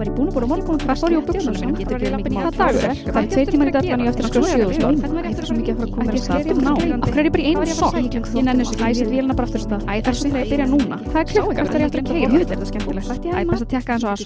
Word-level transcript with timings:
Var 0.00 0.08
ég 0.08 0.14
búin 0.16 0.30
að 0.30 0.32
búin 0.32 0.44
að 0.46 0.48
morgun 0.48 0.78
Hvað 0.80 0.96
fór 0.96 1.12
ég 1.12 1.20
á 1.20 1.28
buksuna 1.28 1.52
mínu? 1.60 1.76
Getur 1.76 2.00
ekki 2.00 2.08
í 2.08 2.40
er? 2.40 2.96
Það 3.04 3.20
er 3.20 3.26
tveir 3.34 3.48
tímar 3.50 3.68
í 3.68 3.72
dættan 3.74 4.00
ég 4.00 4.08
eftir 4.08 4.24
að 4.24 4.30
skrifa 4.30 4.48
sjöðustofn 4.48 4.96
Það 5.04 5.28
er 5.28 5.44
svo 5.44 5.54
mikið 5.58 5.72
að 5.74 5.76
fara 5.76 5.84
að 5.84 5.92
koma 5.92 6.04
þér 6.08 6.16
að 6.16 6.24
stað 6.24 6.40
Ná, 6.56 6.72
af 6.72 7.04
hverju 7.10 7.20
er 7.20 7.28
ég 7.28 7.34
bara 7.34 7.42
í 7.42 7.44
einu 7.50 7.68
sokk? 7.76 8.00
Ég 8.00 8.40
nenni 8.46 8.64
þessu 8.64 8.80
Æ, 8.80 8.96
sér 8.96 9.08
vélina 9.12 9.36
bara 9.36 9.44
aftur 9.50 9.60
af 9.60 9.66
stað 9.66 9.84
Æ, 9.84 10.00
það 10.00 10.08
er 10.08 10.16
svo 10.16 10.24
ég 10.40 10.48
byrja 10.54 10.66
núna 10.70 10.96
Það 11.04 11.20
er 11.20 11.26
klukka, 11.34 11.60
það 11.60 11.76
er 11.76 11.84
eftir 11.84 12.00
að 12.00 12.08
keira 12.08 12.32
þetta 12.40 12.56
er 12.56 12.68
skemmtilegt 12.72 13.28
Æ, 13.28 13.44
best 13.50 13.60
að 13.60 13.70
tekka 13.76 13.92
eins 13.92 14.04
og 14.08 14.16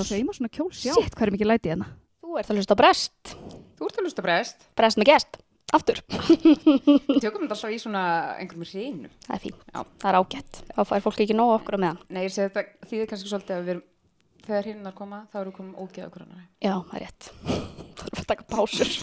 er 1.27 1.35
mikið 1.35 1.51
hérna? 1.75 1.91
Að 2.35 2.47
að 5.03 5.11
gest. 5.11 5.43
Aftur. 5.75 6.01
Við 6.07 7.23
tökum 7.25 7.47
þetta 7.47 7.57
alltaf 7.57 7.73
í 7.73 7.79
svona 7.83 8.03
einhverjum 8.39 8.69
hreinu. 8.69 9.09
Það 9.25 9.35
er 9.35 9.43
fínt. 9.43 9.65
Já. 9.73 9.81
Það 10.03 10.11
er 10.11 10.19
ágætt. 10.21 10.61
Þá 10.77 10.81
fær 10.91 11.03
fólk 11.07 11.23
ekki 11.25 11.37
nóg 11.39 11.55
okkur 11.57 11.77
á 11.77 11.83
meðan. 11.83 12.01
Nei, 12.15 12.21
ég 12.27 12.35
segi 12.35 12.53
þetta 12.53 12.91
þýðir 12.91 13.09
kannski 13.11 13.31
svolítið 13.33 13.57
að 13.57 13.65
við 13.65 13.73
erum, 13.75 13.85
þegar 14.45 14.71
hinnar 14.71 14.95
koma, 14.97 15.25
þá 15.33 15.41
erum 15.41 15.53
við 15.53 15.59
komum 15.59 15.75
ógeða 15.81 16.09
okkur 16.11 16.25
annar. 16.27 16.47
Já, 16.63 16.75
það 16.77 16.95
er 16.99 17.05
rétt. 17.07 17.31
Það 17.95 18.09
er 18.11 18.21
að 18.21 18.31
taka 18.31 18.47
pásur. 18.51 18.95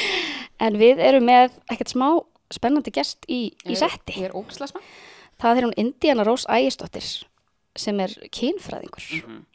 en 0.64 0.76
við 0.80 1.00
erum 1.02 1.24
með 1.26 1.56
ekkert 1.72 1.92
smá 1.92 2.06
spennandi 2.50 2.92
gest 2.94 3.26
í, 3.28 3.40
í 3.66 3.76
setti. 3.78 4.16
Ég 4.20 4.30
er 4.30 4.36
ógislega 4.38 4.82
Það 5.40 5.56
er 5.56 5.66
hún 5.66 5.78
Indiana 5.80 6.24
Rós 6.26 6.44
Ægisdóttir 6.52 7.06
sem 7.78 8.00
er 8.02 8.12
kynfræðingur. 8.34 9.06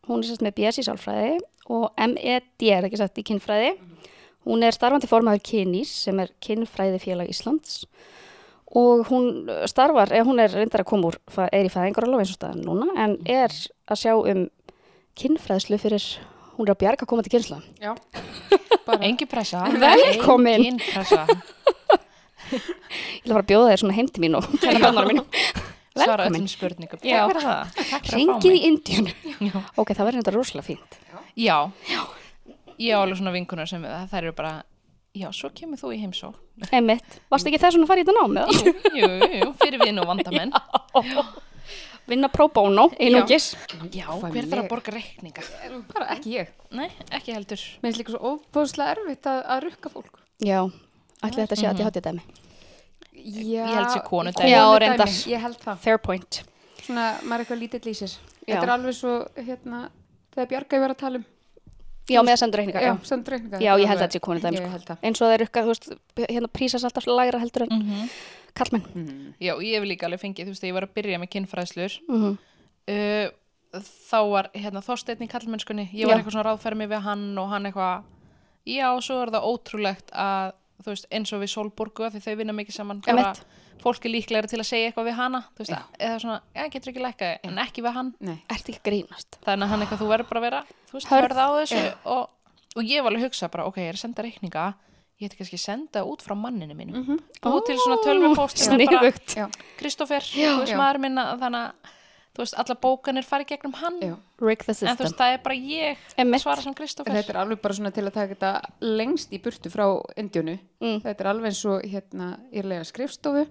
Hún 0.07 0.21
er 0.21 0.27
sérst 0.27 0.43
með 0.45 0.55
BS 0.57 0.79
í 0.81 0.85
sálfræði 0.87 1.35
og 1.75 1.91
MED 1.99 2.65
er 2.71 2.87
ekki 2.87 2.99
sett 3.01 3.21
í 3.21 3.25
kynfræði. 3.27 3.75
Hún 4.45 4.65
er 4.65 4.73
starfandi 4.73 5.09
formaður 5.09 5.43
Kynís 5.45 5.91
sem 6.05 6.19
er 6.21 6.31
kynfræði 6.41 7.01
félag 7.03 7.29
Íslands 7.33 7.83
og 8.75 9.05
hún 9.07 9.45
starfar, 9.69 10.09
eða 10.11 10.25
hún 10.27 10.41
er 10.41 10.51
reyndar 10.51 10.83
að 10.83 10.89
koma 10.89 11.11
úr, 11.11 11.19
er 11.47 11.67
í 11.67 11.71
fæðingarólof 11.71 12.23
eins 12.23 12.33
og 12.33 12.39
staðan 12.39 12.65
núna, 12.65 12.87
en 12.99 13.13
er 13.29 13.53
að 13.87 14.01
sjá 14.01 14.13
um 14.17 14.41
kynfræðslu 15.19 15.79
fyrir, 15.81 16.05
hún 16.55 16.67
er 16.67 16.73
að 16.75 16.81
bjarga 16.83 17.05
að 17.05 17.11
koma 17.11 17.25
til 17.25 17.33
kynsla. 17.35 17.61
Já, 17.81 17.93
bara. 18.87 18.99
Engi 19.07 19.27
pressa. 19.29 19.63
Velkomin. 19.81 20.59
Engin 20.59 20.81
pressa. 20.83 21.25
Ég 22.55 23.31
fara 23.31 23.41
að 23.41 23.47
bjóða 23.49 23.71
þér 23.71 23.81
svona 23.81 23.95
heim 23.97 24.09
til 24.13 24.21
mín 24.25 24.37
og 24.37 24.45
mínum. 25.09 25.25
Svara 25.95 26.27
öllum 26.27 26.45
spurningum. 26.51 26.99
Já. 27.07 27.23
Ringið 28.11 28.57
í. 28.59 28.69
Já. 29.47 29.55
Ok, 29.79 29.93
það 29.95 30.05
verður 30.09 30.19
þetta 30.21 30.33
rosalega 30.35 30.67
fínt. 30.67 30.97
Já. 31.39 31.57
Ég 32.75 32.91
á 32.91 32.99
alveg 32.99 33.17
svona 33.21 33.31
vinkunar 33.31 33.69
sem 33.71 33.83
það 33.87 34.17
eru 34.19 34.33
bara, 34.35 34.51
já, 35.15 35.29
svo 35.31 35.47
kemur 35.55 35.79
þú 35.79 35.93
í 35.95 36.01
heimsó. 36.03 36.33
Einmitt. 36.75 37.17
Varst 37.31 37.47
ekki 37.47 37.61
þess 37.63 37.79
að 37.79 37.87
fara 37.87 38.03
í 38.03 38.05
þetta 38.05 38.17
nám 38.19 38.39
eða? 38.43 38.49
Jú, 38.59 38.73
jú, 38.99 39.29
jú, 39.39 39.49
fyrir 39.63 39.79
vinn 39.85 40.01
og 40.03 40.09
vandamenn. 40.11 40.51
Vinna 42.05 42.29
pro 42.29 42.45
bono, 42.53 42.89
einungis. 43.01 43.55
Já, 43.93 44.05
hver 44.21 44.45
þarf 44.45 44.61
að 44.61 44.67
borga 44.69 44.91
reikninga? 44.93 45.41
bara 45.93 46.05
ekki 46.13 46.35
ég. 46.37 46.51
Nei, 46.77 46.89
ekki 47.17 47.33
heldur. 47.33 47.61
Mér 47.81 47.87
finnst 47.89 48.01
líka 48.03 48.13
svo 48.13 48.33
óbúðslega 48.35 48.93
erfitt 48.93 49.29
að, 49.31 49.39
að 49.55 49.63
rukka 49.65 49.89
fólk. 49.95 50.19
Já, 50.45 50.59
ætli 51.25 51.41
þetta 51.41 51.57
sé 51.57 51.65
að 51.71 51.81
ég 51.81 51.89
hátti 51.89 52.03
dæmi. 52.05 52.25
Já, 53.15 53.41
Ég 53.41 53.71
held 53.73 53.89
sé 53.95 54.01
konudæmi. 54.05 54.51
Já, 54.51 54.59
konudæmi, 54.61 54.83
reyndar. 54.85 55.13
Ég 55.33 55.41
held 55.47 55.57
það. 55.63 55.79
Fair 55.81 55.97
point. 56.03 56.41
Svona, 56.85 57.05
maður 57.23 57.39
er 57.41 57.45
eitthvað 57.47 57.61
lítill 57.63 57.89
í 57.89 57.95
sér. 57.97 58.13
Já. 58.45 58.51
Þetta 58.53 58.65
er 58.67 58.73
alveg 58.75 58.97
svo, 58.99 59.15
hérna, 59.47 59.79
þegar 60.35 60.49
Bjarga 60.53 60.77
ég 60.77 60.83
var 60.85 60.93
að 60.93 60.99
tala 61.01 61.21
um. 61.21 61.25
Já, 62.05 62.19
með 62.21 62.35
að 62.35 62.41
senda 62.43 62.59
reikninga. 62.61 62.81
Já, 62.85 62.91
Já, 62.93 63.09
sendur 63.09 63.33
reikninga. 63.33 63.59
já 63.65 63.71
ég 63.81 63.87
held 63.89 63.97
að 63.97 64.03
þetta 64.05 64.19
sé 64.19 64.25
konu 64.27 64.43
dæmi. 64.43 64.59
Ég 64.59 64.65
Sko. 64.67 64.73
held 64.75 64.85
það. 64.91 64.97
Eins 65.09 65.21
og 65.21 65.25
það 65.25 65.33
er 65.39 65.43
ykkar, 65.47 65.63
þú 65.65 65.71
veist, 65.73 65.87
hérna 66.29 66.49
prísast 66.53 66.85
alltaf 66.85 67.07
lægra 67.09 67.39
heldur 67.41 67.65
en 67.65 67.71
Mm 67.73 68.09
kallmenn. 68.55 68.85
Mm. 68.95 69.31
Já, 69.43 69.53
ég 69.59 69.77
hef 69.77 69.87
líka 69.87 70.07
alveg 70.09 70.21
fengið, 70.23 70.49
þú 70.49 70.55
veist, 70.55 70.67
ég 70.67 70.75
var 70.77 70.87
að 70.87 70.93
byrja 70.97 71.21
með 71.21 71.33
kynfræðslur, 71.35 71.97
Mm 72.09 72.37
uh, 72.91 73.33
þá 74.09 74.19
var 74.31 74.49
hérna 74.55 74.79
Þorsteinn 74.83 75.25
í 75.25 75.29
kallmennskunni, 75.31 75.89
ég 75.91 76.07
var 76.07 76.15
Já. 76.15 76.21
eitthvað 76.21 76.35
svona 76.37 76.47
ráðfermi 76.47 76.87
við 76.91 77.01
hann 77.05 77.25
og 77.41 77.49
hann 77.51 77.67
eitthvað, 77.67 78.05
já, 78.71 78.87
svo 79.03 79.17
er 79.23 79.31
það 79.33 79.47
ótrúlegt 79.49 80.13
að, 80.15 80.53
þú 80.79 80.91
veist, 80.93 81.07
eins 81.11 81.33
og 81.35 81.41
við 81.43 81.51
Solborgu, 81.51 82.09
því 82.13 82.21
þau 82.23 82.35
vinna 82.39 82.55
mikið 82.55 82.77
saman, 82.77 83.01
Einmitt. 83.09 83.41
fólk 83.83 84.07
er 84.07 84.13
líklegri 84.13 84.51
til 84.51 84.61
að 84.61 84.69
segja 84.69 84.91
eitthvað 84.91 85.09
við 85.09 85.17
hana, 85.19 85.43
þú 85.57 85.65
veist, 85.65 85.75
eða 85.99 86.21
svona, 86.23 86.37
já, 86.55 86.63
getur 86.75 86.93
ekki 86.93 87.03
lækka, 87.03 87.31
en 87.49 87.61
ekki 87.65 87.83
við 87.85 87.97
hann, 87.99 88.13
þannig 89.43 89.67
að 89.67 89.73
hann 89.73 89.85
eitthvað, 89.85 90.01
þú 90.05 90.09
verður 90.13 90.31
bara 90.31 90.39
að 90.41 90.47
vera, 90.47 90.63
þú 90.87 90.97
veist, 90.99 91.11
hörð 91.11 91.43
á 91.43 91.47
þessu 91.59 91.83
og, 92.15 92.23
og 92.75 92.83
ég 92.95 93.03
var 93.03 93.11
alveg 93.11 93.25
að 93.25 93.27
hugsa 93.27 93.51
bara, 93.51 93.67
ok, 93.67 93.81
ég 93.83 93.91
er 93.91 93.99
að 93.99 94.05
senda 94.05 94.25
reikninga, 94.25 94.65
ég 95.19 95.29
ætti 95.29 95.39
kannski 95.39 95.59
að 95.59 95.63
senda 95.63 96.05
út 96.07 96.23
frá 96.25 96.35
manninu 96.37 96.75
mínum, 96.75 96.95
mm 96.95 97.05
-hmm. 97.07 97.19
til 97.67 97.77
svona 97.79 97.97
tölvupóst 98.03 98.57
er 100.11 100.23
Já. 100.23 100.55
þú 100.55 100.59
veist, 100.59 100.75
maður 100.75 100.99
minna, 100.99 101.37
þannig 101.37 101.59
að, 101.61 101.71
þú 102.35 102.39
veist, 102.43 102.55
alla 102.57 102.75
bókanir 102.75 103.23
fari 103.23 103.45
gegnum 103.45 103.73
hann, 103.73 103.99
en 104.03 104.97
þú 104.97 105.03
veist, 105.03 105.17
það 105.17 105.33
er 105.33 105.39
bara 105.43 105.55
ég 105.55 105.97
að 106.17 106.39
svara 106.39 106.61
sem 106.61 106.73
Kristoffer. 106.73 107.13
Þetta 107.13 107.33
er 107.33 107.37
alveg 107.37 107.61
bara 107.61 107.73
svona 107.73 107.91
til 107.91 108.05
að 108.05 108.13
taka 108.13 108.33
þetta 108.33 108.61
lengst 108.81 109.31
í 109.31 109.39
burtu 109.39 109.69
frá 109.69 110.01
Indjónu. 110.17 110.59
Mm. 110.81 110.99
Þetta 111.01 111.23
er 111.23 111.27
alveg 111.27 111.45
eins 111.45 111.65
og 111.65 111.81
hérna 111.81 112.39
írlega 112.51 112.83
skrifstofu. 112.83 113.47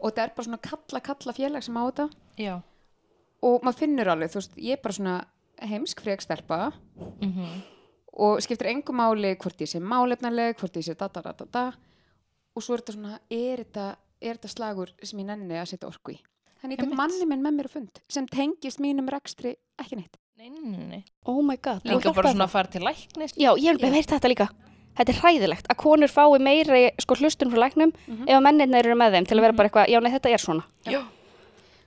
Og 0.00 0.10
þetta 0.10 0.22
er 0.22 0.32
bara 0.36 0.44
svona 0.44 0.58
kalla, 0.58 1.00
kalla 1.00 1.32
félag 1.32 1.62
sem 1.62 1.76
á 1.76 1.82
þetta. 1.90 2.10
Já, 2.38 2.62
og 3.46 3.64
maður 3.64 3.82
finnur 3.82 4.12
alveg, 4.12 4.32
þú 4.32 4.40
veist, 4.40 4.56
ég 4.56 4.76
er 4.76 4.82
bara 4.82 4.96
svona 4.96 5.16
heimsk 5.66 6.02
frek 6.04 6.24
stelpa 6.24 6.58
og 8.16 8.40
skiptir 8.44 8.70
engum 8.72 8.96
máli 9.00 9.34
hvort 9.36 9.60
ég 9.60 9.70
sé 9.70 9.80
málefnaleg, 9.82 10.56
hvort 10.60 10.76
ég 10.78 10.86
sé 10.86 10.96
da 10.96 11.08
da 11.12 11.22
da 11.24 11.34
da 11.36 11.46
da 11.52 11.64
og 12.56 12.64
svo 12.64 12.76
er 12.76 12.82
þetta 12.82 12.96
svona, 12.96 13.18
er 13.30 13.62
þetta, 13.64 13.86
er 14.22 14.38
þetta 14.38 14.52
slagur 14.52 14.92
sem 15.04 15.20
ég 15.20 15.28
nenni 15.28 15.58
að 15.60 15.72
setja 15.74 15.88
orku 15.90 16.14
í. 16.14 16.20
Þannig 16.62 16.80
Einmitt. 16.80 16.96
manni 16.96 17.26
minn 17.28 17.42
með 17.44 17.58
mér 17.58 17.68
á 17.68 17.72
fund 17.74 18.00
sem 18.08 18.28
tengist 18.32 18.80
mínum 18.80 19.10
rekstri 19.12 19.56
ekki 19.78 19.98
neitt. 20.00 20.16
nei, 20.36 20.48
nei, 20.50 20.62
nei, 20.64 20.86
nei. 20.86 21.02
Oh 21.24 21.42
my 21.44 21.56
god. 21.60 21.84
Líka 21.84 22.12
bara 22.16 22.32
svona 22.32 22.46
að 22.48 22.54
fara 22.54 22.72
til 22.72 22.82
læknis. 22.84 23.36
Já, 23.36 23.52
ég 23.56 23.76
hef 23.80 23.92
veit 23.92 24.08
þetta 24.08 24.28
líka. 24.28 24.48
Þetta 24.96 25.12
er 25.12 25.20
hræðilegt 25.20 25.68
að 25.68 25.76
konur 25.82 26.08
fái 26.08 26.38
meiri 26.40 26.82
sko 27.02 27.16
hlustun 27.20 27.52
frá 27.52 27.66
læknum 27.66 27.92
ef 28.24 28.32
að 28.32 28.44
menninir 28.46 28.86
eru 28.86 28.96
með 28.96 29.18
þeim 29.18 29.28
til 29.28 29.36
að 29.36 29.44
vera 29.44 29.56
bara 29.58 29.68
eitthvað, 29.68 29.90
já 29.92 30.00
nei 30.00 30.12
þetta 30.14 30.32
er 30.32 30.40
svona. 30.40 30.64
Já. 30.88 31.02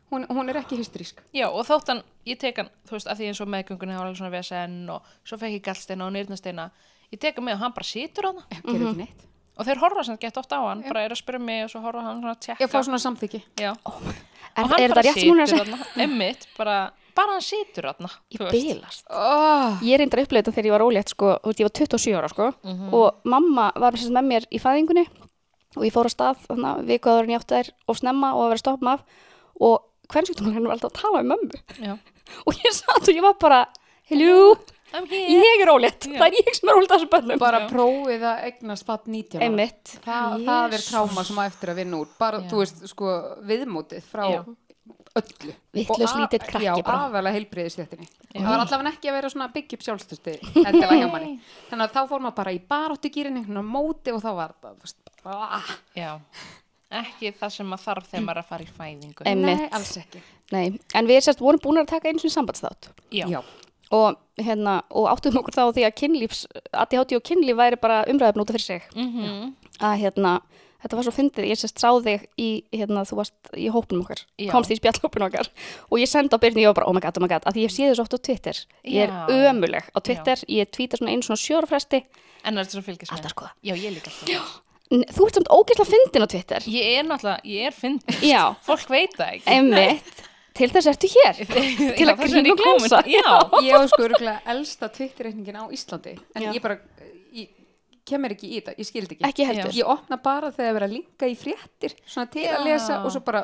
Hún, 0.10 0.26
hún 0.30 0.50
er 0.50 0.58
ekki 0.58 0.78
hysterísk. 0.80 1.20
Já, 1.36 1.48
og 1.54 1.66
þóttan, 1.68 2.02
ég 2.26 2.40
tek 2.42 2.58
hann, 2.58 2.70
þú 2.90 2.96
veist, 2.98 3.08
að 3.12 3.20
því 3.20 3.28
eins 3.30 3.42
og 3.44 3.50
meðgöngunni 3.54 3.94
hafa 3.94 4.06
alveg 4.08 4.18
svona 4.18 4.32
VSN 4.34 4.78
og 4.90 5.04
svo 5.24 5.38
fekk 5.38 5.54
ég 5.60 5.66
gallsteina 5.68 6.06
og 6.08 6.14
nýrnasteina. 6.16 6.70
Ég 7.14 7.20
tek 7.22 7.36
hann 7.38 7.46
með 7.46 7.54
og 7.60 7.62
hann 7.66 7.76
bara 7.78 7.86
situr 7.86 8.26
á 8.26 8.32
það. 8.34 8.46
Já, 8.50 8.62
gerir 8.66 8.88
ekki 8.90 8.98
neitt. 9.04 9.26
Og 9.60 9.66
þeir 9.68 9.82
horfa 9.84 10.04
sem 10.08 10.18
gett 10.18 10.38
oft 10.40 10.54
á 10.56 10.60
hann, 10.66 10.82
bara 10.88 11.04
er 11.04 11.12
að 11.14 11.20
spyrja 11.20 11.40
mig 11.44 11.64
og 11.66 11.70
svo 11.74 11.82
horfa 11.84 12.02
hann 12.06 12.22
svona 12.24 12.34
að 12.34 12.42
tjekka. 12.46 12.64
Ég 12.64 12.72
fá 12.72 12.80
svona 12.88 13.00
samþyggi. 13.04 13.42
Já. 13.60 13.74
Er, 13.76 14.64
og 14.64 14.72
hann 14.72 14.80
er 14.80 14.90
þetta 14.90 14.96
bara 14.96 15.04
er 15.04 15.12
að 15.12 15.20
situr 15.20 15.46
segja? 15.46 15.66
þarna, 15.66 15.88
emmitt, 16.06 16.46
bara, 16.58 16.76
bara 17.20 17.34
hann 17.36 17.44
situr 17.46 17.88
þarna. 17.92 18.10
Ég 18.34 18.40
þú 18.40 18.48
veist. 18.50 18.70
bilast. 18.70 19.04
Oh, 19.14 19.78
Ég 19.86 20.00
reyndar 20.00 20.22
að 20.24 20.26
upplega 20.30 20.46
þetta 20.48 20.56
þegar 20.56 20.70
ég 20.70 20.76
var 20.78 20.86
ólétt 20.88 21.14
sko, 21.14 21.34
þú 21.44 21.52
veist, 21.52 21.60
ég 21.60 21.68
var 21.70 21.76
27 21.76 22.18
ára 22.18 22.30
sko 22.34 22.48
Mhm. 22.64 22.94
og 22.94 23.20
mamma 23.26 23.72
var 23.76 23.92
með 23.94 24.26
mér 24.32 24.48
í 24.50 24.60
fæðingunni 24.64 25.06
og 25.78 25.84
ég 25.86 25.94
fór 25.94 26.08
á 26.08 26.12
stað 26.16 26.38
þannig 26.48 26.72
að 26.72 26.88
en 27.28 27.30
ég 27.36 27.40
átti 27.44 27.56
þær 27.60 27.70
og 27.88 27.96
snemma 28.00 28.32
og 28.34 28.42
að 28.42 28.50
vera 28.50 28.58
að 28.58 28.64
stoppa 28.64 28.86
af 30.10 30.16
og 30.16 30.16
hvernsvíktumlega 30.18 30.66
var 30.66 30.76
alltaf 30.76 30.92
að 30.92 31.02
tala 31.02 31.22
um 31.22 31.32
mömmu 31.34 31.62
Já. 31.86 31.96
og 32.48 32.54
ég 32.66 32.76
satt 32.76 33.08
og 33.08 33.14
ég 33.14 33.22
var 33.26 33.36
bara 33.42 33.60
hello, 34.10 34.56
ég 35.14 35.62
er 35.62 35.70
ólétt 35.70 36.08
það 36.10 36.26
er 36.28 36.38
ég 36.40 36.50
sem 36.58 36.70
er 36.72 36.80
ólétt 36.80 36.94
að 36.96 37.04
þessu 37.04 37.10
bönnum 37.14 37.42
bara 37.42 37.60
prófið 37.70 38.24
að 38.26 38.46
eignast 38.50 38.88
fatt 38.90 39.06
19 39.06 39.38
ára. 39.38 39.46
einmitt 39.46 39.94
Það, 40.06 40.48
það 40.48 40.74
er 40.80 40.86
tráma 40.88 41.26
sem 41.30 41.38
á 41.38 41.44
eftir 41.46 41.70
að 41.74 41.78
vinna 41.84 42.00
úr. 42.02 42.10
Bara, 42.20 42.40
Já. 42.42 42.50
þú 42.50 42.62
veist, 42.64 42.82
sko, 42.90 43.12
viðmótið 43.46 44.08
frá 44.10 44.24
Já. 44.34 44.40
öllu. 45.20 45.54
Vitlaus 45.78 46.02
Og 46.10 46.16
a- 46.16 46.22
lítill 46.24 46.42
krakki 46.48 46.66
Já, 46.66 46.74
bara. 46.86 47.04
aðalega 47.10 47.36
heilbriðistéttinni. 47.38 48.08
Það 48.34 48.48
var 48.50 48.64
allavega 48.64 48.94
ekki 48.96 49.10
að 49.12 49.18
vera 49.20 49.30
svona 49.34 49.48
byggja 49.54 49.78
upp 49.78 49.86
sjálfstösti. 49.86 50.36
Þannig 50.58 51.86
að 51.86 51.94
þá 51.94 52.02
fór 52.10 52.24
maður 52.26 52.36
bara 52.42 52.54
í 52.56 52.60
baráttu 52.74 53.10
gýrin 53.14 53.38
einhvern 53.38 53.60
veginn 53.60 53.62
á 53.62 53.74
móti 53.78 54.14
og 54.16 54.22
þá 54.26 54.30
var 54.42 54.54
það, 54.62 54.74
þú 54.80 54.88
veist, 54.88 55.14
ah, 55.26 55.70
Já. 55.98 56.12
Ekki 56.90 57.32
það 57.38 57.52
sem 57.54 57.68
maður 57.70 57.84
þarf 57.86 58.06
þegar 58.10 58.24
maður 58.26 58.38
er 58.40 58.42
að 58.42 58.50
fara 58.50 58.66
í 58.66 58.70
fæðingu. 58.80 59.26
Einmitt. 59.30 59.60
nei, 59.60 59.70
alls 59.78 59.92
ekki. 60.02 60.22
Nei, 60.50 60.80
en 60.98 61.10
við 61.10 61.20
sérst 61.28 61.42
vorum 61.44 61.62
búin 61.62 61.78
að 61.84 61.92
taka 61.92 62.10
einu 62.10 62.22
sinni 62.24 62.34
sambandsþátt 62.34 62.88
Já. 63.14 63.28
Já. 63.30 63.44
og, 63.94 64.18
hérna, 64.42 64.80
og 64.90 65.06
áttum 65.12 65.38
okkur 65.38 65.54
þá 65.54 65.64
því 65.76 65.84
að 65.86 65.98
kynlífs, 66.02 66.40
ADHD 66.74 67.14
og 67.20 67.26
kynlíf 67.30 67.60
væri 67.60 67.78
bara 67.82 68.00
umræðum 68.10 68.42
út 68.42 68.50
af 68.50 68.58
fyrir 68.58 68.66
sig 68.66 68.90
Mm 68.96 69.54
að 69.80 69.94
hérna, 70.02 70.32
þetta 70.84 70.98
var 70.98 71.06
svo 71.08 71.12
fyndið, 71.16 71.46
ég 71.48 71.56
sérst 71.62 71.80
sá 71.80 71.88
þig 72.04 72.26
í, 72.36 72.48
hérna, 72.76 73.06
þú 73.08 73.16
varst 73.22 73.52
í 73.56 73.70
hópnum 73.72 74.02
okkar, 74.04 74.26
Já. 74.36 74.50
komst 74.52 74.74
í 74.74 74.76
spjallhópin 74.76 75.24
okkar 75.24 75.48
og 75.88 76.02
ég 76.02 76.10
sendi 76.12 76.36
á 76.36 76.42
byrni, 76.42 76.66
ég 76.66 76.74
var 76.74 76.82
bara, 76.82 76.90
oh 76.92 76.96
my 76.98 77.00
god, 77.00 77.16
oh 77.16 77.24
my 77.24 77.30
god, 77.32 77.46
að 77.48 77.56
því 77.56 77.64
ég 77.64 77.72
sé 77.72 77.88
þessu 77.88 78.04
oft 78.04 78.18
á 78.18 78.20
Twitter, 78.20 78.60
ég 78.84 79.06
er 79.08 79.14
Já. 79.14 79.48
ömuleg 79.54 79.88
á 79.96 80.00
Twitter, 80.04 80.44
ég 80.52 80.68
tvíta 80.76 81.00
svona 81.00 81.14
einu 81.16 81.24
svona 81.24 81.40
sjórafresti, 81.40 82.04
En 82.44 82.56
það 82.56 82.60
er 82.60 82.66
þetta 82.66 82.76
svo 82.76 82.84
fylgjast 82.90 83.12
með. 83.12 83.18
alltaf 83.18 83.32
skoða. 83.38 83.52
Já, 83.64 83.74
ég 83.76 83.96
líka 83.96 84.12
alltaf. 84.12 84.62
Þú 84.90 85.26
ert 85.28 85.38
samt 85.38 85.52
ógeðslega 85.54 85.86
fyndin 85.92 86.26
á 86.26 86.28
Twitter. 86.34 86.66
Ég 86.74 86.96
er 86.98 87.06
náttúrulega, 87.06 87.46
ég 87.46 87.68
er 87.70 87.76
fyndin. 87.78 88.24
Já, 88.26 88.42
Fólk 88.66 88.88
veit 88.90 89.14
það 89.14 89.36
ekki. 89.36 89.54
einmitt, 89.54 90.24
til 90.58 90.70
þess 90.74 90.90
ertu 90.90 91.12
hér, 91.14 91.38
til 91.46 92.08
Já, 92.08 92.16
að 92.16 92.24
er 92.26 92.40
og 92.40 92.50
ég 92.50 92.58
glensa. 92.64 93.04
Já. 93.06 93.28
Ég 93.68 93.78
á 93.78 93.82
sko 93.92 94.08
örgulega 94.08 94.40
elsta 94.56 94.90
Twitter-reikningin 94.96 95.62
á 95.62 95.66
Íslandi. 95.70 96.16
En 96.34 96.48
Já. 96.48 96.50
ég 96.58 96.64
bara, 96.66 96.80
ég 97.38 97.52
kemur 98.10 98.34
ekki 98.34 98.50
í 98.50 98.58
þetta, 98.58 98.74
ég 98.82 98.88
skildi 98.90 99.14
ekki 99.20 99.28
Ekki 99.30 99.46
heldur. 99.46 99.76
ég 99.78 99.86
opna 99.94 100.18
bara 100.18 100.50
þegar 100.50 100.72
það 100.74 100.80
er 100.82 100.86
að 100.88 100.94
linka 100.96 101.28
í 101.30 101.36
fréttir 101.38 101.94
svona 102.10 102.32
til 102.34 102.48
Já. 102.48 102.56
að 102.58 102.66
lesa 102.66 102.96
og 103.06 103.12
svo 103.14 103.22
bara 103.22 103.44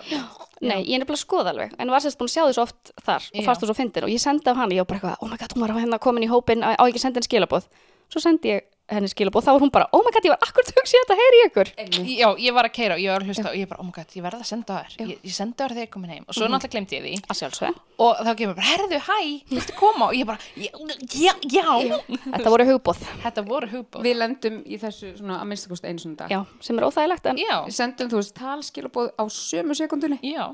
Nei, 0.66 0.80
ég 0.82 0.96
er 0.98 1.04
nefnilega 1.04 1.14
að 1.14 1.22
skoða 1.22 1.52
alveg, 1.54 1.76
en 1.78 1.92
var 1.94 2.02
sérst 2.02 2.18
búin 2.18 2.32
að 2.32 2.34
sjá 2.34 2.44
þessu 2.50 2.64
oft 2.64 2.90
þar 3.06 3.22
og 3.30 3.38
Já. 3.38 3.46
fannst 3.46 3.62
þú 3.62 3.70
svo 3.70 3.76
fyndin 3.78 4.08
og 4.08 4.10
ég 4.16 4.24
sendi 4.24 4.50
af 4.50 4.58
hana, 4.58 4.74
ég 4.74 4.82
var 4.82 4.90
bara 4.90 4.98
eitthvað, 4.98 5.22
oh 5.22 5.30
my 5.30 5.38
god, 5.38 5.54
hún 5.54 5.62
var 5.68 5.76
hérna 5.78 6.00
komin 6.02 6.26
í 6.26 6.32
hópin, 6.34 6.66
á 6.66 6.74
á 6.74 6.84
ekki 6.90 6.98
að 6.98 7.04
senda 7.06 7.22
henni 7.22 7.30
skilabóð. 7.30 7.70
Svo 8.10 8.24
sendi 8.26 8.56
ég 8.56 8.66
henni 8.92 9.10
skilabóð, 9.10 9.46
þá 9.48 9.52
var 9.56 9.64
hún 9.64 9.72
bara, 9.74 9.88
oh 9.98 10.04
my 10.06 10.12
god, 10.14 10.26
ég 10.28 10.34
var 10.36 10.44
akkur 10.46 10.66
tugg 10.68 10.90
sér 10.90 11.02
þetta, 11.06 11.16
heyri 11.18 11.40
ykkur. 11.48 11.72
Já, 12.06 12.28
ég 12.38 12.54
var 12.54 12.68
að 12.68 12.74
keira 12.76 12.98
og 12.98 13.02
ég 13.02 13.10
var 13.14 13.24
að 13.24 13.32
hlusta 13.32 13.48
og 13.50 13.58
ég 13.58 13.70
bara, 13.72 13.82
oh 13.82 13.88
my 13.88 13.94
god, 13.96 14.12
ég 14.14 14.26
verða 14.26 14.42
að 14.44 14.50
senda 14.52 14.78
þér. 14.78 14.98
Ég, 15.02 15.24
ég 15.26 15.34
sendi 15.34 15.58
þér 15.58 15.74
þegar 15.74 15.88
ég 15.88 15.92
komin 15.96 16.14
heim. 16.14 16.26
Og 16.30 16.38
svo 16.38 16.50
náttúrulega 16.52 16.76
glemdi 16.76 17.00
ég 17.00 17.06
því. 17.06 17.72
Og 18.06 18.22
þá 18.28 18.32
kemur 18.42 18.58
bara, 18.60 18.68
herðu, 18.70 19.00
hæ, 19.08 19.18
viltu 19.50 19.78
koma? 19.80 20.10
Og 20.12 20.20
ég 20.20 20.30
bara, 20.30 20.38
já, 20.60 21.34
já, 21.50 21.66
já. 21.88 21.98
Þetta 22.28 22.54
voru 22.54 22.68
hugbóð, 22.70 23.02
þetta 23.24 23.46
voru 23.48 23.72
hugbóð 23.72 24.06
við 24.06 24.20
lendum 24.20 24.60
í 24.68 24.80
þessu 24.82 25.14
svona 25.16 25.40
að 25.40 25.50
minnsta 25.50 25.72
kosti 25.72 25.90
einu 25.90 26.04
svona 26.04 26.20
dag. 26.22 26.36
Já, 26.36 26.42
sem 26.68 26.78
er 26.82 26.88
óþægilegt, 26.90 27.32
en 27.32 27.40
já, 27.42 27.56
Við 27.66 27.78
sendum 27.80 28.12
þú 28.12 28.20
veist 28.22 28.36
talskilabóð 28.38 29.10
á 29.16 29.24
sömu 29.32 29.78
sekundunni 29.80 30.20
já, 30.22 30.50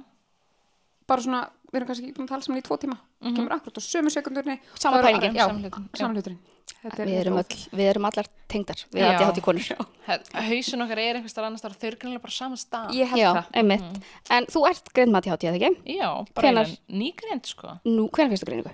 bara 1.12 1.26
svona, 1.28 1.42
við 1.72 1.80
erum 1.82 1.90
kannski 1.92 2.08
ekki 2.08 2.16
búin 2.18 2.28
að 2.28 2.34
tala 2.34 2.46
saman 2.48 2.62
í 2.62 2.66
tvo 2.68 2.78
tíma. 2.82 2.98
Kemur 3.22 3.54
akkurat 3.58 3.78
á 3.78 3.82
sömu 3.86 4.12
sekundunni 4.14 4.56
Sama 4.80 5.02
Það 6.82 7.00
er- 7.00 7.02
er 7.02 7.08
við 7.10 7.18
erum, 7.22 7.38
öll, 7.42 7.58
við 7.78 7.88
erum 7.92 8.06
allar 8.08 8.28
tengdar, 8.50 8.80
við 8.94 9.02
erum 9.02 9.12
alltaf 9.12 9.28
hátt 9.28 9.40
í 9.40 9.44
konur. 9.46 9.66
hausun 10.48 10.84
okkar 10.86 11.00
er 11.02 11.18
einhvers 11.20 11.34
þar 11.36 11.48
annars 11.50 11.62
þar 11.66 11.74
þau 11.82 11.88
eru 11.90 11.98
greinlega 12.02 12.22
bara 12.24 12.34
á 12.34 12.38
sama 12.38 12.58
stað. 12.62 12.94
Ég 12.96 13.12
held 13.12 13.22
Já, 13.22 13.30
það. 13.38 13.50
einmitt. 13.60 14.06
En 14.38 14.46
þú 14.46 14.64
ert 14.70 14.92
greint 14.96 15.12
mati 15.14 15.30
hátíð, 15.34 15.50
eða 15.52 15.60
ekki? 15.60 15.98
já, 15.98 16.10
bara 16.34 16.64
nýgreind 16.90 17.46
sko. 17.50 17.76
Nú, 17.86 18.08
hvernig 18.10 18.34
finnst 18.34 18.46
þú 18.46 18.50
greiningu? 18.50 18.74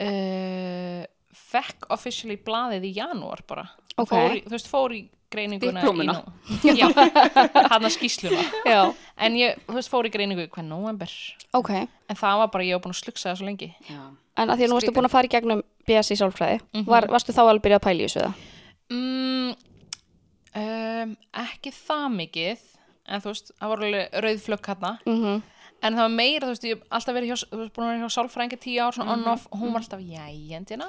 uh, 0.00 1.06
fekk 1.36 1.86
officially 1.94 2.36
blaðið 2.36 2.88
í 2.88 2.94
janúar 2.96 3.42
bara. 3.48 3.68
Ok. 3.96 4.10
fór 4.12 4.34
í, 4.36 4.40
þú 4.44 4.50
veist, 4.56 4.68
fór 4.68 4.92
í 4.96 5.02
greininguna 5.32 5.82
nú- 5.82 6.76
já, 6.76 6.86
hann 7.72 7.82
að 7.86 7.92
skýsluna 7.96 8.42
Já. 8.68 8.82
en 9.18 9.34
ég, 9.40 9.56
þú 9.66 9.74
veist, 9.78 9.90
fór 9.90 10.06
í 10.06 10.12
greiningu 10.14 10.44
í 10.44 10.50
hvern 10.52 10.68
november 10.70 11.10
Ok, 11.56 11.70
en 11.74 12.16
það 12.20 12.38
var 12.42 12.50
bara, 12.52 12.64
ég 12.68 12.76
var 12.76 12.84
búin 12.84 12.94
að 12.94 13.00
slugsa 13.00 13.30
það 13.32 13.40
svo 13.40 13.46
lengi. 13.48 13.70
Já. 13.90 14.02
en 14.36 14.52
að 14.52 14.60
því 14.60 14.66
að 14.66 14.70
nú 14.70 14.76
varstu 14.78 14.92
búin 14.94 15.08
að 15.08 15.14
fara 15.16 15.26
í 15.26 15.32
gegnum 15.32 15.62
BS 15.88 16.12
í 16.14 16.18
sálfræði, 16.20 16.60
var, 16.86 17.08
varstu 17.10 17.32
þá 17.34 17.42
alveg 17.46 17.64
byrjað 17.66 17.80
að 17.80 17.86
pæla 17.88 17.98
í 17.98 18.06
þessu 18.06 18.22
það? 18.22 18.46
mm, 18.92 19.50
um, 20.62 21.16
ekki 21.46 21.72
það 21.74 22.06
mikið 22.20 22.64
en 23.06 23.22
þú 23.24 23.32
veist, 23.32 23.52
það 23.58 23.72
voru 23.72 23.88
alveg 23.90 24.16
rauð 24.26 24.40
flögg 24.46 24.70
hérna 24.72 24.94
Mm 25.08 25.42
en 25.84 25.92
það 25.92 26.06
var 26.06 26.12
meira, 26.16 26.46
þú 26.46 26.52
veist, 26.54 26.64
ég 26.64 26.72
hef 26.78 26.86
alltaf 26.96 27.14
verið 27.14 27.28
hjá, 27.28 27.36
þú 27.50 27.58
veist, 27.60 27.72
búin 27.76 27.84
að 27.84 27.90
vera 27.92 28.06
hjá 28.06 28.14
sálfræðingi 28.14 28.56
tíu 28.62 28.78
ár, 28.80 28.94
svona 28.96 29.12
Mhm. 29.12 29.26
on-off 29.26 29.42
hún 29.52 29.72
var 29.74 29.82
alltaf, 29.82 30.00
jæja, 30.00 30.56
endina 30.56 30.86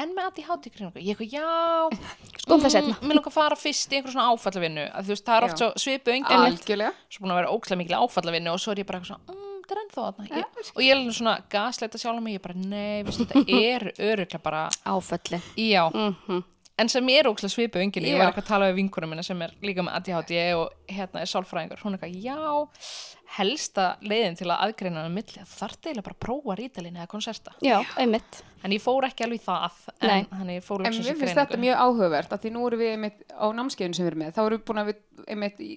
en 0.00 0.14
með 0.16 0.28
aðti 0.28 0.44
hátíkringu, 0.46 1.02
ég 1.02 1.20
eitthvað, 1.20 1.32
já. 1.36 2.42
Skoðum 2.42 2.64
það 2.64 2.74
seinna. 2.76 2.96
mér 3.02 3.18
langar 3.18 3.32
að 3.32 3.36
fara 3.36 3.58
fyrst 3.58 3.92
í 3.92 3.98
einhver 3.98 4.14
svona 4.14 4.32
áfallavinnu 4.32 4.86
þú 4.98 5.14
veist, 5.14 5.26
það 5.26 5.38
er 5.38 5.48
oft 5.48 5.62
svo 5.62 5.70
svipu 5.84 6.14
algjörlega. 6.16 6.92
Svo 7.08 7.24
búin 7.24 7.34
að 7.34 7.40
vera 7.42 7.56
ókslega 7.56 7.82
mikil 7.82 7.98
áfallavinnu 8.00 8.54
og 8.54 8.62
svo 8.62 8.74
er 8.74 8.82
ég 8.82 8.88
bara 8.88 9.00
eitthvað 9.00 9.12
svona, 9.12 9.36
mm, 9.36 9.58
þetta 9.62 9.76
er 9.76 9.82
ennþá 9.82 10.06
þarna. 10.06 10.30
Ég, 10.42 10.70
og 10.72 10.82
ég 10.86 10.94
er 10.96 11.18
svona 11.18 11.36
gasleita 11.52 12.00
sjálf 12.02 12.24
mig. 12.24 12.38
Ég 12.38 12.46
bara, 12.46 12.58
nei, 12.58 13.02
veistu, 13.06 13.28
þetta 13.28 13.60
er 13.72 13.88
öruglega 13.98 14.42
bara, 14.42 14.64
Áfölli. 14.88 15.42
já. 15.56 15.84
Mm 15.92 16.42
en 16.80 16.88
sem 16.90 17.08
er 17.12 17.28
ókslega 17.30 17.52
svipu 17.52 17.80
engin 17.82 18.06
ég 18.08 18.18
var 18.18 18.30
eitthvað 18.30 18.46
að 18.46 18.48
tala 18.48 18.68
við 18.70 18.78
vinkunum 18.80 19.12
minna 19.12 19.24
sem 19.26 19.40
er 19.44 19.52
líka 19.64 19.84
með 19.84 19.98
ADHD 19.98 20.32
og 20.56 20.72
hérna 20.90 21.22
er 21.22 21.30
sálfræðingur. 21.30 21.82
Hún 21.84 21.96
er 21.96 22.00
eitthvað, 22.00 22.16
já, 22.24 23.21
helsta 23.32 23.96
leiðin 24.04 24.36
til 24.36 24.46
að 24.50 24.60
aðgreina 24.66 25.02
hann 25.06 25.14
milli 25.16 25.42
þarf 25.48 25.78
eiginlega 25.80 26.04
bara 26.04 26.16
að 26.18 26.24
prófa 26.26 26.56
rítalinn 26.58 26.96
eða 27.00 27.08
konserta 27.08 27.52
Já, 27.64 27.78
einmitt. 27.96 28.42
en 28.62 28.72
ég 28.76 28.82
fór 28.84 29.06
ekki 29.08 29.24
alveg 29.24 29.40
í 29.40 29.44
það 29.46 29.78
en 30.00 30.08
Nei. 30.12 30.26
hann 30.36 30.50
ég 30.52 30.62
fór 30.66 30.82
En 30.82 30.90
loksins 30.90 31.06
mér 31.06 31.14
í 31.16 31.18
finnst 31.18 31.34
greiningu. 31.34 31.40
þetta 31.40 31.62
mjög 31.64 31.76
áhugavert 31.86 32.32
að 32.36 32.42
því 32.44 32.52
nú 32.52 32.66
erum 32.68 32.82
við 32.82 32.90
einmitt 32.92 33.22
á 33.32 33.46
námskeiðinu 33.56 33.94
sem 33.96 34.04
við 34.04 34.10
erum 34.12 34.22
með 34.24 34.32
þá 34.36 34.40
erum 34.44 34.58
við 34.58 34.64
búin 34.68 34.82
að 34.82 34.90
við 34.92 34.98
einmitt 35.32 35.60
í 35.64 35.70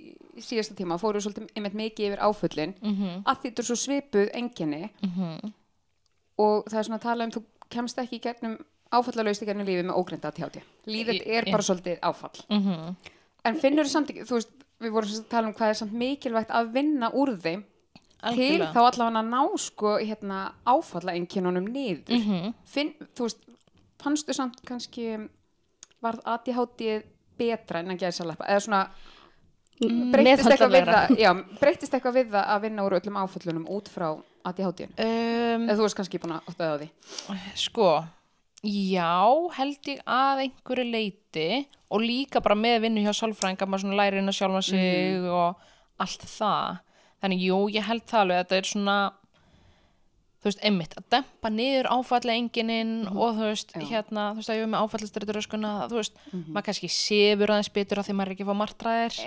síðasta 0.50 0.76
tíma 0.76 1.00
fórum 1.00 1.20
við 1.22 1.26
svolítið 1.30 1.56
einmitt 1.56 1.78
mikið 1.80 2.08
yfir 2.10 2.24
áföllin 2.28 2.74
Mhm. 2.82 3.24
að 3.26 3.38
því 3.40 3.50
þetta 3.50 3.60
er 3.64 3.70
svo 3.72 3.78
svipuð 3.86 4.30
enginni 4.34 4.84
og 6.38 6.66
það 6.70 6.80
er 6.80 6.88
svona 6.90 7.00
að 7.00 7.06
tala 7.08 7.24
um 7.28 7.32
þú 7.32 7.44
kemst 7.72 8.00
ekki 8.04 8.20
í 8.20 8.24
gegnum 8.28 8.58
áfallalaust 8.96 9.44
í 9.44 9.48
gegnum 9.48 9.66
lífið 9.68 9.88
með 9.90 10.00
ógreinda 10.00 10.32
tjáti 10.36 10.62
lífið 10.92 11.24
er 11.26 11.48
bara 11.52 11.64
svolítið 11.66 12.00
áfall 12.04 12.44
Mhm. 12.50 12.96
en 13.46 13.56
finnur 13.60 13.86
þú 13.86 13.90
samt 13.96 14.10
ekki, 14.12 14.26
þú 14.28 14.36
veist 14.40 14.52
við 14.82 14.92
vorum 14.96 15.10
sem 15.10 15.18
sagt 15.22 15.30
að 15.30 15.36
tala 15.38 15.48
um 15.48 15.56
hvað 15.58 15.72
er 15.74 15.80
samt 15.82 15.94
mikilvægt 15.94 16.52
að 16.52 16.72
vinna 16.76 17.10
úr 17.16 17.34
þeim 17.38 17.64
til 17.66 18.32
Algjörlega. 18.32 18.72
þá 18.74 18.80
allavega 18.82 19.22
að 19.22 19.30
ná 19.30 19.42
sko 19.62 19.96
hérna 20.02 20.40
áfalla 20.66 21.14
enginunum 21.16 21.68
niður. 21.70 22.16
Mhm. 22.16 22.54
Finn, 22.66 22.94
þú 23.16 23.28
veist, 23.28 23.44
fannstu 24.02 24.34
samt 24.34 24.62
kannski 24.66 25.30
varð 26.02 26.22
ADHD 26.26 27.04
betra 27.38 27.80
en 27.80 27.92
að 27.94 28.00
gæsa 28.06 28.26
lappa 28.26 28.46
eða 28.48 28.64
svona 28.66 28.88
breytist 30.14 30.50
eitthvað 30.50 30.72
við 30.76 30.90
það? 30.90 31.16
Já, 31.20 31.32
breytist 31.60 31.94
eitthvað 31.98 32.18
við 32.20 32.30
það 32.36 32.52
að 32.56 32.62
vinna 32.66 32.86
úr 32.88 32.96
öllum 33.00 33.18
áföllunum 33.20 33.66
út 33.76 33.90
frá 33.92 34.08
ADHD 34.46 34.86
um, 34.88 35.66
eða 35.68 35.76
þú 35.76 35.86
veist 35.88 35.98
kannski 36.00 36.22
búin 36.24 36.36
að 36.38 36.52
áttaði 36.52 36.72
á 36.72 36.78
því? 36.82 36.90
Sko, 37.60 37.90
já, 38.70 39.12
held 39.58 39.90
ég 39.92 40.02
að 40.06 40.44
einhverju 40.46 40.86
leiti 40.90 41.50
og 41.94 42.02
líka 42.04 42.42
bara 42.44 42.58
með 42.58 42.82
vinnu 42.88 43.04
hjá 43.06 43.14
sálfræðinga, 43.16 43.68
maður 43.70 43.86
svona 43.86 44.00
læri 44.02 44.22
inn 44.22 44.32
að 44.32 44.40
sjálfa 44.40 44.64
sig 44.70 45.28
og 45.30 45.62
allt 46.02 46.26
það. 46.28 46.82
Þannig, 47.24 47.46
jú, 47.48 47.60
ég 47.74 47.86
held 47.88 48.04
það 48.10 48.24
alveg, 48.26 48.42
þetta 48.44 48.58
er 48.60 48.68
svona, 48.70 48.96
þú 50.44 50.50
veist, 50.50 50.60
einmitt, 50.68 50.96
að 51.00 51.06
dempa 51.16 51.50
niður 51.54 51.90
áfalla 51.96 52.36
enginin 52.36 52.92
og 53.14 53.38
þú 53.38 53.48
veist, 53.48 53.74
hérna, 53.90 54.26
þú 54.36 54.42
veist, 54.42 54.52
að 54.52 54.60
ég 54.60 54.68
er 54.68 54.72
með 54.74 54.84
áfallastrættur 54.86 55.40
öskuna, 55.42 55.72
þú 55.90 56.02
veist, 56.02 56.20
maður 56.52 56.68
kannski 56.68 56.92
sefur 56.94 57.56
aðeins 57.56 57.72
betur 57.80 58.02
að 58.02 58.10
því 58.10 58.18
maður 58.20 58.34
er 58.34 58.36
ekki 58.36 58.46
að 58.46 58.52
fá 58.52 58.60
martraðir, 58.62 59.20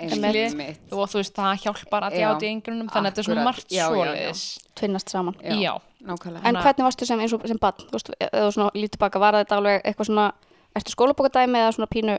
og 0.95 1.11
þú 1.11 1.21
veist, 1.23 1.35
það 1.41 1.61
hjálpar 1.65 2.07
að 2.07 2.15
Já. 2.15 2.21
þjátt 2.21 2.45
í 2.45 2.51
enginunum, 2.53 2.91
þannig 2.93 3.09
að 3.09 3.11
þetta 3.11 3.23
er 3.25 3.29
svona 3.31 3.47
margt 3.49 3.67
Já, 3.67 3.75
já, 3.75 3.83
já. 3.83 3.89
svoleiðis. 3.95 4.45
Tvinnast 4.79 5.15
saman. 5.15 5.39
Já. 5.43 5.57
Já. 5.59 5.73
Nákvæmlega 6.05 6.47
En 6.47 6.55
hvernig 6.55 6.85
varstu 6.85 7.05
sem 7.05 7.19
eins 7.19 7.33
og 7.33 7.41
sem 7.47 7.57
bann? 7.59 7.73
Eða 8.19 8.51
svona 8.51 8.69
lítið 8.75 8.99
baka, 8.99 9.19
var 9.19 9.33
þetta 9.33 9.57
alveg 9.59 9.81
eitthvað 9.83 10.05
svona, 10.11 10.31
ertu 10.75 10.91
skólabókadæmi 10.95 11.59
eða 11.59 11.71
svona 11.75 11.87
pínu, 11.95 12.17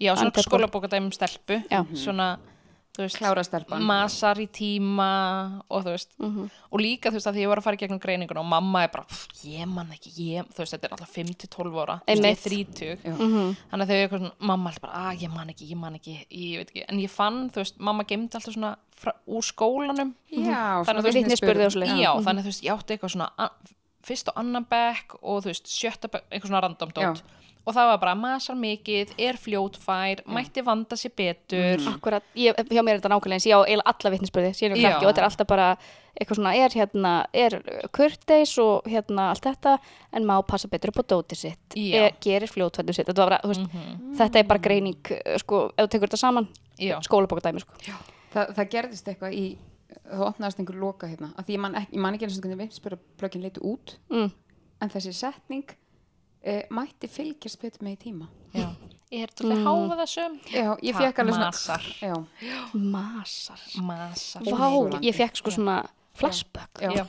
Já, 0.00 0.14
svona 0.16 0.30
Andlega 0.30 0.42
sko. 0.42 0.50
skólabókadæmum 0.50 1.12
stelpu, 1.12 1.62
Já. 1.70 1.84
svona, 1.94 2.38
þú 3.00 3.06
veist, 3.08 3.18
klára 3.18 3.42
stelpan. 3.46 3.82
masar 3.88 4.36
í 4.42 4.46
tíma 4.48 5.62
og 5.70 5.84
þú 5.84 5.94
veist, 5.94 6.08
Mhm. 6.20 6.50
og 6.72 6.80
líka 6.80 7.10
þú 7.10 7.16
veist 7.18 7.26
að 7.26 7.34
því 7.34 7.42
ég 7.44 7.48
var 7.48 7.58
að 7.58 7.62
fara 7.64 7.76
í 7.76 7.80
gegnum 7.80 8.00
greininguna 8.00 8.40
og 8.40 8.46
mamma 8.46 8.82
er 8.84 8.88
bara, 8.88 9.04
"Pff, 9.04 9.28
ég 9.44 9.66
man 9.66 9.88
ekki, 9.88 10.10
ég, 10.18 10.46
þú 10.52 10.56
veist, 10.62 10.72
þetta 10.74 10.84
er 10.84 10.90
alltaf 10.90 11.10
5-12 11.14 11.74
ára, 11.80 12.00
þú 12.06 12.20
veist, 12.20 12.22
ég 12.22 12.30
er 12.30 12.64
30, 12.64 12.98
Já. 13.04 13.16
Mhm. 13.16 13.56
þannig 13.72 13.82
að 13.82 13.88
þau 13.88 13.90
er 13.90 14.08
eitthvað 14.08 14.20
svona, 14.20 14.32
mamma 14.40 14.70
er 14.70 14.78
bara, 14.80 14.92
að 14.92 15.20
ég 15.20 15.30
man 15.34 15.48
ekki, 15.48 15.70
ég 15.70 15.76
man 15.76 15.94
ekki, 15.94 16.26
ég 16.30 16.56
veit 16.58 16.70
ekki, 16.70 16.84
en 16.88 16.98
ég 16.98 17.10
fann, 17.10 17.50
þú 17.50 17.54
veist, 17.56 17.78
mamma 17.80 18.04
gemdi 18.04 18.34
alltaf 18.34 18.54
svona 18.54 18.76
frá, 18.96 19.12
úr 19.26 19.42
skólanum, 19.42 20.14
já, 20.30 20.84
Þannig 20.84 21.00
að 21.00 21.02
þú 21.02 21.02
veist, 21.02 21.16
já, 22.00 22.12
þannig 22.22 22.38
að 22.38 22.42
þú 22.42 22.50
veist, 22.52 22.62
ég 22.64 22.72
átti 22.78 22.98
eitthvað 22.98 23.10
svona, 23.16 23.30
fyrst 24.02 24.28
og 24.28 24.34
annan 24.36 24.64
bekk 24.64 25.14
og 25.22 25.42
þú 25.44 25.46
veist, 25.52 25.64
sjötta 25.68 26.08
bekk, 26.08 26.22
eitthvað 26.32 26.48
svona 26.48 26.62
random 26.62 26.90
dót, 26.92 27.16
Já. 27.16 27.22
Og 27.66 27.74
það 27.76 27.88
var 27.90 27.98
bara 28.02 28.14
masar 28.18 28.56
mikið, 28.56 29.14
er 29.20 29.36
fljótfær, 29.38 30.22
mætti 30.32 30.62
vanda 30.64 30.96
sér 30.96 31.12
betur, 31.16 31.82
akkurat, 31.92 32.24
ég, 32.34 32.56
hjá 32.70 32.80
mér 32.82 32.96
er 32.96 33.00
þetta 33.02 33.10
nákvæmlega 33.12 33.36
eins, 33.38 33.46
ég 33.50 33.56
á 33.56 33.60
eiginlega 33.66 33.92
alla 33.92 34.12
vitnisbyrði, 34.14 34.52
síðan 34.56 34.78
Já. 34.80 34.88
krakki 34.88 35.04
og 35.06 35.10
þetta 35.12 35.20
er 35.22 35.28
alltaf 35.28 35.46
bara 35.50 35.66
eitthvað 36.20 36.38
svona, 36.40 36.52
er 36.58 36.74
hérna, 36.74 37.12
er 37.32 37.56
kurteis 37.94 38.54
og 38.58 38.88
hérna 38.90 39.28
allt 39.30 39.44
þetta, 39.46 39.76
en 40.16 40.26
má 40.28 40.34
passa 40.46 40.68
betur 40.72 40.90
upp 40.94 41.02
á 41.04 41.10
dótið 41.14 41.42
sitt, 41.44 41.76
er, 41.76 42.16
gerir 42.24 42.50
fljótfættu 42.50 42.96
sitt, 42.96 43.06
þetta 43.06 43.22
var 43.26 43.30
bara, 43.34 43.40
þú 43.44 43.52
veist, 43.52 43.80
þetta 44.18 44.38
er 44.42 44.48
bara 44.50 44.64
greining, 44.64 45.12
eh, 45.20 45.36
sko, 45.44 45.66
ef 45.76 45.84
þú 45.86 45.90
tekur 45.94 46.08
þetta 46.10 46.22
saman, 46.24 46.48
Já. 46.80 46.96
skólabókadæmi, 47.06 47.60
sko. 47.62 47.76
það, 48.34 48.54
það 48.56 48.70
gerðist 48.76 49.08
eitthvað 49.12 49.36
í 49.36 49.44
það 50.10 50.26
opnaðist 50.30 50.58
einhver 50.62 50.76
loka 50.78 51.06
hérna 51.10 51.32
að 51.38 51.46
því 51.48 51.54
ég 51.56 51.60
man 51.60 51.74
ekki, 51.80 51.94
ég 51.96 52.02
man 52.02 52.14
ekki 52.14 52.26
eins 52.26 52.36
og 52.38 52.44
hvernig 52.44 52.60
vinsbjörðablökin 52.64 53.42
leitu 53.42 53.60
út 53.66 53.96
Mm. 54.10 54.30
en 54.80 54.88
þessi 54.90 55.12
setning 55.14 55.64
e, 56.44 56.54
mætti 56.70 57.08
fylgjast 57.10 57.60
betur 57.62 57.84
með 57.86 57.96
í 57.96 58.00
tíma 58.06 58.28
Já. 58.54 58.66
Ég 59.10 59.24
er 59.26 59.30
þetta 59.34 59.56
háfa 59.64 59.96
þessum 60.00 60.36
já, 60.50 60.66
ég 60.86 60.94
fekk 60.98 61.18
alveg 61.22 61.34
svona 61.34 61.50
masar. 61.50 61.86
já, 62.00 62.14
Masar. 62.74 63.62
Masar 63.82 64.42
Vá, 64.46 64.68
ég 65.02 65.14
fekk 65.16 65.40
sko 65.40 65.50
svona 65.54 65.80
flashback. 66.18 66.82
já. 66.82 66.90
Já. 67.00 67.06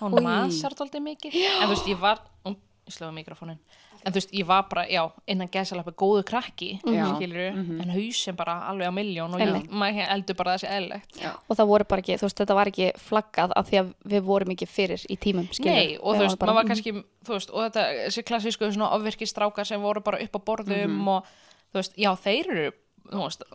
Hún 0.00 0.18
masar 0.22 0.74
dóldi 0.76 1.00
mikið 1.00 1.34
En 1.40 1.66
þú 1.66 1.72
veist, 1.74 1.86
ég 1.90 1.98
var 2.00 2.20
ó, 2.44 2.52
Ég 2.86 2.94
slöfa 2.94 3.12
mikrofónin 3.16 3.58
En 4.06 4.14
þú 4.14 4.20
veist, 4.20 4.34
ég 4.38 4.46
var 4.46 4.66
bara, 4.70 4.84
já, 4.86 5.00
innan 5.26 5.48
gæsalappi 5.50 5.90
góðu 5.98 6.22
krakki, 6.28 6.68
Já. 6.86 7.08
skilur 7.16 7.56
en 7.82 7.90
hausinn 7.90 8.36
bara 8.38 8.54
alveg 8.70 8.86
á 8.86 8.94
miljón 8.94 9.34
og 9.34 9.42
ég, 9.42 9.66
maður 9.66 10.12
eldur 10.14 10.38
bara 10.38 10.54
þessi 10.54 10.68
eðlilegt. 10.70 11.18
Og 11.26 11.58
það 11.58 11.70
voru 11.72 11.88
bara 11.90 12.04
ekki, 12.04 12.18
þú 12.20 12.28
veist, 12.28 12.38
þetta 12.38 12.58
var 12.60 12.70
ekki 12.70 12.90
flaggað 13.02 13.54
af 13.58 13.66
því 13.66 13.80
að 13.80 13.90
við 14.14 14.28
vorum 14.28 14.54
ekki 14.54 14.70
fyrir 14.70 15.06
í 15.10 15.18
tímum, 15.18 15.48
skilur. 15.50 15.72
Nei, 15.74 15.96
og 15.98 16.14
Við 16.14 16.22
þú 16.22 16.28
veist, 16.28 16.38
maður 16.44 16.58
var 16.60 16.70
kannski 16.70 16.94
þú 17.26 17.34
veist, 17.34 17.50
og 17.50 17.66
þetta, 17.66 17.86
þessi 18.04 18.26
klassísku 18.30 18.70
svona 18.70 18.92
ofvirki 18.94 19.26
strákar 19.26 19.66
sem 19.66 19.82
voru 19.82 20.04
bara 20.06 20.22
upp 20.22 20.38
á 20.38 20.40
borðum 20.52 21.10
og 21.16 21.34
þú 21.72 21.82
veist, 21.82 21.98
já, 21.98 22.12
þeir 22.22 22.52
eru 22.54 22.70
þú 23.10 23.26
veist, 23.26 23.46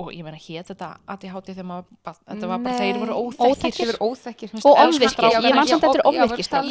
og 0.00 0.10
ég 0.16 0.24
meina 0.24 0.40
hér 0.40 0.64
þetta 0.66 0.90
ADHD 1.12 1.52
þegar 1.52 1.68
maður, 1.68 1.96
bara, 2.00 2.20
þetta 2.32 2.50
var 2.50 2.64
bara 2.64 2.74
Nei. 2.74 2.82
þeir 2.82 3.00
voru 3.02 3.20
óþekkir 3.26 3.96
óþekkir 4.00 4.00
óþekkir 4.00 4.54
Og 4.62 4.84
ofvirkir, 4.88 5.32
ég 5.36 5.56
man 5.56 5.68
samt 5.68 5.84
þetta 5.84 6.00
er 6.00 6.06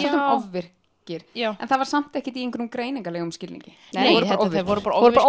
já, 0.02 0.81
um 1.20 1.24
Já. 1.36 1.42
Já. 1.42 1.50
en 1.60 1.68
það 1.68 1.78
var 1.82 1.90
samt 1.90 2.16
ekkit 2.16 2.36
í 2.40 2.44
einhverjum 2.46 2.70
greiningalegum 2.72 3.32
skilningi 3.36 3.74
Nei, 3.94 4.02
Þeir 4.02 4.14
voru 4.16 4.26
bara 4.32 4.46
ofvirkir. 4.46 4.66
voru 4.70 4.82
bara 4.86 5.02
Voru 5.02 5.16
bara. 5.16 5.26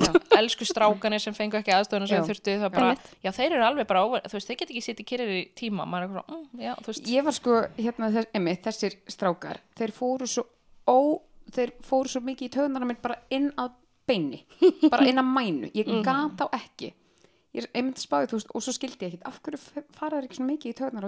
Já, 0.00 0.38
Elsku 0.40 0.64
strákanir 0.64 1.20
sem 1.20 1.34
fengu 1.34 1.56
ekki 1.60 1.74
aðstöðuna 1.76 2.08
sem 2.08 2.16
Já. 2.18 2.22
þeir 2.24 2.30
þurftu, 2.34 2.56
það 2.64 2.72
bara, 2.74 2.90
já, 3.24 3.30
þeir 3.38 3.52
eru 3.56 3.64
alveg 3.68 3.86
bara 3.86 4.04
óver, 4.06 4.20
þú 4.26 4.32
veist, 4.38 4.48
þeir 4.50 4.58
get 4.64 4.70
ekki 4.74 4.82
sitt 4.82 5.00
í 5.00 5.06
kyrir 5.10 5.32
í 5.36 5.42
tíma, 5.54 5.86
maður 5.86 6.02
er 6.02 6.08
eitthvað, 6.10 6.36
mm, 6.36 6.60
já, 6.66 6.74
þú 6.80 6.92
veist, 6.92 7.10
ég 7.14 7.24
var 7.24 7.32
sko 7.38 7.58
hérna 7.78 8.10
þess, 8.14 8.30
einmitt, 8.34 8.62
þessir 8.64 8.96
strákar 9.16 9.60
þeir 9.78 9.92
fóru 9.96 10.26
svo 10.26 10.46
ó, 10.88 10.98
þeir 11.52 11.72
fóru 11.82 12.08
svo 12.08 12.20
mikið 12.24 12.48
í 12.48 12.54
töðunar 12.56 12.86
minn 12.88 13.00
bara 13.02 13.18
inn 13.30 13.50
að 13.58 13.76
beini, 14.10 14.44
bara 14.90 15.06
inn 15.06 15.18
að 15.22 15.28
mænu 15.34 15.70
ég 15.74 15.86
gat 16.02 16.40
á 16.42 16.46
ekki 16.56 16.92
ég 17.54 17.66
einmitt 17.74 17.98
spáði, 17.98 18.28
þú 18.30 18.38
veist, 18.38 18.50
og 18.54 18.62
svo 18.62 18.72
skildi 18.74 19.02
ég 19.06 19.12
ekkit 19.12 19.24
af 19.26 19.40
hverju 19.42 19.58
f- 19.58 19.86
fara 19.98 20.20
þeir 20.20 20.28
ekki 20.28 20.36
svona 20.38 20.52
mikið 20.52 20.70
í 20.70 20.76
töðunar 20.78 21.06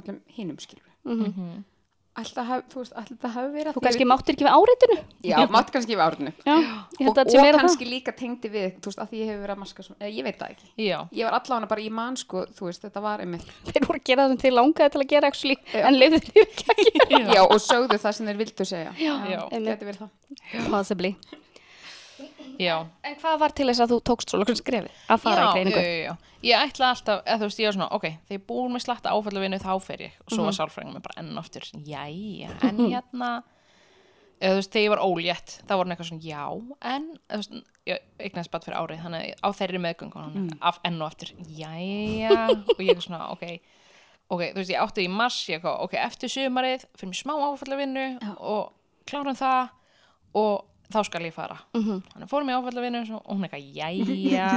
alltaf 2.20 2.48
haf, 2.48 2.64
þú 2.68 2.82
veist, 2.82 2.92
alltaf 3.00 3.32
hafi 3.36 3.50
verið 3.54 3.70
að 3.70 3.76
Þú 3.76 3.82
kannski 3.86 4.06
máttir 4.08 4.34
ekki 4.36 4.44
við 4.44 4.56
áreitinu 4.58 4.96
já, 5.24 5.36
mátt 5.54 5.70
kannski 5.72 5.96
við 5.96 6.02
árinu. 6.04 6.32
Já, 6.44 6.54
og, 6.58 6.98
þetta 6.98 7.24
og 7.24 7.38
meira 7.40 7.56
það. 7.56 7.62
kannski 7.64 7.88
líka 7.88 8.14
tengdi 8.18 8.50
við, 8.52 8.66
þú 8.84 8.90
veist, 8.92 9.00
að 9.00 9.12
því 9.12 9.20
ég 9.22 9.30
hefur 9.32 9.42
verið 9.46 9.54
að 9.56 9.62
maska 9.62 9.86
svona, 9.86 9.98
eða 10.02 10.12
ég 10.18 10.26
veit 10.28 10.38
það 10.42 10.54
ekki. 10.54 10.68
Já, 10.84 10.98
ég 11.18 11.28
var 11.28 11.38
allavega 11.38 11.70
bara 11.72 11.84
í 11.84 11.90
mann, 12.00 12.18
sko, 12.20 12.44
þú 12.52 12.68
veist, 12.68 12.84
þetta 12.84 13.04
var 13.06 13.24
einmitt 13.24 13.48
Þeir 13.72 13.86
voru 13.88 14.02
að 14.02 14.08
gera 14.12 14.26
það 14.26 14.34
sem 14.34 14.42
til 14.44 14.54
langaði 14.58 14.94
til 14.96 15.02
að 15.02 15.08
gera 15.14 15.30
actually, 15.32 15.58
en 15.80 15.98
lefðu 15.98 16.20
þeir 16.26 16.42
ekki 16.44 16.68
að 16.76 16.82
gera 17.16 17.36
já, 17.38 17.42
og 17.48 17.62
sögðu 17.64 18.00
það 18.04 18.18
sem 18.18 18.28
þeir 18.32 18.42
vildu 18.44 18.68
segja. 18.68 18.92
Já, 19.00 19.14
Já. 19.32 19.40
einmitt. 19.48 19.72
geti 19.72 19.88
verið 19.88 20.04
það. 20.04 20.68
Possibly 20.68 21.16
já. 22.58 22.76
En 23.04 23.16
hvað 23.16 23.38
var 23.38 23.50
til 23.56 23.66
þess 23.68 23.80
að 23.84 23.92
þú 23.94 23.98
tókst 24.10 24.30
svo 24.32 24.38
loksins 24.42 24.62
skrefið 24.62 24.90
að 25.08 25.18
fara 25.24 25.42
já, 25.42 25.48
í 25.48 25.52
greiningu? 25.54 25.80
já, 25.80 25.92
já, 25.92 26.04
já. 26.08 26.16
Ég 26.42 26.58
ætla 26.66 26.88
alltaf, 26.90 27.20
eða 27.24 27.38
þú 27.38 27.46
veist, 27.48 27.58
ég 27.62 27.68
er 27.68 27.72
svona, 27.76 27.88
ok, 27.94 28.06
þegar 28.26 28.38
ég 28.38 28.46
búin 28.48 28.72
með 28.74 28.82
slatta 28.86 29.10
áfallavinnu 29.14 29.58
þá 29.62 29.72
fer 29.82 30.00
ég 30.08 30.12
og 30.24 30.30
svo 30.32 30.42
Mhm. 30.42 30.48
var 30.50 30.56
sálfræðingum 30.58 30.96
með 30.98 31.02
bara 31.02 31.20
enn 31.22 31.38
aftur, 31.38 31.66
jæja, 31.86 32.50
en 32.68 32.76
hérna, 32.82 33.28
eða 34.42 34.54
þú 34.56 34.58
veist, 34.58 34.72
þegar 34.72 34.82
ég 34.82 34.90
var 34.90 35.04
ólétt, 35.06 35.52
þá 35.68 35.72
voru 35.78 35.92
eitthvað 35.94 36.08
svona, 36.10 36.26
já, 36.26 36.42
en, 36.94 37.06
þú 37.30 37.38
veist, 37.42 37.52
ég 37.86 37.98
eignaði 38.18 38.44
spatt 38.48 38.64
fyrir 38.66 38.78
árið, 38.80 39.04
þannig 39.04 39.34
á 39.38 39.48
þeirri 39.60 39.80
meðgöngu, 39.86 40.24
Mm. 40.34 40.50
af 40.62 40.80
enn 40.84 41.00
og 41.02 41.12
aftur, 41.12 41.30
jæja, 41.46 42.48
og 42.50 42.82
ég 42.82 42.96
er 42.96 43.00
svona, 43.06 43.30
ok, 43.30 43.46
ok, 44.30 44.42
þú 44.50 44.58
veist, 44.58 44.70
ég 44.74 44.82
átti 44.82 45.06
í 45.06 45.10
mars, 45.10 45.38
ég 45.48 45.64
ok, 45.64 45.94
eftir 45.94 46.28
sumarið, 46.28 46.84
fyrir 46.98 47.10
mér 47.12 47.22
smá 47.22 47.34
áfallavinnu 47.38 48.06
og 48.40 48.72
klárum 49.06 49.36
það 49.38 49.70
og 50.34 50.64
þá 50.94 51.04
skal 51.08 51.22
ég 51.26 51.34
fara. 51.36 51.56
Mhm. 51.74 52.02
Þannig 52.12 52.30
fórum 52.30 52.50
ég 52.52 52.58
áfallavinnu 52.60 53.02
og 53.18 53.30
hún 53.32 53.46
eitthvað, 53.46 53.64
jæja, 53.76 54.50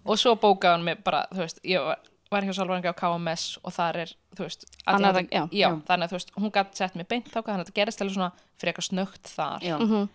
Og 0.05 0.19
svo 0.21 0.35
bókaði 0.37 0.75
hann 0.75 0.83
mig 0.85 0.99
bara, 1.03 1.23
þú 1.33 1.41
veist 1.41 1.59
Ég 1.65 1.81
var, 1.81 1.97
var 2.29 2.45
hjá 2.45 2.53
Sálfræðingi 2.57 2.91
á 2.93 2.99
KMS 2.99 3.45
og 3.65 3.73
þar 3.73 3.97
er, 4.03 4.11
þú 4.37 4.43
veist 4.45 4.65
er 4.67 4.93
ADHD 4.93 5.15
það- 5.15 5.31
já. 5.33 5.43
Já. 5.63 5.69
þannig 5.87 6.05
að 6.05 6.11
þú 6.11 6.17
veist, 6.19 6.35
hún 6.37 6.51
gætt 6.53 6.75
sett 6.77 6.95
mig 6.99 7.07
beint 7.09 7.31
þáka 7.33 7.49
þannig 7.49 7.63
að 7.63 7.65
þetta 7.71 7.79
gerist 7.79 8.01
alveg 8.05 8.13
svona 8.19 8.31
fyrir 8.59 8.73
eitthvað 8.73 8.87
snögt 8.91 9.31
þar 9.33 9.65
Já. 9.65 9.77
Mhm. 9.81 10.05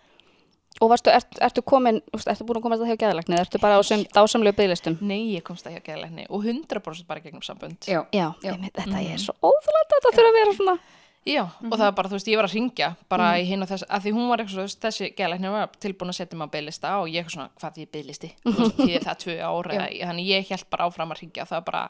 Og 0.81 0.87
varstu, 0.87 1.11
ert, 1.11 1.35
ertu 1.43 1.61
komin, 1.67 1.97
veist, 2.13 2.29
ertu 2.31 2.45
búin 2.47 2.61
að 2.61 2.63
komast 2.63 2.81
það 2.81 2.93
hjá 2.93 2.99
geðalækni 3.03 3.35
eða 3.35 3.43
ertu 3.43 3.59
bara 3.59 3.75
á 3.75 3.81
sem 3.83 4.05
dásamlegu 4.15 4.55
bygglistum? 4.55 4.95
Nei, 5.03 5.35
ég 5.35 5.43
komst 5.43 5.65
það 5.67 5.75
hjá 5.75 5.81
geðleikni 5.89 6.25
og 6.31 6.45
100% 6.47 7.05
bara 7.09 7.19
í 7.19 7.23
gegnum 7.25 7.43
sambönd 7.43 7.83
Já. 7.91 8.05
Já, 8.15 8.31
Já. 8.39 8.53
Einmitt, 8.55 8.71
þetta 8.79 9.01
er 9.03 9.19
svo 9.19 9.35
óþúlega 9.43 9.91
þetta 9.91 10.13
þurfa 10.15 10.31
að 10.31 10.37
vera 10.39 10.55
svona 10.55 10.77
Já, 11.25 11.43
og 11.45 11.75
það 11.77 11.83
er 11.85 11.91
bara, 11.93 12.09
þú 12.09 12.15
veist, 12.17 12.29
ég 12.31 12.39
var 12.39 12.47
að 12.47 12.53
ringja 12.57 12.87
bara 13.09 13.25
Mhm. 13.35 13.41
í 13.41 13.45
hinn 13.45 13.61
og 13.61 13.69
þess, 13.69 13.83
að 13.85 14.01
því 14.07 14.11
hún 14.15 14.29
var 14.31 14.39
eitthvað 14.41 14.69
svo, 14.69 14.79
þessi 14.81 15.09
geðleikni 15.15 15.51
var 15.53 15.67
tilbúin 15.79 16.09
að 16.09 16.17
setja 16.17 16.37
mig 16.37 16.47
á 16.49 16.53
bygglista 16.55 16.93
og 16.97 17.07
ég 17.13 17.21
eitthvað 17.21 17.35
svona, 17.35 17.49
hvað 17.61 17.75
því 17.75 17.85
bygglisti 17.93 18.29
þú 18.41 18.53
veist, 18.57 18.77
því 18.81 18.95
er 18.95 19.05
það 19.05 19.19
tvö 19.21 19.35
ár 19.45 19.69
þannig 19.69 20.25
ég 20.31 20.49
held 20.49 20.65
bara 20.71 20.87
áfram 20.89 21.11
að 21.13 21.21
ringja 21.21 21.45
það 21.45 21.57
er 21.61 21.67
bara, 21.69 21.83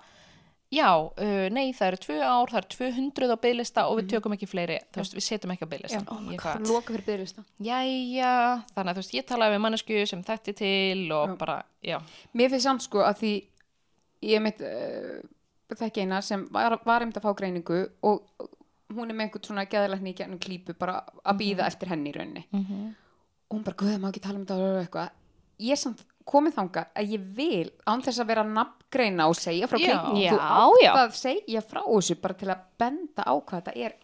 já, 0.72 0.90
uh, 1.00 1.48
nei, 1.56 1.72
það 1.72 1.88
eru 1.88 1.98
tvö 2.04 2.18
ár, 2.28 2.52
það 2.52 2.60
eru 2.60 2.70
200 2.76 3.32
á 3.32 3.38
bygglista 3.48 3.88
og 3.88 3.98
við 4.02 4.10
tökum 4.12 4.36
ekki 4.36 4.48
fleiri, 4.52 4.78
þú 4.92 5.00
veist, 5.00 5.16
við 5.16 5.28
setjum 5.30 5.52
ekki 5.56 5.64
á 5.64 5.72
bygglista 5.72 6.04
Já. 6.04 6.12
Það 6.12 6.38
hvað, 6.44 6.68
loka 6.68 6.94
fyrir 6.94 7.08
byrjumsta 7.08 7.44
jæja 7.64 8.36
þannig 8.76 8.92
að 8.92 8.96
þú 9.00 9.02
veist, 9.06 9.16
ég 9.16 9.26
talaði 9.32 9.56
við 9.56 9.64
mannesku 9.64 10.06
sem 10.12 10.24
þetta 10.28 10.56
til 10.60 11.12
og 11.16 11.30
Já. 11.32 11.38
bara, 11.40 11.58
já, 11.84 12.02
Mér 12.36 12.50
finnst 12.52 12.68
samt 12.68 12.84
sko 12.84 13.00
að 13.08 13.16
því 13.24 13.34
ég 14.36 14.42
mitt 14.44 14.60
uh, 14.60 15.22
þekki 15.72 16.04
eina 16.04 16.20
sem 16.22 16.44
var, 16.52 16.76
var 16.84 17.00
einmitt 17.00 17.16
að 17.16 17.24
fá 17.30 17.32
greiningu 17.40 17.86
og 18.04 18.28
hún 18.98 19.10
er 19.12 19.18
með 19.18 19.28
einhvern 19.28 19.48
svona 19.48 19.66
geðalækni 19.72 20.12
í 20.14 20.18
gennum 20.18 20.40
klípu 20.42 20.76
bara 20.78 21.00
að 21.24 21.40
býða 21.42 21.68
eftir 21.68 21.92
henni 21.94 22.12
í 22.12 22.16
rauninni. 22.18 22.46
Og 23.52 23.58
hún 23.58 23.64
bara, 23.68 23.80
guð, 23.82 23.98
má 24.00 24.10
ekki 24.12 24.24
tala 24.24 24.40
um 24.40 24.46
þetta 24.46 24.60
og 24.68 24.80
eitthvað. 24.84 25.10
Ég 25.62 25.76
er 25.76 25.82
samt 25.82 26.06
komið 26.32 26.56
þanga 26.60 26.86
að 26.96 27.12
ég 27.16 27.26
vil 27.38 27.72
án 27.90 28.04
þess 28.06 28.22
að 28.22 28.30
vera 28.32 28.44
nafngreina 28.48 29.28
og 29.30 29.36
segja 29.38 29.68
frá 29.68 29.80
Já, 29.82 29.98
þú 30.06 30.38
átt 30.38 31.02
að 31.02 31.18
segja 31.18 31.62
frá 31.66 31.82
þessu 31.82 32.16
bara 32.22 32.38
til 32.40 32.50
að 32.54 32.64
benda 32.82 33.26
á 33.26 33.34
hvað 33.36 33.60
þetta 33.60 33.74
er 33.88 33.98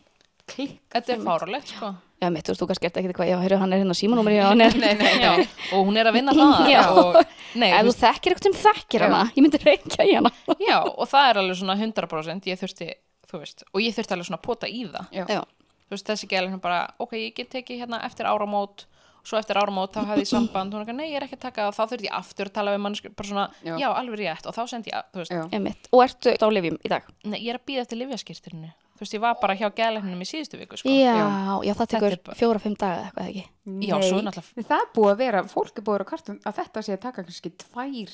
klikk. 0.48 0.82
Þetta 0.94 1.14
er 1.14 1.24
fáralegt, 1.26 1.74
sko. 1.76 1.94
Já, 2.18 2.30
mitt, 2.34 2.48
þú 2.48 2.54
veist, 2.54 2.62
þú 2.64 2.68
kannski 2.72 2.88
ert 2.88 2.96
ekki 2.98 3.10
eitthvað, 3.12 3.28
já, 3.30 3.38
heyrðu, 3.44 3.58
hann 3.62 3.74
er 3.76 3.82
hérna 3.84 3.96
símanúmeri 3.98 4.38
og 4.42 4.48
hann 4.50 4.64
er 4.66 4.78
nei, 4.82 4.94
nei, 4.98 5.12
já, 5.22 5.34
og 5.76 5.84
hún 5.86 6.00
er 6.02 6.08
að 6.10 6.16
vinna 6.18 6.34
það 6.34 6.70
Já. 6.72 6.80
og, 6.90 7.18
nei, 7.62 7.68
Ef 7.70 7.84
þú 7.86 7.92
þú 7.92 7.94
þekkir 8.00 8.34
eitthvað 8.34 8.48
sem 8.48 8.56
þekkir 8.64 9.04
hana, 9.06 9.20
ég 9.36 9.46
myndi 9.46 9.60
reykja 9.62 10.08
í 10.08 10.16
hana. 10.18 10.32
Já, 10.58 10.78
og 10.88 11.04
það 11.12 11.28
er 11.30 11.40
alveg 11.44 11.60
svona 11.60 11.76
100% 11.78 12.50
ég 12.50 12.62
þurfti, 12.64 12.88
þú 13.32 13.40
veist, 13.44 13.64
og 13.74 13.82
ég 13.82 13.96
þurfti 13.96 14.14
alveg 14.16 14.28
svona 14.30 14.40
að 14.42 14.46
pota 14.48 14.68
í 14.68 14.86
það. 14.92 15.08
Já. 15.12 15.26
Já, 15.28 15.42
Þú 15.88 15.96
veist, 15.96 16.08
þessi 16.10 16.28
gælinn 16.28 16.60
bara, 16.60 16.80
ok, 17.00 17.14
ég 17.16 17.34
get 17.36 17.50
tekið 17.54 17.78
hérna 17.86 18.02
eftir 18.04 18.26
áramót, 18.28 18.86
svo 19.24 19.38
eftir 19.40 19.56
áramót 19.56 19.94
þá 19.96 20.02
hafði 20.10 20.24
ég 20.26 20.28
samband, 20.28 20.74
hún 20.74 20.82
er 20.82 20.88
ekki, 20.88 20.96
nei, 20.98 21.06
ég 21.12 21.16
er 21.22 21.24
ekki 21.28 21.38
að 21.38 21.46
taka 21.46 21.68
það, 21.70 21.78
þá 21.78 21.84
þurfti 21.94 22.08
ég 22.10 22.16
aftur 22.18 22.50
að 22.50 22.54
tala 22.58 22.74
við 22.76 22.82
mannsku, 22.84 23.12
bara 23.16 23.28
svona, 23.30 23.46
Já. 23.64 23.78
já, 23.80 23.88
alveg 23.96 24.20
rétt, 24.20 24.46
og 24.52 24.56
þá 24.58 24.62
sendi 24.68 24.92
ég, 24.92 25.06
þú 25.16 25.22
veist, 25.24 25.32
Já. 25.32 25.44
einmitt 25.56 25.88
Og 25.96 26.04
ertu 26.04 26.34
á 26.44 26.48
lifjum 26.52 26.78
í 26.84 26.92
dag? 26.92 27.08
nei, 27.24 27.40
ég 27.40 27.54
er 27.56 27.60
að 27.60 27.66
býða 27.72 27.86
eftir 27.88 27.98
livjaskirtirinu. 28.02 28.72
Þú 28.98 29.04
veist, 29.06 29.14
ég 29.16 29.22
var 29.24 29.36
bara 29.40 29.56
hjá 29.56 29.68
gælinnum 29.78 30.22
í 30.24 30.28
síðustu 30.28 30.58
viku, 30.60 30.76
sko. 30.80 30.90
Já, 30.90 31.16
já, 31.64 31.72
það 31.72 31.80
Þetta 31.80 31.88
tekur 31.96 32.12
er 32.12 32.22
bara- 32.26 32.36
fjóra-fimm 32.40 32.76
daga 32.76 32.98
eða 32.98 33.08
eitthvað 33.08 33.28
ekki 33.32 33.88
Já, 33.88 33.96
svo 34.02 34.18
er 34.18 34.24
náttúrulega- 34.28 34.68
það 34.68 34.82
er 34.84 34.92
búið 34.96 35.12
að 35.14 35.18
vera, 35.24 35.44
fólk 35.44 35.78
er 35.78 35.84
búið 35.84 35.94
að 35.96 35.98
vera 36.00 36.10
kartum 36.12 36.40
að 36.44 36.56
þetta 36.60 36.84
sé 36.84 36.92
að 36.98 37.02
taka 37.08 37.24
kannski 37.24 37.52
tvær 37.64 38.12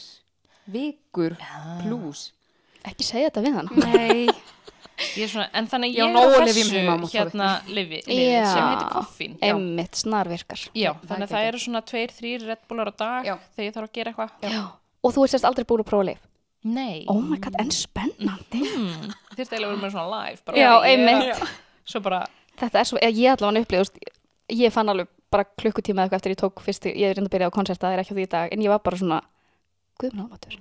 vikur 0.73 1.37
pluss 1.81 2.31
Ekki 2.83 3.05
segja 3.07 3.29
þetta 3.31 3.43
við 3.45 3.53
hana 3.55 3.69
Nei, 3.93 4.27
svona, 5.31 5.47
en 5.53 5.67
þannig 5.71 5.95
ég 5.97 6.03
er 6.03 6.17
á 6.17 6.23
þessu 6.43 6.63
það 6.73 7.03
hérna 7.13 7.47
lifi, 7.67 7.99
lifi 8.07 8.27
Já. 8.33 8.45
sem 8.49 8.67
heitir 8.69 8.89
koffín. 8.93 9.33
Já, 9.39 9.53
Einmitt, 9.53 9.95
snarvirkar 10.01 10.61
já 10.73 10.91
Það 10.93 11.03
er 11.03 11.07
þannig 11.09 11.25
að 11.27 11.33
það 11.33 11.39
geggjað. 11.39 11.47
eru 11.53 11.63
svona 11.63 11.81
tveir, 11.91 12.13
þrýr 12.19 12.45
reddbúlar 12.49 12.91
á 12.91 12.93
dag 13.03 13.25
Já. 13.29 13.35
þegar 13.55 13.67
ég 13.67 13.75
þarf 13.77 13.89
að 13.89 13.95
gera 13.99 14.13
eitthvað. 14.13 14.69
Og 15.03 15.13
þú 15.15 15.23
ert 15.25 15.33
sérst 15.35 15.47
aldrei 15.49 15.65
búin 15.69 15.83
að 15.83 15.89
prófa 15.91 16.07
lif 16.11 16.21
Nei. 16.63 17.03
Oh 17.11 17.19
my 17.19 17.37
god, 17.43 17.57
en 17.59 17.71
spennandi 17.75 18.61
mm, 18.63 19.09
þurfti 19.35 19.51
eiginlega 19.51 19.67
að 19.67 19.73
vera 19.73 19.81
með 19.83 19.91
svona 19.91 20.21
live 20.23 20.39
bara, 20.47 20.57
Já, 20.57 20.71
er 20.79 20.93
einmitt. 20.93 21.41
svo 21.83 21.99
bara, 22.05 22.21
Þetta 22.61 22.79
er 22.79 22.87
svo, 22.87 23.01
ég 23.03 23.33
allavega 23.33 23.65
upplýðust 23.65 23.97
Ég 24.53 24.71
fann 24.75 24.89
alveg 24.91 25.09
bara 25.33 25.43
klukkutíma 25.59 26.05
eitthvað 26.05 26.21
eftir 26.21 26.31
ég 26.35 26.39
tók 26.39 26.61
fyrst 26.63 26.85
Ég 26.87 27.03
er 27.09 27.17
reynda 27.17 27.27
að 27.27 27.35
byrja 27.35 27.49
á 27.51 27.55
konserta, 27.57 27.87
það 27.89 27.93
er 27.97 28.03
ekki 28.03 28.13
á 28.13 28.17
því 28.19 28.23
í 28.23 28.31
dag 28.31 28.53
En 28.55 28.63
ég 28.63 28.71
var 28.71 28.79
bara 28.85 28.99
svona, 29.01 29.19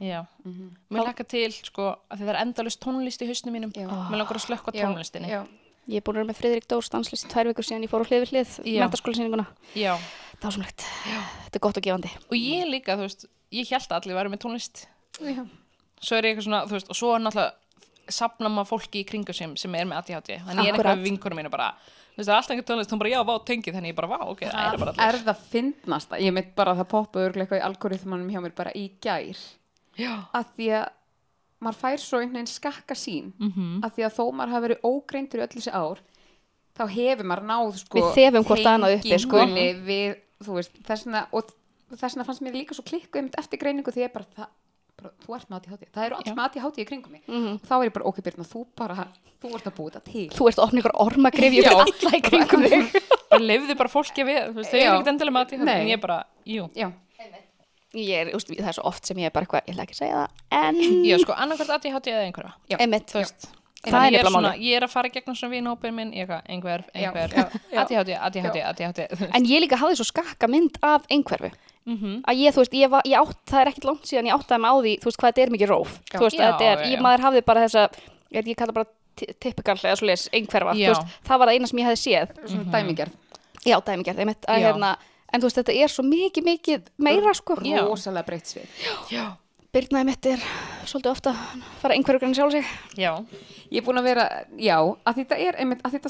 já 0.01 0.27
Mhm. 0.45 0.71
mér 0.91 1.05
lakka 1.05 1.25
til, 1.25 1.51
sko, 1.53 1.97
að 2.11 2.19
það 2.21 2.29
er 2.29 2.41
endalust 2.43 2.81
tónlist 2.81 3.23
í 3.23 3.27
hausnum 3.27 3.53
mínum, 3.55 3.73
mér 3.73 4.19
langar 4.19 4.37
að 4.37 4.47
slökka 4.47 4.73
tónlistinni 4.73 5.29
já. 5.29 5.47
Ég 5.89 5.97
er 5.97 6.01
búin 6.03 6.15
að 6.15 6.23
vera 6.23 6.31
með 6.33 6.39
Friðrik 6.39 6.67
Dór 6.69 6.83
stanslist 6.83 7.27
tvær 7.29 7.47
vikur 7.51 7.65
síðan 7.67 7.83
ég 7.83 7.91
fór 7.91 8.03
á 8.03 8.07
hlið 8.07 8.23
við 8.23 8.31
hlið. 8.31 8.65
Já. 9.75 9.97
Það 10.39 10.43
var 10.43 10.53
smlegt. 10.53 10.85
Þetta 11.43 11.57
er 11.57 11.61
gott 11.61 11.77
og 11.77 11.83
gefandi. 11.83 12.11
og 12.31 12.37
ég 12.39 12.67
líka, 12.71 12.95
þú 12.97 13.03
veist, 13.03 13.27
ég 13.53 13.69
held 13.69 13.89
að 13.91 13.99
allir 14.03 14.15
væri 14.15 14.31
með 14.31 14.39
tónlist 14.45 14.87
Já. 15.21 15.47
svo 16.01 16.17
er 16.17 16.23
ég 16.23 16.37
eitthvað 16.37 16.47
svona, 16.47 16.67
þú 16.67 16.71
veist, 16.71 16.89
og 16.91 16.97
svo 16.97 17.15
er 17.17 17.21
náttúrulega 17.21 17.53
safna 18.09 18.49
maður 18.49 18.69
fólki 18.79 19.03
í 19.03 19.07
kringu 19.07 19.33
sem, 19.35 19.57
sem 19.57 19.75
er 19.75 19.85
með 19.85 19.99
ADHD 20.03 20.39
þannig 20.43 20.65
ég 20.67 20.69
er 20.69 20.75
Akkurat. 20.75 20.87
eitthvað 20.87 20.99
við 21.03 21.11
vinkunum 21.11 21.39
mínu 21.39 21.51
bara 21.51 21.75
þú 22.13 22.21
veist, 22.21 22.29
það 22.29 22.33
er 22.33 22.39
alltaf 22.39 22.51
einhver 22.55 22.67
tónlist, 22.71 22.91
hún 22.93 22.99
bara, 23.03 23.11
já, 23.13 23.21
vá, 23.25 23.35
tengið 23.49 23.75
þannig 23.79 23.93
ég 23.93 23.97
bara, 23.97 24.09
vá, 24.13 24.19
ok, 24.29 24.41
það 24.53 24.73
er 24.75 24.79
bara 24.83 24.93
allir 24.93 25.15
er 25.15 25.25
það 25.29 25.45
fyndnasta. 25.53 26.19
Ég 26.21 26.33
mitt 26.37 26.55
bara 26.55 26.73
að 26.75 26.83
það 26.83 26.89
poppa 26.93 27.19
örglega 27.27 27.47
eitthvað 27.47 27.63
í 27.63 27.67
algoritmanum 27.69 28.31
hjá 28.31 28.41
mér 28.45 28.55
bara 28.55 28.73
í 28.77 28.85
gær. 29.01 29.39
Já, 29.97 30.13
að 30.33 30.45
því 30.57 30.69
að 30.81 30.89
maður 31.63 31.79
fær 31.79 31.99
svo 32.03 32.19
einhvern 32.19 32.39
veginn 32.43 32.51
skakka 32.51 32.95
sín 32.99 33.33
Mhm. 33.39 33.83
að 33.85 33.93
því 33.97 34.05
að 34.09 34.17
þó 34.19 34.25
maður 34.35 34.53
hafi 34.53 34.67
verið 34.69 34.81
ógreindur 34.89 35.39
í 35.39 35.43
öll 35.47 35.55
þessi 35.57 35.73
ár 35.73 35.99
þá 36.77 36.83
hefur 36.89 37.25
maður 37.29 37.47
náð 37.47 37.77
sko, 37.79 37.99
Við 37.99 38.15
þefum 38.17 38.45
hvort 38.49 38.67
annað 38.67 38.95
uppi, 38.99 39.19
sko. 39.19 39.37
við, 39.87 40.17
þú 40.43 40.55
veist, 40.57 40.73
þessna 40.89 41.27
og 41.33 41.53
þessna 41.93 42.25
fannst 42.25 42.41
mér 42.43 42.53
líka 42.57 42.75
svo 42.75 42.83
klikku 42.83 43.19
einmitt 43.21 43.37
eftir 43.39 43.59
greiningu 43.61 43.93
því 43.93 44.07
ég 44.09 44.13
bara, 44.13 44.25
það, 44.37 44.49
bara 45.01 45.13
þú 45.25 45.37
ert 45.37 45.51
með 45.51 45.59
ADHD 45.59 45.87
það 45.95 46.07
eru 46.07 46.19
alls 46.19 46.33
með 46.33 46.43
ADHD 46.47 46.83
í 46.83 46.89
kringum 46.89 47.13
mig. 47.17 47.23
Mhm. 47.29 47.53
og 47.55 47.69
þá 47.69 47.75
er 47.79 47.87
ég 47.89 47.95
bara, 47.97 48.09
ok 48.11 48.19
Birna, 48.27 48.49
þú 48.49 48.65
bara 48.79 49.07
þú 49.43 49.55
ert 49.57 49.67
að 49.67 49.77
búið 49.79 49.93
þetta 49.93 50.13
til. 50.13 50.27
Þú 50.31 50.49
ert 50.49 50.59
að 50.59 50.67
opna 50.67 50.83
ykkur 50.83 50.97
ormagrifju 51.07 51.63
fyrir 51.63 51.81
alla 51.85 52.13
í 52.19 52.23
kringum 52.29 52.67
þig. 52.67 53.01
og 53.33 53.41
lifði 53.43 53.79
bara 53.79 53.93
fólki 53.93 54.27
við, 54.29 54.43
þú 54.51 54.61
veist, 54.61 54.71
þau 54.71 54.79
eru 54.83 54.93
ekkert 54.93 55.13
endilega 55.15 55.37
með 55.39 55.47
ADHD 55.47 55.73
en 55.77 55.91
ég 55.93 56.03
bara, 56.03 56.21
jú. 56.47 56.69
Já, 56.79 56.93
Ég 57.93 58.23
er, 58.23 58.29
úst, 58.33 58.49
það 58.49 58.69
er 58.71 58.77
svo 58.79 58.87
oft 58.89 59.05
sem 59.05 59.19
ég 59.21 59.29
er 59.29 59.33
bara 59.35 59.45
eitthvað, 59.45 59.67
ég 59.69 59.75
ætla 59.75 59.85
ekki 59.85 59.93
að 59.93 59.99
segja 59.99 60.21
það, 60.23 60.39
en 60.57 60.79
Já, 61.11 61.17
sko, 61.21 61.35
annarkvært 61.45 61.75
ADHD 61.77 62.07
eða 62.15 62.23
einhverja. 62.25 62.53
Já. 62.73 62.79
Þú 62.81 63.19
veist, 63.19 63.51
Það 63.83 64.05
er 64.07 64.15
ég 64.15 64.21
er, 64.21 64.23
nefnilega 64.23 64.31
svona, 64.31 64.51
ég 64.63 64.79
er 64.79 64.85
að 64.87 64.93
fara 64.93 65.09
gegnum 65.11 65.37
svona 65.37 65.53
vinhópin 65.57 65.95
minn, 65.97 66.13
ég 66.15 66.23
eitthvað, 66.23 66.45
einhver, 66.55 66.85
einhver. 66.95 67.33
ADHD 67.83 69.09
þú 69.11 69.19
veist. 69.19 69.35
En 69.35 69.49
ég 69.51 69.63
líka 69.65 69.79
hafði 69.81 69.99
svo 69.99 70.07
skakka 70.07 70.49
mynd 70.49 70.79
af 70.87 71.09
einhverfu. 71.11 71.51
Mhm. 71.85 72.23
Að 72.31 72.37
ég, 72.39 72.55
þú 72.55 72.61
veist, 72.63 72.75
ég 72.79 72.91
var, 72.91 73.03
ég 73.05 73.19
átt, 73.19 73.39
það 73.51 73.61
er 73.61 73.71
ekkit 73.73 73.85
langt 73.89 74.05
síðan 74.07 74.27
ég 74.31 74.35
áttaði 74.39 74.61
mig 74.63 74.71
á 74.71 74.77
því, 74.83 74.93
þú 75.03 75.05
veist, 75.11 75.19
hvað 75.19 75.33
þetta 75.33 75.43
er 75.43 75.51
mikið 75.51 75.69
róf. 75.73 75.91
Já. 76.13 76.19
Þú 76.19 76.25
veist, 76.27 76.37
Já, 76.39 76.45
þetta 76.47 76.65
er, 76.73 76.79
já, 76.79 76.87
ég, 76.87 76.99
já. 76.99 77.03
maður 77.03 77.21
hafði 77.27 77.43
bara 77.45 77.65
þessa, 77.67 77.83
ég, 78.33 78.47
ég 78.47 78.57
kalla 78.57 78.73
bara 78.73 78.87
eða 79.23 79.97
svo 79.99 80.07
leis 80.07 80.29
einhverfa, 80.33 80.73
Já. 80.79 80.89
þú 80.89 80.95
veist, 80.95 81.17
það 81.27 81.39
var 81.39 81.49
það 81.49 81.55
eina 81.59 81.67
sem 81.67 81.79
ég 81.79 81.87
hefði 81.91 82.01
séð 82.03 82.29
svona 82.49 82.73
dæmigerð 82.73 83.13
já, 83.67 83.77
dæmigerð, 83.85 84.19
einmitt, 84.25 84.47
að 84.49 84.59
Já. 84.59 84.65
hérna 84.73 84.97
en 85.33 85.41
þú 85.41 85.45
veist, 85.45 85.59
þetta 85.61 85.75
er 85.83 85.89
svo 85.93 86.03
mikið, 86.07 86.45
mikið 86.49 86.83
meira 86.99 87.35
sko, 87.35 87.55
rosalega 87.61 88.27
breytt 88.27 88.47
svið 88.47 88.67
Já. 89.13 89.37
Birna 89.73 89.99
einmitt 90.03 90.27
er 90.27 90.41
svolítið 90.85 91.11
ofta 91.11 91.31
að 91.33 91.63
fara 91.81 91.95
einhverju 91.95 92.21
grann 92.21 92.35
sjálf 92.35 92.53
sig 92.53 92.65
Já. 92.97 93.13
ég 93.71 93.79
er 93.83 93.87
búin 93.87 93.99
að 94.01 94.05
vera, 94.05 94.27
já, 94.57 94.79
að 94.81 95.15
þetta 95.23 95.39
er 95.39 95.55
einmitt, 95.61 95.83
að 95.85 95.93
þetta 95.99 96.09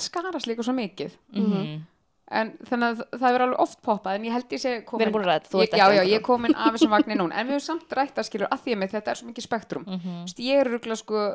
en 2.41 2.53
þannig 2.69 2.89
að 2.89 3.03
það 3.21 3.37
er 3.37 3.45
alveg 3.47 3.63
oft 3.65 3.81
poppað 3.85 4.19
en 4.19 4.27
ég 4.29 4.37
held 4.37 4.55
ég 4.57 4.63
sé 4.63 4.75
komin 4.89 5.03
Við 5.03 5.07
erum 5.07 5.17
búin 5.17 5.27
að 5.27 5.33
ræða 5.33 5.65
já, 5.79 5.87
já, 5.93 6.03
ég 6.03 6.19
er 6.19 6.27
komin 6.27 6.57
af 6.57 6.77
þessum 6.77 6.95
vagnir 6.95 7.21
núna 7.21 7.39
en 7.39 7.49
við 7.49 7.59
höfum 7.59 7.67
samt 7.67 7.97
rætt 7.99 8.21
að 8.21 8.29
skilur 8.29 8.49
að 8.49 8.65
því 8.65 8.77
að 8.77 8.81
með 8.83 8.95
þetta 8.97 9.13
er 9.13 9.21
svo 9.21 9.29
mikið 9.29 9.47
spektrum. 9.47 9.85
Mm 9.89 10.01
-hmm. 10.01 10.33
ég 10.49 10.61
er 10.61 10.71
örgulega 10.73 11.01
sko 11.03 11.27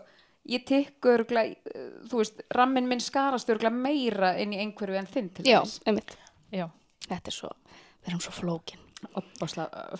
ég 0.47 0.65
tikku 0.67 1.13
örgulega, 1.13 1.55
þú 2.09 2.21
veist 2.21 2.43
rammin 2.55 2.87
minn 2.89 3.03
skarast 3.03 3.49
örgulega 3.49 3.75
meira 3.75 4.33
inn 4.41 4.55
í 4.55 4.61
einhverju 4.63 4.97
en 4.97 5.09
þinn 5.11 5.29
til 5.35 5.45
einmitt, 5.85 6.17
Já. 6.51 6.69
þetta 7.07 7.33
er 7.33 7.35
svo 7.35 7.53
við 8.01 8.13
erum 8.13 8.23
svo 8.23 8.31
flókin. 8.31 8.83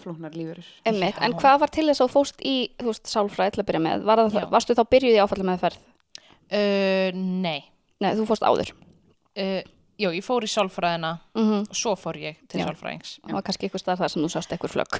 Flóknar 0.02 0.34
lífurur 0.34 0.66
einmitt, 0.90 1.20
en 1.22 1.36
hvað 1.38 1.60
var 1.62 1.70
til 1.70 1.86
þess 1.86 2.02
að 2.02 2.08
þú 2.08 2.14
fóst 2.16 2.42
í 2.42 2.56
þú 2.80 2.90
veist, 2.90 3.10
sálfræði 3.12 3.54
til 3.54 3.62
að 3.62 3.68
byrja 3.70 3.82
með, 3.86 4.06
var 4.08 4.24
það, 4.24 4.48
varstu 4.56 4.78
þá 4.78 4.84
byrjuð 4.96 5.18
í 5.18 5.22
áfalla 5.22 5.46
meðferð? 5.52 5.84
Uh, 6.48 7.10
nei. 7.14 7.60
Nei, 8.02 8.14
já, 9.98 10.10
ég 10.14 10.24
fór 10.26 10.46
í 10.46 10.50
sálfræðina. 10.52 11.12
Mm 11.38 11.66
og 11.68 11.76
svo 11.78 11.96
fór 12.00 12.20
ég 12.22 12.38
til 12.50 12.62
sálfræðings. 12.62 13.18
það 13.24 13.38
var 13.38 13.46
kannski 13.48 13.68
eitthvað 13.68 13.84
stað 13.84 14.02
það 14.02 14.12
sem 14.14 14.24
þú 14.24 14.30
sást 14.34 14.54
eitthvað 14.54 14.74
flögg. 14.76 15.00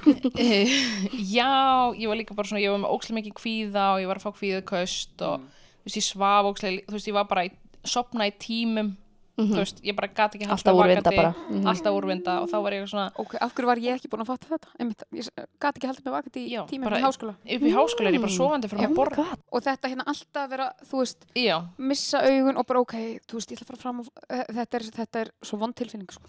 Já, 1.38 1.52
ég 1.98 2.08
var 2.10 2.18
líka 2.18 2.34
bara 2.34 2.50
svona, 2.50 2.62
ég 2.62 2.72
var 2.74 2.82
með 2.82 2.94
ókslega 2.94 3.18
mikið 3.20 3.36
kvíða 3.38 3.84
og 3.94 4.02
ég 4.02 4.10
var 4.10 4.20
að 4.20 4.26
fá 4.26 4.32
kvíðaköst 4.40 5.24
og 5.28 5.44
þú 5.44 5.88
veist, 5.88 5.98
ég 6.00 6.06
svaf 6.08 6.50
ókslega, 6.50 6.82
þú 6.88 6.96
veist, 6.98 7.10
ég 7.10 7.18
var 7.18 7.28
bara 7.30 7.46
í, 7.46 7.52
sopna 7.86 8.26
í 8.28 8.34
tímum, 8.42 8.92
þú 9.38 9.54
veist, 9.60 9.80
ég 9.86 9.94
bara 9.96 10.08
gati 10.10 10.38
ekki 10.38 10.48
Alltaf 10.50 10.74
úrvinda 10.74 11.10
bara. 11.14 11.30
Mhm. 11.48 11.66
alltaf 11.70 11.94
úrvinda 11.94 12.32
og 12.42 12.48
þá 12.50 12.56
var 12.62 12.72
ég 12.74 12.88
svona, 12.90 13.12
ok, 13.16 13.34
af 13.40 13.52
hverju 13.54 13.66
var 13.70 13.76
ég 13.78 13.94
ekki 13.94 14.08
búin 14.10 14.24
að 14.24 14.30
fatta 14.32 14.48
þetta? 14.50 14.68
Einmitt, 14.80 15.02
ég 15.14 15.28
gæti 15.62 15.78
ekki 15.78 15.86
haldið 15.90 16.04
mig 16.04 16.14
vakandi 16.16 16.42
í 16.48 16.80
bara- 16.82 16.98
í 16.98 17.02
háskóla. 17.06 17.34
upp 17.38 17.62
í 17.62 17.72
háskóla 17.76 18.08
er 18.08 18.14
ég 18.18 18.20
bara 18.20 18.32
sofandi 18.38 18.68
fyrir 18.68 18.84
oh 18.84 18.90
að 18.90 18.94
borða. 18.98 19.16
god, 19.16 19.38
og 19.52 19.62
þetta 19.62 19.88
hérna 19.92 20.04
alltaf 20.06 20.50
vera, 20.50 20.72
þú 20.90 20.98
veist 20.98 21.26
Já, 21.36 21.56
missa 21.78 22.18
augun 22.18 22.56
og 22.58 22.66
bara 22.66 22.80
ok, 22.80 22.94
þú 23.28 23.34
veist, 23.38 23.50
ég 23.50 23.58
ætla 23.58 23.64
að 23.64 23.70
fara 23.70 23.82
fram 23.82 24.00
og 24.00 24.06
eh, 24.28 24.44
þetta 24.58 24.74
er, 24.74 24.82
þetta 24.98 25.20
er 25.20 25.30
svo 25.42 25.58
vond 25.58 25.74
tilfinning 25.74 26.10
sko. 26.10 26.22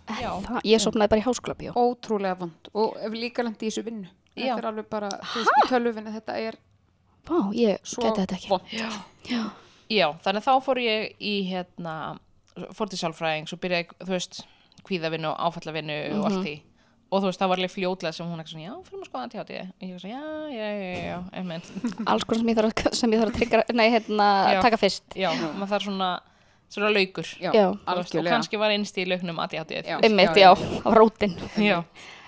ég 0.63 0.79
sopnaði 0.79 1.09
bara 1.09 1.21
í 1.21 1.25
háskóla 1.25 1.55
bíó. 1.57 1.73
Ótrúlega 1.73 2.37
vond 2.37 2.69
og 2.73 2.95
líka 3.11 3.43
lendi 3.43 3.65
í 3.65 3.69
þessu 3.71 3.83
vinnu. 3.83 4.07
Já. 4.37 4.55
þetta 4.55 4.59
er 4.59 4.67
alveg 4.71 4.89
bara, 4.89 5.09
þú 5.09 5.41
veist, 5.41 5.51
í 5.65 5.67
tölvuvinni 5.67 6.13
þetta 6.13 6.33
er 6.37 6.55
Vá, 7.27 7.51
ég 7.53 7.77
svo 7.83 8.01
geti 8.03 8.21
þetta 8.21 8.35
ekki. 8.37 8.49
vond 8.49 8.63
já, 9.89 10.13
þannig 10.23 10.41
að 10.41 10.47
þá 10.47 10.53
fór 10.63 10.79
ég 10.81 11.15
í 11.19 11.33
hérna, 11.49 12.19
fór 12.77 12.89
til 12.91 12.99
sálfræðings 13.01 13.53
og 13.55 13.61
byrjaði, 13.63 13.99
þú 14.05 14.13
veist, 14.15 14.41
kvíðavinnu 14.87 15.29
og 15.31 15.39
áfallavinnu 15.49 15.97
og 16.19 16.27
allt 16.29 16.43
því. 16.45 16.55
Og 17.09 17.23
þú 17.23 17.29
veist, 17.31 17.39
það 17.41 17.49
var 17.49 17.57
alveg 17.59 17.71
fljótlega 17.73 18.13
sem 18.13 18.27
hún 18.29 18.41
ekki 18.43 18.51
svona, 18.53 18.65
já, 18.67 18.73
fyrir 18.85 18.99
maður 18.99 19.09
skoðan 19.09 19.31
tjátti. 19.33 19.61
Og 19.65 19.85
ég 19.87 19.93
var 19.95 20.01
svona, 20.03 20.13
já, 20.13 20.53
já, 20.53 20.67
já, 20.69 20.89
já, 20.93 21.05
já, 21.09 21.19
einmitt. 21.39 21.69
alls 22.13 22.25
konar 22.29 22.41
sem 22.43 22.51
ég 22.51 22.59
þarf 22.59 22.69
að, 22.83 22.97
sem 22.99 23.15
ég 23.15 23.23
þarf 23.23 23.31
að 23.33 23.39
tryggja, 23.39 23.61
nei, 23.79 23.85
hérna, 23.95 24.27
Já. 24.53 24.59
taka 24.67 24.79
fyrst 24.83 25.17
Já, 25.17 25.29
maður 25.57 25.71
þarf 25.73 25.87
svona, 25.87 26.09
svona 26.69 26.91
laukur. 26.93 27.31
já, 27.41 27.49
Já. 27.49 27.65
Veist, 27.89 28.15
og 28.21 28.29
kannski 28.29 28.61
var 28.61 28.75
einst 28.75 29.01
í 29.01 29.07
lauknum 29.09 29.41
að 29.41 29.57
ég 29.57 29.89
Já. 29.89 29.97
einmitt, 30.05 30.37
já, 30.37 30.51
á 30.53 30.89
rótin 30.93 31.33
Já. 31.57 31.79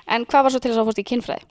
en 0.09 0.25
hvað 0.25 0.47
var 0.47 0.55
svo 0.55 0.63
til 0.63 0.71
þess 0.71 0.79
að 0.79 0.81
þú 0.81 0.89
fórst 0.89 1.03
í 1.03 1.07
kynfræði? 1.11 1.45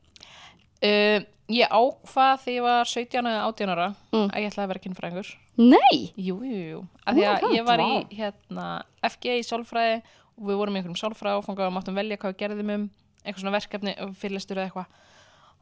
Uh, 0.80 1.22
ég 1.50 1.68
ákvað 1.68 2.40
þegar 2.44 2.54
ég 2.56 2.62
var 2.62 2.84
17 2.90 3.26
eða 3.26 3.42
18 3.50 3.68
ára 3.74 3.88
Mm. 4.12 4.28
að 4.30 4.38
ég 4.40 4.50
ætlaði 4.50 4.64
að 4.66 4.70
vera 4.72 4.84
kynfræðingur. 4.86 5.30
Nei, 5.60 6.12
Jú, 6.16 6.36
jú, 6.46 6.60
jú. 6.70 6.78
Oh 7.06 7.14
God, 7.14 7.50
ég 7.54 7.64
var 7.66 7.78
í 7.78 8.06
hérna, 8.16 8.82
FG 9.02 9.24
í 9.38 9.42
sálfræði 9.44 10.02
og 10.38 10.46
við 10.48 10.56
vorum 10.56 10.74
í 10.74 10.80
einhverjum 10.80 10.96
sálfræði 11.02 11.36
og 11.38 11.44
fangum 11.44 11.66
að 11.68 11.74
máttum 11.76 11.94
velja 11.98 12.16
hvað 12.16 12.32
við 12.34 12.38
gerðum 12.42 12.70
um 12.74 12.90
eitthvað 13.24 13.40
svona 13.42 13.56
verkefni, 13.58 13.94
fyrirlestur 14.16 14.56
eða 14.56 14.70
eitthvað 14.70 14.86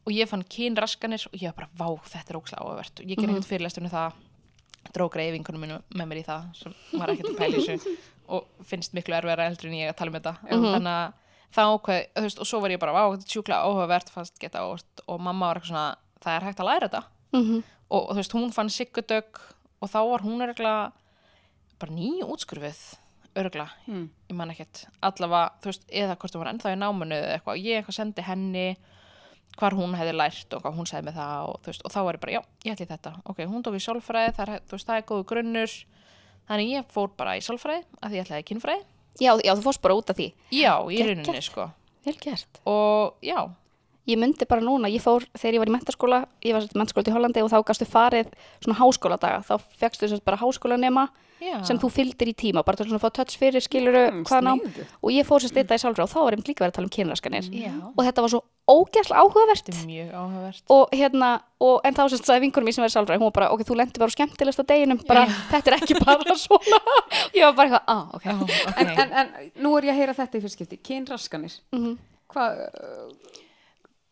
og 0.07 0.13
ég 0.15 0.29
fann 0.31 0.45
kynraskanir 0.45 1.27
og 1.27 1.35
ég 1.43 1.51
var 1.51 1.57
bara, 1.59 1.69
vá, 1.77 1.89
þetta 2.07 2.31
er 2.31 2.39
ókslega 2.39 2.63
áhugavert 2.63 3.01
og 3.01 3.07
ég 3.07 3.17
ger 3.19 3.27
Mhm. 3.29 3.35
ekkert 3.37 3.49
fyrirlestur 3.51 3.83
um 3.83 3.91
það 3.91 4.13
dró 4.95 5.09
greifingunum 5.11 5.61
minn 5.61 5.83
með 5.93 6.07
mér 6.09 6.21
í 6.23 6.25
það 6.25 6.43
sem 6.57 6.75
var 6.95 7.09
ekkert 7.09 7.33
að 7.35 7.37
pæla 7.37 7.57
í 7.59 7.67
þessu 7.67 7.97
og 8.29 8.45
finnst 8.65 8.95
miklu 8.95 9.15
erfæra 9.19 9.49
eldur 9.51 9.67
en 9.69 9.75
ég 9.75 9.89
að 9.91 9.97
tala 9.97 10.11
um 10.11 10.21
þetta 10.21 10.37
Mhm. 10.49 10.73
þannig 10.75 11.13
það 11.55 11.73
ákveð, 11.75 12.01
þú 12.15 12.23
veist, 12.27 12.39
og 12.43 12.47
svo 12.51 12.61
var 12.61 12.71
ég 12.75 12.81
bara, 12.83 12.93
vá, 12.93 13.03
þetta 13.15 13.25
er 13.29 13.35
sjúklega 13.35 13.65
áhugavert 13.65 14.11
fannst 14.15 14.39
geta 14.43 14.61
áhugavert 14.65 15.03
og 15.09 15.21
mamma 15.25 15.49
var 15.49 15.61
eitthvað 15.61 15.73
svona 15.73 15.87
það 16.25 16.37
er 16.37 16.47
hægt 16.49 16.61
að 16.63 16.69
læra 16.71 16.89
þetta. 16.89 17.03
Mm 17.33 17.63
og, 17.89 18.03
og 18.03 18.09
þú 18.13 18.17
veist, 18.21 18.33
hún 18.37 18.51
fann 18.53 18.69
siggudögg 18.69 19.39
og 19.81 19.89
þá 19.89 19.99
var 20.11 20.21
hún 20.27 20.43
örgla 20.45 20.73
bara 21.81 21.93
ný 21.95 22.19
útskurfið 22.27 22.81
örgla, 23.39 23.69
Hmm. 23.87 24.11
ég 24.29 24.35
man 24.37 24.51
ekkert. 24.51 24.87
Allavega, 25.01 25.53
þú 25.63 25.71
veist, 25.71 25.85
eða 25.89 26.17
hvort 26.19 26.35
hún 26.35 26.43
var 26.43 26.51
ennþá 26.53 26.73
í 26.75 26.79
náminu 26.81 27.15
eða 27.17 27.37
eitthvað, 27.39 27.55
og 27.55 27.65
ég 27.65 27.79
eitthvað 27.79 27.95
sendi 27.97 28.23
henni 28.27 28.77
hvar 29.59 29.73
hún 29.79 29.95
hefði 29.97 30.13
lært 30.17 30.53
og 30.55 30.63
hvað 30.63 30.77
hún 30.77 30.87
segði 30.91 31.07
með 31.09 31.15
það 31.21 31.49
og 31.49 31.61
þú 31.63 31.71
veist, 31.73 31.85
og 31.87 31.93
þá 31.95 31.99
var 32.05 32.15
ég 32.19 32.21
bara, 32.21 32.33
já, 32.33 32.43
ég 32.67 32.75
ætli 32.75 32.87
þetta. 32.91 33.13
Ok, 33.25 33.39
hún 33.47 33.63
tók 33.63 33.79
í 33.79 33.83
sálfræði, 33.85 34.35
það 34.37 34.49
er, 34.49 34.61
þú 34.69 34.77
veist, 34.77 34.87
það 34.91 34.97
er 35.01 35.07
góðu 35.09 35.25
grunnur. 35.33 35.77
Þannig 36.49 36.71
ég 36.75 36.93
fór 36.93 37.09
bara 37.17 37.37
í 37.39 37.41
sálfræði 37.45 37.85
að 38.03 38.11
því 38.11 38.19
ég 38.19 38.27
ætlaði 38.27 38.47
kynfræði 38.53 38.85
já, 39.21 39.33
já, 39.45 39.53
þú 39.55 39.63
fórst 39.67 39.83
bara 39.85 39.97
út 39.99 40.11
af 40.11 40.17
því. 40.19 40.33
Já, 40.55 40.75
í 40.89 40.97
Geggjað. 40.99 41.15
rauninni, 41.15 41.43
sko. 41.43 41.71
Vel 42.07 42.17
gert. 42.23 42.61
Og 42.65 43.15
já, 43.25 43.39
ég 44.09 44.19
myndi 44.21 44.47
bara 44.49 44.65
núna, 44.65 44.89
ég 44.89 45.03
fór 45.05 45.27
þegar 45.37 45.59
ég 45.59 45.63
var 45.65 45.69
í 45.69 45.75
mentaskóla 45.77 46.21
ég 46.47 46.57
var 46.57 46.65
í 46.65 46.79
mentaskóla 46.79 47.11
í 47.11 47.15
Hollandi 47.17 47.43
og 47.45 47.51
þá 47.53 47.59
gastu 47.69 47.89
farið 47.89 48.31
svona 48.65 48.79
háskóladaga, 48.79 49.43
þá 49.45 49.55
fegstu 49.81 50.09
þess 50.09 50.25
bara 50.25 50.41
háskólanema 50.41 51.09
já. 51.41 51.63
sem 51.65 51.79
þú 51.79 51.89
fylgdir 51.93 52.29
í 52.29 52.35
tíma, 52.35 52.65
bara 52.65 52.77
til 52.77 52.87
að 52.93 53.01
fá 53.03 53.11
touch 53.13 53.39
fyrir 53.39 53.61
skiluru 53.63 54.05
Mm, 54.11 54.25
hvað 54.25 54.43
nám. 54.47 54.61
sniðugt. 54.61 54.95
og 55.03 55.11
ég 55.13 55.27
fór 55.27 55.41
sér 55.43 55.53
styrta 55.53 55.75
í 55.75 55.83
sálfræði 55.83 56.05
og 56.07 56.13
þá 56.13 56.21
var 56.25 56.33
ég 56.37 56.45
líka 56.49 56.65
verið 56.65 56.73
að 56.73 56.77
tala 56.79 56.87
um 56.89 56.95
kynraskanir. 56.97 57.45
Já, 57.53 57.73
og 57.97 58.05
þetta 58.05 58.21
var 58.23 58.29
svo 58.33 58.43
ógæslega 58.69 59.21
áhugavert. 59.23 59.69
Er 59.69 59.87
mjög 59.89 60.11
áhugavert. 60.13 60.63
Og 60.71 60.89
hérna, 60.93 61.31
og, 61.61 61.81
en 61.85 61.95
þá 61.95 62.03
sem 62.11 62.19
sagði 62.19 62.41
vinkunum 62.47 62.67
mín 62.69 62.75
sem 62.75 62.85
verið 62.85 62.97
sálfræði, 62.97 63.19
hún 63.23 63.29
var 63.31 63.37
bara, 63.39 63.51
ok, 63.55 63.61
þú 63.65 63.77
lendi 63.81 63.99
bara 63.99 64.11
á 64.11 64.17
skemmtilegsta 64.17 64.65
deginum, 64.69 65.01
bara, 65.09 65.25
þetta 65.53 65.67
er 65.73 65.77
ekki 65.79 65.95
bara 66.05 66.37
svona. 66.47 66.81
Ég 67.35 67.45
var 67.49 67.55
bara 67.55 67.69
eitthvað, 67.69 67.85
ah, 67.87 68.05
ok. 68.15 68.25
Já, 68.25 68.35
ok. 68.43 68.77
en, 68.79 68.89
en, 68.99 69.13
en 69.13 69.51
nú 69.63 69.77
er 69.79 69.83
ég 69.89 69.95
að 69.95 70.01
heyra 70.03 70.15
þetta 70.15 70.39
í 70.39 70.43
fyrstskipti 70.45 70.79
kynraskanir. 70.83 71.61
Mhm. 71.73 71.99
hvað 72.29 72.69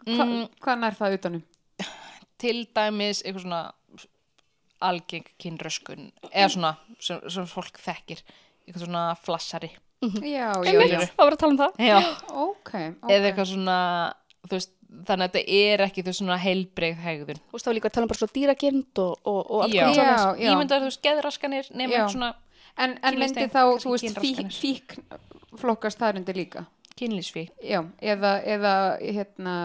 hva, 0.06 0.24
Mm. 0.26 0.48
hvað 0.62 0.78
nær 0.78 0.94
það 0.94 1.14
utanum? 1.18 1.42
Til 2.38 2.66
dæmis 2.76 3.22
eitthvað 3.24 3.42
svona 3.46 3.60
algeng 4.84 5.26
kynröskun 5.40 6.10
eða 6.32 6.48
svona 6.52 6.72
sem, 7.00 7.20
sem 7.32 7.46
fólk 7.48 7.78
þekkir 7.80 8.22
eitthvað 8.66 8.84
svona 8.86 9.04
flassari 9.24 9.70
já, 10.20 10.50
já, 10.52 10.70
Einmitt, 10.70 10.92
já, 10.92 11.00
það 11.16 11.24
var 11.24 11.34
að 11.36 11.40
tala 11.42 11.52
um 11.54 11.60
það 11.60 11.84
Já. 11.86 11.98
ok, 12.32 12.72
ok 13.02 13.10
eða 13.14 13.30
eitthvað 13.30 13.48
svona 13.52 13.76
veist, 14.52 14.72
þannig 15.08 15.24
að 15.24 15.36
þetta 15.38 15.56
er 15.56 15.84
ekki 15.86 16.02
þú 16.04 16.10
veist 16.12 16.20
svona 16.22 16.36
heilbreið 16.42 17.00
hegðun 17.06 17.40
þú 17.40 17.56
veist, 17.56 17.66
var 17.70 17.76
líka 17.78 17.88
að 17.90 17.94
tala 17.96 18.06
um 18.06 18.12
bara 18.12 18.20
svo 18.20 18.28
dýrakind 18.36 19.00
og, 19.02 19.14
og, 19.24 19.40
og 19.50 19.64
allt 19.64 19.74
Já. 19.74 19.84
konar 19.86 19.96
Já, 19.96 20.16
svoleiðis. 20.20 20.44
já. 20.44 20.50
ímyndar 20.52 20.82
þú 20.84 20.90
veist 20.90 21.02
geðraskanir 21.08 21.70
Já. 21.96 22.02
svona 22.12 22.32
en, 22.76 22.98
en 23.02 23.18
myndi 23.22 23.46
þá, 23.48 23.62
þú 23.82 23.94
veist, 23.96 24.20
fík, 24.20 24.42
fík 24.52 24.98
flokkast 25.56 25.98
það 26.02 26.20
undir 26.20 26.36
líka 26.42 26.66
kynlísfí 26.96 27.46
já, 27.64 27.80
eða, 28.00 28.34
eða 28.44 28.74
hérna 29.00 29.56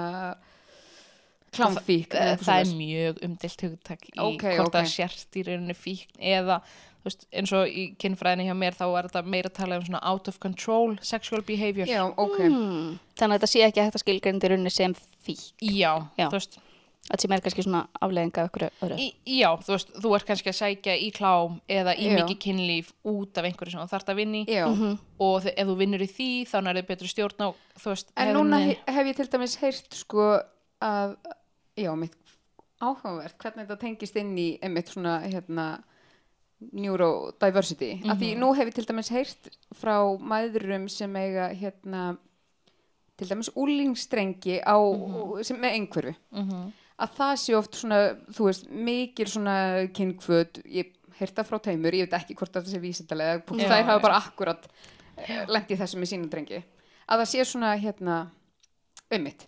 klámfík 1.55 2.15
eða 2.15 2.37
það, 2.39 2.61
er 2.63 2.71
mjög 2.79 3.19
umdilt 3.27 3.65
hugtak 3.65 4.07
í 4.07 4.15
Ok, 4.23 4.45
hvort 4.55 4.69
ok. 4.71 4.77
það 4.79 4.89
sért 4.93 5.35
í 5.35 5.43
rauninni 5.49 5.75
fíkn 5.75 6.23
eða 6.31 6.61
veist, 7.03 7.25
eins 7.33 7.51
og 7.57 7.67
í 7.67 7.85
kynfræðinni 8.01 8.47
hjá 8.47 8.55
mér 8.57 8.77
þá 8.77 8.85
er 8.87 9.07
þetta 9.09 9.23
meira 9.35 9.49
að 9.51 9.57
tala 9.59 9.79
um 9.81 9.85
svona 9.87 10.01
out 10.11 10.27
of 10.31 10.39
control 10.43 10.97
sexual 11.01 11.41
behavior 11.45 11.89
já, 11.89 12.03
ok 12.07 12.37
hmm. 12.45 12.99
þannig 13.19 13.35
að 13.35 13.39
þetta 13.39 13.51
sé 13.55 13.63
ekki 13.67 13.81
að 13.81 13.89
þetta 13.89 14.03
skilgreindi 14.05 14.51
runni 14.53 14.73
sem 14.73 14.95
fík 15.25 15.47
já, 15.59 15.95
Já. 16.19 16.27
þú 16.29 16.37
veist 16.37 16.59
þetta 17.09 17.23
sem 17.25 17.33
er 17.33 17.41
kannski 17.41 17.63
svona 17.65 17.81
afleðing 18.05 18.37
af 18.37 18.47
ykkur 18.51 18.67
öðru 18.69 18.99
Í, 19.01 19.07
já, 19.41 19.49
þú 19.65 19.73
veist, 19.73 19.91
þú 20.05 20.13
ert 20.15 20.27
kannski 20.29 20.51
að 20.53 20.57
sækja 20.61 20.95
í 21.01 21.09
klám 21.17 21.57
eða 21.67 21.95
í 21.97 22.05
Já. 22.11 22.15
mikið 22.21 22.39
kynlíf 22.45 22.93
út 23.09 23.41
af 23.41 23.49
einhverju 23.49 23.73
sem 23.73 23.81
þú 23.81 23.89
þarft 23.95 24.13
að 24.13 24.21
vinni 24.21 24.43
já. 24.45 24.63
og 24.69 25.35
þe- 25.43 25.55
ef 25.57 25.67
þú 25.71 25.77
vinnur 25.81 26.05
í 26.05 26.09
því 26.13 26.29
þá 26.53 26.57
nærðu 26.69 26.85
betri 26.93 27.09
stjórn 27.11 27.43
á, 27.43 27.49
þú 27.81 27.91
veist, 27.95 28.13
en 28.15 28.33
núna 28.37 28.61
hef 28.69 29.09
ég 29.09 29.17
til 29.17 29.27
dæmis 29.33 29.57
heyrt 29.65 29.97
sko 30.03 30.29
að 30.85 31.17
já, 31.77 31.91
mitt 31.95 32.17
áhugavert 32.81 33.37
hvernig 33.37 33.67
þetta 33.67 33.79
tengist 33.81 34.15
inn 34.17 34.35
í 34.37 34.49
einmitt 34.61 34.89
svona 34.89 35.19
hérna 35.21 35.83
neurodiversity. 36.71 37.93
Mm 37.95 38.01
-hmm. 38.01 38.11
af 38.11 38.17
því 38.17 38.37
nú 38.37 38.53
hef 38.55 38.67
ég 38.67 38.73
til 38.73 38.85
dæmis 38.85 39.09
heyrt 39.09 39.49
frá 39.73 40.17
mæðurum 40.17 40.89
sem 40.89 41.15
eiga 41.15 41.49
hérna 41.53 42.17
til 43.17 43.29
dæmis 43.29 43.49
úlingstrengi 43.55 44.61
á, 44.65 44.77
sem 45.43 45.57
með 45.57 45.73
einhverfu. 45.77 46.15
Mhm. 46.31 46.71
að 47.01 47.09
það 47.17 47.35
sé 47.35 47.53
oft 47.57 47.75
svona, 47.75 48.15
þú 48.29 48.45
veist, 48.45 48.69
mikil 48.69 49.25
svona 49.25 49.87
kynkvöt, 49.89 50.61
ég 50.65 50.91
heyrta 51.17 51.43
frá 51.43 51.57
teimur, 51.57 51.95
ég 51.97 52.05
veit 52.05 52.13
ekki 52.13 52.35
hvort 52.35 52.53
það 52.53 52.67
sé 52.69 52.79
vísindalega, 52.79 53.41
Já, 53.57 53.67
það 53.69 53.85
hafa 53.85 54.01
bara 54.01 54.17
akkurat 54.17 54.67
lendi 55.47 55.77
þessu 55.79 55.97
með 55.97 56.11
sínum 56.11 56.29
drengi, 56.29 56.63
að 57.09 57.23
það 57.23 57.31
sé 57.31 57.45
svona, 57.45 57.71
hérna, 57.81 58.29
ummitt, 59.09 59.47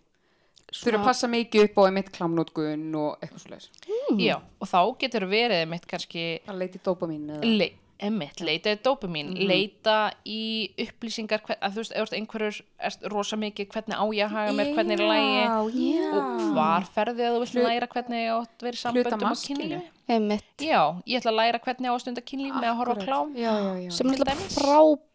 þurfa 0.74 1.00
að 1.00 1.08
passa 1.10 1.30
mikið 1.32 1.68
upp 1.68 1.80
á 1.80 1.82
einmitt 1.88 2.12
klámnótkun 2.16 2.90
og 3.00 3.24
eitthvað 3.24 3.46
svo 3.46 4.20
já, 4.20 4.36
og 4.60 4.70
þá 4.70 4.80
getur 5.04 5.30
verið 5.32 5.64
mitt 5.72 5.88
kannski 5.90 6.28
að 6.48 6.62
leita 6.64 6.80
í 6.80 6.84
dópamin 6.86 7.32
eða 7.38 7.56
le, 7.62 7.70
emitt, 8.04 8.42
leita 8.44 8.74
í 8.74 8.80
dopamin 8.84 9.32
leita 9.48 9.98
í 10.28 10.72
upplýsingar 10.86 11.44
hver, 11.46 11.58
að 11.64 11.76
þú 11.76 11.84
veist, 11.84 11.96
ert 12.02 12.16
einhverjur 12.18 12.60
erst 12.90 13.06
rosa 13.14 13.40
mikið 13.40 13.70
hvernig 13.74 13.96
á 13.96 14.06
ég 14.18 14.28
að 14.28 14.36
haga 14.38 14.56
mér, 14.58 14.72
hvernig 14.78 14.98
er 14.98 15.12
lægi 15.12 15.90
já, 15.94 16.08
og 16.18 16.44
hvar 16.56 16.88
ferði 16.96 17.28
að 17.28 17.36
þú 17.38 17.44
vilt 17.44 17.58
læra 17.70 17.90
hvernig 17.94 18.24
ég 18.24 18.34
átt 18.36 18.68
verið 18.68 18.82
samböndum 18.82 19.20
og 19.20 19.28
maskinu. 19.30 19.62
kynlífi? 19.64 19.92
Einmitt. 20.14 20.50
Já, 20.60 20.82
ég 21.08 21.22
ætla 21.22 21.32
að 21.32 21.40
læra 21.40 21.62
hvernig 21.64 21.88
á 21.88 21.94
að 21.94 22.02
stunda 22.04 22.26
kynlífi 22.28 22.58
með 22.58 22.72
að 22.74 22.80
horfa 22.82 22.98
á 23.00 23.04
klám 23.06 23.36
já, 23.40 23.52
já, 23.54 23.72
já. 23.86 23.92
sem 23.96 24.10
er 24.10 24.18
alltaf 24.18 24.34
dæmis. 24.34 24.58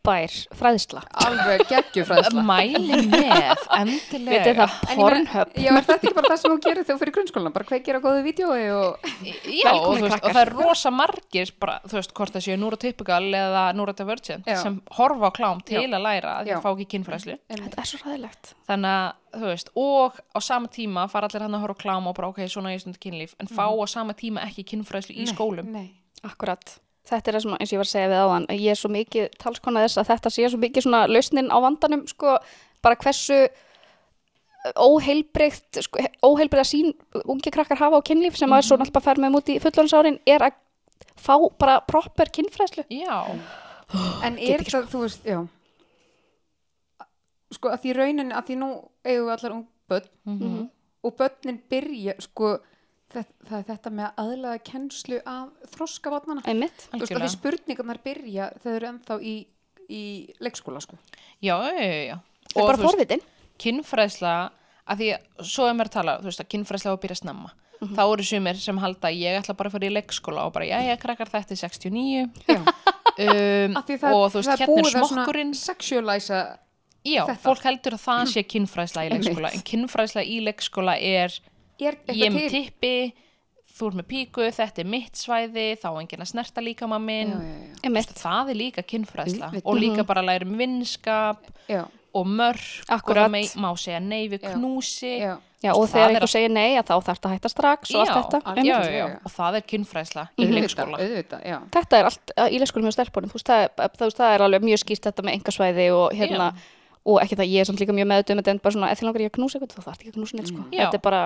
Frábær 0.09 0.35
fræðsla. 0.59 1.03
Alveg 1.25 1.63
geggjufræðsla 1.69 2.43
mæli 2.47 2.99
með, 3.11 3.65
endilega. 3.77 4.67
Það 4.69 4.89
En 4.89 4.99
ég 4.99 4.99
meina- 4.99 4.99
Pornhub. 4.99 5.53
Já, 5.59 5.69
er 5.77 5.83
þetta 5.85 5.97
ekki 5.99 6.15
bara 6.17 6.29
það 6.33 6.39
sem 6.43 6.51
þú 6.53 6.59
gerir 6.65 6.85
þegar 6.85 6.97
þú 6.97 7.03
fyrir 7.03 7.15
grunnskólan 7.17 7.53
bara 7.53 7.65
kveikir 7.69 7.99
á 7.99 8.01
góðu 8.01 8.23
vídjói 8.25 8.63
og 8.73 8.99
Já, 9.45 9.73
og, 9.75 9.99
þú 9.99 10.03
veist, 10.07 10.25
og 10.25 10.33
það 10.33 10.41
er 10.43 10.53
rosa 10.55 10.91
margir 10.91 11.53
bara, 11.61 11.81
þú 11.87 11.99
veist, 11.99 12.15
hvort 12.17 12.33
það 12.33 12.47
séu 12.49 12.59
neurotypical 12.59 13.23
eða 13.43 13.65
neurodivergent 13.77 14.47
Já. 14.49 14.57
sem 14.63 14.81
horfa 14.97 15.29
á 15.29 15.33
klám 15.37 15.63
til 15.65 15.83
Já. 15.83 15.89
að 15.93 16.03
læra 16.09 16.35
að 16.41 16.47
Já. 16.49 16.57
það 16.57 16.63
fá 16.63 16.71
ekki 16.73 16.89
kynfræðslu. 16.97 17.39
Þetta 17.49 17.79
er 17.79 17.85
svo 17.93 17.99
ræðilegt 18.05 18.55
þannig 18.69 18.97
að, 18.97 19.13
þú 19.39 19.47
veist, 19.53 19.69
og 19.77 20.13
á 20.35 20.39
sama 20.41 20.69
tíma 20.69 21.09
fara 21.11 21.29
allir 21.29 21.43
hann 21.43 21.55
að 21.55 21.65
horfa 21.67 21.77
á 21.77 21.83
klám 21.85 22.07
og 22.09 22.15
bara, 22.17 22.29
ok, 22.33 22.41
svona 22.49 22.73
ég 22.75 22.81
stund 22.81 22.99
kynlíf, 22.99 23.35
en 23.41 23.47
fá 23.47 23.69
á 23.69 23.85
sama 23.89 24.15
tíma 24.15 24.41
ekki 24.49 24.65
kynfræðslu 24.65 25.15
í 25.17 25.27
skólum. 25.29 25.69
Nei, 25.73 25.91
akkurat 26.25 26.79
þetta 27.09 27.31
er 27.31 27.37
það 27.39 27.43
sem 27.45 27.55
eins 27.57 27.71
og 27.71 27.75
ég 27.75 27.81
var 27.83 27.89
að 27.89 27.93
segja 27.95 28.11
við 28.13 28.23
áðan 28.25 28.47
að 28.53 28.61
ég 28.65 28.71
er 28.75 28.79
svo 28.83 28.91
mikið 28.95 29.29
talskona 29.43 29.83
þess 29.87 30.01
að 30.03 30.09
þetta 30.13 30.31
sé 30.35 30.49
svo 30.53 30.61
mikið 30.65 30.87
svona 30.87 31.03
lausnin 31.09 31.51
á 31.53 31.57
vandanum 31.65 32.07
sko 32.11 32.37
bara 32.85 32.97
hversu 33.03 33.39
óheilbreykt 34.77 35.79
sko, 35.87 36.03
óheilbreyða 36.27 36.67
sín 36.67 36.91
ungi 37.25 37.51
krakkar 37.55 37.79
hafa 37.81 38.01
á 38.03 38.07
kynlíf 38.07 38.37
sem 38.37 38.51
að 38.53 38.65
svo 38.67 38.77
náttúrulega 38.81 39.05
fær 39.07 39.21
með 39.23 39.39
út 39.39 39.53
í 39.55 39.59
fullorðinsárin 39.63 40.19
er 40.29 40.45
að 40.49 40.57
fá 41.19 41.35
bara 41.59 41.79
proper 41.87 42.29
kynfræðslu. 42.35 42.85
Já, 42.91 43.23
en 44.27 44.37
Get 44.39 44.61
er 44.61 44.65
það, 44.67 44.89
þú 44.93 45.01
veist, 45.05 45.25
já. 45.27 45.39
Sko 47.55 47.71
að 47.73 47.85
því 47.85 47.95
raunin 47.97 48.35
að 48.37 48.49
því 48.51 48.57
nú 48.61 48.69
eigum 49.07 49.29
við 49.29 49.35
allar 49.37 49.55
ung 49.57 49.65
börn 49.89 50.09
Mhm. 50.27 50.69
og 51.05 51.17
börnin 51.17 51.61
byrja 51.71 52.15
sko 52.21 52.59
þetta, 53.15 53.49
það 53.49 53.59
er 53.59 53.67
þetta 53.71 53.93
með 53.99 54.07
að 54.09 54.23
aðlaða 54.25 54.63
kennslu 54.69 55.21
af 55.25 55.71
þroskavatnana 55.75 56.45
einmitt. 56.49 56.89
Þú 56.93 57.03
veist 57.05 57.15
því 57.15 57.31
spurningarnar 57.35 58.03
byrja 58.05 58.51
þegar 58.59 58.65
þau 58.65 58.75
eru 58.77 58.91
ennþá 58.93 59.19
í, 59.21 59.37
í 59.89 60.03
leikskóla 60.45 60.83
sko. 60.85 60.99
Já, 61.41 61.55
já, 61.69 61.79
já, 61.79 62.03
já. 62.13 62.19
það 62.53 62.63
er 62.63 62.69
bara 62.73 62.83
forvitin. 62.83 63.25
kynfræðsla 63.63 64.35
að 64.89 65.01
því 65.03 65.09
að 65.15 65.49
svo 65.55 65.69
er 65.69 65.79
mér 65.79 65.91
að 65.91 65.97
tala, 65.99 66.19
þú 66.23 66.31
veist 66.31 66.45
að 66.45 66.53
kynfræðsla 66.55 66.93
á 66.93 66.95
að 66.97 67.03
byrja 67.07 67.23
snemma. 67.23 67.55
Mhm. 67.79 67.95
þá 67.95 68.01
eru 68.11 68.25
sumir 68.27 68.57
sem 68.59 68.79
halda 68.83 69.11
ég 69.15 69.37
ætla 69.39 69.55
bara 69.55 69.71
að 69.71 69.77
fara 69.77 69.87
í 69.87 69.93
leikskóla 69.95 70.47
og 70.49 70.55
bara, 70.57 70.67
já, 70.67 70.79
ég 70.83 70.99
krakkar 70.99 71.31
þetta 71.31 71.55
er 71.55 71.61
69 71.63 72.25
já. 72.49 72.59
um, 73.23 73.77
Af 73.79 73.85
því 73.87 73.99
það, 74.03 74.17
og 74.17 74.25
þú 74.33 74.41
veist, 74.41 74.49
það 74.49 74.55
er 74.55 74.63
hérna 74.63 74.65
er 74.65 74.73
búið 74.73 74.89
að 74.89 75.07
smokkurinn. 75.13 75.53
sexualæsa 75.55 76.41
já, 77.07 77.23
fólk 77.45 77.63
heldur 77.69 77.95
að 77.95 78.03
það 78.03 78.33
sé 78.33 78.43
kynfræðsla 78.51 79.05
í 79.07 79.13
leikskóla 79.13 79.53
en 79.53 79.55
Einmitt. 79.55 79.69
kynfræðsla 79.71 80.25
í 80.27 80.41
leikskóla 80.49 80.97
er 80.99 81.39
er 81.81 81.97
ég 82.13 82.27
er 82.27 82.31
með 82.35 82.51
tippi 82.51 82.93
þú 83.79 83.87
ert 83.93 83.99
með 84.01 84.07
píku, 84.11 84.43
þetta 84.51 84.83
er 84.83 84.89
mitt 84.91 85.15
svæði 85.15 85.67
þá 85.79 85.87
er 85.93 86.01
enginn 86.03 86.25
að 86.25 86.31
snerta 86.33 86.61
líkama 86.65 86.99
minn 86.99 87.31
já, 87.31 87.39
já, 87.85 87.91
já. 87.95 88.15
það 88.19 88.51
er 88.51 88.59
líka 88.59 88.83
kynfræðsla 88.83 89.51
Auðvitað. 89.53 89.67
og 89.71 89.77
líka 89.79 90.05
bara 90.09 90.23
læra 90.27 90.47
um 90.49 90.57
vinskap 90.59 91.45
Já, 91.69 91.85
og 92.15 92.27
mörg 92.27 92.65
Akkurat. 92.89 93.29
og 93.29 93.29
það 93.29 93.31
mei- 93.31 93.55
má 93.63 93.69
segja 93.79 94.01
nei 94.03 94.25
við 94.29 94.49
knúsi 94.53 95.19
já, 95.21 95.37
Já, 95.59 95.73
og 95.75 95.89
Það 95.89 95.93
þegar 95.93 96.05
er 96.09 96.15
einhver 96.15 96.31
segir 96.31 96.51
nei, 96.55 96.77
að 96.79 96.85
þá 96.87 96.95
þarf 97.03 97.19
það 97.19 97.29
að 97.29 97.33
hætta 97.35 97.49
strax 97.51 97.91
og 97.95 98.01
allt 98.01 98.11
þetta. 98.31 98.39
algjörlega. 98.47 98.67
já, 98.67 98.77
Einmitt. 98.79 98.95
já, 98.95 99.09
já, 99.09 99.21
og 99.27 99.33
það 99.35 99.57
er 99.59 99.65
kynfræðsla 99.73 100.25
í 100.39 100.45
leikskóla 100.55 100.99
Þetta 101.75 101.99
er 101.99 102.05
allt 102.11 102.33
í 102.55 102.59
leikskólum 102.63 102.87
hjá 102.87 102.95
stelpunum, 102.95 103.31
þú 103.31 103.39
veist, 103.39 103.49
það, 103.49 103.63
er- 103.67 104.35
er 104.35 104.45
alveg 104.47 104.63
mjög 104.63 104.79
skýrt 104.85 105.03
þetta 105.09 105.23
með 105.27 105.35
engasvæði 105.39 105.87
og 105.95 106.13
hérna, 106.15 106.55
og 107.05 107.19
ekki 107.23 107.37
það 107.41 107.51
ég 107.51 107.61
er 107.61 107.65
samt 107.65 107.81
líka 107.83 107.93
mjög 107.95 108.07
meðut 108.07 108.31
um 108.31 108.39
þetta 108.39 108.51
en 108.55 108.59
bara 108.63 108.73
svona, 108.75 108.91
eða 108.95 109.03
langar 109.03 109.21
ég 109.27 109.31
að 109.33 109.37
knúsa 109.39 109.59
eitthvað, 109.59 109.75
þá 109.75 109.83
þarf 109.89 109.99
ekki 109.99 110.13
að 110.13 110.19
knúsa 110.19 110.35
neitt, 110.39 110.49
sko. 110.53 110.63
Þetta 110.71 110.95
er 110.95 111.03
bara, 111.03 111.23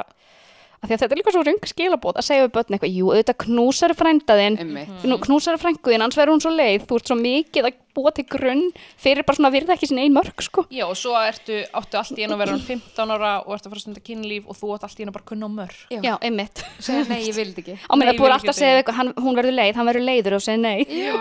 að 0.83 0.90
því 0.90 0.97
að 0.97 1.03
þetta 1.03 1.14
er 1.14 1.21
líka 1.21 1.33
svo 1.33 1.42
rung 1.47 1.68
skilabót 1.71 2.18
að 2.18 2.27
segja 2.27 2.45
við 2.45 2.53
börn 2.57 2.75
eitthvað, 2.75 2.97
jú, 2.97 3.11
auðvitað 3.12 3.38
knúsar 3.45 3.95
frændaðinn, 3.95 4.57
mm. 4.64 5.12
knúsar 5.23 5.59
frænguðinn, 5.62 6.03
annars 6.03 6.18
verður 6.18 6.35
hún 6.35 6.42
svo 6.42 6.53
leið, 6.53 6.87
þú 6.88 6.99
ert 6.99 7.12
svo 7.12 7.16
mikið 7.21 7.68
að 7.68 7.79
búa 7.92 8.12
til 8.16 8.25
grunn 8.27 8.64
fyrir 8.99 9.27
bara 9.29 9.38
svona 9.38 9.51
að 9.53 9.57
virða 9.59 9.77
ekki 9.77 9.90
sinni 9.90 10.07
ein 10.09 10.16
mörg, 10.16 10.42
sko. 10.42 10.64
já, 10.73 10.83
og 10.88 10.97
svo 10.99 11.14
ertu, 11.21 11.61
áttu 11.79 12.01
allt 12.01 12.18
í 12.18 12.25
einu 12.25 12.35
að 12.35 12.42
vera 12.42 12.57
um 12.57 12.64
15 12.66 13.14
ára 13.14 13.33
og 13.45 13.55
ertu 13.55 13.68
að 13.68 13.75
fara 13.75 13.83
að 13.83 13.85
stunda 13.85 14.05
kynlíf 14.09 14.49
og 14.49 14.59
þú 14.59 14.73
átt 14.75 14.88
allt 14.88 14.99
í 14.99 15.07
einu 15.07 15.14
bara 15.14 15.27
að 15.27 15.31
kunna 15.31 15.47
á 15.47 15.51
mörg 15.61 15.79
Já. 15.92 16.01
Já, 16.01 16.14
einmitt. 16.18 16.64
segja 16.81 17.05
nei, 17.12 17.21
ég 17.29 17.37
vildi 17.37 17.62
ekki 17.62 17.79
Á 17.85 17.95
meina 17.95 18.16
búið 18.16 18.27
vil 18.27 18.35
alltaf 18.38 18.55
að 18.57 18.61
segja 18.62 18.81
eitthvað, 18.81 18.99
hann, 19.03 19.14
hún 19.21 19.38
verður 19.38 19.59
leið, 19.61 19.79
hann 19.79 19.90
verður 19.92 20.09
leiður 20.09 20.38
og 20.38 20.45
segja 20.49 20.62
nei. 20.64 20.83
Já, 20.88 21.14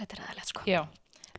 Þetta 0.00 0.16
er 0.16 0.24
aðeinslegt, 0.24 0.50
sko. 0.50 0.64
já, 0.66 0.80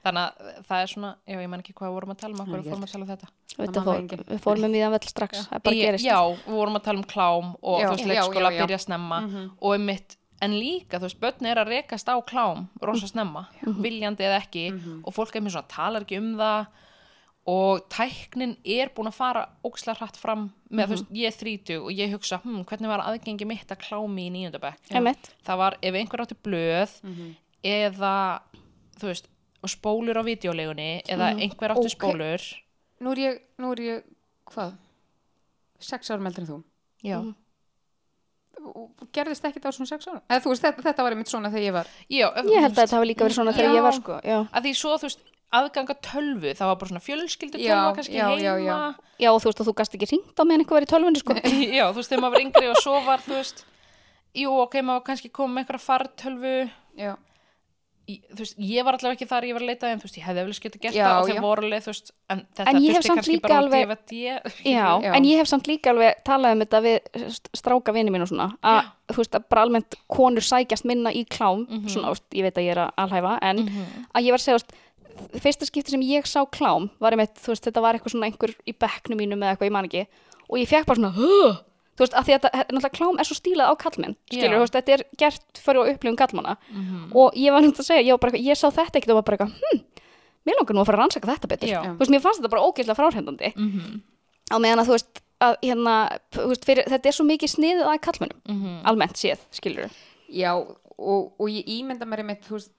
þannig 0.05 0.25
að 0.25 0.59
það 0.69 0.81
er 0.85 0.91
svona 0.91 1.11
já, 1.25 1.37
ég 1.41 1.49
man 1.49 1.63
ekki 1.63 1.73
hvað 1.75 1.89
við 1.89 1.95
vorum 1.97 2.13
að 2.13 2.19
tala 2.21 2.35
um, 2.35 2.41
okkur 2.45 2.59
ég 2.61 2.69
fórum 2.69 2.85
að 2.85 2.91
tala 2.93 3.05
um 3.05 3.11
þetta 3.11 3.95
enginn. 3.95 4.23
við 4.29 4.43
fórum 4.45 4.65
vell 4.95 5.09
strax, 5.09 5.41
það 5.49 5.63
bara 5.65 5.75
Ég- 5.75 5.85
gerist. 5.89 6.05
já, 6.05 6.19
við 6.45 6.53
vorum 6.59 6.75
að 6.79 6.83
tala 6.89 7.01
um 7.01 7.07
klám 7.15 7.49
og 7.61 7.79
Já, 7.81 7.87
þú 7.87 7.95
veist, 7.95 8.07
leikskóla 8.11 8.51
já, 8.51 8.55
já. 8.55 8.61
byrja 8.65 8.79
snemma 8.85 9.19
og 9.61 9.73
einmitt, 9.75 10.17
en 10.41 10.51
líka, 10.59 10.99
þú 10.99 11.07
veist, 11.07 11.19
börn 11.21 11.45
er 11.51 11.57
að 11.63 11.69
rekast 11.73 12.07
á 12.11 12.15
klám 12.27 12.67
rosa 12.81 13.07
snemma, 13.07 13.47
viljandi 13.63 14.23
eða 14.27 14.41
ekki 14.43 14.65
og 15.03 15.13
fólk 15.15 15.35
er 15.35 15.41
mér 15.45 15.55
svona, 15.55 15.67
talar 15.71 16.03
ekki 16.05 16.17
um 16.19 16.33
það 16.37 16.67
og 17.47 17.83
tæknin 17.93 18.55
er 18.65 18.89
búin 18.89 19.05
að 19.11 19.13
fara 19.19 19.43
ókslega 19.63 19.99
hratt 19.99 20.17
fram 20.17 20.47
með, 20.73 20.87
þú 20.87 20.95
veist, 20.95 21.09
ég 21.13 21.27
er 21.29 21.35
þrítug 21.37 21.83
og 21.85 21.91
ég 21.93 22.09
hugsa, 22.15 22.39
hm, 22.41 22.63
hvernig 22.65 22.89
var 22.89 23.03
aðgengi 23.05 23.45
mitt 23.45 23.69
að 23.69 23.83
klámi 23.85 24.25
í 24.25 24.31
nýjöndabæk 24.33 24.89
Einmitt. 24.97 25.29
það 25.45 25.57
var 25.61 25.77
ef 25.81 25.93
einhver 25.93 26.23
átti 26.25 26.37
blöð 26.41 26.95
Mhm. 27.05 27.35
eða 27.63 28.41
þú 28.99 29.11
veist 29.11 29.27
og 29.65 29.71
spólur 29.73 30.21
á 30.21 30.23
videolegunni 30.25 30.89
eða 31.09 31.31
einhver 31.35 31.73
átti 31.75 31.89
Ok. 31.89 31.95
spólur 31.97 32.45
nú 33.01 33.11
er 33.15 33.21
ég, 33.25 33.41
nú 33.59 33.71
er 33.75 33.81
ég, 33.83 34.03
hvað? 34.53 34.77
Sex 35.83 36.09
árum 36.13 36.29
eldri 36.29 36.45
en 36.45 36.51
þú 36.53 36.59
já, 37.03 37.19
Og 38.65 39.09
gerðist 39.13 39.43
ekki 39.45 39.59
það 39.61 39.67
á 39.69 39.75
svona 39.75 39.89
sex 39.91 40.07
árum? 40.09 40.21
Eða 40.31 40.41
þú 40.45 40.51
veist, 40.53 40.63
þetta, 40.63 40.83
þetta 40.87 41.03
var 41.05 41.13
einmitt 41.13 41.29
svona 41.29 41.49
þegar 41.53 41.65
ég 41.67 41.73
var 41.75 41.89
já 42.09 42.27
ef- 42.31 42.47
Ég 42.49 42.63
held 42.63 42.71
að 42.73 42.79
þetta 42.81 42.95
hafi 42.97 43.07
líka 43.09 43.25
verið 43.27 43.35
svona 43.37 43.53
þegar 43.53 43.71
Já. 43.73 43.75
ég 43.77 43.83
var 43.85 43.95
sko, 43.99 44.15
já. 44.25 44.37
að 44.55 44.63
því 44.65 44.71
svo 44.79 44.93
þú 44.95 45.05
veist 45.09 45.19
aðganga 45.55 45.95
tölvu, 46.07 46.53
það 46.57 46.69
var 46.71 46.75
bara 46.81 46.89
svona 46.89 47.03
fjölskyldu 47.05 47.59
Já, 47.61 47.75
tölva 47.75 47.91
kannski 47.99 48.15
já, 48.15 48.25
já, 48.41 48.53
heima 48.55 48.65
já. 48.65 48.95
Já, 49.21 49.29
og 49.35 49.41
þú 49.43 49.47
veist 49.51 49.61
að 49.61 49.67
þú 49.69 49.73
gast 49.81 49.93
ekki 49.99 50.09
ringt 50.11 50.39
á 50.39 50.43
meðan 50.47 50.65
var 50.71 50.81
í 50.87 50.89
tölvunni 50.89 51.19
sko. 51.21 51.35
já, 51.77 51.85
þú 51.91 51.99
veist, 51.99 52.09
þegar 52.09 52.23
maður 52.25 52.35
var 52.35 52.45
yngri 52.47 52.71
og 52.71 52.79
svo 52.81 52.95
var 53.05 53.19
þú 53.27 53.35
veist, 53.37 53.61
jú, 54.33 54.49
ok, 54.65 54.73
maður 54.81 54.99
var 54.99 55.05
kannski 55.11 55.29
komið 55.35 55.53
með 55.53 55.61
einhverja 55.65 55.85
fartölvu 55.85 56.55
Já, 56.95 57.13
veist, 58.37 58.55
ég 58.61 58.85
var 58.85 58.93
allavega 58.97 59.15
ekki 59.17 59.27
þar 59.29 59.45
ég 59.49 59.55
var 59.57 59.63
að 59.65 59.69
leita 59.71 59.89
en 59.89 59.99
þú 60.01 60.05
veist, 60.07 60.17
ég 60.19 60.25
hefði 60.27 60.41
eflis 60.43 60.59
getið 60.65 60.81
gert 60.85 60.95
Já, 60.97 61.05
það 61.07 61.19
og 61.21 61.27
já. 61.29 61.33
þeir 61.33 61.41
voru 61.45 61.69
þú 61.85 61.89
veist, 61.91 62.11
en 62.29 62.41
þetta 62.55 62.65
En 62.71 62.77
ég 62.77 62.85
hef 62.85 62.95
þurfti 62.95 63.07
samt 63.09 63.19
kannski 63.19 63.33
líka 63.35 63.47
bara 63.47 63.59
alveg- 63.63 63.85
alveg 63.85 64.03
DVD 64.11 64.21
Já, 64.75 64.87
Já. 65.05 65.11
en 65.17 65.27
ég 65.29 65.41
hef 65.41 65.49
samt 65.51 65.69
líka 65.71 65.93
alveg 65.93 66.21
talað 66.29 66.55
um 66.57 66.63
þetta 66.65 66.81
við 66.85 66.97
st- 67.33 67.51
stráka 67.61 67.95
vini 67.97 68.13
mín 68.13 68.25
og 68.25 68.31
svona 68.31 68.47
að, 68.61 68.91
þú 69.13 69.19
veist, 69.23 69.37
að 69.39 69.47
bara 69.55 69.65
almennt 69.65 69.99
konur 70.17 70.45
sækjast 70.45 70.85
minna 70.89 71.13
í 71.15 71.25
klám, 71.25 71.65
svona, 71.89 72.11
þú 72.11 72.15
veist, 72.17 72.27
ég 72.39 72.47
veit 72.49 72.57
að 72.61 72.67
ég 72.69 72.75
er 72.77 72.83
að 72.85 72.91
alhæfa, 73.05 73.35
en 73.41 73.63
að 73.65 74.27
ég 74.27 74.35
var 74.35 74.41
að 74.41 74.45
segja, 74.45 74.81
fyrsta 75.41 75.65
skipti 75.69 75.93
sem 75.95 76.01
ég 76.05 76.25
sá 76.27 76.41
klám 76.51 76.89
var 76.99 77.15
einmitt, 77.15 77.37
þú 77.41 77.53
veist, 77.53 77.65
þetta 77.69 77.81
var 77.85 77.95
eitthvað 77.97 78.13
svona 78.17 78.27
einhver 78.29 78.53
í 78.67 78.73
bekknum 78.75 79.17
mínum 79.21 79.41
eða 79.45 79.55
eitthvað, 79.55 79.69
ég 79.71 79.75
man 79.79 79.87
ekki 79.89 80.05
og 80.45 80.59
ég 80.61 80.67
fekk 80.69 80.85
bara 80.91 80.99
svona, 81.01 81.13
huh! 81.15 81.55
þú 81.95 82.03
veist, 82.03 82.13
að 82.19 82.25
því 82.27 82.33
að 82.35 82.45
náttúrulega 82.45 82.95
klám 82.97 83.19
er 83.19 83.27
svo 83.29 83.35
stílað 83.39 83.71
á 83.71 83.73
kallmenn, 83.79 84.15
skilur, 84.29 84.59
veist, 84.59 84.73
þetta 84.75 84.93
er 84.97 85.03
gert 85.17 85.61
fyrir 85.63 85.79
að 85.81 85.91
upplifum 85.95 86.17
kallmanna 86.19 86.57
og 87.15 87.33
ég 87.39 87.51
var 87.55 87.61
náttúrulega 87.63 87.85
að 87.85 87.89
segja, 87.89 88.05
ég, 88.05 88.11
var 88.15 88.23
bara, 88.25 88.37
ég 88.37 88.57
sá 88.59 88.67
þetta 88.69 88.99
ekkert 88.99 89.13
og 89.15 89.19
var 89.21 89.27
bara 89.29 89.37
eitthvað, 89.37 89.53
hm, 89.63 89.83
mér 90.45 90.59
langar 90.59 90.75
nú 90.75 90.81
að 90.83 90.85
fara 90.89 90.97
að 90.97 91.01
rannsaka 91.05 91.31
þetta 91.33 91.47
betur, 91.55 91.69
Já. 91.71 91.81
þú 91.85 91.97
veist, 92.03 92.11
mér 92.11 92.21
fannst 92.25 92.39
þetta 92.41 92.53
bara 92.55 92.65
ógeðslega 92.67 92.99
fráhrindandi 92.99 93.53
Mhm. 93.55 94.01
á 94.51 94.55
meðan 94.59 94.79
að 94.83 94.87
þú 94.89 94.95
veist, 94.97 95.21
að, 95.41 95.55
hérna, 95.63 95.95
þú 96.31 96.47
veist 96.51 96.65
fyrir, 96.65 96.85
þetta 96.91 97.05
er 97.07 97.15
svo 97.15 97.25
mikið 97.25 97.49
sniðið 97.55 97.85
að 97.89 98.01
kallmennum 98.01 98.41
Mhm. 98.49 98.81
almennt 98.85 99.15
séð, 99.17 99.39
skilur 99.51 99.89
já 100.29 100.51
og, 100.97 101.33
og 101.39 101.47
ég 101.49 101.65
ímynda 101.67 102.05
mér 102.05 102.19
einmitt, 102.23 102.43
þú 102.47 102.59
veist, 102.59 102.71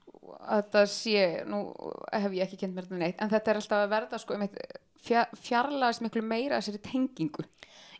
að 0.47 0.63
þetta 0.63 0.81
sé, 0.87 1.43
nú 1.47 1.73
hef 2.13 2.31
ég 2.31 2.43
ekki 2.47 2.57
kent 2.59 2.75
mér 2.75 2.83
þetta 2.87 2.97
neitt, 2.99 3.15
en 3.21 3.29
þetta 3.29 3.47
er 3.51 3.55
alltaf 3.55 3.83
að 3.83 3.89
verða 3.89 4.19
sko 4.19 4.33
einmitt 4.33 4.57
fjar, 5.01 5.27
fjarlægast 5.35 6.01
miklu 6.01 6.21
meira 6.23 6.57
þessari 6.59 6.81
tengingu. 6.81 7.43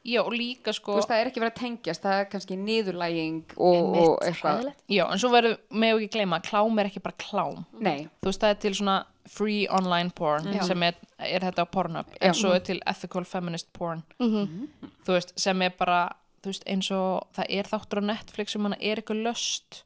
Já, 0.07 0.21
og 0.23 0.31
líka 0.33 0.73
sko 0.75 0.95
Þú 0.95 0.99
veist, 1.01 1.09
það 1.11 1.21
er 1.21 1.29
ekki 1.31 1.41
verið 1.43 1.53
að 1.53 1.59
tengjast, 1.61 2.05
það 2.05 2.21
er 2.21 2.29
kannski 2.31 2.57
niðurlæging 2.61 3.55
og, 3.57 3.97
og 4.01 4.13
eitthvað. 4.27 4.71
já, 4.95 5.03
en 5.11 5.21
svo 5.21 5.31
verður 5.33 5.57
með 5.83 5.97
ekki 5.97 6.09
gleyma 6.15 6.39
að 6.39 6.47
klám 6.49 6.79
er 6.81 6.89
ekki 6.91 7.03
bara 7.03 7.19
klám. 7.21 7.61
Nei, 7.79 8.07
þú 8.23 8.31
veist, 8.31 8.43
það 8.45 8.53
er 8.55 8.61
til 8.65 8.73
svona 8.79 8.97
free 9.27 9.67
online 9.67 10.13
porn 10.15 10.47
sem 10.63 10.83
er, 10.87 10.95
er 11.19 11.43
þetta 11.43 11.65
á 11.65 11.67
Pornhub 11.67 12.13
Já. 12.15 12.29
en 12.29 12.37
svo 12.39 12.53
er 12.55 12.63
til 12.63 12.79
ethical 12.87 13.25
feminist 13.27 13.67
porn. 13.75 14.03
Mhm. 14.23 14.69
þú 15.03 15.17
veist, 15.17 15.33
sem 15.39 15.61
er 15.61 15.75
bara 15.77 16.01
þú 16.43 16.53
veist, 16.53 16.63
eins 16.71 16.91
og 16.95 17.27
það 17.35 17.45
er 17.59 17.67
þáttur 17.67 17.99
á 17.99 18.09
Netflix 18.13 18.55
sem 18.55 18.63
hana 18.63 18.77
er 18.79 19.01
eitthvað 19.01 19.23
löst 19.27 19.81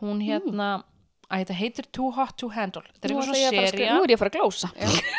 hún 0.00 0.22
hérna, 0.24 0.82
að 1.28 1.42
þetta 1.42 1.56
heitir 1.58 1.86
Too 1.92 2.10
Hot 2.14 2.36
to 2.38 2.48
Handle. 2.54 2.82
Þetta 2.94 3.08
er 3.08 3.14
eitthvað 3.14 3.28
ætla 3.28 3.38
ég 3.40 3.46
að 3.46 3.56
fara 3.56 3.66
svona 3.66 3.66
að 3.66 3.72
seria 3.74 3.94
nú 3.96 4.04
er 4.04 4.12
ég 4.12 4.16
að 4.16 4.22
fara 4.22 4.30
að 4.30 4.36
glósa 4.38 4.68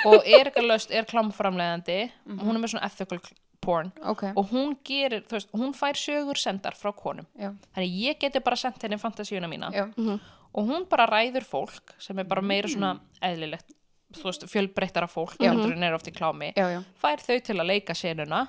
og 0.07 0.27
er 0.27 0.49
eitthvað 0.49 0.67
löst, 0.71 0.91
er 0.93 1.07
klámframlegandi 1.09 1.97
hún 2.39 2.53
er 2.55 2.61
með 2.63 2.71
svona 2.73 2.85
ethical 2.87 3.19
porn. 3.61 3.91
Ok. 4.03 4.23
og 4.35 4.51
hún 4.51 4.75
gerir, 4.85 5.23
þú 5.27 5.37
veist, 5.37 5.51
hún 5.53 5.73
fær 5.75 5.97
sögur 5.99 6.37
sendar 6.39 6.75
frá 6.77 6.91
konum. 6.95 7.25
Já. 7.39 7.53
þannig 7.75 7.95
ég 8.03 8.19
geti 8.19 8.39
bara 8.43 8.55
sendt 8.59 8.83
henni 8.83 8.97
fantasíuna 9.01 9.47
mína. 9.51 9.71
Já. 9.73 9.87
og 10.53 10.65
hún 10.69 10.87
bara 10.89 11.05
ræður 11.09 11.43
fólk 11.45 11.93
sem 11.99 12.17
er 12.19 12.23
bara 12.25 12.41
meira 12.41 12.67
svona 12.71 12.95
eðlilegt 13.21 13.73
þú 14.15 14.23
veist, 14.29 14.45
fjölbreyttara 14.47 15.07
fólk 15.11 15.35
heldur 15.41 15.73
en 15.75 15.83
er 15.83 15.93
oft 15.97 16.07
í 16.07 16.13
klámi 16.15 16.53
Já, 16.55 16.69
já. 16.77 16.81
fær 17.01 17.19
þau 17.21 17.37
til 17.43 17.57
að 17.59 17.67
leika 17.73 17.93
senuna. 17.97 18.45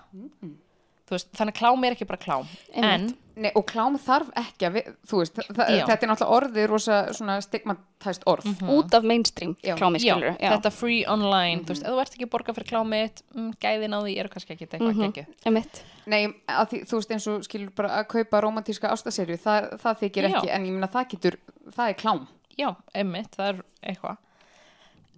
Þú 1.08 1.16
veist, 1.16 1.30
þannig 1.34 1.54
að 1.54 1.58
klám 1.58 1.84
er 1.88 1.96
ekki 1.96 2.06
bara 2.06 2.20
klám. 2.20 2.50
En 2.76 3.08
Nei, 3.38 3.50
og 3.54 3.64
klám 3.70 3.94
þarf 4.02 4.30
ekki 4.40 4.66
að, 4.66 4.72
við, 4.74 4.86
þú 5.06 5.18
veist, 5.20 5.36
það, 5.54 5.68
Já. 5.76 5.82
þetta 5.86 6.06
er 6.06 6.10
náttúrulega 6.10 6.36
orðið 6.38 6.64
rosa 6.72 6.96
svona 7.14 7.36
stigmatæst 7.44 8.24
orð. 8.26 8.48
út 8.74 8.94
af 8.98 9.04
mainstream 9.06 9.52
Já. 9.62 9.74
klámi 9.78 10.00
já, 10.02 10.14
skilur 10.16 10.36
þetta 10.42 10.72
free 10.74 11.04
online 11.06 11.62
þú 11.62 11.68
veist, 11.74 11.84
ef 11.86 11.92
þú 11.94 12.00
ert 12.02 12.16
ekki 12.16 12.26
að 12.26 12.32
borga 12.34 12.54
fyrir 12.56 12.68
klámið 12.72 13.22
mm, 13.34 13.52
gæðin 13.62 13.94
á 13.94 13.98
því 14.02 14.16
eru 14.18 14.28
kannski 14.34 14.52
ekki 14.56 14.66
eitthvað 14.66 14.92
mm 14.92 15.12
-hmm. 15.12 15.26
Einmitt. 15.46 15.82
Nei, 16.06 16.26
að 16.48 16.66
því, 16.72 16.82
þú 16.88 16.94
veist 16.98 17.10
eins 17.12 17.26
og 17.28 17.44
skilur 17.44 17.70
bara 17.76 17.88
að 18.00 18.06
kaupa 18.08 18.40
romantíska 18.40 18.88
ástaserju, 18.90 19.36
það, 19.36 19.78
það 19.78 19.98
þykir 20.02 20.22
Já. 20.24 20.36
ekki, 20.36 20.50
en 20.50 20.66
ég 20.66 20.72
meina 20.72 20.86
það 20.88 21.08
getur, 21.10 21.36
það 21.76 21.88
er 21.88 21.94
klám. 21.94 22.26
já, 22.58 22.74
einmitt, 22.94 23.36
það 23.36 23.48
er 23.48 23.62
eitthvað 23.82 24.16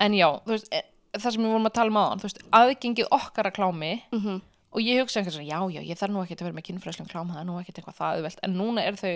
en 0.01 0.13
já, 0.13 0.29
þú 0.45 0.51
veist 0.51 0.69
e- 0.75 0.85
það 1.19 1.31
sem 1.33 1.43
við 1.43 1.51
vorum 1.51 1.67
að 1.67 1.73
tala 1.73 1.91
um 1.91 1.97
áðan, 1.97 2.19
þú 2.21 2.23
veist, 2.29 2.41
aðgengið 2.53 3.09
okkar 3.11 3.47
að 3.47 3.53
klámi 3.59 4.03
Mhm. 4.13 4.41
Og 4.71 4.83
ég 4.85 5.01
hugsa 5.03 5.21
einhvern 5.21 5.35
svona, 5.35 5.49
já, 5.51 5.59
já, 5.75 5.81
ég 5.91 5.99
þarf 5.99 6.15
nú 6.15 6.23
ekki 6.25 6.37
að 6.39 6.45
vera 6.47 6.59
með 6.59 6.67
kynfræslum 6.69 7.09
klám, 7.11 7.31
það 7.33 7.41
er 7.43 7.49
nú 7.49 7.57
ekkert 7.61 7.81
eitthvað 7.81 7.97
það 8.01 8.19
auðvelt. 8.19 8.43
En 8.47 8.55
núna 8.59 8.85
er 8.87 8.99
þau 9.01 9.15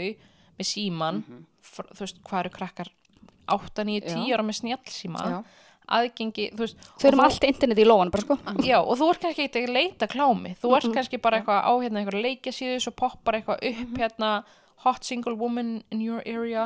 með 0.58 0.68
síman 0.70 1.20
fr, 1.62 1.90
þú 1.94 2.04
veist, 2.04 2.18
hvað 2.26 2.40
eru 2.44 2.54
krakkar 2.56 2.90
8, 3.54 3.84
9, 3.84 4.00
10 4.08 4.26
Já. 4.28 4.34
ára 4.34 4.46
með 4.48 4.58
snjallsíma? 4.62 5.22
Já. 5.30 5.38
aðgengi, 5.94 6.44
þú 6.56 6.62
veist 6.64 6.84
þau 6.96 7.06
eru 7.10 7.18
með 7.20 7.26
allt 7.28 7.44
internet 7.44 7.80
í 7.82 7.84
lóan 7.84 8.10
bara 8.14 8.24
sko. 8.24 8.38
Já, 8.64 8.78
og 8.80 8.94
þú 8.96 9.08
ert 9.12 9.24
kannski 9.26 9.44
ekki 9.50 9.64
að 9.66 9.74
leita 9.76 10.06
klámi. 10.08 10.54
Þú 10.62 10.70
ert 10.78 10.94
kannski 10.96 11.18
bara 11.20 11.40
eitthvað 11.42 11.60
á 11.60 11.72
hérna 11.82 12.00
einhverja 12.00 12.24
leikjasíðu 12.24 12.78
svo 12.80 12.92
poppar 12.96 13.36
eitthvað 13.36 13.66
upp 13.68 13.98
hérna 14.00 14.30
hot 14.84 15.04
single 15.04 15.36
woman 15.36 15.82
in 15.92 16.00
your 16.00 16.22
area 16.24 16.64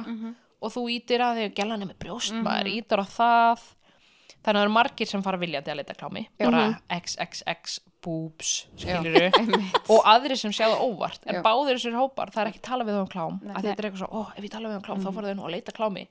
og 0.63 0.73
þú 0.75 0.85
ítir 0.91 1.23
að 1.23 1.43
þig 1.43 1.57
gælan 1.59 1.83
er 1.83 1.91
með 1.91 1.99
brjóst, 2.03 2.35
maður 2.43 2.71
ítir 2.73 3.03
á 3.03 3.07
það 3.11 3.67
þannig 4.45 4.59
að 4.59 4.59
það 4.59 4.65
eru 4.67 4.75
margir 4.77 5.11
sem 5.11 5.25
fara 5.27 5.41
viljandi 5.41 5.73
að 5.73 5.81
leita 5.81 5.97
klámi. 5.99 6.25
Bara 6.41 6.65
XXX 6.99 7.79
boobs 8.05 8.53
skiluru 8.79 9.27
og 9.93 10.07
aðrir 10.07 10.39
sem 10.39 10.55
sjá 10.55 10.69
það 10.69 10.85
óvart. 10.87 11.25
En 11.27 11.41
Já. 11.41 11.43
báðir 11.45 11.79
þessir 11.79 11.99
hópar, 11.99 12.31
það 12.35 12.45
er 12.45 12.53
ekki 12.53 12.63
tala 12.69 12.87
við 12.87 13.01
um 13.01 13.11
klám. 13.11 13.41
Að 13.51 13.67
þetta 13.67 13.75
er 13.83 13.89
eitthvað 13.89 14.05
svo, 14.05 14.11
ó, 14.15 14.21
ef 14.37 14.47
ég 14.47 14.55
tala 14.55 14.71
við 14.71 14.79
um 14.79 14.87
klám 14.87 15.03
þá 15.03 15.11
fara 15.17 15.33
þau 15.33 15.39
nú 15.41 15.49
að 15.49 15.55
leita 15.57 15.75
klámi. 15.75 16.07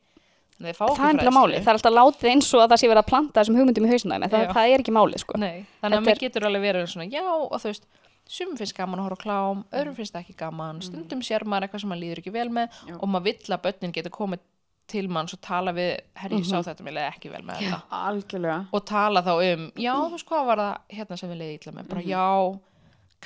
Það 0.57 0.71
er 0.73 1.19
ekki 1.21 1.31
máli, 1.35 1.59
það 1.61 1.69
er 1.69 1.77
alltaf 1.77 1.93
látið 1.93 2.29
eins 2.31 2.47
og 2.57 2.63
að 2.63 2.71
það 2.71 2.79
sé 2.81 2.87
verið 2.89 3.01
að 3.03 3.09
planta 3.11 3.41
þessum 3.43 3.57
hugmyndum 3.59 3.85
í 3.85 3.89
hausina 3.91 4.17
en 4.17 4.23
það, 4.25 4.45
Já. 4.47 4.53
það 4.57 4.71
er 4.73 4.83
ekki 4.83 4.93
málið 4.95 5.21
sko. 5.21 5.37
Nei, 5.37 5.57
þannig 5.83 5.99
að 5.99 6.07
mér 6.07 6.21
getur 6.23 6.47
alveg 6.49 6.63
verið 6.63 6.87
svona, 6.89 7.05
já, 7.13 7.21
og 7.29 7.53
þú 7.61 7.69
veist, 7.69 7.85
sumum 8.25 8.57
finnst 8.57 8.75
gaman 8.79 9.03
að 9.03 9.05
horfa 9.05 9.21
klám, 9.21 9.61
öðrum 9.69 9.97
finnst 9.99 10.15
það 10.15 10.23
ekki 10.25 10.35
gaman, 10.41 10.81
stundum 10.81 11.21
sér 11.21 11.45
maður 11.45 11.67
eitthvað 11.67 11.83
sem 11.83 11.93
maður 11.93 12.01
líður 12.07 12.21
ekki 12.23 12.33
vel 12.33 12.47
með 12.57 12.79
og 12.97 13.05
maður 13.13 13.27
vill 13.29 13.53
að 13.53 13.63
börnin 13.67 13.93
getur 13.99 14.15
komið 14.17 14.41
til 14.87 15.03
manns 15.11 15.35
og 15.35 15.41
tala 15.43 15.73
við, 15.75 15.91
herri, 16.21 16.39
ég 16.41 16.47
sá 16.47 16.61
þetta, 16.63 16.85
mér 16.87 16.95
leiði 16.97 17.09
ekki 17.11 17.31
vel 17.33 17.43
með 17.47 17.59
þetta. 17.63 17.79
Algjörlega. 17.97 18.57
Og 18.71 18.85
tala 18.87 19.23
þá 19.25 19.33
um, 19.35 19.67
já, 19.75 19.91
þú 19.99 20.13
veist 20.15 20.29
hvað 20.31 20.47
var 20.51 20.61
það 20.63 20.95
hérna 20.99 21.19
sem 21.21 21.33
við 21.33 21.41
leiði 21.43 21.59
illa 21.59 21.75
með, 21.77 21.89
bara 21.91 22.05
já, 22.07 22.25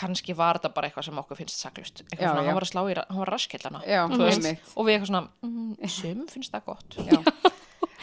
kannski 0.01 0.35
var 0.39 0.59
þetta 0.59 0.73
bara 0.75 0.89
eitthvað 0.89 1.07
sem 1.09 1.21
okkur 1.21 1.39
finnst 1.41 1.61
saklust. 1.61 2.03
Eitthvað 2.07 2.21
Já, 2.25 2.29
svona, 2.31 2.41
já. 2.41 2.47
hann 2.49 2.57
var 2.57 2.65
að 2.65 2.71
slá 2.71 2.81
í, 2.81 2.97
hann 3.01 3.21
var 3.21 3.33
raskillana. 3.35 3.81
Já, 3.85 4.01
og 4.07 4.87
við 4.87 4.93
eitthvað 4.95 5.09
svona, 5.11 5.23
mm, 5.45 5.73
sumum 5.97 6.29
finnst 6.31 6.55
það 6.55 6.69
gott 6.71 7.01
Já. 7.05 7.19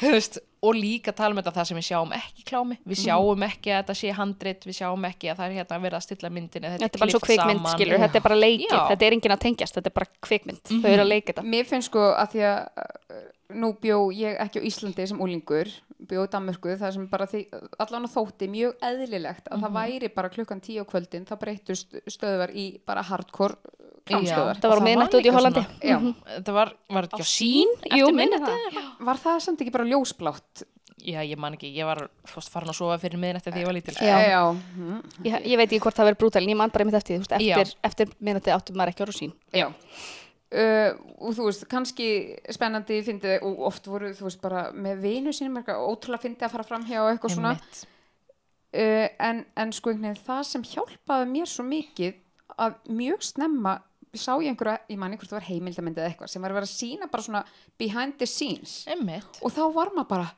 Veist, 0.02 0.38
og 0.62 0.74
líka 0.74 1.12
tala 1.14 1.34
um 1.34 1.38
þetta 1.40 1.54
það 1.54 1.68
sem 1.70 1.78
við 1.78 1.86
sjáum 1.88 2.12
ekki 2.16 2.44
klámi. 2.48 2.76
Við 2.88 3.00
sjáum 3.04 3.44
ekki 3.46 3.72
að 3.72 3.80
þetta 3.80 3.96
sé 4.00 4.12
handrit 4.18 4.66
við 4.66 4.78
sjáum 4.80 5.08
ekki 5.08 5.30
að 5.30 5.40
það 5.40 5.46
er 5.46 5.56
hérna 5.58 5.78
að 5.78 5.86
vera 5.86 6.00
að 6.00 6.06
stilla 6.06 6.30
myndinni 6.34 6.72
þetta, 6.72 6.84
þetta 6.84 6.98
er 6.98 7.02
bara 7.04 7.14
svo 7.14 7.22
kvikmynd 7.24 7.60
saman. 7.62 7.74
skilur, 7.74 8.02
þetta 8.04 8.20
er 8.20 8.26
bara 8.26 8.38
leikið, 8.38 8.76
þetta 8.92 9.08
er 9.08 9.16
enginn 9.16 9.34
að 9.34 9.42
tengjast 9.44 9.78
þetta 9.78 9.92
er 9.92 9.96
bara 9.98 10.10
kvikmynd, 10.28 10.62
þau 10.72 10.88
eru 10.90 11.04
að 11.04 11.10
leika 11.12 11.32
þetta. 11.32 11.46
Mér 11.54 11.68
finnst 11.70 11.92
sko 11.92 12.06
að 12.10 12.32
því 12.34 12.44
að 12.48 12.84
uh, 12.84 13.20
nú 13.62 13.72
bjó 13.82 13.98
ég 14.18 14.40
ekki 14.44 14.62
á 14.62 14.66
Íslandi 14.70 15.08
sem 15.08 15.22
úlingur, 15.24 15.72
bjó 16.10 16.26
í 16.26 16.32
Danmörku, 16.34 16.74
það 16.80 16.94
sem 16.98 17.08
bara 17.10 17.28
því, 17.30 17.44
allan 17.86 18.10
á 18.10 18.14
þótti 18.14 18.50
mjög 18.52 18.86
eðlilegt 18.90 19.50
að 19.50 19.64
það 19.64 19.78
væri 19.78 20.12
bara 20.18 20.32
klukkan 20.34 20.62
tíu 20.64 20.82
á 20.82 20.90
kvöldin, 20.90 21.26
það 21.28 21.42
breytust 21.44 22.00
stöðvar 22.10 22.52
í 22.54 22.70
bara 22.86 23.06
hardcore 23.06 23.78
klámstöðvar. 24.08 24.58
Það 24.62 24.72
var 24.74 24.82
miðnætti 24.88 25.18
út 25.20 25.28
í 25.28 25.34
Hollandi. 25.36 25.62
svona- 25.68 25.90
Já. 25.90 25.98
þetta 26.38 26.52
var, 26.58 26.72
var 26.96 27.06
þetta 27.08 27.18
ekki 27.18 27.28
á 27.28 27.34
sín 27.34 27.70
Jú, 27.98 28.10
minnati 28.14 28.82
Var 29.08 29.16
það 29.24 29.40
samt 29.46 29.60
ekki 29.64 29.72
bara 29.78 29.88
ljósblátt? 29.92 30.64
já, 30.98 31.20
ég 31.22 31.38
man 31.38 31.54
ekki, 31.54 31.68
ég 31.78 31.86
var 31.86 32.08
fórst 32.26 32.50
farin 32.50 32.68
að 32.72 32.74
sofa 32.74 32.96
fyrir 32.98 33.20
minnati 33.22 33.50
þegar 33.52 33.60
ég 33.62 33.66
var 33.68 33.76
lítil 33.76 33.94
Já. 34.02 34.16
Já. 34.28 34.40
Mm. 34.76 35.02
ég, 35.24 35.36
ég 35.46 35.56
veit 35.56 35.70
ekki 35.70 35.80
hvort 35.84 35.94
það 35.94 36.08
verður 36.10 36.18
brútal, 36.24 36.42
en 36.42 36.48
ég 36.50 36.56
man 36.58 36.70
bara 36.74 36.84
einmitt 36.84 36.98
eftir 36.98 37.20
því, 37.20 37.38
eftir, 37.38 37.74
eftir 37.84 38.08
minnati 38.20 38.50
áttum 38.50 38.74
maður 38.76 38.90
ekki 38.92 39.04
á 39.04 39.08
rúsín 39.08 39.32
Já. 39.54 39.68
Uh, 40.48 40.96
og 41.20 41.34
þú 41.36 41.44
veist, 41.44 41.66
kannski 41.68 42.06
spennandi 42.50 43.02
fyndið 43.04 43.42
og 43.44 43.58
oft 43.68 43.84
voru, 43.86 44.10
þú 44.16 44.24
veist, 44.26 44.40
bara 44.40 44.72
með 44.72 45.00
vinu 45.02 45.30
sínum 45.36 45.58
eitthvað 45.60 45.82
ótrúlega 45.86 46.22
fyndið 46.24 46.46
að 46.48 46.54
fara 46.56 46.64
fram 46.64 46.84
hjá 46.88 46.98
og 47.04 47.10
eitthvað 47.12 47.34
svona 47.36 47.52
uh, 48.74 49.08
en, 49.28 49.44
en 49.56 49.72
sko 49.76 49.92
einhvern 49.92 50.08
veginn 50.14 50.24
það 50.26 50.42
sem 50.48 50.64
hjálpaði 50.70 51.28
mér 51.34 51.50
svo 51.52 51.66
mikið 51.68 52.14
að 52.58 52.78
mjög 52.90 53.22
snemma 53.28 53.74
sá 54.16 54.32
ég 54.40 54.48
einhverja, 54.48 54.78
ég 54.88 54.96
man 54.98 55.12
einhvert 55.12 55.28
það 55.28 55.38
var 55.40 55.48
heimildamindið 55.50 56.02
eða 56.04 56.10
eitthvað 56.14 56.28
sem 56.32 56.42
var 56.42 56.50
að 56.50 56.54
vera 56.54 56.66
að 56.66 56.76
sína 56.78 57.10
bara 57.10 57.22
svona 57.22 57.44
behind 57.78 58.16
the 58.18 58.26
scenes 58.26 58.86
Einmitt. 58.88 59.40
og 59.42 59.52
þá 59.52 59.74
var 59.74 59.90
maður 59.96 60.08
bara 60.08 60.30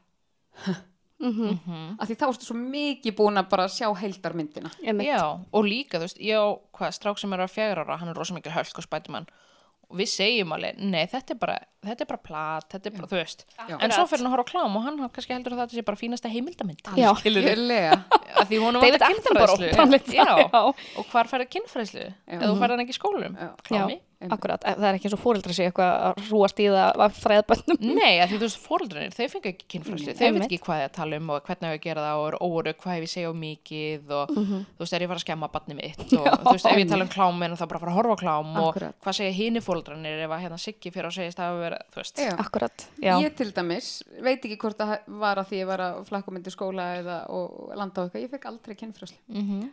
Mhm. 1.21 1.99
að 2.01 2.07
því 2.09 2.15
þá 2.17 2.23
ertu 2.33 2.47
svo 2.49 2.55
mikið 2.57 3.13
búin 3.19 3.37
að 3.37 3.49
bara 3.51 3.67
sjá 3.69 3.91
heildarmyndina 3.95 4.71
Einmitt. 4.83 5.07
Já, 5.07 5.21
og 5.53 5.65
líka, 5.69 5.99
þú 6.01 6.07
veist, 6.07 6.19
ég 6.19 6.33
á 6.41 6.49
hvað, 6.73 6.95
strák 6.97 7.19
sem 7.21 7.33
er 7.37 7.39
að 7.45 7.53
fjögur 7.53 7.83
ára, 7.85 7.99
hann 8.01 8.09
er 8.09 8.15
rosa 8.17 8.33
mikið 8.35 8.53
hölk 8.57 8.79
og 8.81 8.85
spætumann 8.87 9.27
og 9.91 9.99
við 9.99 10.11
segjum 10.13 10.53
alveg, 10.55 10.79
nei, 10.79 11.03
þetta 11.11 11.35
er 11.35 11.39
bara 11.41 11.57
þetta 11.87 12.05
er 12.05 12.09
bara 12.11 12.21
plat, 12.23 12.67
þetta 12.71 12.91
er 12.91 12.95
bara, 12.97 13.09
þú 13.11 13.19
veist. 13.19 13.45
Já. 13.57 13.75
en 13.77 13.95
svo 13.95 14.05
fyrir 14.11 14.23
hann 14.23 14.29
að 14.29 14.35
horfa 14.37 14.47
á 14.47 14.51
klám 14.53 14.77
og 14.79 14.85
hann 14.87 15.01
kannski 15.17 15.35
heldur 15.35 15.57
að 15.57 15.63
þetta 15.65 15.79
sé 15.79 15.85
bara 15.89 16.01
fínasta 16.01 16.33
hún 18.61 18.79
David 18.85 19.07
Attenborough. 19.09 19.65
og 21.01 21.11
hvar 21.11 21.31
færði 21.31 21.49
kynfræðslu? 21.57 22.07
Eða 22.31 22.53
þú 22.53 22.61
færði 22.61 22.77
hann 22.77 22.85
ekki 22.85 22.95
í 22.95 23.01
skólum 23.01 23.37
Já. 23.41 23.51
klámi 23.67 23.99
Akkurat, 24.21 24.61
það 24.61 24.85
er 24.85 24.97
ekki 24.99 25.07
eins 25.09 25.15
og 25.17 25.21
fóreldra 25.23 25.55
sig 25.57 25.69
eitthvað 25.71 25.91
að 26.11 26.19
rúast 26.29 26.59
í 26.61 26.67
það 26.69 26.99
að 27.07 27.15
fræða 27.17 27.45
bönnum 27.49 27.79
Nei, 28.01 28.19
að 28.21 28.27
því 28.29 28.37
þú 28.37 28.45
veist, 28.45 28.59
fóreldranir, 28.67 29.15
þau 29.17 29.29
fengi 29.33 29.49
ekki 29.55 29.69
kynfræðslu, 29.75 30.15
þau 30.19 30.33
veit 30.37 30.45
ekki 30.45 30.59
hvað 30.67 30.81
þið 30.81 30.85
að 30.85 30.93
tala 30.99 31.21
um 31.21 31.31
og 31.33 31.47
hvernig 31.47 31.71
að 31.71 31.79
gera 31.87 32.05
það 32.05 32.21
og 32.21 32.27
eru 32.29 32.41
óru, 32.51 32.75
hvað 32.83 32.99
ég 33.01 33.13
segja 33.15 33.31
um 33.33 33.41
mikið 33.41 34.13
og 34.19 34.35
þú 34.37 34.83
veist, 34.83 34.93
er 34.93 35.01
ég 35.01 35.09
að 35.09 35.13
fara 35.15 35.23
að 35.23 35.25
skemma 35.25 35.49
barni 35.55 35.79
mitt 35.79 36.05
og 36.21 36.29
þú 36.45 36.53
veist, 36.53 36.69
ef 36.69 36.83
ég 36.83 36.93
tala 36.93 37.07
um 37.09 37.13
klámin 37.17 37.57
þá 37.57 37.65
bara 37.73 37.83
fara 37.87 37.95
að 37.95 37.99
horfa 38.03 38.13
á 38.13 38.21
klám 38.21 38.53
Akkurat. 38.61 38.93
og 39.01 39.09
hvað 39.09 39.19
segja 39.23 39.37
hini 39.41 39.65
fóreldranir 39.65 40.23
ef 40.27 40.37
að 40.37 40.45
hérna 40.45 40.61
Siggi 40.61 40.93
fyrir 40.93 41.09
að 41.09 41.17
segja 41.17 41.37
það 41.41 41.55
að 41.57 41.65
vera, 41.65 41.81
þú 41.89 42.03
veist, 42.03 42.21
Já. 42.21 42.31
Akkurat, 42.45 42.87
já, 43.01 43.13
Ég 43.25 43.35
til 43.41 43.51
dæmis, 43.57 43.91
veit 44.21 44.45
ekki 44.45 44.61
hvort 44.61 44.77
það 44.85 44.97
var 45.25 45.41
að 45.41 45.49
því 45.55 45.63
ég 45.65 45.71
var 45.73 45.87
að 45.89 46.05
flakka 46.13 46.37
myndi 46.37 46.53
skóla 46.53 46.91
eða 47.01 47.19
og 47.33 47.73
landa 47.73 48.05
á 48.05 48.05
eitthvað, 48.05 48.25
ég 48.27 48.33
fekk 48.37 48.49
aldrei 48.53 48.77
kynfræslu 48.85 49.71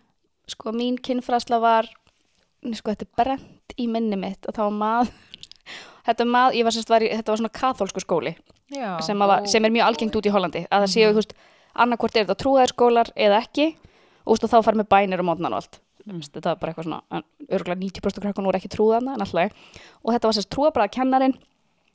sko 0.47 0.71
mín 0.71 0.95
kynfræsla 1.03 1.57
var 1.59 1.89
sko 2.77 2.93
þetta 2.93 3.07
er 3.07 3.15
brent 3.21 3.75
í 3.77 3.87
minni 3.91 4.19
mitt 4.19 4.47
það 4.47 4.63
var 4.63 4.77
maður 4.81 5.11
þetta, 6.07 6.27
ég 6.55 6.67
var, 6.67 6.75
sérst, 6.75 6.91
var 6.91 7.05
þetta 7.05 7.33
var 7.33 7.41
svona 7.41 7.55
kathólsku 7.59 8.03
skóli 8.03 8.35
já, 8.73 8.97
sem, 9.05 9.19
var, 9.19 9.45
sem 9.49 9.65
er 9.65 9.73
mjög 9.73 9.89
algengt 9.89 10.15
út 10.19 10.27
í 10.27 10.31
Hollandi. 10.33 10.63
Að 10.67 10.85
það 10.85 10.93
séu, 10.93 11.09
þú 11.11 11.21
veist, 11.21 11.35
annarkvort 11.77 12.15
er 12.15 12.25
þetta 12.25 12.39
trúðaðir 12.43 12.73
skólar 12.73 13.11
eða 13.15 13.41
ekki 13.43 13.67
og 13.73 14.33
veist, 14.33 14.47
og 14.47 14.51
þá 14.51 14.57
farið 14.59 14.81
með 14.81 14.89
bænir 14.95 15.23
og 15.23 15.29
mótnan 15.29 15.53
og 15.55 15.61
allt 15.61 15.79
mm. 16.07 16.23
þetta 16.23 16.49
var 16.49 16.61
bara 16.61 16.73
eitthvað 16.73 16.89
svona, 16.89 17.21
örgulega 17.47 17.81
90% 17.83 18.25
krakkan 18.25 18.49
voru 18.49 18.59
ekki 18.59 18.71
trúðana 18.73 19.15
en 19.15 19.23
alltaf 19.23 19.77
og 20.01 20.15
þetta 20.15 20.31
var 20.31 20.37
sérst 20.37 20.51
trúðabræða 20.55 20.93
kennarin 20.97 21.37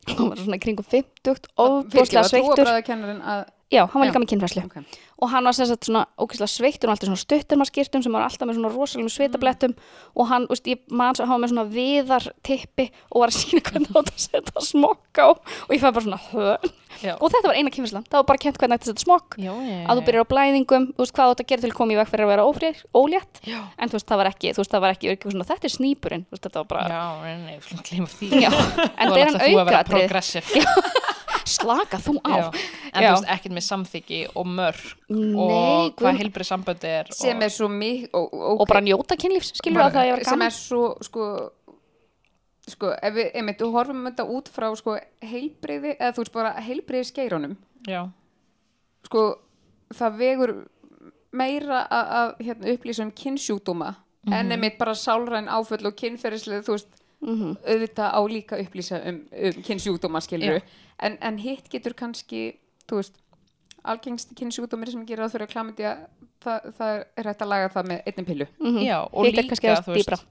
hann 0.08 0.30
var 0.32 0.40
svona 0.40 0.58
kringum 0.62 0.86
50 0.86 1.50
ofbúslega 1.62 2.24
sveittur. 2.26 2.56
Trúabræðakennarin 2.58 3.20
að 3.22 3.42
já, 3.72 3.82
hann 3.88 4.02
var 4.02 4.08
líka 4.10 4.20
með 4.22 4.30
kynfræslu 4.34 4.62
Ok. 4.68 4.76
og 5.22 5.30
hann 5.32 5.44
var 5.48 5.54
sagt 5.56 5.86
svona 5.88 6.02
ógeðslega 6.20 6.50
sveittur 6.50 6.90
og 6.90 6.94
alltaf 6.96 7.08
svona 7.08 7.22
stutturmaskýrtum 7.22 8.02
sem 8.04 8.12
var 8.14 8.26
alltaf 8.26 8.48
með 8.48 8.58
svona 8.58 8.72
rosalegum 8.74 9.12
svitablettum. 9.14 9.74
Og 10.18 10.26
hann, 10.28 10.46
úst, 10.50 10.66
ég 10.66 10.80
man 10.90 11.14
svo, 11.14 11.24
hann 11.30 11.38
var 11.38 11.44
með 11.46 11.52
svona 11.54 11.66
viðartippi 11.72 12.88
og 13.12 13.22
var 13.22 13.32
að 13.32 13.38
sína 13.38 13.62
hvernig 13.68 13.90
átt 13.96 14.10
að 14.12 14.22
setja 14.26 14.64
smokk 14.66 15.22
á. 15.22 15.28
Og 15.32 15.70
ég 15.76 15.80
fæði 15.82 15.94
bara 15.98 16.06
svona 16.08 16.22
hö 16.32 16.56
Já. 17.02 17.14
og 17.16 17.30
þetta 17.32 17.48
var 17.48 17.56
eina 17.56 17.70
kynfræslan, 17.72 18.04
það 18.10 18.18
var 18.20 18.26
bara 18.28 18.40
kent 18.42 18.58
hvernig 18.60 18.76
átt 18.76 18.84
að 18.84 18.90
setja 18.92 19.04
smokk. 19.06 19.38
Já, 19.40 19.52
já, 19.64 19.78
að 19.88 19.96
þú 19.98 20.02
byrjar 20.08 20.26
á 20.28 20.32
blæðingum, 20.32 20.84
þú 20.92 21.00
veist 21.02 21.14
hvað 21.16 21.30
átt 21.32 21.40
að 21.42 21.48
gera 21.52 21.62
til 21.64 21.70
að 21.72 21.78
koma 21.78 21.94
í 21.94 21.98
veg 21.98 22.10
fyrir 22.12 22.26
að 22.26 22.32
vera 22.34 22.44
ófrið, 22.50 22.82
ólétt. 23.00 23.40
Já. 23.48 23.60
en 23.78 23.88
þú 23.88 23.96
veist 23.96 24.10
það 24.12 24.20
var 24.20 24.28
ekki, 24.30 24.52
þú 24.52 24.60
veist 24.62 24.74
það 24.76 24.82
var 24.84 24.92
ekki, 24.98 25.06
ekki 25.16 25.32
svona, 25.32 25.48
þetta 25.48 25.66
er 25.70 25.74
snýpurinn, 25.78 26.24
þetta 26.36 26.58
var 26.60 26.68
bara 26.68 26.84
við 31.42 31.48
það 31.48 31.50
er 31.50 31.52
slaka 31.52 32.00
þú 32.02 32.14
á. 32.22 32.32
Já. 32.32 32.44
en 32.92 33.06
þú 33.06 33.08
veist, 33.08 33.30
ekkert 33.34 33.56
með 33.56 33.66
samþyggi 33.68 34.20
og 34.34 34.46
mörg 34.46 34.84
Nei, 35.12 35.32
og 35.42 35.96
hvað 35.98 36.20
heilbrið 36.22 36.48
samböndi 36.48 36.92
er 36.92 37.10
sem 37.16 37.36
og, 37.36 37.46
er 37.46 37.54
svo 37.56 37.68
mikið 37.72 38.16
og, 38.18 38.38
og 38.54 38.68
bara 38.70 38.84
njóta 38.84 39.18
kynlífs, 39.20 39.52
skilur 39.58 39.86
að 39.86 39.98
það 39.98 40.10
var 40.12 40.24
sem 40.30 40.46
er 40.46 40.56
svo 40.56 40.84
sko 41.02 41.28
sko, 42.70 42.92
ef 42.94 43.16
við, 43.16 43.30
einmitt, 43.34 43.58
þú 43.58 43.70
horfum 43.74 44.04
þetta 44.06 44.26
út 44.36 44.50
frá 44.52 44.68
sko 44.78 44.96
heilbriði 45.24 45.96
eða 45.96 46.12
þú 46.14 46.24
veist 46.24 46.36
bara 46.36 46.52
heilbriði 46.62 47.08
skeirunum 47.10 47.56
já, 47.88 48.04
sko, 49.08 49.26
það 49.92 50.20
vegur 50.20 50.54
meira 51.32 51.82
að, 51.88 52.34
hérna, 52.44 52.74
upplýsa 52.76 53.06
um 53.06 53.12
kynnsjúkdóma 53.16 53.94
en 54.30 54.54
einmitt 54.54 54.76
bara 54.78 54.94
sálræn 54.94 55.50
áföll 55.50 55.88
og 55.88 55.96
kynferðislega, 55.98 56.62
þú 56.62 56.76
veist 56.76 57.01
Mhm. 57.22 57.56
auðvitað 57.64 58.10
á 58.14 58.20
líka 58.28 58.56
að 58.58 58.64
upplýsa 58.66 58.98
um, 59.08 59.20
um 59.30 59.62
kynnsjúkdóma 59.62 60.20
skilur 60.20 60.58
Já. 60.58 60.62
en, 61.00 61.18
en 61.22 61.38
hitt 61.38 61.68
getur 61.70 61.94
kannski 61.94 62.56
þú 62.90 62.98
veist, 62.98 63.14
algengsti 63.84 64.34
kynnsjúkdómir 64.38 64.90
sem 64.90 65.06
gerir 65.06 65.24
það 65.24 65.32
fyrir 65.36 65.46
að 65.46 65.52
klamydja 65.54 65.92
það, 66.42 66.68
það 66.78 67.04
er 67.16 67.24
hægt 67.30 67.42
að 67.42 67.48
laga 67.54 67.68
það 67.74 67.86
með 67.92 68.06
einnig 68.06 68.26
pillu 68.26 68.46
Já, 68.82 68.98
og 69.12 69.26
Hitt 69.26 69.36
líka, 69.38 69.74
þú 69.86 69.94
veist, 69.96 70.24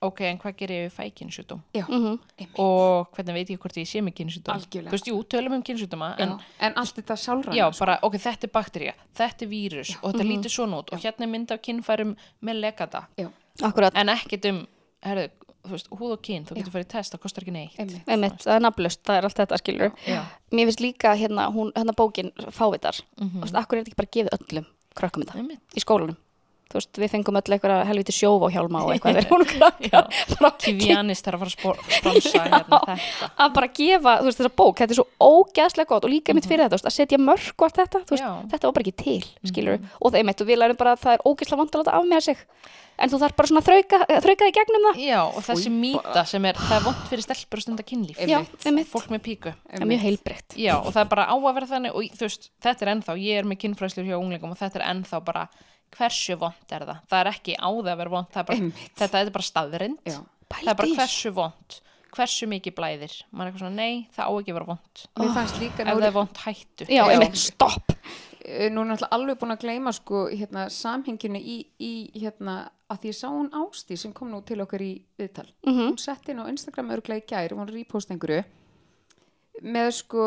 ok, 0.00 0.20
en 0.30 0.38
hvað 0.40 0.54
gerir 0.56 0.76
ég 0.78 0.86
við 0.88 0.94
fæ 0.96 1.10
kynnsjúdóm? 1.12 1.60
Já, 1.76 1.84
Mhm. 1.88 2.18
einmitt 2.38 2.58
Og 2.58 3.10
hvernig 3.12 3.34
veit 3.34 3.48
ég 3.50 3.58
hvort 3.58 3.76
ég 3.76 3.86
sé 3.88 4.00
með? 4.00 4.14
Algjörlega. 4.54 4.88
Þú 4.88 4.96
veist, 4.96 5.06
jú, 5.08 5.22
tölum 5.24 5.52
um 5.54 5.62
kynnsjúdóma, 5.62 6.14
en 6.18 6.28
Já, 6.28 6.40
en 6.60 6.72
allt 6.76 6.94
þetta 6.96 7.16
sálræna 7.16 7.54
Já, 7.54 7.70
sko. 7.72 7.84
bara, 7.84 7.98
ok, 8.02 8.14
þetta 8.14 8.44
er 8.44 8.48
bakterja, 8.52 8.94
þetta 9.14 9.42
er 9.42 9.48
vírus 9.48 9.96
og 10.02 10.12
þetta 10.14 10.24
lítur 10.28 10.50
svona 10.50 10.78
út 10.80 10.92
og 10.92 10.98
hérna 11.00 11.22
er 11.22 11.26
mynd 11.28 11.50
af 11.52 11.60
kynfærum 11.60 12.16
með 12.42 12.60
legata, 12.60 13.06
Já, 13.18 13.28
en 13.94 14.08
ekkert 14.08 14.44
um, 14.48 14.66
herðu, 15.02 15.28
þú 15.28 15.39
veist, 15.68 15.88
húð 15.90 16.12
og 16.16 16.22
kyn, 16.22 16.44
þú 16.48 16.54
getur 16.56 16.72
farið 16.72 16.86
í 16.86 16.90
test, 16.90 17.12
það 17.14 17.20
kostar 17.20 17.42
ekki 17.44 17.52
neitt. 17.52 17.76
einmitt 17.78 18.08
einmitt, 18.08 18.38
það 18.46 18.54
er 18.56 18.60
nafnlaust, 18.60 19.02
það 19.04 19.16
er 19.18 19.24
allt 19.24 19.36
þetta 19.36 19.58
skilur. 19.58 19.92
Já. 20.06 20.22
Mér 20.52 20.66
finnst 20.70 20.80
líka 20.80 21.14
hérna, 21.16 21.50
hún, 21.52 21.72
hérna 21.76 21.92
bókin 21.92 22.32
Fávitar, 22.50 22.96
mm 23.20 23.26
Mhm. 23.26 23.36
-hmm. 23.36 23.40
veist, 23.42 23.54
akkur 23.54 23.78
er 23.78 23.84
þetta 23.84 23.90
ekki 23.92 24.00
bara 24.00 24.14
gefið 24.16 24.34
öllum 24.38 24.66
krökkum 24.96 25.22
þetta 25.24 25.36
Einmitt. 25.36 25.60
í 25.76 25.80
skólanum. 25.80 26.16
Þú 26.70 26.74
veist, 26.78 26.98
við 27.02 27.10
fengum 27.10 27.34
öll 27.36 27.50
eitthvað 27.50 27.84
helviti 27.86 28.12
sjóf 28.12 28.42
og 28.42 28.52
hjálma 28.52 28.84
og 28.84 28.92
eitthvað 28.94 29.14
þegar 29.16 29.30
hún 29.34 29.44
krakkar. 29.44 30.06
Kivianis 30.58 31.20
þarf 31.22 31.42
að 31.42 31.54
fara 31.56 31.74
að 31.74 31.90
sponsa 31.98 32.38
hérna 32.44 32.80
þetta. 32.86 33.30
að 33.38 33.54
bara 33.54 33.66
gefa, 33.68 34.12
þú 34.20 34.24
veist, 34.24 34.38
þessa 34.38 34.54
bók, 34.56 34.76
þetta 34.78 34.90
er 34.94 34.94
svo 34.94 35.06
ógeðslega 35.20 35.88
gott 35.88 36.04
og 36.04 36.10
líka 36.10 36.32
mitt 36.34 36.46
fyrir 36.46 36.62
þetta, 36.68 36.76
þú 36.76 36.78
veist, 36.78 36.86
að 36.86 36.96
setja 36.98 37.18
mörg 37.18 37.54
og 37.58 37.64
allt 37.66 37.74
þetta, 37.80 37.98
þú 38.06 38.10
veist, 38.14 38.50
þetta 38.52 38.66
var 38.68 38.72
bara 38.72 38.84
ekki 38.86 38.96
til, 39.02 39.24
skilur 39.50 39.78
og 40.00 40.12
það 40.12 40.18
er 40.20 40.24
mitt 40.30 40.40
og 40.40 40.46
við 40.46 40.58
lærum 40.62 40.76
bara 40.76 40.92
að 40.94 41.00
það 41.02 41.12
er 41.12 41.24
ógeðslega 41.26 41.58
vant 41.58 41.74
að 41.74 41.80
láta 41.82 41.92
af 41.98 42.04
með 42.06 42.20
sig, 42.20 42.38
en 43.00 43.10
þú 43.12 43.18
þarf 43.22 43.36
bara 43.38 43.50
svona 43.50 43.62
að 43.62 43.68
þrauka, 43.70 43.98
þrauka 44.26 44.48
í 44.50 44.54
gegnum 44.58 44.86
það. 44.88 45.00
Já, 45.06 45.18
og 45.24 45.42
þessi 45.46 45.72
mýta 45.74 46.24
sem 46.28 46.44
er, 46.50 46.60
það 46.60 46.76
er 46.78 46.84
vond 46.86 47.02
fyrir 47.10 47.24
stelpur 47.26 47.60
að 47.62 47.64
stunda 47.66 47.86
kynlíf. 47.90 48.20
Já, 48.28 48.38
einmitt, 48.68 48.90
Fólk 48.92 49.10
með 49.14 49.22
píku. 49.26 49.54
það 49.70 49.80
er 49.84 49.90
mjög 49.94 50.04
heilbreytt. 50.06 50.56
Já, 50.60 50.74
og 50.78 50.90
það 50.92 51.02
er 51.04 51.10
bara 51.16 51.26
á 51.30 51.34
að 51.40 51.54
vera 51.58 51.70
þannig 51.74 51.96
og 51.96 52.20
veist, 52.20 52.50
þetta 52.62 52.86
er 52.86 52.92
ennþá, 52.94 53.18
ég 53.24 53.40
er 53.42 53.48
með 53.50 53.60
kynfræðslur 53.64 54.08
hjá 54.10 54.16
unglingum 54.20 54.52
og 54.54 54.60
þetta 54.60 54.80
er 54.82 54.86
ennþá 54.94 55.22
bara 55.24 55.46
hversu 55.96 56.36
vond 56.38 56.70
er 56.76 56.84
það. 56.86 56.98
Það 57.10 57.20
er 57.24 57.30
ekki 57.32 57.54
á 57.58 57.68
það 57.70 57.92
að 57.94 58.00
vera 58.04 58.10
vond, 58.14 58.28
það 58.30 58.40
er 58.44 58.48
bara, 58.50 58.58
Einmitt. 58.60 58.90
þetta 59.00 59.20
er 59.24 59.30
bara 59.34 59.48
staðrind. 59.48 60.02
Já. 60.06 60.18
Það 60.50 60.70
er 60.70 60.78
bara 60.80 60.94
hversu 61.00 61.32
vond, 61.34 61.78
hversu 62.14 62.46
mikið 62.50 62.74
blæðir. 62.78 63.16
Man 63.30 63.46
er 63.46 63.50
eitthvað 63.50 63.64
svona, 63.64 63.76
nei, 63.80 64.08
það 64.14 64.26
á 64.26 64.32
ekki 64.38 64.50
að 64.54 64.58
vera 64.60 64.68
vond. 64.70 65.04
Líka 65.60 65.84
Ef 65.86 65.94
það 65.98 66.06
er 66.10 66.14
vond 66.14 66.42
hættu. 66.44 66.86
Já, 66.90 67.00
Já. 67.00 67.04
einmitt, 67.14 67.38
stopp. 67.38 67.92
eh, 68.44 68.68
nú 68.70 68.82
er 68.82 68.88
náttúrulega 68.90 69.14
alveg 69.18 69.38
búin 69.42 69.54
að 69.54 69.60
gleyma 69.66 69.92
sko 69.94 70.22
hérna 70.30 70.68
samhenginu 70.74 71.38
í, 71.42 71.58
í 71.78 71.92
hérna 72.22 72.56
að 72.90 73.00
því 73.04 73.10
ég 73.12 73.16
sá 73.20 73.28
hún 73.30 73.50
Ástí 73.54 73.96
sem 73.98 74.12
kom 74.12 74.30
nú 74.32 74.40
til 74.44 74.60
okkar 74.64 74.82
í 74.82 74.92
viðtal 75.18 75.46
Mhm. 75.66 75.88
hún 75.92 75.98
sett 75.98 76.28
inn 76.28 76.40
á 76.42 76.48
Instagram 76.50 76.90
örglega 76.96 77.22
í 77.22 77.26
gær 77.30 77.54
hún 77.56 77.68
repost 77.70 78.10
einhverju 78.10 78.44
með 79.62 79.90
sko 80.00 80.26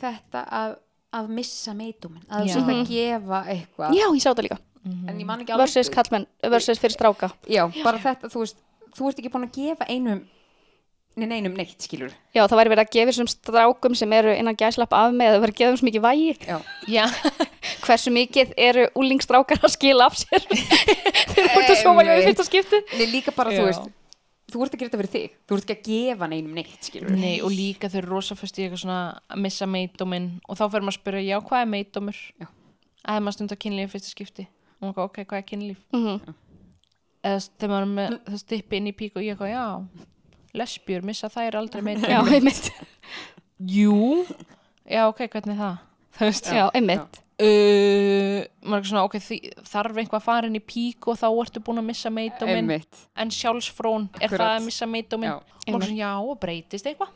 þetta 0.00 0.44
að, 0.52 0.76
að 1.16 1.28
missa 1.38 1.74
meituminn 1.74 2.24
að 2.28 2.44
þú 2.44 2.46
Já. 2.48 2.54
sért 2.54 2.70
að 2.74 2.88
gefa 2.90 3.42
eitthvað 3.54 3.96
Já, 3.96 4.06
ég 4.12 4.22
sá 4.22 4.30
þetta 4.32 4.46
líka. 4.46 4.58
en 4.86 5.18
ég 5.18 5.26
man 5.26 5.40
ekki 5.42 5.52
alveg 5.54 5.64
Versus 5.66 5.88
kallmenn, 5.90 6.26
versus 6.42 6.78
fyrir 6.78 6.94
stráka. 6.94 7.32
já, 7.48 7.64
bara 7.82 7.98
þetta, 7.98 8.30
þú 8.30 8.38
veist 8.44 8.56
þú 8.96 9.08
ert 9.10 9.18
ekki 9.18 9.32
búin 9.32 9.46
að 9.48 9.56
gefa 9.56 9.86
einum 9.90 10.20
nein 11.16 11.32
einum 11.32 11.54
neitt, 11.56 11.80
skilur 11.80 12.12
Já, 12.34 12.44
það 12.46 12.58
væri 12.60 12.70
verið 12.74 12.84
að 12.84 12.92
gefa 12.92 13.10
þessum 13.10 13.28
strákum 13.32 13.96
sem 13.96 14.12
eru 14.12 14.34
innan 14.36 14.54
gæslapp 14.56 14.92
af 14.92 15.12
með, 15.16 15.32
það 15.34 15.40
væri 15.46 15.52
að 15.54 15.60
gefa 15.62 15.76
svo 15.80 15.86
mikið 15.88 16.04
vægi. 16.04 16.36
já, 16.46 16.58
Já, 16.86 17.06
Hversu 17.86 18.10
mikið 18.14 18.54
eru 18.58 18.88
úlingstrákar 18.98 19.62
að 19.62 19.74
skila 19.76 20.08
af 20.10 20.16
sér? 20.18 20.42
Þeir 20.50 21.44
eru 21.44 21.52
búin 21.54 22.02
að 22.02 22.08
hjá 22.08 22.16
í 22.18 22.26
fyrsta 22.26 22.46
skipti. 22.48 22.82
Nei, 22.96 23.06
líka 23.12 23.34
bara, 23.36 23.52
Já. 23.54 23.62
þú 23.62 23.68
veist 23.70 23.94
þú 24.52 24.62
ert 24.62 24.74
að 24.76 24.80
gera 24.80 24.90
þetta 24.90 25.00
fyrir 25.00 25.12
þig, 25.12 25.36
þú 25.46 25.56
ert 25.56 25.70
ekki 25.74 25.76
að 25.76 25.86
gefa 25.90 26.28
neinum 26.30 26.54
neitt, 26.56 26.76
skilur 26.86 27.14
nei, 27.18 27.34
og 27.42 27.50
líka 27.50 27.88
þau 27.90 27.98
eru 28.00 28.10
rosa 28.12 28.36
fyrst 28.38 28.60
í 28.60 28.66
eitthvað 28.66 28.82
svona 28.84 28.98
að 29.34 29.40
missa 29.42 29.66
meidóminn 29.70 30.28
og 30.46 30.58
þá 30.58 30.62
fyrir 30.70 30.86
maður 30.86 30.94
að 30.94 30.98
spyrja, 31.00 31.22
já, 31.26 31.38
hvað 31.48 31.64
er 31.64 31.70
meidómur? 31.72 32.20
Já. 32.38 32.46
Að 33.06 33.20
maður 33.26 33.36
stundar 33.36 33.60
kynlíf 33.62 33.88
í 33.88 33.92
fyrsta 33.96 34.12
skipti. 34.12 34.46
Og 34.78 34.86
maður, 34.86 35.08
ok, 35.08 35.18
hvað 35.24 35.40
er 35.40 35.46
kynlíf? 35.50 35.80
Mhm. 35.96 36.36
Eða 37.26 37.42
þegar 37.58 37.72
maður 37.72 37.86
er 37.88 37.92
með 37.96 38.16
það 38.30 38.40
stippi 38.44 38.78
inn 38.78 38.86
í 38.86 38.94
pík 38.94 39.18
og 39.18 39.26
ég 39.26 39.34
eitthvað, 39.34 39.50
já, 39.50 40.14
lesbjur, 40.62 41.06
missa 41.10 41.30
þær 41.32 41.58
aldrei 41.62 41.82
Já, 41.82 41.86
meidóminn. 41.90 42.34
einmitt. 42.38 42.70
Jú. 43.66 44.00
Já, 44.86 45.02
ok, 45.10 45.26
hvernig 45.26 45.56
er 45.56 45.62
það? 45.64 45.78
Það 46.16 46.30
veist, 46.30 46.52
Já, 46.54 46.64
einmitt. 46.70 47.22
Uh, 47.36 48.46
er 48.72 48.86
svona, 48.88 49.02
ok, 49.04 49.18
því, 49.20 49.36
þarf 49.68 49.98
einhvað 50.00 50.16
að 50.22 50.24
fara 50.24 50.48
inn 50.48 50.56
í 50.56 50.62
pík 50.64 51.04
og 51.12 51.18
þá 51.20 51.26
ertu 51.42 51.60
búin 51.66 51.82
að 51.82 51.88
missa 51.90 52.08
meidóminn 52.12 52.62
einmitt. 52.62 53.02
En 53.20 53.32
sjálfsfrón, 53.34 54.06
er 54.16 54.24
Akkurat. 54.30 54.40
það 54.40 54.54
að 54.54 54.64
missa 54.70 54.88
meidóminn 54.88 55.30
Já. 55.34 55.36
og 55.36 55.68
maður 55.68 55.76
er 55.76 55.90
svona, 55.90 56.00
já, 56.00 56.12
og 56.24 56.40
breytist 56.40 56.88
eitthvað? 56.88 57.12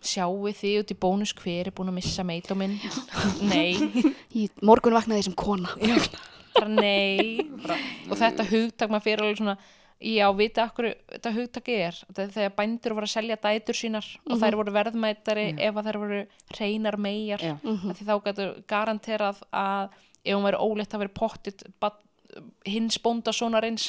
Sjáu 0.00 0.48
þið 0.56 0.78
út 0.80 0.92
í 0.94 0.96
bónus 0.96 1.34
hver 1.36 1.68
er 1.68 1.74
búin 1.76 1.92
að 1.92 1.98
missa 1.98 2.24
meidóminn 2.24 2.78
nei, 3.52 3.76
Í 4.32 4.46
morgun 4.64 4.96
vaknaði 4.96 5.20
ég 5.20 5.28
sem 5.28 5.36
kona. 5.36 5.74
bara 6.56 6.70
nei. 6.72 7.44
Bara, 7.60 7.76
og 8.08 8.16
þetta 8.22 8.48
hugtak 8.48 8.88
maður 8.94 9.04
fyrir 9.10 9.26
alveg 9.26 9.42
svona 9.42 9.58
já, 10.00 10.26
vita 10.36 10.62
akkur 10.68 10.90
þetta 11.10 11.32
hugtak 11.34 11.68
er. 11.74 11.96
Þegar 12.14 12.52
bændur 12.56 12.94
voru 12.98 13.08
að 13.08 13.14
selja 13.16 13.36
dætur 13.42 13.74
sínar 13.74 14.06
og 14.30 14.38
þær 14.42 14.56
voru 14.60 14.74
verðmætari 14.76 15.46
ef 15.58 15.74
að 15.80 15.88
þær 15.90 15.98
voru 16.04 16.20
hreinar 16.54 16.96
megar 16.96 17.42
mm 17.62 17.94
því 17.94 18.04
þá 18.06 18.14
gætu 18.28 18.48
garanterað 18.70 19.40
að 19.52 19.88
ef 20.24 20.34
hún 20.36 20.44
væri 20.46 20.60
óleitt 20.60 20.94
að 20.94 21.02
vera 21.06 21.16
pottit 21.18 21.64
hins 22.68 22.98
bóndasónarins 23.02 23.86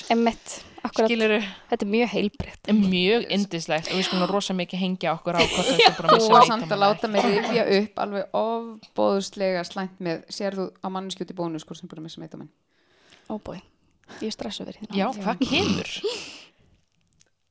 skiluru 0.96 1.42
Þetta 1.70 1.84
er 1.86 1.90
mjög 1.92 2.10
heilbreytt. 2.14 2.70
mjög 2.72 3.26
indislegt 3.36 3.90
og 3.92 3.98
við 4.00 4.06
skulum 4.08 4.30
rosa 4.32 4.54
mikið 4.56 4.80
hengja 4.80 5.12
okkur 5.18 5.36
á 5.36 5.42
hvort 5.44 5.68
þetta 5.74 5.90
bara 5.98 6.14
Þú 6.14 6.16
missa 6.16 6.32
var 6.34 6.48
samt 6.48 6.72
að 6.72 6.80
láta 6.80 7.10
mig 7.12 7.26
rifja 7.28 7.66
upp 7.82 8.00
alveg 8.06 8.38
ofbóðslega 8.40 9.66
slæmt 9.68 10.00
með 10.00 10.24
sérðu 10.32 10.70
á 10.80 10.88
manneskjóti 10.88 11.36
bónus 11.36 11.68
hvort 11.68 11.82
sem 11.82 11.92
búin 11.92 12.00
að 12.02 12.08
missa 12.08 12.24
meitumenn 12.24 12.50
Ó 13.30 13.36
bói, 13.44 13.60
ég 14.22 14.28
er 14.32 14.36
stressu 14.36 14.66
verið 14.68 14.84
hérna. 14.86 14.98
Já, 15.00 15.08
hvað 15.20 15.44
kemur? 15.50 15.92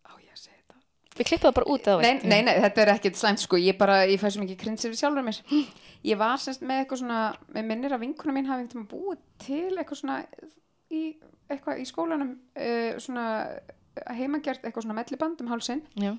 Á 0.09 0.13
ég 0.23 0.33
að 0.33 0.41
segja 0.43 0.59
þetta 0.59 1.19
Við 1.19 1.29
klippum 1.31 1.49
það 1.49 1.57
bara 1.59 1.71
út 1.75 1.89
eða 1.91 2.03
nei, 2.03 2.13
veist. 2.15 2.27
nei, 2.31 2.41
nei, 2.47 2.55
þetta 2.65 2.83
er 2.85 2.93
ekkit 2.95 3.19
slæmt 3.21 3.43
sko. 3.45 3.59
Ég 3.61 3.79
bara, 3.81 3.99
ég 4.07 4.21
fæ 4.23 4.29
svo 4.31 4.45
mikið 4.45 4.61
krinsir 4.63 4.93
við 4.93 5.01
sjálfur 5.03 5.27
mér. 5.27 5.41
Ég 6.07 6.21
var 6.21 6.39
semst 6.43 6.63
með 6.63 6.85
eitthvað 6.85 7.03
svona 7.03 7.23
með 7.57 7.69
minnir 7.73 7.97
að 7.97 8.05
vinkuna 8.07 8.35
mín 8.37 8.47
hafi 8.51 8.69
tímann 8.71 8.89
búið 8.91 9.23
til 9.43 9.73
eitthvað 9.75 9.99
svona 10.03 10.19
í, 10.95 11.03
eitthvað 11.51 11.83
í 11.83 11.87
skólanum 11.91 12.35
uh, 12.55 12.93
svona 13.03 13.25
heimagert 14.15 14.63
eitthvað 14.63 14.87
svona 14.87 14.99
melliband 15.01 15.41
um 15.43 15.51
hálsinn. 15.51 15.83
Já, 15.99 16.13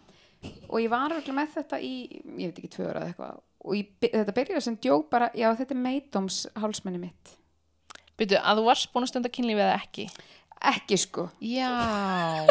og 0.67 0.79
ég 0.83 0.91
var 0.91 1.07
örugglega 1.13 1.37
með 1.39 1.53
þetta 1.55 1.79
í, 1.79 1.93
ég 2.39 2.51
veit 2.51 2.59
ekki, 2.59 2.73
tvö 2.75 2.89
ára 2.91 3.05
eða 3.05 3.13
eitthvað. 3.13 3.39
Og 3.59 3.75
ég, 3.75 3.89
þetta 4.03 4.35
byrjaði 4.35 4.65
sem 4.67 4.77
djók 4.83 5.09
bara, 5.11 5.31
já 5.35 5.47
þetta 5.59 5.75
er 5.75 5.79
meitdóms 5.87 6.41
hálsmenni 6.59 6.99
mitt 7.07 7.33
byrju, 8.19 8.41
að 8.43 8.59
þú 8.59 8.67
varst 8.67 8.91
búin 8.93 9.07
að 9.07 9.11
stunda 9.13 9.31
kynlífið 9.33 9.65
eða 9.65 9.79
ekki? 9.79 10.07
Ekki 10.59 10.97
sko, 10.99 11.23
Já, 11.39 11.69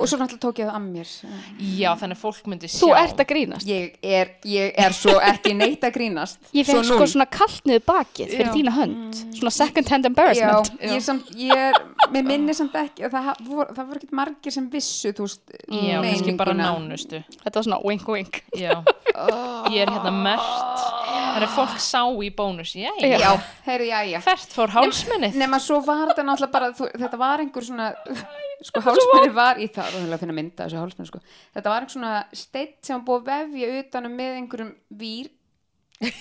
og 0.01 0.07
svo 0.09 0.17
náttúrulega 0.17 0.41
tók 0.41 0.61
ég 0.63 0.69
það 0.71 0.77
að 0.79 0.85
mér 0.89 1.11
já, 1.77 1.91
þannig 2.01 2.17
að 2.17 2.21
fólk 2.23 2.47
myndi 2.49 2.71
sjá 2.73 2.79
Þú 2.81 2.89
ert 2.97 3.19
að 3.21 3.27
grínast. 3.29 3.67
ég 3.69 3.99
er, 4.03 4.31
ég 4.49 4.79
er 4.81 4.95
svo 4.97 5.17
ekki 5.21 5.53
neitt 5.59 5.85
að 5.85 5.93
grínast 5.99 6.39
Ég 6.57 6.65
Svo 6.65 6.79
fekk 6.81 6.89
sko 6.89 7.09
svona 7.13 7.27
kalt 7.29 7.69
niður 7.69 7.85
bakið 7.91 8.33
fyrir 8.33 8.47
Já. 8.49 8.53
þína 8.55 8.73
hönd. 8.79 9.19
Svona 9.37 9.53
second 9.59 9.93
hand 9.93 10.05
já, 10.05 10.09
embarrassment. 10.09 10.73
ég, 10.81 10.95
er 10.97 11.05
samt, 11.05 11.29
ég 11.37 11.65
er, 11.67 11.81
mér 12.15 12.25
minni 12.31 12.55
samt 12.57 12.79
ekki 12.81 13.05
og 13.05 13.13
það, 13.13 13.29
það 13.77 13.83
voru 13.93 14.01
ekki 14.01 14.19
margir 14.23 14.57
sem 14.57 14.71
vissu 14.73 15.13
þú 15.13 15.29
veist, 15.29 15.57
Já, 15.69 16.01
meininguna. 16.01 16.57
nánustu 16.63 17.21
Þetta 17.45 17.55
var 17.61 17.69
svona 17.69 17.81
wink 17.85 18.09
wink. 18.09 18.41
Já, 18.57 18.73
ég 19.69 19.85
er 19.85 19.93
hérna 19.93 20.15
mert 20.17 20.87
Þannig 21.29 21.45
að 21.49 21.55
fólk 21.55 21.79
sá 21.83 22.01
í 22.25 22.31
bónus 22.35 22.73
Já, 22.79 22.91
já, 23.03 23.19
já, 23.21 23.31
heyrðu, 23.69 23.87
já, 23.93 23.99
já 24.15 24.19
hvert 24.25 24.55
fór 24.57 24.73
hálsmennið? 24.75 25.37
nema 25.39 25.61
svo 25.63 25.79
var 25.85 26.09
þetta 26.11 26.25
náttúrulega 26.27 26.53
bara 26.57 26.71
þú, 26.75 26.89
þetta 26.99 27.21
var 27.21 27.43
einhver 27.45 27.67
svona 27.69 27.89
sko 28.69 28.83
hálsmenni 28.83 29.35
var 29.37 29.61
í 29.63 29.69
það 29.75 29.99
og 29.99 30.15
að 30.17 30.23
finna 30.25 30.37
mynda 30.37 30.65
þessu 30.65 30.81
hálsmenni 30.81 31.11
sko. 31.11 31.21
Þetta 31.55 31.73
var 31.73 31.85
einhver 31.85 31.95
svona 31.95 32.15
steitt 32.37 32.81
sem 32.87 33.05
búið 33.07 33.21
að 33.21 33.53
vefja 33.53 33.83
utanum 33.83 34.19
með 34.19 34.41
einhverjum 34.41 34.75
vír 35.03 35.31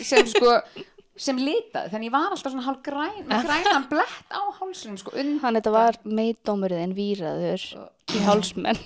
sem 0.02 0.30
sko 0.30 0.54
sem 1.28 1.40
litaði, 1.42 1.90
þannig 1.92 2.12
ég 2.12 2.14
var 2.14 2.30
alltaf 2.30 2.54
svona 2.54 2.66
hálf 2.68 2.82
græn 2.86 3.26
grænan 3.26 3.88
blett 3.90 4.34
á 4.34 4.42
hálsunum 4.60 5.00
sko 5.02 5.16
Þannig 5.18 5.42
þetta 5.42 5.74
var 5.74 5.98
meitdómurinn 6.06 6.94
víraður 6.98 7.64
í 8.14 8.22
hálsmenn. 8.28 8.78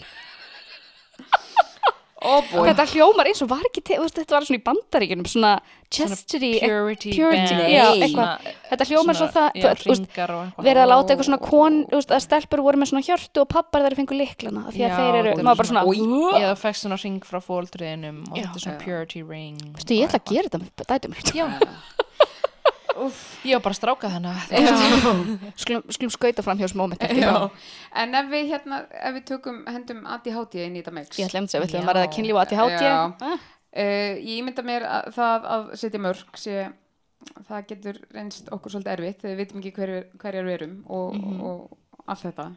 Oh. 2.21 2.65
Þetta 2.67 2.85
hljómar 2.91 3.29
eins 3.31 3.41
og 3.43 3.49
var 3.51 3.63
ekki, 3.67 3.83
þetta 3.85 4.35
var 4.35 4.45
svona 4.47 4.59
í 4.59 4.63
bandaríkjunum, 4.65 5.27
svona 5.29 5.51
chastity, 5.91 6.51
Purity, 6.61 7.13
purity 7.17 7.55
já, 7.73 7.87
svona-. 8.11 8.53
Þetta 8.69 8.87
hljómar 8.91 9.17
svo 9.19 9.27
það, 9.33 9.47
já, 9.59 9.65
þú 9.81 9.89
veist, 9.91 10.05
hringar 10.05 10.33
og 10.35 10.43
eitthvað 10.45 10.69
verið 10.69 10.83
að 10.83 10.91
láta 10.93 11.13
eitthvað 11.13 11.29
svona 11.29 11.41
kon, 11.43 11.79
veist, 11.91 12.13
að 12.15 12.23
stelpur 12.27 12.63
voru 12.67 12.81
með 12.81 12.91
svona 12.93 13.05
hjörtu 13.09 13.43
og 13.43 13.49
pappar 13.51 13.87
þeir 13.87 13.97
fengu 13.99 14.19
liklana, 14.19 14.67
því 14.69 14.85
að 14.85 14.93
Já, 14.93 14.99
þeir 14.99 15.19
eru, 15.21 15.33
er 15.33 15.47
maður 15.49 15.63
bara 15.63 15.71
svona, 15.71 15.83
Oj. 15.91 16.05
Eða 16.41 16.53
fækst 16.61 16.87
svona 16.87 16.99
ring 17.01 17.27
frá 17.27 17.41
fóldriðinum 17.43 18.21
og 18.29 18.37
þetta 18.37 18.53
er 18.53 18.65
svona 18.67 18.79
purity 18.85 19.25
ring 19.25 19.59
veistu, 19.75 19.97
ég 19.97 20.07
ætla 20.07 20.21
að 20.21 20.31
gera 20.31 20.51
þetta 20.53 20.63
með 20.63 20.87
dætum. 20.93 21.19
Já, 21.35 21.49
ég 23.47 23.53
var 23.57 23.63
bara 23.65 23.77
strákað 23.77 24.15
þannig 24.17 25.55
skulum, 25.63 25.83
skulum 25.95 26.11
skauta 26.13 26.43
fram 26.45 26.59
hjá 26.61 26.67
smá 26.71 26.81
moment 26.83 27.01
Já. 27.15 27.49
En 28.03 28.15
ef 28.15 28.29
við 28.31 28.51
hérna, 28.53 28.81
ef 28.91 29.15
við 29.17 29.25
tökum 29.31 29.63
hendum 29.67 30.03
ADHD 30.05 30.59
inn 30.65 30.75
í 30.77 30.81
þetta 30.83 30.93
mix. 30.99 31.17
Ég 31.19 31.27
ætla 31.29 31.41
um 31.43 31.47
þess 31.47 31.55
að 31.59 31.65
við 31.65 31.71
ætlum 31.75 31.89
að 31.91 31.97
ræða 31.99 32.11
kynlíf 32.17 32.37
og 32.37 32.43
ADHD. 32.45 32.85
Ah, 33.31 33.47
Uh, 33.71 34.17
ég 34.19 34.41
ímynda 34.41 34.63
mér 34.67 34.83
að 34.83 35.05
það 35.15 35.45
að 35.47 35.67
setja 35.79 35.99
mörg 36.03 36.33
sé, 36.35 36.55
það 37.47 37.61
getur 37.69 37.99
reynst 38.11 38.49
okkur 38.51 38.73
svolítið 38.73 38.91
erfitt 38.97 39.21
þegar 39.21 39.31
við 39.31 39.39
vitum 39.45 39.61
ekki 39.61 39.71
hver, 39.77 39.91
hverjar 40.19 40.43
við 40.49 40.55
erum 40.57 40.73
og, 40.91 41.13
Mhm. 41.15 41.37
og 41.47 42.03
allt 42.11 42.25
þetta 42.25 42.47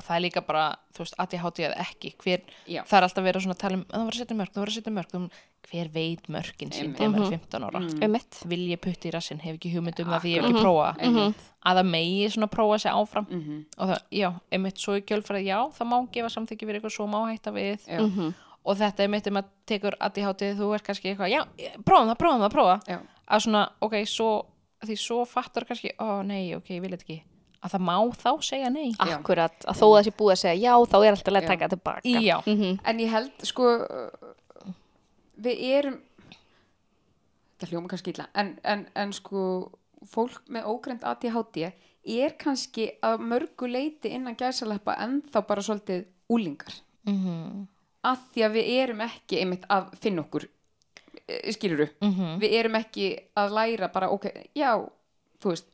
og 0.00 0.04
það 0.06 0.16
er 0.16 0.22
líka 0.24 0.40
bara, 0.46 0.64
þú 0.96 1.04
veist, 1.04 1.14
ADHD 1.20 1.58
eða 1.68 1.84
ekki 1.84 2.10
hver, 2.24 2.40
Já. 2.72 2.80
það 2.88 2.96
er 2.98 3.06
alltaf 3.06 3.24
verið 3.26 3.44
svona 3.44 3.56
að 3.56 3.60
tala 3.60 3.76
um 3.76 3.84
að 3.84 3.92
það 3.98 4.04
var 4.08 4.16
að 4.16 4.20
setja 4.22 4.36
mörg, 4.40 4.52
það 4.54 4.62
var 4.64 4.70
að 4.72 4.76
setja 4.80 4.94
mörg 4.96 5.14
um, 5.20 5.26
hver 5.70 5.88
veit 5.94 6.28
mörgin 6.32 6.72
sín 6.72 6.94
þegar 6.96 7.10
maður 7.12 7.26
er 7.26 7.30
Mhm. 7.30 7.40
15 7.44 7.64
ára? 7.68 8.08
Mitt 8.14 8.38
vil 8.48 8.62
ég 8.72 8.80
putti 8.80 9.10
í 9.10 9.12
rassin, 9.14 9.38
hef 9.44 9.54
ekki 9.58 9.72
hugmynd 9.74 10.00
um 10.00 10.06
það 10.10 10.20
því 10.24 10.30
ég 10.32 10.40
hef 10.40 10.50
ekki 10.50 10.62
prófa 10.64 10.86
Einmitt. 10.98 11.44
að 11.66 11.76
það 11.80 11.90
megi 11.92 12.30
svona 12.32 12.48
prófa 12.50 12.78
sig 12.80 12.92
áfram. 12.92 13.26
Mhm. 13.30 13.64
og 13.78 13.88
það, 13.88 13.98
já, 14.10 14.30
einmitt 14.50 14.78
svo 14.80 14.96
í 14.96 15.02
kjölfræði 15.04 15.44
já, 15.44 15.58
það 15.76 15.86
má 15.92 15.96
gefa 16.10 16.28
samþykki 16.32 16.66
fyrir 16.66 16.80
eitthvað 16.80 16.96
svo 16.96 17.06
má 17.06 17.20
hætta 17.30 17.52
við. 17.52 17.78
Mhm. 18.00 18.34
og 18.64 18.76
þetta 18.76 19.00
einmitt 19.04 19.26
um 19.26 19.36
að 19.36 19.44
tekur 19.66 19.94
ADHD 20.00 20.54
þú 20.56 20.74
er 20.74 20.80
kannski 20.80 21.14
eitthvað, 21.14 21.30
já, 21.30 21.44
prófum 21.84 22.08
það, 22.10 22.18
prófum 22.18 22.40
það, 22.40 22.52
prófa 22.52 22.80
svona, 23.40 23.68
ok, 23.80 23.94
svo 24.04 24.44
þetta 27.60 27.66
að 27.66 27.72
það 27.74 27.82
má 27.86 27.96
þá 28.16 28.30
segja 28.42 28.70
nei. 28.70 28.90
Já. 28.92 29.16
akkurat, 29.18 29.64
að 29.68 29.76
þó 29.80 29.84
að 29.86 29.96
það 29.96 30.04
sé 30.04 30.10
búið 30.18 30.32
að 30.32 30.40
segja 30.42 30.60
já 30.70 30.74
þá 30.90 30.96
er 31.04 31.10
alltaf 31.12 31.34
að 31.34 31.42
Já. 31.42 31.48
taka 31.48 31.68
tilbaka. 31.68 32.00
Já, 32.08 32.36
Mhm. 32.46 32.78
En 32.84 32.98
ég 32.98 33.10
held 33.10 33.32
sko 33.42 33.64
við 35.40 35.62
erum 35.78 35.98
það 37.60 37.72
hljóma 37.72 37.88
kannski 37.88 38.14
illa 38.14 38.26
en, 38.34 38.58
en, 38.64 38.86
en 38.94 39.12
sko 39.12 39.42
fólk 40.08 40.40
með 40.48 40.64
ógrænt 40.64 41.04
ADHD 41.04 41.72
er 42.04 42.36
kannski 42.40 42.86
að 43.04 43.20
mörgu 43.20 43.68
leiti 43.68 44.08
innan 44.16 44.36
gæsaleppa 44.36 44.96
en 45.04 45.20
þá 45.22 45.42
bara 45.46 45.60
svolítið 45.64 46.06
úlingar 46.32 46.72
mhm, 47.04 47.66
að 48.08 48.22
því 48.32 48.46
að 48.46 48.56
við 48.56 48.70
erum 48.78 49.00
ekki 49.04 49.42
einmitt 49.42 49.66
að 49.68 49.92
finna 50.00 50.24
okkur 50.24 50.48
skiluru, 51.52 51.86
mhm. 52.02 52.38
Við 52.40 52.54
erum 52.58 52.74
ekki 52.80 53.10
að 53.38 53.52
læra 53.54 53.88
bara 53.92 54.08
ok, 54.10 54.26
já, 54.56 54.72
þú 55.38 55.52
veist 55.52 55.68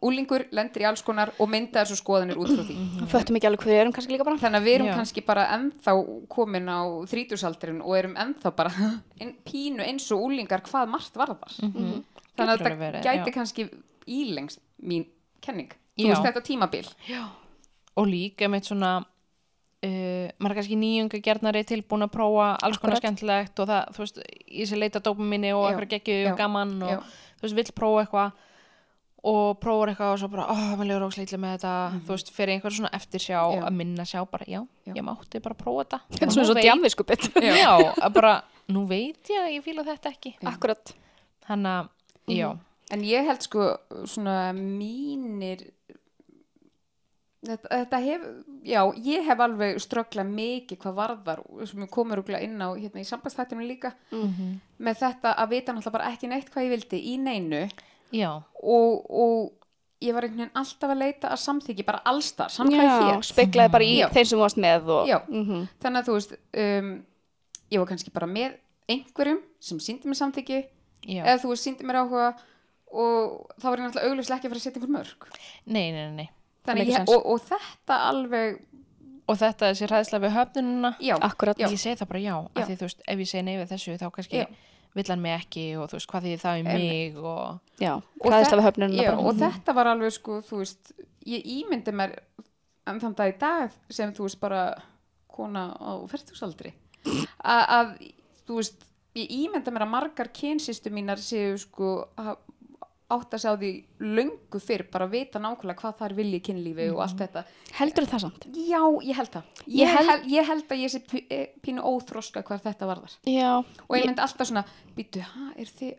úlingur 0.00 0.44
lendir 0.56 0.82
í 0.82 0.86
alls 0.88 1.02
konar 1.06 1.30
og 1.38 1.48
mynda 1.52 1.82
þessu 1.84 1.98
skoðanir 2.00 2.38
út 2.40 2.48
frá 2.54 2.64
því 2.66 3.06
föttum 3.12 3.36
ekki 3.38 3.46
alveg 3.50 3.60
hvað 3.62 3.72
við 3.74 3.80
erum 3.82 3.92
kannski 3.96 4.12
líka 4.14 4.24
bara 4.26 4.40
þannig 4.40 4.60
að 4.62 4.66
við 4.68 4.74
erum 4.78 4.88
Já. 4.88 4.94
kannski 4.96 5.24
bara 5.26 5.44
ennþá 5.58 5.94
komin 6.32 6.68
á 6.72 6.80
þrítusaldurinn 7.12 7.82
og 7.84 7.96
erum 7.98 8.16
ennþá 8.16 8.54
bara 8.56 8.72
ein, 9.20 9.34
pínu 9.46 9.84
eins 9.84 10.08
og 10.14 10.24
úlingar 10.26 10.64
hvað 10.66 10.88
margt 10.96 11.14
varðar 11.20 11.54
Mhm. 11.62 12.02
þannig 12.36 12.52
að 12.54 12.58
þetta 12.64 12.78
verið, 12.80 13.02
gæti 13.04 13.30
já. 13.30 13.34
kannski 13.34 13.68
ílengst 14.08 14.60
mín 14.82 15.04
kenning 15.44 15.68
þú 15.98 16.06
Já. 16.08 16.14
veist 16.14 16.24
þetta 16.26 16.42
tímabil 16.48 16.86
og 18.00 18.06
líka 18.08 18.48
með 18.48 18.70
svona 18.72 18.92
uh, 19.84 20.28
maður 20.40 20.50
er 20.54 20.58
kannski 20.58 20.78
nýjunga 20.80 21.20
gerðnari 21.22 21.62
tilbúin 21.68 22.06
að 22.06 22.14
prófa 22.16 22.46
alls 22.64 22.78
konar 22.80 22.96
Akkurat. 22.96 23.02
skemmtilegt 23.04 23.60
og 23.62 23.68
það, 23.68 23.92
þú 23.94 24.04
veist, 24.06 24.22
í 24.48 24.66
sér 24.68 24.80
leita 24.80 25.02
dópaminni 25.04 25.52
og 25.52 25.66
Já, 25.66 25.74
eitthvað 25.74 25.92
geggju 25.96 26.16
já, 26.22 26.30
og 26.32 26.38
gaman 26.40 26.72
og 26.82 26.94
já. 26.94 26.98
þú 27.38 27.46
veist, 27.46 27.58
vill 27.60 27.74
prófa 27.76 28.02
eitthvað 28.06 28.32
og 29.24 29.60
prófar 29.62 29.92
eitthvað 29.92 30.12
og 30.12 30.18
svo 30.18 30.28
bara, 30.32 30.46
ó, 30.50 30.54
maður 30.76 30.88
lefur 30.90 31.04
ósleitlega 31.06 31.38
með 31.44 31.52
þetta 31.56 31.72
þú 32.06 32.08
veist, 32.16 32.30
fyrir 32.34 32.54
einhver 32.56 32.74
svona 32.74 32.90
eftirsjá 32.98 33.38
Mhm. 33.42 33.58
Já. 33.60 33.66
að 33.68 33.76
minna 33.78 34.02
sjá 34.04 34.24
bara, 34.30 34.44
já, 34.48 34.60
Já. 34.86 34.92
ég 34.94 35.04
mátti 35.06 35.42
bara 35.42 35.54
prófa 35.54 35.84
þetta 35.84 36.00
þetta 36.10 36.26
er 36.26 36.32
svona 36.34 36.48
svo 36.50 36.54
djamviskupið 36.60 37.20
já, 37.62 38.10
bara, 38.12 38.42
nú 38.68 38.86
veit 38.88 39.22
ég 39.30 39.44
að 39.46 39.52
ég 39.54 39.62
fíla 39.62 39.84
þetta 39.84 40.10
ekki 40.10 40.34
akkurat 40.42 40.92
þannig 41.46 41.70
að, 41.70 41.88
Mhm. 42.26 42.36
já 42.36 42.58
en 42.90 43.00
ég 43.02 43.24
held 43.26 43.42
sko 43.42 43.78
svona 44.04 44.52
mínir 44.52 45.70
þetta, 47.46 47.68
þetta 47.70 48.00
hef 48.04 48.26
já, 48.64 48.80
ég 49.02 49.24
hef 49.26 49.40
alveg 49.46 49.78
ströggla 49.82 50.24
mikið 50.28 50.78
hvað 50.82 50.94
varðar 50.98 51.40
sem 51.66 51.80
ég 51.86 51.90
komur 51.90 52.20
úrgla 52.22 52.40
inn 52.42 52.58
á 52.62 52.70
hérna 52.74 53.02
í 53.02 53.06
sambandstættinu 53.08 53.66
líka 53.66 53.94
Mhm. 54.10 54.60
með 54.80 54.98
þetta 55.02 55.36
að 55.36 55.48
vita 55.48 55.72
náttúrulega 55.72 55.92
bara 55.92 56.10
ekki 56.12 56.28
neitt 56.28 56.50
hvað 56.50 56.64
ég 56.66 56.70
vildi 56.76 57.02
í 57.06 57.18
neinu 57.18 57.68
og, 58.12 59.10
og 59.10 59.52
ég 60.02 60.14
var 60.16 60.26
einhvern 60.26 60.42
veginn 60.44 60.58
alltaf 60.58 60.90
að 60.92 60.98
leita 60.98 61.30
að 61.30 61.40
samþyggi 61.44 61.84
bara 61.86 62.00
allstar, 62.10 62.50
samkvæði 62.50 62.88
já, 62.88 62.98
hér. 63.08 63.22
speklaði 63.28 63.72
bara 63.76 63.86
í 63.86 63.92
Já. 64.00 64.08
þeim 64.16 64.26
sem 64.32 64.38
varst 64.42 64.58
með 64.60 64.88
og, 64.90 65.06
Já. 65.08 65.18
Mhm. 65.28 65.60
þannig 65.84 66.00
að 66.02 66.08
þú 66.08 66.16
veist 66.18 66.32
um, 66.64 66.92
ég 67.72 67.78
var 67.82 67.90
kannski 67.92 68.10
bara 68.14 68.26
með 68.26 68.56
einhverjum 68.90 69.40
sem 69.62 69.78
síndi 69.80 70.10
mér 70.10 70.18
samþyggi 70.18 70.58
já, 71.06 71.22
eða 71.22 71.38
þú 71.44 71.52
veist 71.52 71.68
síndi 71.68 71.86
mér 71.86 72.00
áhuga 72.02 72.32
og 72.92 73.54
þá 73.62 73.66
var 73.70 73.78
ég 73.78 73.86
náttúrulega 73.86 74.10
augljóslega 74.10 74.36
ekki 74.40 74.48
að 74.48 74.52
fara 74.52 74.60
að 74.60 74.66
setja 74.66 74.82
einhver 74.82 74.94
mörg 74.98 75.28
nei, 75.64 75.86
nei, 75.94 76.02
nei, 76.10 76.28
nei. 76.66 76.84
Ég, 76.86 77.08
og, 77.08 77.24
og 77.26 77.40
þetta 77.46 77.96
alveg 78.10 78.58
og 79.30 79.38
þetta 79.38 79.70
er 79.70 79.78
sér 79.78 79.94
hæðslega 79.94 80.26
við 80.26 80.34
höfnununa 80.36 80.90
já, 81.02 81.14
akkurat. 81.22 81.58
ég 81.62 81.78
segi 81.78 81.96
það 82.02 82.10
bara 82.10 82.22
já, 82.22 82.34
Já. 82.58 82.64
því 82.66 82.76
veist 82.82 83.02
ef 83.06 83.22
ég 83.22 83.30
segi 83.30 83.44
nei 83.46 83.54
við 83.60 83.70
þessu 83.72 83.96
þá 84.02 84.06
kannski 84.18 84.42
Já. 84.92 84.98
vill 84.98 85.08
hann 85.08 85.22
mig 85.22 85.34
ekki 85.40 85.64
og 85.80 85.88
þú 85.90 85.96
veist 85.98 86.10
hvað 86.12 86.22
því 86.26 86.32
það 86.42 86.58
í 86.60 86.64
mig 86.66 87.16
og 87.16 87.60
já, 87.80 87.92
Og 87.96 88.30
þe- 88.32 88.50
já, 89.04 89.10
og 89.26 89.34
þetta 89.40 89.74
var 89.74 89.86
alveg 89.92 90.12
sko 90.12 90.40
þú 90.42 90.58
veist, 90.62 90.92
ég 91.26 91.42
ímyndi 91.56 91.92
mér 91.96 92.18
en 92.86 93.00
þann 93.00 93.14
dag 93.16 93.34
í 93.34 93.38
dag 93.38 93.70
sem 93.90 94.12
þú 94.12 94.26
veist 94.28 94.40
bara 94.40 94.62
kona 95.32 95.72
á 95.80 95.92
færtúsaldri 96.12 96.72
að, 97.44 97.94
þú 98.46 98.58
veist 98.60 98.84
ég 99.16 99.28
ímynda 99.30 99.70
mér 99.72 99.84
að 99.86 99.92
margar 99.92 100.28
kynsýstu 100.32 100.90
mínar 100.92 101.16
séu 101.20 101.56
sko 101.58 102.08
átt 103.14 103.36
að 103.36 103.42
segja 103.42 103.54
á 103.54 103.60
því 103.62 103.70
löngu 104.18 104.60
fyrr 104.62 104.84
bara 104.92 105.06
að 105.08 105.14
vita 105.16 105.42
nákvæmlega 105.42 105.80
hvað 105.82 105.96
það 106.00 106.06
er 106.08 106.14
vilji 106.18 106.40
í 106.40 106.44
kynlífi 106.48 106.88
og 106.94 107.02
allt 107.04 107.22
þetta. 107.22 107.44
Heldur 107.78 108.08
það 108.12 108.24
samt? 108.26 108.46
Já, 108.56 108.80
ég 109.08 109.20
held 109.20 109.32
það. 109.36 109.50
Ég 109.66 109.76
ég, 109.82 109.92
held- 109.96 110.10
held, 110.10 110.26
ég 110.32 110.50
held 110.52 110.74
að 110.76 110.82
ég 110.82 110.94
sé 110.94 111.22
eh, 111.28 111.46
pínu 111.62 111.84
óþroska 111.92 112.44
hvað 112.48 112.66
þetta 112.68 112.90
varðar. 112.90 113.16
Já, 113.28 113.52
og 113.62 113.96
ég 113.98 114.08
myndi 114.08 114.24
alltaf 114.26 114.50
svona 114.50 114.64
býtu, 114.96 115.22
ha, 115.24 115.48
er 115.56 115.70
þið, 115.70 115.94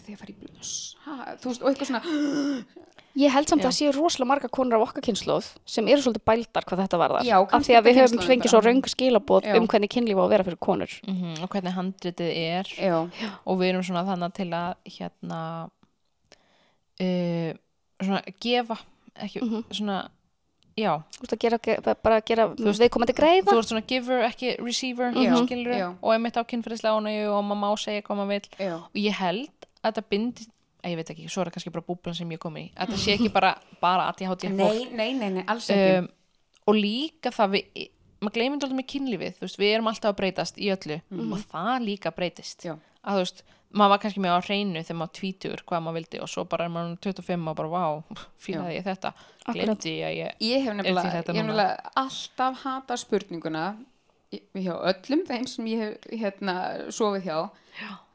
þið 0.00 0.14
að 0.16 0.20
fara 0.24 0.34
í 0.34 0.38
blöss 0.40 0.74
ha, 1.04 1.18
þú 1.38 1.52
veist, 1.52 1.62
og 1.62 1.70
eitthvað 1.70 1.92
svona 1.92 2.02
Ég 3.14 3.30
held 3.30 3.46
samt 3.46 3.62
Já. 3.62 3.68
að 3.68 3.74
séu 3.76 3.90
rosalega 3.94 4.26
marga 4.26 4.48
konur 4.50 4.74
af 4.80 4.88
okkar 4.88 5.04
kynnslóð 5.06 5.46
sem 5.70 5.86
eru 5.86 6.02
svolítið 6.02 6.24
bældar 6.26 6.64
hvað 6.66 6.80
þetta 6.82 6.98
varðar. 6.98 7.26
Já, 7.28 7.36
af 7.38 7.62
því 7.62 7.76
að 7.78 7.84
við 7.86 7.98
höfum 8.00 8.22
fengið 8.26 8.50
svo 8.50 8.60
röngu 8.64 8.90
skilabóð 8.90 9.46
Já. 9.46 9.54
um 9.60 9.68
hvernig 9.70 9.92
kynlíf 9.94 10.18
á 10.18 10.22
að 10.24 10.32
vera 10.34 10.46
fyrir 10.48 10.58
konur. 10.66 10.96
mhm, 11.06 11.36
og 11.44 11.52
hvernig 11.54 11.76
handritið 11.78 12.32
er. 12.34 12.72
Já, 12.74 12.96
og 13.46 13.60
við 13.60 13.68
erum 13.70 13.86
svona 13.86 14.02
þannig 14.08 14.34
til 14.34 14.48
að 14.50 14.74
hérna 14.96 15.40
uh, 17.00 17.52
svona 18.02 18.20
gefa 18.40 18.76
ekki, 19.14 19.40
Mhm. 19.42 19.64
svona 19.70 19.98
já, 20.76 21.02
Þú 21.14 21.20
veist 21.22 21.32
að 21.34 21.38
gera, 21.38 21.58
ge- 21.58 21.80
bara 22.02 22.16
að 22.20 22.24
gera 22.26 22.46
veist, 22.48 22.80
viðkomandi 22.82 23.14
greiða. 23.14 23.46
þú 23.52 23.58
ert 23.58 23.68
svona 23.70 23.86
giver 23.86 24.22
ekki 24.28 24.56
receiver, 24.58 25.12
Já, 25.12 25.36
skilur 25.46 25.74
já. 25.78 25.88
og 26.02 26.12
einmitt 26.14 26.34
á 26.36 26.42
kynferðislega 26.42 26.98
ánægju 26.98 27.28
og 27.30 27.44
maður 27.44 27.60
má 27.62 27.78
segja 27.78 28.02
hvað 28.02 28.16
maður 28.18 28.28
vill. 28.28 28.48
Já, 28.58 28.74
og 28.74 28.94
ég 28.94 29.12
held 29.12 29.48
að 29.84 29.92
þetta 29.92 30.02
bindi 30.10 30.46
að 30.84 30.90
ég 30.90 30.96
veit 30.96 31.10
ekki, 31.14 31.28
svo 31.30 31.40
er 31.40 31.46
það 31.48 31.52
kannski 31.54 31.72
bara 31.72 31.84
búblan 31.88 32.14
sem 32.14 32.28
ég 32.30 32.38
kom 32.38 32.56
í. 32.56 32.70
Að 32.76 32.88
það 32.88 32.98
sé 33.04 33.12
ekki 33.16 33.32
bara, 33.32 33.54
bara 33.80 34.08
að 34.12 34.18
ég 34.24 34.28
hátti 34.28 34.48
fólk. 34.50 34.90
Nei, 34.92 35.12
nei, 35.12 35.12
nei, 35.14 35.30
nei, 35.30 35.44
alls 35.46 35.70
ekki. 35.70 35.98
Um, 35.98 36.08
og 36.66 36.74
líka 36.74 37.30
það 37.30 37.50
við 37.54 37.88
maður 38.24 38.34
gleymir 38.34 38.54
alltaf 38.58 38.72
með 38.72 38.86
kynlífið 38.88 39.34
þú 39.36 39.40
veist, 39.44 39.58
við 39.60 39.74
erum 39.74 39.86
alltaf 39.88 40.10
að 40.10 40.16
breytast 40.16 40.56
í 40.58 40.70
öllu. 40.74 41.00
Og 41.12 41.38
það 41.52 41.84
líka 41.84 42.10
breytist. 42.16 42.64
Já. 42.64 42.74
að 43.04 43.12
þú 43.14 43.20
veist, 43.22 43.42
maður 43.74 43.92
var 43.94 44.00
kannski 44.04 44.22
með 44.24 44.34
á 44.34 44.40
hreinu 44.46 44.82
þegar 44.84 44.98
maður 45.00 45.14
tvítur 45.18 45.62
hvað 45.66 45.82
maður 45.84 45.96
vildi 45.98 46.20
og 46.24 46.30
svo 46.30 46.44
bara 46.50 46.66
er 46.68 46.72
maður 46.74 46.94
25 47.08 47.48
og 47.50 47.56
bara 47.58 47.72
vá, 47.74 47.84
fílaði 48.44 48.76
ég 48.78 48.86
þetta? 48.86 49.12
Glemdi 49.50 49.94
ég 49.98 50.06
að 50.08 50.14
ég 50.20 50.46
ég 50.48 50.62
hef 50.64 50.72
Er 50.72 50.78
nefnilega, 50.78 51.74
ég 51.74 51.90
alltaf 52.04 52.62
hata 52.64 52.96
spurninguna 53.00 53.64
hjá 54.54 54.74
öllum 54.90 55.22
þeim 55.28 55.46
sem 55.50 55.66
ég 55.70 55.82
hef 55.84 56.08
hérna, 56.22 56.54
sofið 56.94 57.28
hjá. 57.28 57.38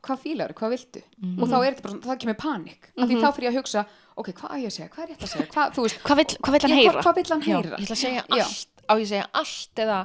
Hvað 0.03 0.21
fílar, 0.23 0.53
hvað 0.55 0.73
viltu? 0.75 1.01
Og 1.39 1.45
þá 1.51 1.55
er 1.59 1.73
þetta 1.75 1.83
bara, 1.83 1.91
svona- 1.93 2.07
það 2.07 2.19
kemur 2.23 2.37
panik 2.39 2.89
af 2.95 3.09
því 3.09 3.17
þá 3.19 3.29
fyrir 3.35 3.47
ég 3.49 3.51
að 3.53 3.59
hugsa, 3.59 3.83
ok, 4.19 4.29
hvað 4.39 4.51
á 4.51 4.55
ég 4.59 4.67
að 4.69 4.75
segja, 4.77 4.89
hvað 4.93 5.03
er 5.03 5.09
rétt 5.13 5.23
að 5.27 5.31
segja? 5.33 5.47
Hvað, 5.53 5.73
þú 5.75 5.85
veist, 5.85 5.99
Hvað 6.03 6.19
vill, 6.21 6.31
hvað 6.39 6.55
vill 6.55 6.61
hann 6.63 6.71
ég, 6.71 6.79
heyra? 6.79 7.03
hvað, 7.03 7.15
vill 7.19 7.31
hann 7.33 7.41
Já, 7.43 7.55
heyra? 7.55 7.77
ég 7.79 7.85
ætla 7.85 7.95
að 7.97 8.03
segja 8.03 8.23
Já. 8.23 8.43
allt 8.47 8.67
á 8.89 8.93
ég 8.95 9.03
að 9.03 9.11
segja 9.11 9.27
allt 9.41 9.83
eða 9.83 9.99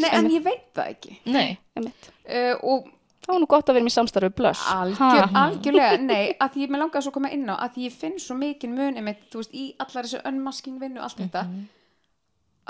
nei, 0.00 0.10
en 0.12 0.30
ég 0.32 0.42
veit 0.44 0.66
það 0.76 0.90
ekki. 0.94 1.18
Nei, 1.26 1.58
uh, 1.76 2.54
og 2.62 2.88
Það 3.22 3.32
var 3.32 3.42
nú 3.42 3.48
gott 3.50 3.70
að 3.70 3.76
vera 3.78 3.86
með 3.86 3.94
samstarfi 3.94 4.30
blöss. 4.34 4.62
Algjör, 4.72 5.28
algjörlega, 5.38 5.98
nei, 6.10 6.32
að 6.42 6.54
því 6.54 6.64
ég 6.64 6.72
með 6.74 6.82
langaði 6.82 7.04
svo 7.06 7.12
að 7.12 7.16
koma 7.18 7.30
inn 7.36 7.44
á, 7.46 7.54
að 7.54 7.76
því 7.76 7.84
ég 7.86 7.96
finn 8.00 8.16
svo 8.22 8.36
mikinn 8.38 8.74
mun 8.74 8.98
einmitt, 8.98 9.22
þú 9.30 9.42
veist, 9.42 9.54
í 9.54 9.66
allar 9.84 10.08
þessu 10.08 10.22
unmasking 10.32 10.80
vinnu 10.82 10.98
og 10.98 11.06
allt 11.06 11.20
þetta, 11.22 11.44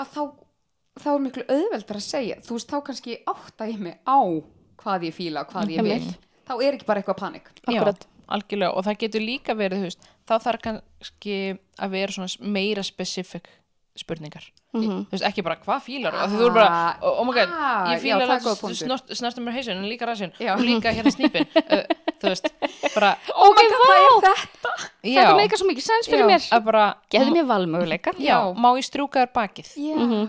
að 0.03 0.11
þá, 0.13 0.21
þá 1.01 1.09
er 1.15 1.23
miklu 1.25 1.45
auðveldar 1.47 1.99
að 1.99 2.05
segja, 2.05 2.37
þú 2.45 2.59
veist, 2.59 2.69
þá 2.69 2.77
kannski 2.91 3.17
átta 3.33 3.69
ég 3.71 3.81
mig 3.81 3.97
á 4.05 4.19
hvað 4.83 5.07
ég 5.09 5.17
fíla, 5.17 5.45
hvað 5.49 5.73
ég 5.73 5.87
vil, 5.89 5.97
Einmitt. 5.97 6.29
þá 6.45 6.53
er 6.59 6.77
ekki 6.77 6.89
bara 6.91 7.01
eitthvað 7.01 7.21
panik. 7.23 7.49
Akkurat. 7.63 8.05
Já, 8.05 8.25
algjörlega 8.37 8.77
og 8.77 8.85
það 8.85 9.01
getur 9.07 9.25
líka 9.25 9.57
verið, 9.57 9.81
þú 9.81 9.89
veist, 9.89 10.07
þá 10.29 10.35
þarf 10.45 10.65
kannski 10.69 11.37
að 11.81 11.97
vera 11.97 12.15
svona 12.15 12.53
meira 12.53 12.85
specific 12.85 13.49
spurningar. 13.95 14.41
Mhm. 14.73 15.05
þú 15.05 15.13
veist, 15.13 15.25
ekki 15.27 15.43
bara 15.45 15.55
hvað 15.61 15.81
fílar 15.85 16.15
því 16.17 16.37
þú 16.39 16.45
er 16.47 16.53
bara, 16.55 16.69
oh, 17.01 17.19
oh 17.21 17.25
my 17.27 17.33
god, 17.35 17.49
Ah, 17.53 17.91
ég 17.93 17.99
fílar 18.01 18.31
er 18.33 18.39
snort, 18.73 19.11
snertum 19.13 19.45
mér 19.45 19.53
hausin 19.59 19.77
en 19.77 19.85
líka 19.85 20.07
rassin 20.09 20.31
og 20.33 20.63
líka 20.65 20.89
hérna 20.95 21.11
snýpin 21.13 21.45
uh, 21.45 21.83
þú 22.23 22.31
veist, 22.31 22.49
bara, 22.95 23.11
ok, 23.29 23.61
vá, 23.69 23.91
já 23.93 24.15
þetta. 24.25 24.73
Meikar 25.37 25.61
svo 25.61 25.67
mikið 25.69 25.85
sens 25.85 26.09
fyrir 26.09 26.25
Já. 26.25 26.31
mér. 26.31 26.63
bara, 26.65 26.87
gefðu 27.13 27.35
mér 27.37 27.45
valmöguleika. 27.51 28.15
já, 28.17 28.39
má 28.57 28.71
ég 28.79 28.87
strjúka 28.89 29.27
þér 29.27 29.33
bakið? 29.37 29.69
Já. 29.77 30.27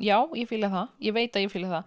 já, 0.00 0.16
ég 0.40 0.48
fíla 0.48 0.72
það, 0.72 0.88
ég 1.04 1.12
veit 1.20 1.36
að 1.36 1.44
ég 1.44 1.52
fíla 1.52 1.68
það. 1.68 1.84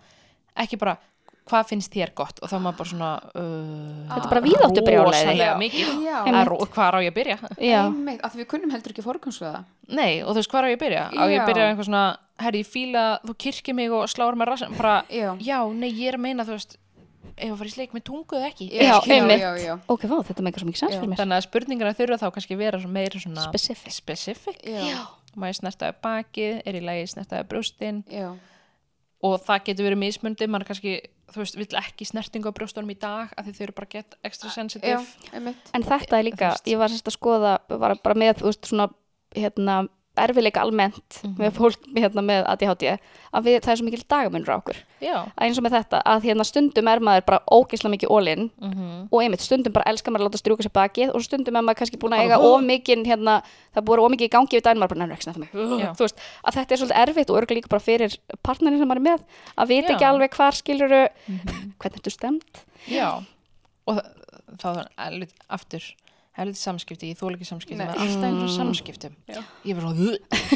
Ekki 0.55 0.77
bara, 0.77 0.97
hvað 1.45 1.67
finnst 1.69 1.93
þér 1.93 2.11
gott 2.17 2.39
og 2.41 2.49
þá 2.49 2.55
er 2.57 2.61
maður 2.65 2.77
bara 2.79 2.89
svona 2.91 3.09
uh, 3.37 3.41
Þetta 4.09 4.21
er 4.25 4.31
bara 4.31 4.41
Já. 5.45 5.51
mikið 5.61 5.91
Já. 6.05 6.15
Það 6.25 6.39
er 6.41 6.51
á 6.97 6.99
ég 7.05 7.11
að 7.11 7.17
byrja 7.19 7.37
já, 7.59 7.81
Einmitt, 7.83 8.23
að 8.25 8.37
við 8.39 8.47
kunnum 8.53 8.73
heldur 8.73 8.95
ekki 8.95 9.05
forgangsraða 9.05 9.61
nei, 9.89 10.23
og 10.23 10.31
þú 10.33 10.39
veist, 10.41 10.53
hvar 10.55 10.65
á 10.65 10.69
ég 10.71 10.79
að 10.79 10.85
byrja 10.85 11.03
á 11.13 11.23
ég 11.29 11.35
Já. 11.35 11.41
að 11.43 11.51
byrja 11.51 11.67
á 11.67 11.69
einhver 11.69 11.89
svona, 11.89 12.05
herri, 12.41 12.63
ég 12.63 12.71
fíla 12.71 13.03
þú 13.25 13.37
kirkir 13.45 13.77
mig 13.77 13.93
og 13.93 14.09
sláur 14.09 14.39
með 14.39 14.51
rassin 14.51 14.73
bara, 14.79 14.95
Já. 15.13 15.29
nei, 15.69 15.91
ég 15.91 16.09
er 16.09 16.17
að 16.17 16.25
meina, 16.25 16.47
þú 16.47 16.57
veist 16.57 16.79
ef 17.35 17.51
að 17.51 17.59
fara 17.59 17.69
í 17.69 17.73
sleik 17.73 17.93
með 17.95 18.03
tungu 18.07 18.37
eða 18.39 18.49
ekki 18.49 18.67
Já, 18.71 18.95
já, 19.05 19.49
já. 19.59 19.73
ok, 19.91 20.05
vá, 20.07 20.17
þetta 20.29 20.45
meikar 20.45 20.63
svo 20.63 20.69
mikið 20.69 20.81
sens 20.81 20.95
Já. 20.95 20.99
fyrir 21.01 21.11
mér 21.11 21.21
þannig 21.21 21.37
að 21.37 21.45
spurningarna 21.49 21.97
þurfa 21.97 22.19
þá 22.21 22.27
kannski 22.37 22.57
vera 22.59 22.79
meira 22.95 23.21
svona 23.21 23.47
Specific. 23.51 24.61
Já. 24.63 25.01
ég 25.51 25.57
snertaði 25.59 25.97
bakið, 26.05 26.61
er 26.63 26.79
í 26.79 26.83
lagi 26.85 27.09
snertaði 27.11 27.47
brjóstin 27.51 28.03
Já. 28.07 28.29
Og 29.25 29.35
það 29.45 29.63
getur 29.69 29.87
verið 29.89 30.01
mismundi, 30.03 30.47
maður 30.51 30.69
kannski 30.71 30.95
þú 31.33 31.41
veist, 31.41 31.57
vill 31.59 31.79
ekki 31.81 32.07
snertingu 32.07 32.51
á 32.51 32.57
brjóstunum 32.57 32.93
í 32.93 32.97
dag 33.01 33.33
af 33.33 33.47
því 33.47 33.55
þau 33.57 33.63
eru 33.65 33.75
bara 33.79 33.91
get 33.91 34.17
extra 34.27 34.51
Já, 34.51 34.55
sensitive. 34.59 35.01
en 35.33 35.85
þetta 35.85 36.19
er 36.19 36.27
líka, 36.27 36.51
ég 36.69 36.79
var 36.81 36.93
sérst 36.93 37.09
að 37.09 37.17
skoða 37.17 37.55
var 37.71 37.97
bara 38.03 38.19
með, 38.21 38.41
þú 38.41 38.51
veist, 38.51 38.69
svona 38.69 38.89
hérna, 39.35 39.79
erfileika 40.17 40.61
almennt 40.63 41.21
Mhm. 41.23 41.35
með 41.39 41.51
fólk 41.57 41.79
hérna, 41.95 42.21
með 42.25 42.45
ADHD 42.47 42.83
að 43.35 43.43
við, 43.43 43.59
það 43.61 43.71
er 43.71 43.75
svo 43.79 43.85
mikil 43.85 44.03
dagamunur 44.07 44.51
á 44.51 44.57
okkur. 44.61 44.77
Eins 45.37 45.57
og 45.59 45.63
með 45.65 45.73
þetta, 45.77 46.01
að 46.05 46.23
hérna 46.23 46.45
stundum 46.45 46.87
er 46.87 46.99
maður 46.99 47.25
bara 47.25 47.39
ógeðslega 47.51 47.93
mikið 47.95 48.09
ólinn 48.15 48.49
mm 48.61 49.07
og 49.11 49.21
einmitt 49.21 49.41
stundum 49.41 49.71
bara 49.73 49.85
elskar 49.91 50.11
maður 50.13 50.25
að 50.25 50.29
láta 50.31 50.39
strjúka 50.41 50.63
sér 50.65 50.73
bakið 50.73 51.13
og 51.13 51.21
stundum 51.21 51.55
er 51.55 51.61
maður 51.61 51.77
kannski 51.81 51.97
búin 51.99 52.13
að 52.15 52.23
eiga 52.25 52.37
hú. 52.41 52.53
of 52.55 52.61
mikið 52.63 53.05
hérna, 53.05 53.41
það 53.73 53.81
er 53.81 53.85
búið 53.85 54.03
of 54.05 54.11
mikið 54.11 54.25
í 54.25 54.33
gangi 54.33 54.55
við 54.55 54.63
þú 55.95 56.03
veist, 56.05 56.17
að 56.45 56.53
þetta 56.55 56.71
er 56.71 56.77
svolítið 56.79 57.01
erfitt 57.05 57.29
og 57.29 57.37
örgulega 57.41 57.55
líka 57.59 57.69
bara 57.69 57.85
fyrir 57.85 58.17
partnerin 58.43 58.79
sem 58.79 58.87
maður 58.87 59.01
er 59.01 59.07
með 59.09 59.19
að 59.57 59.67
vita 59.67 59.93
ekki 59.93 60.05
alveg 60.09 60.31
hvar 60.35 60.51
skiluru 60.51 61.07
hvernig 61.79 61.99
ertu 61.99 62.11
stemt 62.11 62.65
já. 62.87 63.23
Og 63.87 63.95
það, 63.99 64.05
þá 64.57 64.87
er 64.97 65.11
lít, 65.19 65.33
aftur 65.49 65.83
helviti 66.39 66.61
samskipti, 66.61 67.11
ég 67.13 67.19
þóla 67.19 67.37
ekki 67.37 67.49
samskipti 67.49 67.77
Nei. 67.79 67.85
með 67.85 68.01
alltaf 68.05 68.25
einhverjum 68.29 68.55
samskiptum. 68.55 69.13
Já. 69.29 69.41
ég 69.65 69.75
er 69.75 69.81
bara 69.81 69.93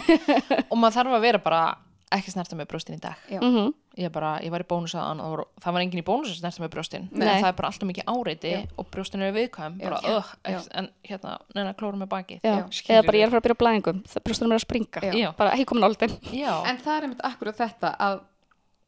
og 0.71 0.79
maður 0.79 0.97
þarf 0.99 1.15
að 1.19 1.27
vera 1.27 1.43
bara 1.43 1.61
ekki 2.09 2.33
snerta 2.33 2.57
með 2.57 2.71
brjóstin 2.71 2.97
í 2.97 3.03
dag. 3.03 3.21
Já. 3.29 3.39
mm 3.43 3.69
ég, 3.99 4.07
bara, 4.15 4.37
ég 4.39 4.51
var 4.53 4.63
í 4.63 4.67
bónusaðan 4.69 5.19
og 5.19 5.41
það 5.59 5.75
var 5.75 5.83
engin 5.83 5.99
í 5.99 6.05
bónus 6.07 6.29
að 6.31 6.37
snerta 6.39 6.63
með 6.63 6.71
brjóstin. 6.75 7.07
Nei. 7.11 7.25
en 7.27 7.41
það 7.43 7.49
er 7.49 7.55
bara 7.57 7.69
alltaf 7.71 7.89
mikið 7.89 8.11
áreiti 8.13 8.53
Já. 8.53 8.61
og 8.79 8.87
brjóstin 8.93 9.25
eru 9.25 9.35
viðkvæm. 9.35 9.75
Bara, 9.81 9.99
Já. 10.03 10.15
uh, 10.15 10.29
Já. 10.53 10.59
en 10.79 10.87
hérna, 11.09 11.33
neina 11.57 11.73
klóra 11.75 11.99
með 11.99 12.11
bakið. 12.13 12.39
Já. 12.45 12.53
Já, 12.55 12.95
eða 12.95 13.05
bara 13.09 13.19
ég 13.19 13.25
er 13.25 13.27
að 13.27 13.33
fara 13.35 13.41
að 13.43 13.47
byrja 13.49 13.59
blæðingum. 13.63 14.01
Það 14.13 14.25
brjóstunum 14.29 14.55
er 14.55 14.59
að 14.61 14.65
springa. 14.65 15.03
Já. 15.19 15.29
Bara 15.41 15.55
ekki 15.57 15.67
komin 15.73 15.87
áldin 15.89 16.15
já, 16.31 16.53
En 16.69 16.79
það 16.85 16.93
er 16.95 17.07
einmitt 17.09 17.25
akkurat 17.27 17.59
þetta 17.59 17.91
að 18.07 18.21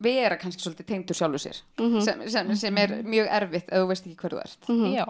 vera 0.02 0.38
kannski 0.42 0.64
svolítið 0.64 0.88
tengdur 0.94 1.18
sjálfur 1.20 1.44
sér. 1.44 1.60
Mhm. 1.78 2.02
sem, 2.02 2.24
sem, 2.32 2.56
sem 2.58 2.78
er 2.82 2.96
mjög 3.04 3.28
erfitt 3.42 3.68
ef 3.70 3.84
þú 3.84 3.92
veist 3.92 4.08
ekki 4.08 4.18
hver 4.24 4.38
þú 4.38 4.42
ert. 4.46 4.72
Já, 4.96 5.06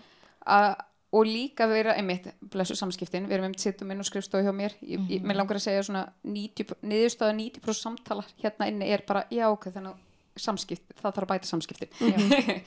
að, 0.58 0.72
og 1.12 1.26
líka 1.28 1.68
vera 1.68 1.94
einmitt 2.00 2.30
blessu 2.54 2.76
samskiptin, 2.80 3.26
við 3.28 3.36
erum 3.38 3.50
einmitt 3.50 3.60
sittum 3.64 3.90
inn 3.92 4.00
og 4.00 4.08
skrifstofu 4.08 4.46
hjá 4.46 4.54
mér, 4.56 4.76
ég, 4.82 5.02
ég, 5.12 5.24
mér 5.28 5.36
langar 5.42 5.60
að 5.60 5.66
segja 5.66 5.84
svona 5.84 6.06
90, 6.24 6.78
niðurstöða 6.88 7.34
90% 7.36 7.82
samtala 7.84 8.24
hérna 8.44 8.70
inni 8.72 8.88
er 8.96 9.04
bara, 9.08 9.26
já 9.32 9.50
ok, 9.52 9.68
þannig 9.76 9.92
að 9.92 10.42
samskipt, 10.46 10.94
það 11.02 11.10
þarf 11.18 11.26
að 11.26 11.32
bæta 11.34 11.50
samskiptin. 11.52 11.90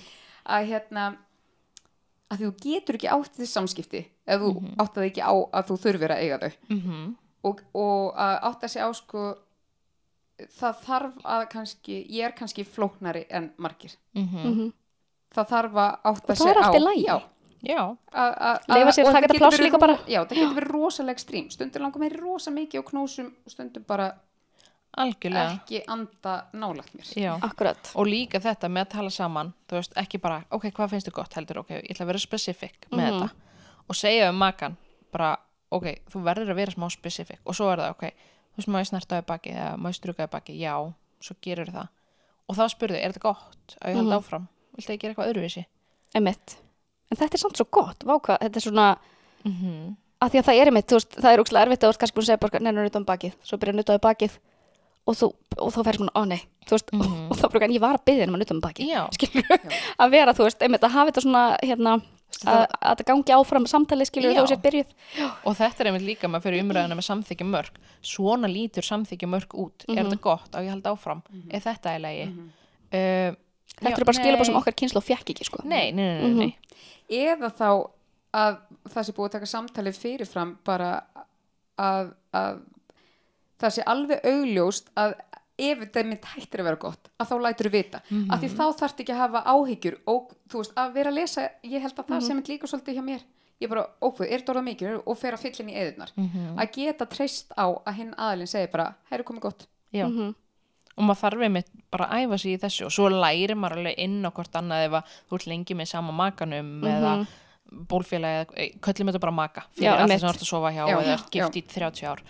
Að 0.54 0.66
hérna 0.68 1.04
að 2.28 2.40
því 2.42 2.44
þú 2.50 2.54
getur 2.60 2.96
ekki 2.98 3.08
átt 3.14 3.36
þessi 3.38 3.52
samskipti 3.54 4.00
ef 4.28 4.42
þú 4.42 4.50
mm 4.58 4.74
átt 4.84 4.94
það 4.98 5.06
ekki 5.08 5.22
á 5.24 5.32
að 5.32 5.68
þú 5.70 5.76
þurfir 5.86 6.12
að 6.12 6.22
eiga 6.24 6.38
þau. 6.42 6.58
Mhm, 6.74 7.02
og, 7.48 7.60
og 7.80 8.18
að 8.26 8.34
átt 8.50 8.66
að 8.66 8.72
segja 8.74 8.88
á 8.88 8.92
sko 8.98 9.22
það 10.58 10.80
þarf 10.84 11.18
að 11.36 11.44
kannski 11.54 11.96
ég 12.12 12.26
er 12.28 12.34
kannski 12.36 12.64
flóknari 12.68 13.24
en 13.30 13.50
margir. 13.56 13.94
Mhm, 14.18 14.68
það 15.34 15.48
þarf 15.54 15.78
að 15.84 15.92
átt 16.12 16.24
Og 16.24 16.34
að 16.34 16.34
það 16.34 16.34
er 16.34 16.42
segja 16.44 16.60
á 16.60 16.64
allt 16.68 16.76
í 16.76 16.84
lagi. 16.84 17.04
já, 17.08 17.14
já 17.14 17.20
að- 17.64 18.36
að- 18.38 18.60
Leyfa 18.68 18.88
að- 18.88 18.94
sér 18.94 19.04
að 19.08 19.12
taka 19.12 19.26
þetta 19.28 19.38
pláss 19.38 19.60
líka 19.60 19.78
bara. 19.78 19.96
já, 20.06 20.20
það 20.24 20.36
getur 20.36 20.54
verið 20.60 20.70
rosaleg 20.74 21.18
strím 21.18 21.50
stundur 21.50 21.80
langar 21.80 22.00
mér 22.00 22.16
rosa 22.20 22.50
mikið 22.50 22.78
og 22.78 22.84
knúsum 22.90 23.26
og 23.46 23.52
stundur 23.52 23.86
bara 23.86 24.14
algjörlega. 24.96 25.60
ekki 25.64 25.82
anda 25.88 26.46
nálagt 26.54 26.92
mér. 26.94 27.04
Og 27.96 28.06
líka 28.06 28.38
þetta 28.40 28.68
með 28.68 28.84
að 28.86 28.90
tala 28.90 29.10
saman 29.10 29.52
þú 29.68 29.78
veist, 29.80 29.92
ekki 29.96 30.20
bara, 30.20 30.44
ok, 30.50 30.70
hvað 30.70 30.90
finnst 30.90 31.08
þið 31.08 31.12
gott 31.18 31.34
heldur, 31.34 31.58
ok, 31.58 31.68
ég 31.70 31.90
ætla 31.90 32.04
að 32.04 32.06
vera 32.12 32.18
specific 32.18 32.86
með 32.92 33.10
Mhm. 33.10 33.20
þetta. 33.20 33.30
Og 33.88 33.94
segja 33.96 34.28
um 34.30 34.36
makan 34.38 34.76
bara, 35.12 35.36
ok, 35.72 36.00
þú 36.10 36.22
verður 36.22 36.50
að 36.50 36.54
vera 36.54 36.70
smá 36.72 36.90
specific. 36.90 37.38
Og 37.46 37.54
svo 37.54 37.72
er 37.72 37.78
það, 37.78 37.90
ok, 37.90 38.02
þú 38.54 38.56
veist, 38.56 38.68
má 38.68 38.80
ég 38.80 38.88
snerta 38.88 39.20
þau 39.22 39.26
baki 39.26 39.50
eða 39.54 39.76
má 39.76 39.88
ég 39.88 39.94
struka 40.00 40.26
þau 40.26 40.30
baki, 40.30 40.58
já 40.60 40.94
svo 41.20 41.34
gerur 41.42 41.66
það, 41.72 41.88
og 42.48 42.56
þá 42.56 42.68
spurðu 42.70 42.96
er 43.04 43.12
þetta 43.12 43.20
gott, 43.20 43.76
að 43.82 43.88
ég 43.90 43.94
held 43.96 44.06
Mhm. 44.08 44.18
áfram? 44.22 44.48
Viltu 44.76 44.88
að 44.92 44.96
ég 44.96 45.00
gera 45.00 45.14
eitthvað 45.14 45.32
öðruvísi? 45.34 45.64
Einmitt. 46.14 46.56
En 47.14 47.20
þetta 47.20 47.38
er 47.38 47.42
samt 47.44 47.60
svo 47.60 47.68
gott, 47.70 48.02
váka, 48.08 48.40
þetta 48.42 48.60
er 48.60 48.66
svona 48.68 48.88
mm 49.46 49.92
að 50.24 50.30
því 50.32 50.38
að 50.40 50.46
það 50.46 50.58
er 50.60 50.68
einmitt, 50.70 50.86
þú 50.88 50.96
veist, 50.96 51.14
það 51.20 51.34
er 51.34 51.40
úkslega 51.42 51.64
erfitt 51.66 51.82
að 51.82 51.84
þú 51.84 51.92
ert 51.92 52.00
kannski 52.00 52.16
búin 52.16 52.24
að 52.24 52.28
segja 52.30 52.40
bara, 52.40 52.60
neina, 52.64 52.84
nutta 52.86 53.00
um 53.00 53.04
bakið. 53.04 53.32
Svo 53.44 53.58
byrja 53.60 53.72
að 53.74 53.78
nutta 53.80 53.96
um 53.98 54.02
bakið 54.06 54.36
og 55.04 55.16
þú, 55.20 55.26
og 55.60 55.72
þá 55.74 55.78
ferð 55.84 55.98
svona, 56.00 56.12
ó 56.16 56.22
nei, 56.30 56.38
þú 56.64 56.72
veist, 56.78 56.92
Mhm. 56.94 57.26
og 57.28 57.36
þá 57.36 57.62
en 57.66 57.74
ég 57.74 57.80
var 57.82 57.98
að 57.98 58.04
byggja 58.08 58.28
um 58.30 58.34
að 58.34 58.40
nutta 58.40 58.54
um 58.54 58.60
bakið, 58.64 58.88
já, 58.88 59.02
skilur 59.12 59.44
að 60.00 60.10
vera, 60.14 60.32
þú 60.32 60.46
veist, 60.46 60.62
einmitt, 60.64 60.80
að 60.86 60.94
hafa 60.96 61.10
þetta 61.10 61.24
svona, 61.26 61.42
hérna, 61.60 61.92
að, 62.46 62.64
að 62.80 62.96
þetta 62.96 63.06
gangi 63.10 63.34
áfram 63.36 63.66
samtalið, 63.68 64.08
skilur 64.08 64.32
Já. 64.32 64.40
þú 64.40 64.48
sér 64.48 64.62
byrjuð. 64.64 64.94
og 65.44 65.56
þetta 65.60 65.80
er 65.84 65.90
einmitt 65.90 66.06
líka 66.08 66.30
maður 66.32 66.46
fyrir 66.48 66.64
umræðina 66.64 66.96
með 66.96 67.08
samþykja 67.10 67.46
mörg 67.52 67.78
svona 68.00 68.48
lítur 68.48 68.82
samþykja 68.88 69.28
mörg 69.28 69.54
út. 69.60 69.84
Er 69.92 70.04
þetta 70.08 70.20
gott, 70.24 70.48
á 70.56 70.58
ég 70.64 70.72
held 70.72 70.88
áfram? 70.88 71.20
Er 71.50 71.60
þetta 71.60 71.96
í 71.98 72.00
lagi? 72.00 72.26
Uh, 72.94 73.36
Þetta 73.80 73.96
eru 73.98 74.04
bara 74.08 74.18
skilabóð 74.20 74.46
sem 74.46 74.56
okkar 74.60 74.76
kynslu 74.78 75.00
fekk 75.02 75.30
ekki, 75.34 75.44
sko. 75.44 75.62
nei, 75.64 75.90
nei, 75.92 76.20
nei, 76.20 76.30
nei, 76.30 76.46
nei. 76.46 76.58
eða 77.10 77.50
þá 77.50 77.68
að 78.34 78.56
það 78.90 79.04
sé 79.08 79.12
búið 79.16 79.26
að 79.28 79.32
taka 79.38 79.46
samtalið 79.50 79.98
fyrirfram 80.02 80.56
bara 80.64 80.90
að, 81.78 82.12
að 82.34 82.60
það 83.60 83.74
sé 83.76 83.84
alveg 83.86 84.24
augljóst 84.30 84.90
að 84.98 85.14
ef 85.58 85.78
þetta 85.84 86.02
mynd 86.08 86.24
hættir 86.32 86.60
að 86.62 86.66
vera 86.66 86.80
gott 86.82 87.10
að 87.22 87.28
þá 87.30 87.34
lætur 87.44 87.68
þú 87.68 87.72
vita, 87.76 88.00
Mhm. 88.10 88.30
af 88.34 88.40
því 88.40 88.48
þá 88.58 88.64
þarf 88.80 88.96
ekki 89.04 89.12
að 89.14 89.22
hafa 89.22 89.42
áhyggjur 89.54 89.96
og 90.10 90.32
þú 90.50 90.58
veist, 90.62 90.74
að 90.74 90.92
vera 90.94 91.10
að 91.10 91.14
lesa 91.20 91.44
ég 91.62 91.80
held 91.80 91.94
að 91.94 92.06
það 92.08 92.18
Mhm. 92.20 92.26
sem 92.26 92.38
er 92.38 92.42
líka 92.42 92.66
svolítið 92.66 92.94
hjá 92.98 93.04
mér 93.04 93.20
ég 93.62 93.68
bara, 93.70 93.86
ókveð, 94.02 94.32
er 94.32 94.38
þetta 94.40 94.52
orðað 94.54 94.68
mikið 94.70 95.02
og 95.06 95.18
fer 95.18 95.32
að 95.32 95.42
fylla 95.44 95.60
inn 95.60 95.70
í 95.70 95.78
eðunar, 95.78 96.10
Mhm. 96.16 96.58
að 96.58 96.72
geta 96.72 97.06
treyst 97.06 97.52
á 97.56 97.66
að 97.86 97.94
hinn 97.94 98.14
aðilinn 98.18 98.48
segi 98.50 98.70
bara, 98.72 98.94
hæru 99.12 99.22
komið 99.24 99.40
gott 99.40 99.66
Já. 99.94 100.06
Mhm. 100.96 100.98
og 100.98 101.04
maður 101.08 101.20
þarf 101.22 101.42
einmitt 101.48 101.70
bara 101.90 102.06
að 102.08 102.24
æfa 102.28 102.38
sig 102.40 102.52
í 102.54 102.60
þessu. 102.62 102.84
Og 102.86 102.92
svo 102.92 103.08
lærir 103.10 103.54
maður 103.56 103.78
alveg 103.78 103.94
inn 103.98 104.22
á 104.24 104.30
hvort 104.30 104.52
annað 104.60 104.84
ef 104.86 104.92
að 104.92 105.04
þú 105.30 105.34
ert 105.38 105.46
lengi 105.46 105.74
með 105.74 105.88
sama 105.88 106.12
makanum 106.12 106.82
eða 106.84 107.26
bólfélagi 107.74 108.44
eða 108.44 108.58
eh, 108.62 108.72
köllum 108.80 109.08
þetta 109.10 109.20
bara 109.20 109.32
maka. 109.32 109.60
Mhm. 109.60 109.70
Já, 109.74 109.74
fyrir 109.74 109.90
allir 109.90 110.02
einmitt. 110.04 110.20
sem 110.20 110.28
þú 110.28 110.32
ert 110.34 110.42
að 110.44 110.52
sofa 110.52 110.70
hjá 110.72 110.86
Já, 110.88 110.96
eða 111.00 111.12
ert 111.18 111.30
gift 111.30 111.56
í 111.56 111.62
30 111.66 112.06
ár. 112.06 112.20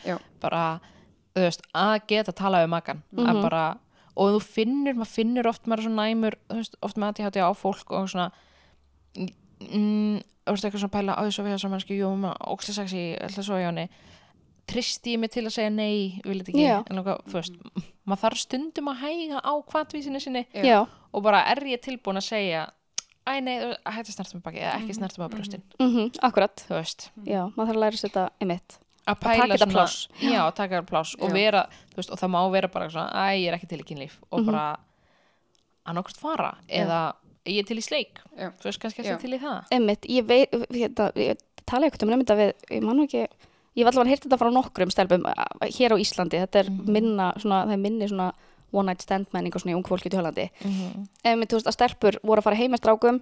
Bara, 0.40 0.80
þú 1.34 1.40
veist, 1.44 1.62
að 1.74 2.06
geta 2.08 2.32
að 2.32 2.36
tala 2.36 2.62
við 2.64 2.68
makan 2.70 3.02
Mhm. 3.12 3.26
að 3.26 3.42
bara, 3.42 3.78
og 4.16 4.30
þú 4.34 4.40
finnur 4.42 4.94
maður 4.94 5.12
finnur 5.14 5.46
oft 5.46 5.64
maður 5.66 5.84
svona 5.88 6.06
næmur 6.14 6.34
þú 6.48 6.56
veist, 6.56 6.74
oft 6.82 6.96
með 6.96 7.18
að 7.18 7.32
ég 7.36 7.42
á 7.44 7.52
fólk 7.52 7.90
og 7.90 8.08
svona 8.08 8.30
mm, 9.60 10.22
þú 10.44 10.52
veist 10.52 10.64
eitthvað 10.64 10.82
svona 10.84 10.94
pæla 10.96 11.16
á 11.16 11.22
þessu 11.24 11.44
við 11.44 11.54
þessar 11.56 11.72
mannski, 11.72 11.96
jú, 11.98 12.10
maður 12.20 12.36
ókslega 12.54 12.76
sexy 12.82 13.04
ætla 13.16 13.40
að 13.42 13.46
svo 13.48 13.58
hjá 13.60 13.68
henni. 13.70 13.88
Tristi 14.66 15.14
ég 15.14 15.18
mig 15.20 15.30
til 15.30 15.44
að 15.44 15.52
segja 15.56 15.72
nei, 15.72 16.20
vil 16.24 16.40
þetta 16.40 16.52
ekki. 16.52 16.90
En 16.90 16.96
langa, 16.96 17.18
þú 17.28 17.32
veist, 17.38 17.58
maður 18.06 18.20
þarf 18.24 18.38
stundum 18.38 18.88
að 18.92 19.00
hæga 19.04 19.40
á 19.40 19.52
kvatvísinu 19.64 20.20
sinni 20.20 20.46
Já. 20.54 20.86
Og 21.14 21.22
bara 21.22 21.44
er 21.52 21.56
ég 21.64 21.80
tilbúin 21.80 22.16
að 22.20 22.26
segja 22.28 22.70
æ 23.26 23.40
nei, 23.42 23.58
að 23.62 23.92
hætti 23.96 24.12
snertum 24.12 24.40
með 24.40 24.44
baki 24.44 24.58
eða 24.60 24.72
Mhm. 24.74 24.82
ekki 24.84 24.94
snertum 24.98 25.24
með 25.24 25.30
brjóstin, 25.34 25.62
mhm, 25.80 26.10
akkurat. 26.22 26.56
þú 26.68 26.74
veist 26.76 27.10
Já, 27.24 27.42
maður 27.56 27.68
þarf 27.70 27.76
að 27.76 27.82
læra 27.84 27.96
sér 27.96 28.10
þetta 28.10 28.30
einmitt. 28.40 28.78
að 29.06 29.20
taka 29.20 29.36
pæla 29.40 29.54
þetta 29.54 29.64
svona, 29.64 29.72
pláss. 29.72 30.08
já, 30.20 30.40
að 30.44 30.54
taka 30.54 30.74
þetta 30.80 30.86
pláss 30.90 31.14
og 31.20 31.28
Já. 31.28 31.32
vera, 31.32 31.62
þú 31.90 31.96
veist, 31.96 32.10
og 32.10 32.18
það 32.18 32.30
má 32.34 32.52
vera 32.52 32.68
bara 32.68 32.88
svona, 32.90 33.10
æ, 33.12 33.24
ég 33.40 33.48
er 33.48 33.54
ekki 33.58 33.68
til 33.68 33.78
í 33.80 33.84
kynlíf 33.84 34.12
og 34.32 34.40
Mhm. 34.40 34.46
bara 34.52 34.76
annarkvort 35.86 36.16
fara 36.20 36.56
eða 36.68 37.14
ég 37.46 37.58
er 37.60 37.66
til 37.68 37.76
í 37.78 37.84
sleik 37.84 38.20
Já. 38.38 38.50
þú 38.60 38.64
veist 38.68 38.80
kannski 38.80 39.04
Já. 39.04 39.14
ekki 39.16 39.20
til 39.20 39.38
í 39.38 39.40
það 39.40 39.64
Einmitt, 39.72 40.00
ég 40.08 40.24
veit, 40.26 40.50
hérna, 40.52 41.12
ég 41.14 41.38
tala 41.66 41.86
eitthvað 41.88 42.12
um 42.12 42.22
þetta 42.24 42.36
við, 42.36 42.52
ég 42.70 42.82
man 42.82 42.96
nú 42.98 43.04
ekki, 43.08 43.26
ég 43.76 43.84
var 43.84 43.92
allavega 43.92 44.10
heyrt 44.14 44.24
þetta 44.26 44.38
frá 44.38 44.50
nokkrum 44.54 44.90
stelpum 44.90 45.24
hér 45.78 45.94
á 45.94 45.96
Íslandi, 45.98 46.40
þetta 46.46 46.58
er 46.64 46.70
Mhm. 46.70 46.90
minna, 46.92 47.32
svona, 47.38 47.64
það 47.66 47.72
er 47.72 47.82
minni 47.84 48.08
svona 48.08 48.32
one 48.72 48.86
night 48.86 49.02
stand 49.02 49.26
menning 49.32 49.54
og 49.54 49.60
svona 49.62 49.72
í 49.74 49.76
ung 49.76 49.84
fólki 49.86 50.10
í 50.10 50.16
Hollandi. 50.16 50.50
mm 50.64 51.06
Einmitt, 51.24 51.50
þú 51.50 51.58
veist, 51.60 51.66
að 51.70 51.76
stelpur 51.78 52.18
voru 52.24 52.40
að 52.40 52.44
fara 52.44 52.56
heim 52.56 52.72
með 52.72 52.82
strákum, 52.82 53.20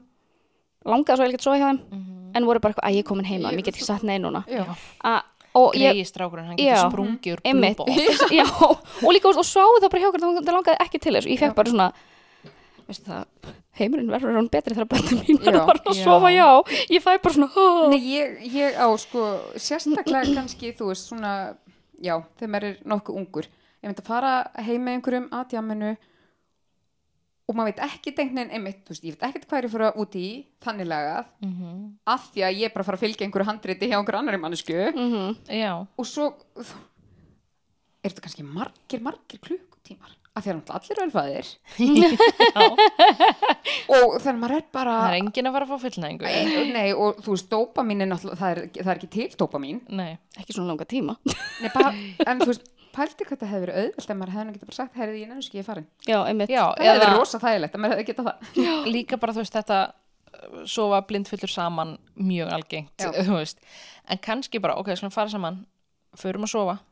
langaði 0.84 1.16
svo 1.16 1.26
ekkert 1.28 1.42
svo 1.44 1.52
hjá 1.56 1.66
þeim, 1.70 1.78
-hmm. 1.78 2.30
en 2.36 2.44
voru 2.46 2.60
bara 2.60 2.72
eitthvað, 2.74 2.88
að 2.88 2.94
ég 2.94 2.98
er 2.98 3.08
komin 3.08 3.24
heima, 3.26 3.50
mér 3.52 3.64
get 3.64 3.74
ekki 3.76 3.84
sagt 3.84 4.02
nei 4.02 4.18
núna. 4.18 4.44
Já. 4.48 4.64
A, 5.04 5.22
og 5.54 5.74
ég, 5.74 5.92
greiði 5.92 6.06
strákurinn, 6.08 6.46
hann 6.46 6.56
getur 6.56 6.90
sprungið 6.90 7.32
úr 7.34 7.40
einmitt, 7.44 7.76
blúbó 7.76 7.86
já, 8.40 8.46
og 9.06 9.12
líka, 9.12 9.28
og 9.28 9.44
sváðu 9.44 9.80
það 9.82 9.90
bara 9.90 10.00
hjá 10.02 10.08
okkur, 10.08 10.20
það 10.20 10.54
langaði 10.56 10.76
ekki 10.80 10.98
til 11.00 11.12
þess, 11.14 11.26
ég 11.26 11.38
fekk 11.38 11.54
bara 11.54 11.70
svona, 11.70 11.92
veistu 12.92 13.10
það, 13.10 13.50
heimurinn 13.80 14.12
verður 14.12 14.36
hann 14.38 14.50
betri 14.52 14.76
þegar 14.76 14.90
bættum 14.92 15.22
mín 15.24 15.40
verður 15.42 15.66
bara 15.72 15.82
að 15.92 15.98
sofa, 16.04 16.30
já, 16.34 16.46
ég 16.92 17.02
fæ 17.04 17.10
bara 17.24 17.34
svona, 17.34 17.50
oh. 17.56 17.88
Nei, 17.90 17.98
ég, 18.12 18.38
ég 18.52 18.78
á 18.78 18.86
sko 19.00 19.26
sérstaklega 19.56 20.36
kannski, 20.36 20.70
þú 20.78 20.92
veist, 20.92 21.08
svona 21.10 21.32
já, 22.02 22.14
þegar 22.38 22.52
maður 22.54 22.68
er 22.70 22.78
nokkuð 22.94 23.18
ungur. 23.22 23.50
Ég 23.82 23.90
myndi 23.90 24.02
að 24.04 24.08
fara 24.12 24.32
heim 24.62 24.84
með 24.86 24.98
einhverjum 25.00 25.28
að 25.34 25.48
djáminu 25.56 25.92
og 27.50 27.56
maður 27.58 27.72
veit 27.72 27.80
ekki 27.88 28.12
dengnin 28.16 28.52
einmitt, 28.54 28.84
þú 28.86 28.94
veist, 28.94 29.04
ég 29.08 29.16
veit 29.16 29.24
ekkert 29.28 29.48
hvað 29.50 29.58
er 29.58 29.66
ég 29.66 29.72
fyrir 29.74 29.98
út 30.04 30.14
í 30.16 30.26
þannig 30.62 30.86
lagað, 30.92 31.26
Mhm. 31.42 31.72
af 32.06 32.28
því 32.32 32.44
að 32.46 32.56
ég 32.60 32.64
er 32.68 32.72
bara 32.76 32.82
að 32.84 32.88
fara 32.92 32.96
að 33.00 33.04
fylgja 33.06 33.26
einhverju 33.26 33.48
handriti 33.50 33.88
hjá 33.90 33.96
einhverju 33.98 34.20
annari 34.20 34.38
mannesku 34.40 34.78
mm 34.94 35.36
Já, 35.50 35.72
og 35.98 36.06
svo 36.06 36.28
er 38.02 38.10
þetta 38.10 38.24
kannski 38.24 38.44
margir, 38.46 39.02
margir 39.02 39.38
klukkutímar 39.42 40.14
af 40.32 40.44
því 40.44 40.48
að 40.52 40.56
náttúrulega 40.56 40.78
allir 40.78 40.96
eru 40.96 41.02
velfæðir 41.04 41.46
og 43.96 44.14
þannig 44.22 44.32
að 44.32 44.38
maður 44.42 44.54
er 44.56 44.66
bara 44.72 44.94
það 44.96 45.08
er 45.10 45.16
enginn 45.18 45.48
að 45.48 45.56
fara 45.56 45.66
að 45.66 45.72
fá 45.72 45.82
fullnæðingu 45.86 46.24
Nei, 46.24 46.70
nei, 46.72 46.88
og 46.96 47.18
þú 47.24 47.34
veist, 47.34 47.48
dópamín 47.52 48.04
er 48.04 48.08
náttúrulega, 48.12 48.38
það 48.40 48.52
er, 48.54 48.60
það 48.78 48.92
er 48.92 49.00
ekki 49.00 49.10
til 49.12 49.26
dópamín. 49.42 49.80
Nei, 49.92 50.12
ekki 50.40 50.56
svona 50.56 50.70
langa 50.72 50.86
tíma. 50.88 51.16
Nei, 51.26 51.70
bara, 51.74 51.90
en 52.26 52.40
þú 52.42 52.48
veist, 52.52 52.70
pældi 52.92 53.26
hvað 53.28 53.42
það 53.42 53.52
hefur 53.52 53.64
verið 53.66 53.80
auðvelt 53.82 54.12
ef 54.12 54.18
maður 54.20 54.34
hefði 54.36 54.62
bara 54.62 54.76
sagt, 54.76 54.96
herrið, 55.00 55.18
ég 55.22 55.30
nefnir 55.30 55.46
ekki 55.48 55.60
ég 55.60 55.66
farin. 55.68 55.88
Já, 56.08 56.18
einmitt, 56.28 56.52
já, 56.52 56.62
það 56.62 56.80
hefði 56.80 56.92
eða 56.92 57.02
verið 57.04 57.20
rosa 57.20 57.42
þægilegt 57.42 57.76
að 57.76 57.84
maður 57.84 57.94
hefði 57.96 58.08
getað 58.10 58.30
það. 58.30 58.36
Líka 58.96 59.18
bara 59.22 59.34
þú 59.36 59.44
veist 59.44 59.58
þetta 59.58 59.78
uh, 59.88 60.62
sofa 60.76 61.02
blindfullur 61.08 61.52
saman 61.52 61.94
mjög 62.20 62.54
algengt, 62.56 62.96
Já. 63.00 63.10
þú 63.20 63.36
veist. 63.38 63.62
En 64.12 64.22
kannski 64.22 64.60
bara, 64.62 64.76
ok, 64.80 64.92
skulum 64.96 65.14
fara 65.14 65.32
saman 65.32 65.62
förum 66.20 66.44
að 66.44 66.52
sofa, 66.52 66.76
Já, 66.76 66.91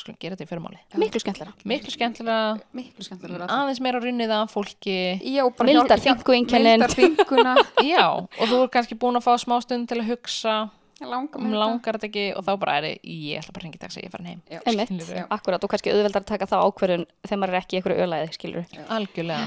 skulum 0.00 0.16
gera 0.22 0.36
þetta 0.36 0.46
í 0.46 0.50
fyrirmáli 0.50 0.78
miklu 1.02 1.20
skemmtilega 1.22 1.68
miklu 1.72 1.92
skemmtilega, 1.94 2.56
miklu 2.78 3.04
skemmtilega 3.06 3.34
fyrir 3.38 3.54
aðeins 3.58 3.80
meira 3.84 4.00
runnið 4.04 4.34
af 4.38 4.54
fólki. 4.54 4.96
Já, 5.22 5.44
bara 5.58 5.68
Mildar 5.68 5.98
hjálp- 5.98 6.04
hjálp- 6.06 6.24
þingueinkennin. 6.24 6.82
Mildar 6.82 6.96
þinguna 6.98 7.54
já, 7.92 8.04
og 8.16 8.44
þú 8.50 8.58
er 8.64 8.72
kannski 8.78 8.98
búin 8.98 9.18
að 9.20 9.26
fá 9.28 9.32
smá 9.42 9.56
stund 9.64 9.88
til 9.90 10.00
að 10.02 10.10
hugsa. 10.14 10.56
Langar 10.98 11.38
um 11.38 11.52
langar 11.54 11.94
þetta 11.94 12.08
ekki 12.08 12.22
og 12.34 12.42
þá 12.42 12.52
bara 12.58 12.72
er 12.80 12.86
ég, 12.88 12.96
ég 13.06 13.38
ætla 13.38 13.52
bara 13.54 13.62
að 13.62 13.66
ringa 13.68 13.78
í 13.78 13.82
dag 13.84 13.92
ég 14.00 14.06
er 14.08 14.10
farin 14.16 14.26
heim, 14.32 14.40
Já. 14.50 14.58
einmitt, 14.66 14.88
Skilurðu? 14.90 15.20
akkurat 15.36 15.62
og 15.62 15.70
kannski 15.70 15.92
auðveldar 15.94 16.24
að 16.24 16.30
taka 16.32 16.48
þá 16.50 16.56
ákverðun 16.64 17.04
þegar 17.22 17.38
maður 17.38 17.54
er 17.54 17.58
ekki 17.60 17.76
í 17.76 17.78
einhverju 17.78 18.02
ölaði, 18.08 18.32
skilur 18.34 18.64
algjörlega. 18.96 19.46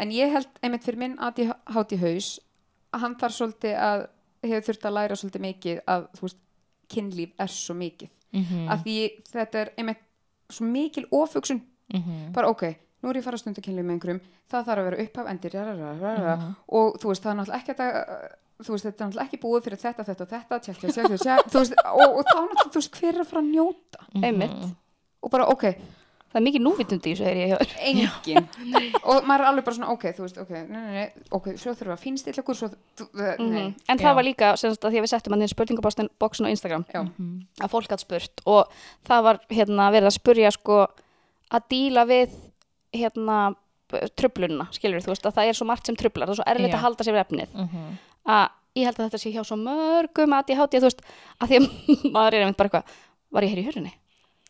En 0.00 0.14
ég 0.16 0.32
held, 0.32 0.48
einmitt 0.64 0.86
fyrir 0.88 1.02
minn 1.04 1.18
ADHD 1.20 1.98
haus 2.00 2.30
að 2.96 3.04
hann 3.04 3.18
þarf 3.20 3.36
svolítið 3.36 3.76
að 3.90 4.06
hefur 4.48 4.64
þurft 4.70 4.88
að 4.88 4.96
læra 4.96 5.18
svolítið 5.20 5.44
mikið 5.44 5.82
að, 5.84 6.08
þú 6.16 6.24
veist, 6.30 6.40
kynlíf 6.96 7.36
er 7.44 7.52
svo 7.60 7.76
mikið 7.84 8.10
mm 8.34 8.70
að 8.74 8.84
því 8.84 8.96
þetta 9.32 9.60
er 9.60 9.72
einmitt 9.78 10.02
svo 10.50 10.66
mikil 10.66 11.06
ofugsun 11.10 11.62
-hmm. 11.88 12.32
bara 12.32 12.48
ok, 12.48 12.62
nú 13.02 13.10
er 13.10 13.16
ég 13.16 13.22
að 13.22 13.24
fara 13.24 13.36
að 13.36 13.40
stunda 13.40 13.64
kynlíf 13.64 13.84
með 13.84 13.94
einhverjum 13.94 14.20
það 14.50 14.64
þarf 14.66 14.78
að 14.78 14.88
vera 14.88 15.02
upphaf 15.04 15.28
endir 15.30 15.52
rararara, 15.54 16.54
og 16.68 16.96
þú 17.00 17.08
veist, 17.08 17.22
það 17.22 17.32
er 17.32 17.38
náttúrulega 17.38 17.60
ekki 17.60 17.72
að 17.74 17.84
þú 18.64 18.74
veist, 18.74 18.86
þetta 18.86 19.04
er 19.04 19.08
náttúrulega 19.08 19.26
ekki 19.26 19.42
búið 19.42 19.64
fyrir 19.66 19.82
þetta, 19.82 20.06
þetta 20.08 20.24
og 20.24 20.30
þetta 20.34 20.58
tjekk, 20.66 20.78
tjekk, 20.80 20.94
tjekk, 20.94 21.50
þú 21.50 21.58
veist, 21.58 21.74
og, 21.84 22.18
og 22.18 22.24
þá 22.28 22.38
náttúrulega, 22.38 22.70
þú 22.70 22.80
veist, 22.80 22.98
hver 23.00 23.14
er 23.14 23.20
að 23.24 23.30
fara 23.30 23.42
að 23.42 23.50
njóta? 23.50 24.06
Einmitt, 24.22 24.64
og 25.24 25.32
bara, 25.34 25.48
ok, 25.54 25.64
það 26.34 26.40
er 26.40 26.44
mikið 26.48 26.62
núvitundi 26.66 27.10
í 27.10 27.14
þessu 27.14 27.24
heyri 27.28 27.42
ég 27.44 27.50
hjá 27.52 27.58
þér. 27.62 27.74
engin 27.88 28.48
og 29.14 29.26
maður 29.28 29.44
er 29.44 29.48
alveg 29.52 29.64
bara 29.68 29.76
svona, 29.76 29.90
ok, 29.94 30.04
þú 30.16 30.24
veist, 30.26 30.38
ok 30.42 30.50
nei, 30.50 30.64
nei, 30.66 30.92
nei, 30.98 31.24
ok, 31.38 31.46
svo 31.54 31.70
þurfum 31.74 31.92
við 31.92 31.94
að 31.94 32.02
finnst 32.04 32.26
illa 32.32 32.42
okkur 32.42 32.58
svo, 32.58 32.68
nei, 33.14 33.36
Mhm. 33.38 33.74
en 33.88 33.98
Já. 33.98 34.02
það 34.04 34.14
var 34.18 34.24
líka, 34.26 34.52
semst 34.58 34.82
að 34.84 34.90
því 34.90 34.98
að 34.98 35.04
við 35.06 35.12
settum 35.14 35.32
hann 35.36 35.46
í 35.46 35.50
spurningabóksin 35.54 36.46
á 36.46 36.52
Instagram 36.54 36.84
já, 36.90 37.00
að 37.62 37.70
fólk 37.70 37.90
hatt 37.94 38.02
spurt 38.02 38.42
og 38.46 38.68
það 39.06 39.22
var 39.28 39.40
hérna 39.50 39.90
verið 39.94 40.10
að 40.10 40.18
spurja 40.18 40.50
sko 40.52 40.80
að 41.54 41.62
díla 41.70 42.04
við 42.10 42.34
hérna 42.94 43.54
tröflunina, 44.18 44.66
skilur 44.74 45.02
þú 45.04 45.12
veist 45.12 45.26
að 45.28 45.34
það 45.38 45.48
er 45.52 45.54
svo 45.54 45.66
margt 45.70 45.86
sem 45.86 45.96
tröflar, 45.96 46.26
það 46.26 46.34
er 46.34 46.40
svo 46.40 46.46
erfitt 46.50 46.72
Já. 46.72 46.76
að 46.78 46.84
halda 46.88 47.04
sér 47.06 47.14
við 47.14 47.24
efnið 47.24 47.48
Mhm. 47.54 47.98
að 48.26 48.48
ég 48.74 48.84
held 48.88 48.96
að 48.98 49.04
þetta 49.06 49.20
sé 49.22 49.30
hjá 49.32 49.42
svo 49.46 49.56
mörgum 49.60 50.32
að 50.34 50.48
ég 50.50 50.58
hátti, 50.58 50.80
þú 50.82 50.88
veist, 50.88 51.02
að 51.40 51.48
því 51.48 51.56
að 51.60 51.66
maður 52.16 52.34
er 52.34 52.42
einmitt 52.42 52.56
bara 52.58 52.68
eitthvað, 52.68 52.84
var 53.30 53.42
ég 53.46 53.50
hér 53.54 53.62
í 53.62 53.66
hörunni? 53.68 53.92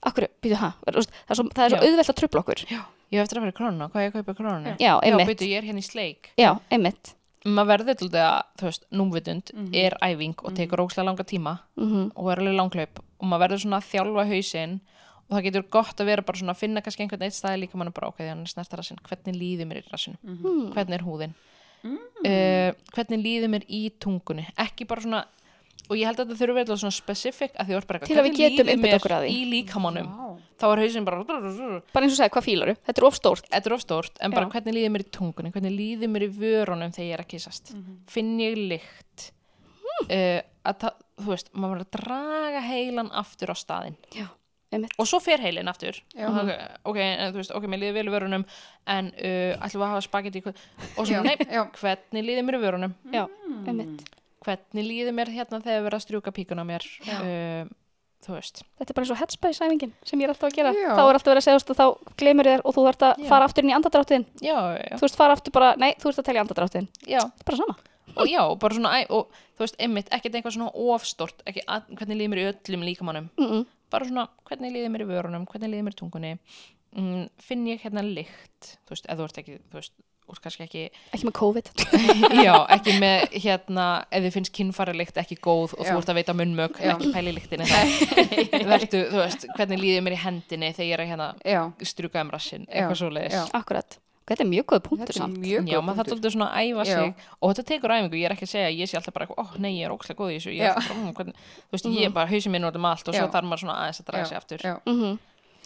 Akkur, 0.04 0.26
býtu, 0.44 0.56
ha, 0.60 0.70
það 0.84 0.96
er 0.96 1.00
svo, 1.00 1.44
það 1.54 1.64
er 1.64 1.70
svo 1.72 1.78
Já. 1.80 1.84
auðvelt 1.88 2.10
að 2.12 2.18
tröfla 2.20 2.40
okkur. 2.44 2.62
Ég 2.68 3.18
hef 3.20 3.22
eftir 3.24 3.38
að 3.38 3.44
fara 3.44 3.52
í 3.54 3.58
krónuna, 3.58 3.86
hvað 3.90 4.00
er 4.00 4.04
ég 4.04 4.14
að 4.14 4.16
kaupa 4.20 4.32
í 4.34 4.38
krónuna 4.40 4.72
Já, 4.76 4.76
já, 4.84 4.92
einmitt, 5.08 5.28
byrju, 5.38 5.48
ég 5.52 5.58
er 5.62 5.68
hérna 5.68 5.80
í 5.80 5.86
sleik. 5.86 6.30
Já, 6.40 6.50
einmitt. 6.74 7.14
Maður 7.44 7.68
verður 7.74 7.96
til 8.00 8.08
þetta, 8.08 8.42
þú 8.60 8.64
veist, 8.70 8.84
númvitund 8.96 9.50
er 9.76 9.96
æfing 10.00 10.34
og 10.44 10.54
tekur 10.56 10.80
ókslega 10.84 11.04
langa 11.10 11.24
tíma 11.28 11.58
mm 11.76 12.06
og 12.16 12.30
er 12.32 12.40
alveg 12.40 12.56
langklaup 12.56 13.00
og 13.20 13.26
maður 13.28 13.42
verður 13.44 13.60
svona 13.64 13.80
að 13.82 13.88
þjálfa 13.92 14.24
hausinn 14.30 14.78
og 15.28 15.36
það 15.36 15.44
getur 15.48 15.66
gott 15.76 16.00
að 16.00 16.06
vera 16.08 16.22
bara 16.24 16.38
svona 16.40 16.52
að 16.56 16.60
finna 16.62 16.80
kannski 16.84 17.04
einhvern 17.04 17.22
eitt 17.26 17.36
staði 17.36 17.60
líka 17.64 17.76
mann 17.80 17.92
bara 17.92 18.08
ok, 18.08 18.18
þannig 18.24 18.48
að 18.48 18.54
snerta 18.54 18.76
rassinn, 18.80 18.98
hvernig 19.08 19.36
líður 19.40 19.68
mér 19.68 19.82
í 19.82 19.84
rassinu 19.92 20.16
Mhm. 20.24 20.72
hvernig 20.72 20.94
er 20.98 21.04
húðin? 21.04 21.34
Uh, 22.24 22.72
hvernig 22.96 23.20
líður 23.20 23.50
mér 23.52 23.64
í 23.68 23.82
tungunni? 24.00 24.46
Ekki 24.56 24.86
bara 24.88 25.00
svona 25.04 25.24
og 25.84 25.96
ég 26.00 26.08
held 26.08 26.20
að 26.22 26.30
þetta 26.30 26.38
þurfi 26.40 26.56
verið 26.58 26.78
svona 26.80 26.96
specific 26.96 27.56
að 27.60 27.66
því 27.68 27.74
þú 27.74 27.78
ert 27.80 27.88
bara 27.90 27.98
Til 28.08 28.16
að 28.20 28.26
við 28.28 28.36
getum 28.40 28.70
mér 28.84 28.96
okkur 28.98 29.14
að 29.18 29.24
því. 29.26 29.32
í 29.34 29.40
líkamannum 29.52 30.06
Vá. 30.08 30.28
þá 30.60 30.64
er 30.70 30.82
hausinn 30.84 31.04
bara 31.08 31.24
bara 31.28 32.04
eins 32.06 32.14
og 32.14 32.18
segja, 32.18 32.30
hvað 32.32 32.46
fílaru? 32.48 32.74
Þetta 32.88 33.02
er 33.02 33.06
of 33.10 33.18
stórt. 33.18 33.48
Þetta 33.52 33.70
er 33.70 33.74
of 33.76 33.82
stórt, 33.84 34.14
en 34.24 34.32
bara 34.34 34.46
Já. 34.48 34.52
hvernig 34.54 34.76
líður 34.78 34.94
mér 34.94 35.04
í 35.04 35.10
tungunni? 35.18 35.52
Hvernig 35.52 35.74
líður 35.76 36.12
mér 36.14 36.24
í 36.24 36.30
vörunum 36.38 36.94
þegar 36.96 37.08
ég 37.10 37.18
er 37.18 37.24
að 37.24 37.28
kissast 37.34 37.74
finn 38.14 38.32
ég 38.40 38.56
lykt? 38.72 39.28
Uh, 40.08 40.40
að 40.66 40.80
það, 40.82 40.96
þú 41.20 41.28
veist, 41.34 41.52
maður 41.54 41.76
verður 41.76 41.84
að 41.84 42.00
draga 42.00 42.64
heilan 42.64 43.10
aftur 43.14 43.52
á 43.52 43.56
staðinn. 43.56 43.94
Já, 44.16 44.24
einmitt. 44.74 44.96
Og 44.98 45.06
svo 45.06 45.20
fer 45.22 45.38
heilin 45.44 45.68
aftur. 45.70 46.00
Já. 46.16 46.24
og 46.26 46.34
það, 46.40 46.50
ok, 46.90 46.98
en, 47.04 47.22
þú 47.30 47.38
veist, 47.42 47.52
ok, 47.54 47.68
mér 47.70 47.82
líður 47.84 47.96
vel 48.00 48.08
í 48.08 48.14
vörunum 48.16 48.46
en 48.96 49.12
uh, 49.14 49.54
ætlum 49.60 49.84
við 49.84 49.86
að 49.86 49.92
hafa 49.94 50.04
spagetti 50.08 50.42
og 50.48 51.04
svo, 51.06 51.12
Já, 51.12 51.20
nei, 51.28 51.36
já. 51.46 51.62
hvernig 51.78 52.26
líður 52.26 52.46
mér 52.48 52.58
í 52.58 52.62
vörunum? 52.64 52.96
Já, 53.14 53.24
einmitt 53.68 54.02
hvernig 54.44 54.86
líður 54.88 55.16
mér 55.16 55.32
hérna 55.32 55.62
þegar 55.64 55.80
við 55.80 55.88
erum 55.90 55.98
að 55.98 56.04
strjúka 56.04 56.34
píkun 56.34 56.62
á 56.62 56.64
mér 56.68 56.86
uh, 57.08 57.64
þú 58.24 58.36
veist. 58.38 58.62
Þetta 58.78 58.92
er 58.92 58.96
bara 58.96 59.04
eins 59.04 59.12
og 59.14 59.20
headspace-æfingin 59.20 59.94
sem 60.06 60.20
ég 60.20 60.28
er 60.28 60.32
alltaf 60.32 60.48
að 60.48 60.58
gera. 60.58 60.72
Já. 60.76 60.92
þá 60.96 61.02
er 61.02 61.18
alltaf 61.18 61.30
verið 61.30 61.40
að 61.40 61.46
segja, 61.46 61.56
þú 61.60 61.72
veist, 61.72 61.80
þá 61.80 62.14
glemur 62.22 62.50
þér 62.50 62.62
og 62.64 62.76
þú 62.76 62.84
þarft 62.86 63.06
að 63.08 63.24
Já. 63.24 63.26
fara 63.30 63.48
aftur 63.48 63.64
inn 63.64 63.72
í 63.72 63.76
andadráttin 63.76 64.26
þú 64.40 65.02
veist, 65.02 65.18
fara 65.18 65.36
aftur 65.36 65.54
bara, 65.54 65.72
nei, 65.80 65.90
þú 66.00 66.10
ert 66.10 66.22
að 66.22 66.28
telja 66.28 66.44
andadráttin 66.44 66.88
þetta 67.02 67.24
er 67.24 67.50
bara 67.50 67.60
sama. 67.60 67.76
Og 68.14 68.30
já, 68.30 68.42
bara 68.62 68.78
svona 68.78 68.92
og 69.16 69.40
þú 69.56 69.64
veist, 69.64 69.78
einmitt, 69.82 70.10
ekkert 70.14 70.38
eitthvað 70.38 70.56
svona 70.56 70.94
ofstort 70.94 71.44
ekki 71.48 71.64
að, 71.66 71.90
hvernig 71.98 72.20
líður 72.20 72.32
mér 72.32 72.42
í 72.42 72.46
öllum 72.52 72.86
líkamannum 72.88 73.28
mm 73.34 73.50
-mm. 73.50 73.66
bara 73.90 74.08
svona, 74.08 74.28
hvernig 74.48 74.74
líður 74.74 74.94
mér 74.94 75.04
í 75.04 75.10
vörunum 75.10 75.46
hvernig 75.50 75.70
líður 75.70 75.86
mér 75.88 75.96
í 75.96 76.00
tungunni. 76.00 76.32
Mm, 76.94 77.28
finn 77.42 77.66
ég 77.66 77.82
hérna 77.82 78.02
lykt 78.06 78.78
þú 78.86 78.94
veist, 78.94 79.06
ef 79.08 79.18
þú 79.18 79.24
ert 79.24 79.38
ekki, 79.38 79.58
þú 79.70 79.80
veist, 79.80 79.94
úr 80.30 80.38
kannski 80.40 80.64
ekki 80.64 80.82
ekki 81.12 81.26
með 81.28 81.34
COVID. 81.38 81.70
Já, 82.46 82.54
ekki 82.76 82.94
með 83.02 83.26
hérna, 83.44 83.86
ef 84.08 84.24
þið 84.24 84.36
finnst 84.38 84.54
kynfærilykt 84.56 85.18
ekki 85.20 85.36
góð 85.44 85.74
og 85.78 85.84
Já. 85.84 85.90
þú 85.92 85.98
ert 86.00 86.12
að 86.14 86.18
veita 86.20 86.36
munnmög 86.38 86.78
Já. 86.80 86.94
ekki 86.94 87.10
pæli 87.14 87.34
lyktinni 87.36 87.66
þá. 87.68 87.76
Vertu, 88.72 89.02
þú 89.10 89.20
veist, 89.20 89.44
hvernig 89.58 89.82
líður 89.82 90.06
mér 90.06 90.16
í 90.16 90.22
hendinni 90.24 90.72
þegar 90.72 90.88
ég 90.88 90.96
er 90.96 91.04
að 91.04 91.12
hérna 91.12 91.28
já, 91.44 91.60
strjúka 91.92 92.24
um 92.24 92.32
rassin, 92.34 92.64
Já, 92.68 92.72
eitthvað 92.80 92.98
svo 93.02 93.10
leiðis 93.12 93.36
já. 93.36 93.44
akkurat, 93.60 93.98
þetta 94.24 94.44
er 94.46 94.48
mjög 94.48 94.66
góð 94.72 94.82
punktur 94.88 95.10
þetta 95.10 95.14
er 95.14 95.20
samt. 95.20 95.68
Já, 95.68 95.78
maður 95.84 95.98
þarf 96.00 96.14
alltaf 96.16 96.32
svona 96.36 96.48
að 96.56 96.70
æfa 96.70 96.84
Já. 96.88 96.94
sig. 96.94 97.26
Og 97.44 97.52
þetta 97.52 97.66
tekur 97.74 97.92
æfingu, 97.98 98.16
ég 98.20 98.24
er 98.30 98.34
ekki 98.38 98.46
að 98.48 98.52
segja 98.54 98.70
að 98.70 98.78
ég 98.80 98.88
sé 98.88 98.96
alltaf 99.00 99.14
bara 99.18 99.26
eitthvað, 99.28 99.44
ó 99.44 99.60
nei, 99.60 99.72
ég 99.76 99.84
er 99.84 99.92
ókslega 99.92 100.20
góð 100.22 100.32
í 100.32 100.38
þessu. 100.38 100.54
Ég 100.56 100.64
er 100.64 100.70
Já. 100.70 100.74
alltaf 100.78 100.88
bara, 100.94 101.04
mm, 101.04 101.14
hvernig, 101.18 101.44
þú 101.68 101.76
veist, 101.76 101.90
ég 101.98 102.08
er 102.08 102.14
bara 102.16 102.32
hausinn 102.32 102.54
minn 102.56 102.64
út 102.70 102.78
um 102.80 102.88
allt 102.88 103.10
og 103.12 103.18
svo 103.18 103.26
Já. 103.26 103.32
þarf 103.36 103.50
maður 103.50 103.62
svona 103.66 103.76
aðeins 103.82 104.00
að 104.00 104.08
draga 104.08 104.30
sig 104.30 104.38
aftur. 104.40 104.64
Já, 104.64 104.74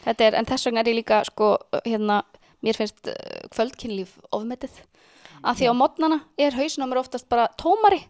þetta 0.03 0.27
er, 0.27 0.39
en 0.43 0.51
þess 0.51 0.67
vegna 0.69 0.83
er 0.83 0.91
ég 0.91 0.99
líka 0.99 1.21
sko, 1.31 1.53
hérna, 1.87 2.19
mér 2.65 2.79
finnst 2.79 3.11
uh, 3.11 3.17
kvöldkynlíf 3.55 4.17
ofmetið. 4.35 4.83
Að 5.39 5.61
því 5.61 5.67
á 5.71 5.75
modnana 5.79 6.17
er 6.41 6.57
mér 6.91 6.99
oftast 7.05 7.29
bara 7.31 7.49
tómari. 7.61 8.01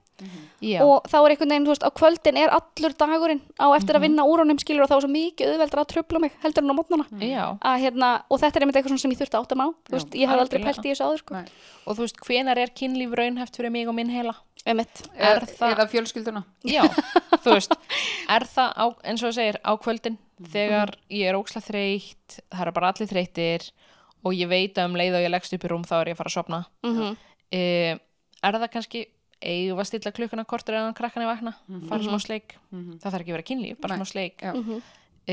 Já, 0.59 0.81
og 0.83 1.05
þá 1.07 1.15
er 1.21 1.31
einhvern 1.31 1.53
veginn, 1.53 1.67
þú 1.69 1.71
veist, 1.71 1.85
á 1.87 1.91
kvöldin 1.95 2.39
er 2.41 2.51
allur 2.51 2.95
dagurinn 2.99 3.43
á 3.55 3.71
eftir 3.77 3.95
að 3.95 4.03
vinna 4.09 4.25
úr 4.27 4.41
honum 4.43 4.59
skilur 4.59 4.83
og 4.83 4.89
þá 4.91 4.95
er 4.97 5.05
svo 5.05 5.11
mikið 5.13 5.53
auðveldra 5.53 5.85
að 5.85 5.91
tröfla 5.93 6.21
mig 6.25 6.33
heldur 6.43 6.65
en 6.65 6.73
á 6.75 6.79
modnana 6.81 7.05
já, 7.23 7.45
að 7.63 7.77
hérna, 7.85 8.09
og 8.27 8.41
þetta 8.43 8.59
er 8.59 8.65
einmitt 8.67 8.79
eitthvað 8.81 8.99
sem 8.99 9.15
ég 9.15 9.21
þurfti 9.21 9.39
að 9.39 9.45
átta 9.47 9.59
mig 9.61 9.71
á 9.71 9.71
þú 9.79 9.95
veist, 9.95 10.17
ég 10.19 10.33
hafði 10.33 10.43
aldrei 10.43 10.65
pælt 10.65 10.81
í 10.83 10.91
þessu 10.91 11.07
áður 11.07 11.23
sko. 11.23 11.43
Og 11.87 11.95
þú 12.01 12.03
veist, 12.03 12.19
hvenar 12.27 12.59
er 12.65 12.73
kynlíf 12.81 13.15
raunhæft 13.21 13.61
fyrir 13.61 13.75
mig 13.77 13.87
og 13.87 13.95
minn 13.95 14.11
heila? 14.11 14.35
einmitt, 14.67 15.05
Er 15.15 15.39
eða, 15.39 15.47
það- 15.55 15.75
eða 15.77 15.87
fjölskylduna? 15.95 16.43
Já, 16.67 16.83
þú 17.45 17.55
veist, 17.55 17.77
er 18.35 18.49
það 18.51 18.75
á, 18.75 18.85
eins 19.07 19.23
og 19.23 19.31
það 19.31 19.37
segir, 19.39 19.61
á 19.63 19.73
kvöldin 19.79 20.19
þegar 20.51 20.97
ég 21.15 21.31
er 21.31 21.39
ókslega 21.39 21.69
þreytt 21.71 22.41
það 22.51 22.65
eru 22.67 22.75
bara 22.75 22.91
allir 22.91 23.13
þreyttir 23.15 23.71
og 24.27 24.35
ég 24.35 24.51
veit 24.51 24.79
að 24.79 24.91
um 24.91 24.99
leið 24.99 25.19
og 25.19 25.25
ég 25.25 25.33
leggst 25.33 25.55
upp 25.55 25.65
í 25.65 25.71
rúm 25.73 25.87
þá 25.87 25.95
er 26.01 26.11
ég 26.13 26.17
að 26.17 26.21
fara 26.23 26.33
að 26.33 26.39
sofna. 26.39 26.61
Mm 26.87 26.99
uh, 27.09 27.95
er 28.39 28.55
það 28.55 28.71
kannski 28.71 29.01
eigum 29.39 29.79
við 29.79 29.83
að 29.83 29.89
stilla 29.89 30.13
klukkuna 30.15 30.45
kortur 30.47 30.77
eða 30.79 30.95
krakkan 30.99 31.25
í 31.25 31.27
vakna? 31.27 31.55
Fara 31.89 32.03
smá 32.03 32.19
sleik, 32.23 32.57
það 32.71 33.07
þarf 33.07 33.23
ekki 33.23 33.33
að 33.33 33.37
vera 33.37 33.47
kynlíf 33.51 33.81
bara 33.83 33.97
Nei. 33.97 34.03
smá 34.03 34.11
sleik. 34.13 34.43
Já. 34.43 34.53
Mhm. 34.55 34.83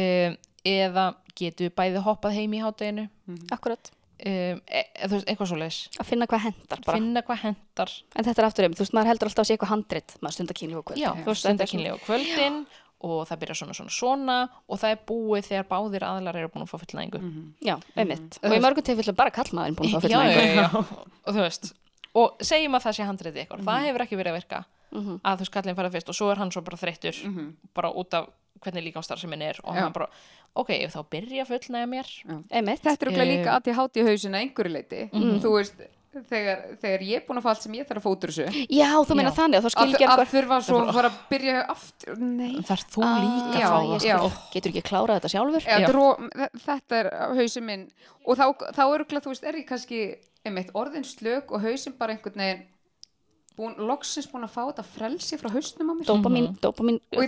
uh, 0.01 0.37
eða 0.65 1.05
getum 1.37 1.67
við 1.67 1.75
bæði 1.77 2.01
hoppað 2.05 2.39
heim 2.39 2.55
í 2.57 2.61
hátteginu 2.63 3.05
akkurat 3.53 3.91
um, 3.91 4.61
e 4.65 4.81
e 4.81 5.07
þú 5.07 5.11
veist, 5.13 5.27
eitthvað 5.29 5.49
svo 5.51 5.59
leis 5.59 5.79
að 5.99 6.09
finna 6.09 6.27
hvað 6.31 6.45
hendar 6.47 6.81
bara. 6.85 6.97
Finna 6.97 7.23
hvað 7.25 7.41
hendar 7.43 7.93
en 8.15 8.27
þetta 8.27 8.41
er 8.41 8.47
aftur 8.47 8.65
einmitt, 8.65 8.79
þú 8.79 8.85
veist, 8.85 8.95
maður 8.97 9.11
heldur 9.11 9.29
alltaf 9.29 9.43
að 9.43 9.49
sé 9.49 9.55
eitthvað 9.57 9.73
handrit 9.73 10.15
maður 10.21 10.37
stundar 10.37 10.59
kynlíf 10.59 10.79
og 10.81 10.87
kvöld 10.89 11.01
já, 11.03 11.09
þú 11.25 11.35
stundar 11.41 11.67
er 11.67 11.73
kynlíf. 11.73 11.93
á 11.93 12.05
kvöldin 12.07 12.59
og 13.05 13.25
það 13.27 13.39
byrja 13.41 13.55
svona 13.59 13.73
svona 13.75 13.91
svona 13.91 14.37
og 14.71 14.79
það 14.79 14.93
er 14.95 15.01
búið 15.09 15.47
þegar 15.49 15.65
báðir 15.69 16.05
aðlar 16.07 16.37
eru 16.39 16.51
búin 16.53 16.63
að 16.65 16.71
fá 16.71 16.77
fullnæðingu 16.83 17.19
Já, 17.67 17.75
einmitt. 17.99 18.37
Og 18.41 18.55
í 18.55 18.61
mörgum 18.63 18.85
tilfellum 18.87 19.17
bara 19.19 19.33
kallmaðurinn 19.35 19.75
búin 19.75 19.91
að 19.91 20.05
fá 20.05 20.09
já, 20.09 20.19
fullnægingu. 20.21 20.55
já, 20.55 20.63
já, 20.63 21.09
og 21.25 21.35
þú 21.35 21.41
veist 21.43 21.73
og 22.15 22.39
segjum 22.47 22.77
að 22.79 22.85
það 22.87 22.95
sé 22.95 23.03
handriði 23.09 23.43
ykkur 23.43 23.65
það 23.67 23.85
hefur 23.89 24.05
ekki 24.05 24.15
verið 24.21 24.31
að 24.31 24.39
virka. 24.39 24.63
Að 24.95 25.35
þú 25.35 25.43
veist 25.43 25.51
kallin 25.57 25.75
fara 25.75 25.89
fyrst 25.91 26.09
og 26.09 26.15
svo 26.15 26.29
er 26.31 26.39
hann 26.39 26.51
svo 26.55 26.61
bara 26.63 26.77
þreyttur 26.79 27.17
bara 27.75 27.89
út 27.91 28.13
af 28.15 28.29
hvernig 28.63 28.85
líkamstar 28.87 29.19
sem 29.19 29.29
minn 29.29 29.41
er 29.43 29.59
og 29.65 29.75
Já. 29.75 29.81
hann 29.83 29.91
bara, 29.93 30.07
ok, 30.55 30.69
ef 30.85 30.93
þá 30.95 31.01
byrja 31.11 31.43
að 31.43 31.49
fullnægja 31.51 31.89
mér. 31.91 32.07
Einmitt. 32.55 32.79
þetta 32.85 33.03
er 33.03 33.11
okkur 33.11 33.21
Eh, 33.25 33.27
líka 33.35 33.57
að 33.59 33.67
ég 33.67 33.75
háti 33.75 33.99
í 33.99 34.05
hausina 34.07 34.39
einhverju 34.39 34.71
leiti 34.71 35.01
þú 35.43 35.51
veist, 35.57 35.75
þegar, 36.29 36.59
þegar 36.81 37.01
ég 37.05 37.15
er 37.19 37.23
búin 37.27 37.39
að 37.39 37.45
fá 37.45 37.49
allt 37.51 37.63
sem 37.65 37.73
ég 37.77 37.87
þarf 37.89 38.01
að 38.01 38.05
fótur 38.07 38.31
þessu 38.33 38.65
Já, 38.75 38.89
þú 39.05 39.17
meina 39.19 39.31
Já. 39.31 39.35
þannig 39.39 39.57
að 39.59 39.65
þá 39.65 39.69
að, 39.69 39.73
skil 39.75 39.95
ekki 39.95 40.09
að 40.11 40.23
þurfa 40.35 40.59
svo 40.67 40.79
að 40.83 40.93
fara 40.99 41.09
að 41.11 41.17
byrja 41.33 41.55
aftur 41.75 42.21
nei 42.21 42.53
þarf 42.69 42.85
þú 42.95 43.03
Ah, 43.05 43.17
líka 43.25 43.59
já, 43.59 43.65
að 43.65 43.71
fá 43.71 43.79
það 43.95 44.05
já. 44.09 44.17
Getur 44.55 44.71
ekki 44.75 44.85
klárað 44.89 45.19
þetta 45.19 45.33
sjálfur? 45.35 45.65
Já, 45.65 45.79
Já. 45.79 45.87
dró, 45.91 46.05
þetta 46.67 47.01
er 47.01 47.09
hausin 47.39 47.65
minn 47.67 47.83
og 48.25 48.37
þá, 48.39 48.45
þá 48.75 48.83
er 48.95 49.03
okkur, 49.05 49.21
þú 49.25 49.33
veist, 49.35 49.43
er 49.51 49.59
ég 49.59 49.67
kannski 49.69 49.99
einmitt 50.45 50.71
orðin 50.77 51.05
slök 51.05 51.51
og 51.51 51.61
hausin 51.65 51.93
bara 51.99 52.15
einhvern 52.15 52.39
veginn 52.41 52.63
búin, 53.55 53.75
loksins 53.87 54.27
búin 54.27 54.43
að 54.43 54.51
fá 54.51 54.61
þetta 54.67 54.83
frelsi 54.83 55.37
frá 55.39 55.47
hausnum 55.53 55.87
á 55.89 55.93
mér 55.95 56.03
að 56.03 56.09
fara 56.11 56.19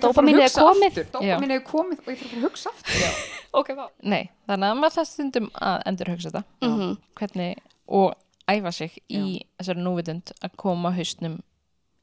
dópamin 0.03 0.39
að 0.41 0.43
er 0.43 0.51
komið. 0.59 0.87
aftur 0.91 1.05
dópamin 1.13 1.53
er 1.55 1.61
komið 1.63 2.01
og 2.03 2.09
ég 2.11 2.19
þarf 2.19 2.33
að 2.33 2.37
að 2.37 2.47
hugsa 2.49 2.71
aftur 2.73 3.21
Ok, 3.61 3.69
vá. 3.79 3.85
Nei, 4.03 4.23
þannig 4.49 4.67
að 4.73 4.79
maður 4.81 4.95
það 4.97 5.07
stundum 5.07 5.47
að 5.55 5.77
endur 5.87 6.11
hugsa 6.11 6.31
þetta 6.33 6.43
Mhm. 6.67 6.97
hvernig, 7.21 7.61
og 7.87 8.13
æfa 8.47 8.71
sig 8.73 8.97
í 9.09 9.41
þessari 9.59 9.83
núvitund 9.83 10.31
að 10.41 10.55
koma 10.57 10.91
hausnum 10.95 11.39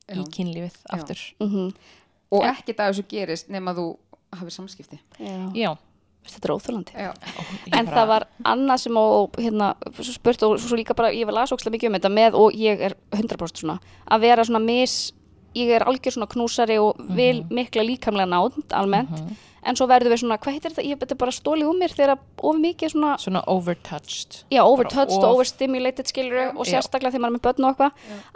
í 0.08 0.18
Já. 0.20 0.24
kynlífið 0.36 0.76
aftur 0.92 1.18
Mhm. 1.40 1.72
og 2.32 2.42
ekkert 2.44 2.76
að 2.78 2.92
þessu 2.92 3.04
gerist 3.08 3.48
nema 3.48 3.74
þú 3.74 3.96
hafið 4.34 4.50
samskipti 4.58 4.98
Já, 5.18 5.50
Já, 5.54 5.76
þetta 6.26 6.44
er 6.48 6.54
óþjólandi. 6.56 6.92
Já. 6.94 7.12
ég 7.14 7.78
En 7.78 7.86
bara- 7.86 7.96
það 7.96 8.06
var 8.08 8.26
annað 8.44 8.78
sem 8.80 8.96
og 8.96 9.32
hérna, 9.38 9.74
svo 9.92 10.12
spurt 10.12 10.42
og 10.42 10.58
svo 10.58 10.76
líka 10.76 10.94
bara, 10.96 11.10
ég 11.12 11.24
var 11.26 11.34
las 11.34 11.50
ókslega 11.52 11.72
mikið 11.78 11.86
um 11.88 11.94
þetta 11.94 12.12
með 12.12 12.34
og 12.34 12.52
ég 12.52 12.80
er 12.80 12.94
100% 13.12 13.56
svona, 13.62 13.78
að 14.10 14.20
vera 14.20 14.42
svona 14.44 14.64
mis, 14.64 15.12
ég 15.54 15.70
er 15.76 15.84
algjör 15.86 16.14
svona 16.16 16.26
knúsari 16.30 16.78
og 16.82 16.96
vil 17.16 17.44
mikla 17.50 17.82
líkamlega 17.86 18.26
nánd 18.30 18.72
almennt, 18.72 19.20
en 19.64 19.76
svo 19.78 19.86
verður 19.88 20.12
við 20.12 20.20
svona, 20.24 20.36
hvað 20.38 20.52
heitir 20.58 20.74
þetta, 20.74 20.84
ég 20.84 21.02
er 21.10 21.16
bara 21.16 21.32
stólið 21.32 21.68
um 21.70 21.78
mér 21.80 21.94
þegar 21.96 22.18
of 22.42 22.56
mikið 22.60 22.90
svona, 22.92 23.14
svona 23.22 23.42
overtouched. 23.48 24.42
Já, 24.52 24.60
overtouched 24.64 25.16
og 25.16 25.24
of- 25.24 25.34
overstimulated 25.38 26.06
skilur 26.10 26.52
og 26.58 26.66
Já. 26.66 26.76
sérstaklega 26.80 27.14
þegar 27.14 27.24
maður 27.24 27.32
er 27.32 27.38
með 27.38 27.46
börn 27.48 27.64
og 27.64 27.72
eitthvað, 27.72 27.92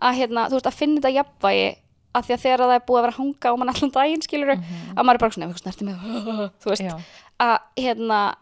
að 0.08 0.18
hérna, 0.22 0.46
þú 0.48 0.56
veist, 0.58 0.66
að 0.72 0.78
finna 0.80 1.00
þetta 1.00 1.14
jafnvægi 1.18 1.68
að 2.18 2.24
því 2.24 2.32
að 2.34 2.42
þegar 2.42 2.58
það 2.64 2.74
er 2.78 2.84
búið 2.88 2.98
að 2.98 3.04
vera 3.06 3.18
hanga 3.18 3.50
á 3.52 3.54
mann 3.60 3.68
allan 3.74 3.90
daginn 3.98 4.22
skilur, 4.24 4.50
að 4.96 5.04
maður 5.04 5.14
er 5.14 5.18
bara 5.18 5.30
svona, 5.36 5.44
"Ef 5.44 5.50
eitthvað 5.52 5.64
snerti 5.66 5.84
mig, 5.84 5.96
þú 6.64 6.70
veist, 6.72 6.82
Já, 6.82 6.96
að 7.38 7.58
hérna 7.76 8.34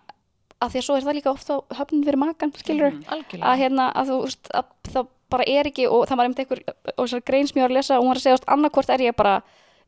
að 0.62 0.70
því 0.72 0.78
að 0.80 0.86
svo 0.86 0.94
er 0.96 1.02
það 1.04 1.16
líka 1.18 1.30
ofta 1.34 1.52
á 1.52 1.58
höfnin 1.76 2.04
fyrir 2.06 2.16
makan 2.22 2.52
skilur, 2.56 2.92
algjörlega. 3.12 3.44
Að 3.44 3.58
hérna 3.60 3.92
að 3.92 4.08
þú 4.08 4.16
veist 4.22 4.48
að 4.54 4.64
það 4.88 5.06
bara 5.30 5.44
er 5.48 5.66
ekki 5.70 5.86
og 5.90 6.06
það 6.08 6.16
var 6.20 6.24
einmitt 6.28 6.38
einhver 6.44 6.62
og 6.96 7.04
þessar 7.06 7.24
grein 7.26 7.46
sem 7.50 7.58
ég 7.60 7.64
var 7.66 7.72
að 7.74 7.78
lesa 7.80 7.96
og 7.98 8.04
hún 8.04 8.12
var 8.14 8.20
að 8.20 8.26
segja 8.26 8.44
annarkvort 8.56 8.90
er 8.94 9.04
ég 9.08 9.16
bara 9.18 9.36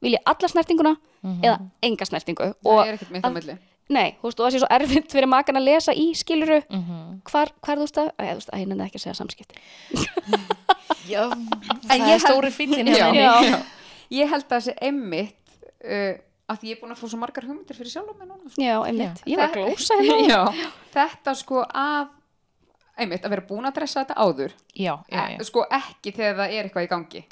vil 0.03 0.12
ég 0.16 0.22
alla 0.30 0.49
snertinguna 0.51 0.97
eða 1.43 1.57
enga 1.82 2.07
snertingu 2.07 2.43
og 2.51 2.55
og 2.64 2.78
það 2.82 2.89
er 2.89 2.95
ekkert 2.99 3.11
mitt 3.16 3.26
á 3.26 3.30
milli 3.34 3.57
nei, 3.89 4.09
þú 4.20 4.28
veist 4.28 4.41
og 4.41 4.45
það 4.47 4.53
sé 4.53 4.59
svo 4.61 4.68
erfitt 4.76 5.12
fyrir 5.16 5.30
makan 5.32 5.57
að 5.57 5.64
lesa 5.70 5.93
í 5.97 6.11
skiluru 6.14 6.59
Mhm. 6.68 7.22
hvar, 7.24 7.49
hvar 7.64 7.76
þú 7.80 7.86
veist 7.86 7.99
að, 8.03 8.11
að, 8.18 8.28
þú 8.28 8.34
veist, 8.41 8.51
að 8.53 8.61
ég 8.61 8.68
nefndi 8.68 8.84
ekki 8.84 8.99
að 8.99 9.05
segja 9.07 9.14
samskipti 9.16 9.55
Já, 11.09 11.22
En 11.32 11.89
það 11.89 12.03
ég 12.05 12.14
er 12.14 12.20
stóri 12.22 12.51
fyllin 12.53 12.86
Já. 12.93 12.97
hérna 13.09 13.09
inni. 13.41 13.51
Já. 13.53 13.59
ég 14.20 14.28
held 14.32 14.45
að 14.45 14.55
þessi 14.59 14.74
emmitt 14.91 15.55
uh, 15.84 16.14
að 16.53 16.62
ég 16.68 16.76
er 16.76 16.80
búin 16.82 16.93
að 16.95 17.01
fá 17.01 17.07
svo 17.09 17.18
margar 17.20 17.45
hugmyndir 17.49 17.76
fyrir 17.76 17.93
sjálf 17.93 18.12
mig 18.18 18.28
núna 18.28 18.51
sko. 18.53 18.61
já, 18.62 18.76
einmitt, 18.89 19.22
ég 19.28 19.41
var 19.41 19.49
að 19.49 19.57
glósa 19.57 19.99
hérna 20.05 20.41
þetta 20.97 21.34
sko 21.41 21.64
að 21.64 22.07
einmitt 22.99 23.25
að 23.25 23.31
vera 23.35 23.47
búin 23.49 23.69
að 23.69 23.75
dressa 23.79 24.05
þetta 24.05 24.17
áður. 24.25 24.55
Já, 24.75 24.95
já, 25.09 25.19
já, 25.33 25.39
e, 25.41 25.45
sko 25.49 25.65
ekki 25.71 26.13
þegar 26.17 26.37
það 26.43 26.55
er 26.59 26.69
eitthvað 26.69 26.87
í 26.89 26.91
gangi. 26.95 27.25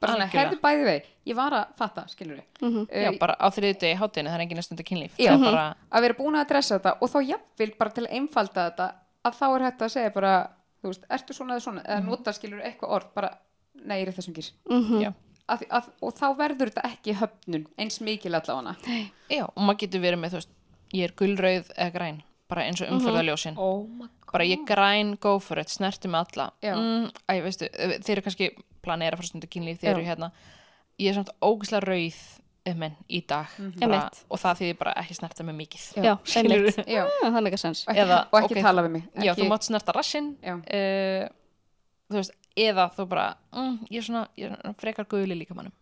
Bara 0.00 0.12
svona, 0.14 0.26
herðu 0.32 0.58
bæði 0.60 0.84
vei 0.84 1.02
ég 1.30 1.36
var 1.36 1.52
að 1.56 1.74
fatta, 1.76 2.04
skilur 2.08 2.40
við 2.40 2.44
já 3.04 3.10
bara 3.20 3.34
á 3.40 3.46
þriðu 3.52 3.78
degi 3.80 3.96
hátinu 4.00 4.28
það 4.30 4.36
er 4.38 4.44
enginn 4.44 4.60
að 4.60 4.66
stunda 4.66 4.84
kynlíf. 4.84 5.14
Já. 5.20 5.30
það 5.32 5.44
er 5.46 5.52
bara, 5.52 5.64
að 5.92 6.04
vera 6.06 6.16
búin 6.18 6.36
að 6.40 6.48
dressa 6.52 6.78
þetta 6.78 6.92
og 7.00 7.10
þá 7.12 7.18
jafnvel 7.30 7.70
bara 7.78 7.90
til 7.96 8.04
að 8.04 8.14
einfalda 8.18 8.64
þetta 8.70 8.86
að 9.24 9.38
þá 9.40 9.46
er 9.50 9.64
hægt 9.66 9.82
að 9.84 9.92
segja 9.94 10.12
bara 10.14 10.32
þú 10.80 10.92
veist, 10.92 11.04
ertu 11.16 11.36
svona 11.36 11.56
eða 11.56 11.64
svona? 11.64 11.82
Eða 11.84 12.04
nota 12.06 12.32
skilur 12.36 12.62
eitthvað 12.64 12.94
orð 12.96 13.10
bara, 13.14 13.30
nei, 13.84 13.98
ég 14.00 14.06
er 14.08 14.12
í 14.12 14.16
þessum 14.16 14.36
Mhm. 14.70 15.00
já. 15.04 15.12
Að, 15.50 15.64
að, 15.68 15.86
og 16.00 16.12
þá 16.14 16.26
verður 16.38 16.70
þetta 16.70 16.82
ekki 16.86 17.14
höfnun 17.18 17.66
eins 17.76 18.00
mikil 18.00 18.34
allavega. 18.38 18.76
Já, 19.28 19.44
og 19.44 19.62
maður 19.66 19.80
getur 19.82 20.00
verið 20.00 20.20
með, 20.22 20.30
þú 20.30 20.38
veist, 20.38 20.52
ég 20.94 21.04
er 21.04 21.14
gulrauð 21.18 21.72
eða 21.74 21.92
græn, 21.92 22.22
bara 22.48 22.62
eins 22.68 22.80
og 22.80 22.88
umförðaljósin 22.94 23.58
oh 23.58 23.86
my 23.88 24.06
bara 24.32 24.46
ég 24.46 24.66
græn, 24.68 25.14
go 25.22 25.38
for 25.42 25.60
it, 25.60 25.72
snerti 25.72 26.10
með 26.10 26.26
alla. 26.26 26.50
Já. 26.64 26.74
mm, 26.76 27.08
æ, 27.30 27.32
veistu, 27.44 27.70
þeir 27.74 28.12
eru 28.16 28.26
kannski 28.26 28.50
planera 28.84 29.18
frá 29.18 29.26
stundu 29.28 29.48
kynlíf, 29.50 29.80
þeir 29.82 29.94
eru 29.94 30.04
hérna. 30.06 30.30
Ég 31.00 31.10
er 31.12 31.18
samt 31.18 31.32
ógislega 31.42 31.86
rauð 31.88 32.20
um 32.70 32.80
menn 32.82 32.96
í 33.08 33.22
dag. 33.26 33.50
Bara, 33.80 33.86
Einmitt. 33.86 34.22
og 34.28 34.40
það 34.42 34.58
þýðir 34.60 34.78
bara 34.82 34.94
ekki 35.00 35.16
snerta 35.16 35.46
með 35.48 35.58
mikið. 35.62 35.86
Já, 35.96 36.02
Já. 36.04 36.14
Já, 36.96 37.02
það 37.22 37.38
er 37.40 37.46
mikið 37.48 37.62
sens 37.62 37.84
Eða, 37.88 38.18
og 38.30 38.38
ekki 38.42 38.58
ok, 38.58 38.62
tala 38.68 38.84
við 38.84 38.96
mig 38.98 39.06
Já, 39.16 39.32
ekki, 39.32 39.40
þú 39.40 39.48
mátt 39.50 39.68
snerta 39.68 39.94
rassinn. 39.96 40.32
Já. 40.44 40.58
uh, 40.60 41.24
þú 42.10 42.20
veist, 42.20 42.36
eða 42.60 42.88
þú 42.96 43.06
bara 43.10 43.26
mm, 43.54 43.76
ég 43.88 44.02
er 44.02 44.06
svona, 44.06 44.24
ég 44.40 44.52
er 44.52 44.74
frekar 44.80 45.08
guðli 45.10 45.38
líka 45.40 45.56
mannum 45.56 45.74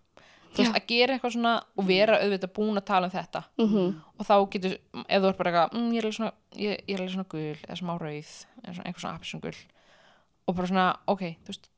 þú 0.53 0.63
veist, 0.63 0.77
að 0.77 0.87
gera 0.91 1.15
eitthvað 1.15 1.35
svona 1.35 1.55
og 1.77 1.89
vera 1.89 2.19
auðvitað 2.23 2.55
búin 2.57 2.81
að 2.81 2.87
tala 2.91 3.09
um 3.09 3.15
þetta. 3.15 3.43
-hmm. 3.59 3.95
og 4.19 4.27
þá 4.27 4.35
getur, 4.53 4.79
ef 5.05 5.23
þú 5.23 5.29
er 5.29 5.39
bara 5.39 5.51
eitthvað 5.51 5.79
mm, 5.79 5.91
ég 5.93 5.99
er 5.99 6.05
alveg 6.05 6.17
svona, 6.19 6.33
ég, 6.55 6.73
ég 6.89 6.95
er 6.95 7.01
alveg 7.01 7.15
svona 7.15 7.33
gul 7.35 7.57
eða 7.69 7.81
smá 7.81 7.93
rauð, 7.99 8.33
eða 8.65 8.75
svona, 8.75 8.95
svona 8.99 9.15
appisum 9.15 9.41
gul. 9.41 9.57
Og 10.47 10.57
bara 10.57 10.67
svona, 10.67 10.89
ok 11.07 11.23
þú 11.23 11.53
veist, 11.53 11.71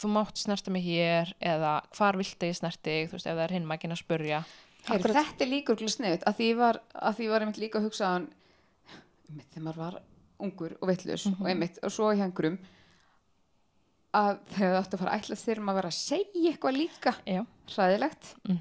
þú 0.00 0.08
mátt 0.10 0.38
snerta 0.38 0.70
mig 0.70 0.84
hér 0.84 1.34
eða 1.40 1.82
hvar 1.96 2.16
viltu 2.16 2.46
ég 2.46 2.56
snerti 2.56 3.06
þú 3.06 3.18
veist, 3.18 3.26
ef 3.26 3.36
það 3.36 3.44
er 3.44 3.54
hinn 3.56 3.66
maður 3.66 3.94
að 3.94 4.02
spurja. 4.02 4.44
Heyr, 4.84 5.00
þetta 5.00 5.44
er 5.44 5.48
líka 5.48 5.72
úrlega 5.72 5.94
sniðut 5.94 6.24
að 6.28 6.34
því 6.36 6.48
ég 6.50 6.56
var, 6.58 6.80
að 6.92 7.14
því 7.16 7.24
ég 7.24 7.30
var 7.30 7.40
einmitt 7.40 7.60
líka 7.62 7.78
að 7.78 7.86
hugsa 7.88 8.10
hann, 8.10 8.26
einmitt 9.30 9.48
þegar 9.54 9.64
maður 9.64 9.80
var 9.84 10.00
ungur 10.44 10.74
og 10.80 10.90
vittlus 10.90 11.26
og 11.30 11.46
einmitt 11.48 11.78
og 11.82 11.94
svo 11.94 12.10
í 12.12 12.20
hengrum 12.20 12.58
að 14.14 14.34
þegar 14.54 14.74
það 14.74 14.80
átti 14.80 14.96
að 14.96 15.02
fara 15.02 15.16
ætla 15.18 15.40
þegar 15.40 15.62
maður 15.64 15.80
vera 15.80 15.90
að 15.90 15.98
segja 15.98 16.50
eitthvað 16.52 16.78
líka. 16.78 17.14
Já, 17.26 17.40
hræðilegt. 17.74 18.34
Mm 18.48 18.58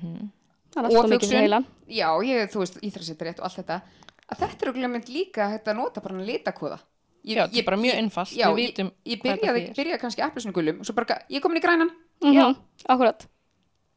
er 0.74 0.98
Og 0.98 1.22
heilan 1.30 1.66
já, 1.88 2.08
ég, 2.26 2.50
þú 2.50 2.64
veist, 2.64 2.80
að 3.04 3.06
setja 3.06 3.28
rétt 3.28 3.40
og 3.40 3.46
allt 3.46 3.60
þetta. 3.62 3.82
Að 4.26 4.40
þetta 4.40 4.66
er 4.66 4.70
auðvitað 4.72 4.94
mynd 4.94 5.10
líka 5.14 5.46
að 5.70 5.78
nota 5.78 6.02
bara 6.02 6.16
hann 6.16 6.26
litakóða 6.26 6.80
ég, 7.24 7.38
já, 7.38 7.44
þetta 7.46 7.60
er 7.60 7.68
bara 7.68 7.78
mjög 7.78 8.00
einfalt. 8.00 8.34
Já, 8.36 8.48
við 8.50 8.56
vitum 8.62 8.90
ég, 8.90 9.12
ég 9.12 9.22
þetta 9.22 9.36
byrjaði, 9.42 9.64
byrjaði 9.78 10.02
kannski 10.02 10.26
appelsinu 10.26 10.56
gulum 10.56 10.82
og 10.82 10.88
svo 10.88 10.96
bara, 10.98 11.20
ég 11.30 11.44
komin 11.44 11.60
í 11.60 11.64
grænan. 11.64 11.92
Já, 12.24 12.46
akkurat. 12.88 13.28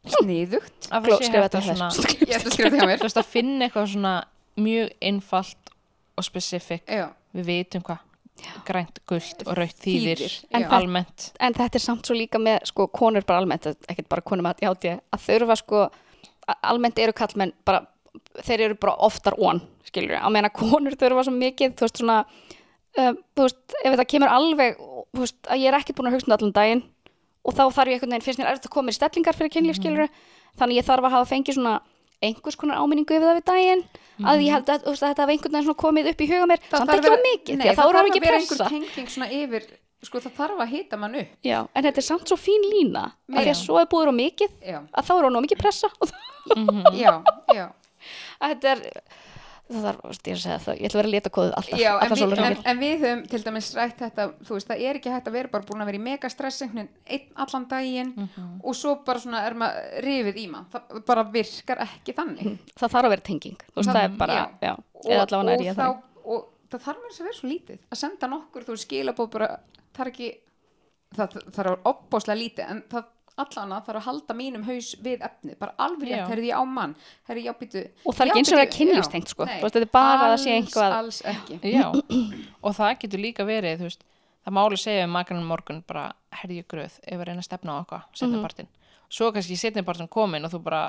Sniðugt. 0.06 0.90
Að 0.94 1.08
skrifa 1.16 1.46
þetta 1.48 1.62
að 1.62 1.66
hér. 1.66 1.80
svona 1.80 2.12
ég 2.20 2.36
ætla 2.36 2.50
að 2.50 2.54
skrifa 2.54 2.70
þetta 2.70 2.82
hjá 2.82 2.90
mér. 2.90 3.00
Þú 3.00 3.08
veist 3.08 3.22
að 3.22 3.30
finna 3.32 3.66
eitthvað 3.66 3.88
svona 3.94 4.14
mjög 4.66 4.92
einfalt 5.10 5.72
og 6.16 6.24
specific 6.24 6.86
já, 6.88 7.08
við 7.36 7.50
vitum 7.50 7.84
hvað 7.84 8.05
grænt, 8.68 8.98
gult 9.08 9.42
og 9.46 9.56
rautt 9.58 9.78
þýðir, 9.84 10.22
en 10.54 10.64
almennt. 10.78 11.30
En 11.40 11.54
þetta 11.56 11.78
er 11.78 11.84
samt 11.84 12.06
svo 12.06 12.16
líka 12.16 12.38
með 12.42 12.66
sko 12.70 12.86
konur 12.88 13.24
bara 13.26 13.40
almennt, 13.42 13.66
ekkert 13.88 14.08
bara 14.12 14.24
konum 14.26 14.46
að 14.50 14.64
játi 14.66 14.92
að 14.98 15.24
þurfa 15.26 15.56
sko, 15.62 15.84
a- 16.48 16.58
almennt 16.72 16.98
eru 16.98 17.12
kallmenn 17.16 17.52
bara, 17.64 17.84
þeir 18.42 18.60
eru 18.70 18.74
bara 18.80 18.96
oftar 19.06 19.34
on, 19.38 19.60
skilur 19.88 20.18
á 20.20 20.28
meðan 20.28 20.50
að 20.50 20.58
konur 20.60 20.96
þurfa 20.98 21.24
svo 21.28 21.34
mikið, 21.36 21.74
þú 21.78 21.86
veist 21.88 22.02
svona 22.02 22.18
um, 22.98 23.16
þú 23.36 23.46
veist, 23.46 23.62
ef 23.82 23.90
þetta 23.96 24.08
kemur 24.12 24.32
alveg 24.36 24.76
þú 24.78 25.24
veist, 25.24 25.38
að 25.48 25.60
ég 25.64 25.72
er 25.72 25.78
ekki 25.80 25.96
búin 25.96 26.10
að 26.10 26.16
hugsa 26.18 26.30
um 26.30 26.36
allan 26.38 26.52
daginn 26.56 26.84
og 27.46 27.54
þá 27.54 27.62
þarf 27.70 27.88
ég 27.92 28.00
einhvern 28.00 28.16
veginn, 28.18 28.40
mér 28.42 28.48
erfitt 28.52 28.66
að 28.66 28.74
koma 28.74 28.90
í 28.90 28.96
stellingar 28.96 29.36
fyrir 29.38 29.52
kynlíf, 29.54 29.76
skilur 29.78 30.08
þannig 30.58 30.80
ég 30.80 30.86
þarf 30.88 31.04
að 31.06 31.14
hafa 31.16 31.28
fengið 31.30 31.58
svona 31.60 31.74
einhvers 32.24 32.56
konar 32.56 32.78
áminningu 32.80 33.16
yfir 33.16 33.26
það 33.28 33.38
við 33.40 33.46
daginn 33.50 33.82
að 34.26 34.44
ég 34.46 34.54
held 34.56 34.70
að, 34.72 34.86
að 34.88 35.00
þetta 35.02 35.24
hafi 35.26 35.34
einhvern 35.36 35.58
veginn 35.58 35.80
komið 35.82 36.10
upp 36.12 36.20
í 36.24 36.28
huga 36.30 36.46
mér, 36.48 36.62
samt 36.70 36.88
þarf 36.90 36.94
ekki 37.00 37.12
var 37.12 37.24
mikið, 37.26 37.58
nei, 37.60 37.66
það 37.66 37.72
er 37.72 37.98
þarf 37.98 38.08
ekki 38.10 38.20
að 38.22 38.26
vera 38.26 38.38
einhver 38.40 38.70
tenging 38.72 39.10
svona 39.12 39.28
yfir 39.36 39.66
sko 40.06 40.20
það 40.22 40.34
þarf 40.38 40.60
að 40.62 40.70
hita 40.72 40.96
mann 41.00 41.14
upp. 41.18 41.30
Já, 41.44 41.58
en 41.74 41.84
þetta 41.86 42.00
er 42.02 42.06
samt 42.06 42.30
svo 42.30 42.36
fín 42.38 42.64
lína 42.70 43.04
að 43.32 43.40
því 43.42 43.52
að 43.52 43.58
svo 43.60 43.78
er 43.80 43.88
búður 43.90 44.12
á 44.12 44.14
mikið 44.16 44.56
já, 44.62 44.78
að 44.92 45.08
þá 45.08 45.12
er 45.16 45.26
hún 45.26 45.36
á 45.36 45.42
mikið 45.46 45.60
pressa. 45.60 45.90
Og 46.00 46.10
það- 46.12 46.98
já, 47.00 47.12
já. 47.56 47.64
Að 48.38 48.52
þetta 48.54 48.72
er 48.76 48.82
það 49.66 49.86
þarf, 49.86 50.18
ég, 50.26 50.42
það, 50.42 50.80
ætla 50.86 51.00
að 51.00 51.08
vera 51.10 51.30
kóðið 51.34 51.54
alltaf, 51.58 51.80
Já, 51.80 51.88
en 51.90 52.12
alltaf 52.14 52.30
við, 52.30 52.42
en, 52.46 52.56
en 52.70 52.80
við 52.80 53.00
höfum 53.02 53.22
til 53.32 53.40
dæmis 53.42 53.70
rætt 53.74 54.02
þetta, 54.04 54.26
þú 54.46 54.56
veist, 54.56 54.68
það 54.70 54.84
er 54.86 54.98
ekki 55.00 55.14
hægt 55.14 55.30
að 55.30 55.36
vera 55.38 55.50
bara 55.52 55.66
búin 55.66 55.82
að 55.82 55.90
vera 55.90 55.98
í 55.98 56.02
megastress 56.04 56.62
einhvern 56.62 56.86
veginn 56.86 57.16
einn 57.16 57.42
allan 57.44 57.66
daginn 57.72 58.12
og 58.62 58.78
svo 58.78 58.94
bara 59.06 59.22
svona 59.24 59.42
er 59.48 59.58
maður 59.58 60.06
rifið 60.06 60.38
í 60.38 60.46
mann, 60.52 60.68
það 60.70 61.02
bara 61.10 61.26
virkar 61.34 61.82
ekki 61.86 62.14
þannig. 62.16 62.52
það 62.78 62.94
þarf 62.94 63.00
að 63.00 63.14
vera 63.16 63.26
tenging 63.30 63.58
þú 63.64 63.80
veist, 63.80 63.90
það 63.90 64.02
er 64.04 64.16
bara, 64.22 64.38
já, 64.62 64.72
eða 65.02 65.26
allavega 65.26 65.56
er 65.56 65.66
ég 65.66 65.78
þá, 65.78 65.82
það 65.82 66.30
og 66.36 66.46
það 66.70 66.86
þarf 66.86 67.02
mér 67.02 67.16
að 67.16 67.26
vera 67.26 67.38
svo 67.40 67.50
lítið, 67.50 67.82
að 67.90 68.02
senda 68.04 68.30
nokkur, 68.30 68.66
þú 68.66 68.78
skilabóð 68.82 69.34
bara, 69.34 69.50
það 69.96 70.06
er 70.06 70.12
ekki, 70.12 70.32
það, 71.18 71.36
það 71.50 71.62
er 71.64 71.86
opbóslega 71.90 72.42
lítið, 72.44 72.70
en 72.70 72.82
það 72.94 73.12
allana 73.36 73.80
þarf 73.86 74.00
að 74.00 74.06
halda 74.08 74.34
mínum 74.38 74.64
haus 74.66 74.94
við 75.04 75.20
efnið, 75.26 75.56
bara 75.60 75.74
alveg 75.78 76.08
rétt, 76.10 76.28
herði 76.32 76.50
ég 76.50 76.56
á 76.56 76.64
mann. 76.64 76.94
Herði 77.28 77.44
ég 77.46 77.52
á 77.52 77.56
býtu 77.60 77.82
Og 78.06 78.14
það 78.16 78.22
er 78.24 78.30
ekki 78.32 78.40
eins 78.42 78.52
og 78.52 78.58
það 78.58 78.64
er 78.66 78.72
kynlífstengt, 78.76 79.28
sko. 79.32 79.46
Þú 79.46 79.60
veist, 79.62 79.74
þetta 79.76 79.82
er 79.86 79.92
bara 79.98 80.18
að 80.26 80.32
það 80.34 80.42
sé 80.44 80.54
eitthvað- 80.56 80.96
alls, 80.98 81.20
alls 81.22 81.36
ekki. 81.36 81.72
Já, 81.72 81.86
og 82.66 82.76
það 82.78 82.98
getur 83.04 83.20
líka 83.26 83.44
verið, 83.48 83.84
veist, 83.86 84.04
það 84.46 84.56
máli 84.60 84.78
segja 84.80 85.04
um 85.04 85.14
makanum 85.18 85.46
morgun 85.50 85.82
bara, 85.86 86.06
herði 86.40 86.60
ég 86.62 86.66
gröð 86.70 86.98
ef 87.02 87.16
að 87.20 87.24
reyna 87.28 87.42
að 87.42 87.48
stefna 87.50 87.76
á 87.76 87.78
eitthvað, 87.82 88.04
setna 88.14 88.42
partinn 88.44 88.68
svo 89.16 89.28
kannski 89.34 89.54
setna 89.58 89.82
partinn 89.86 90.08
komin 90.10 90.44
og 90.46 90.50
þú 90.50 90.58
bara 90.66 90.80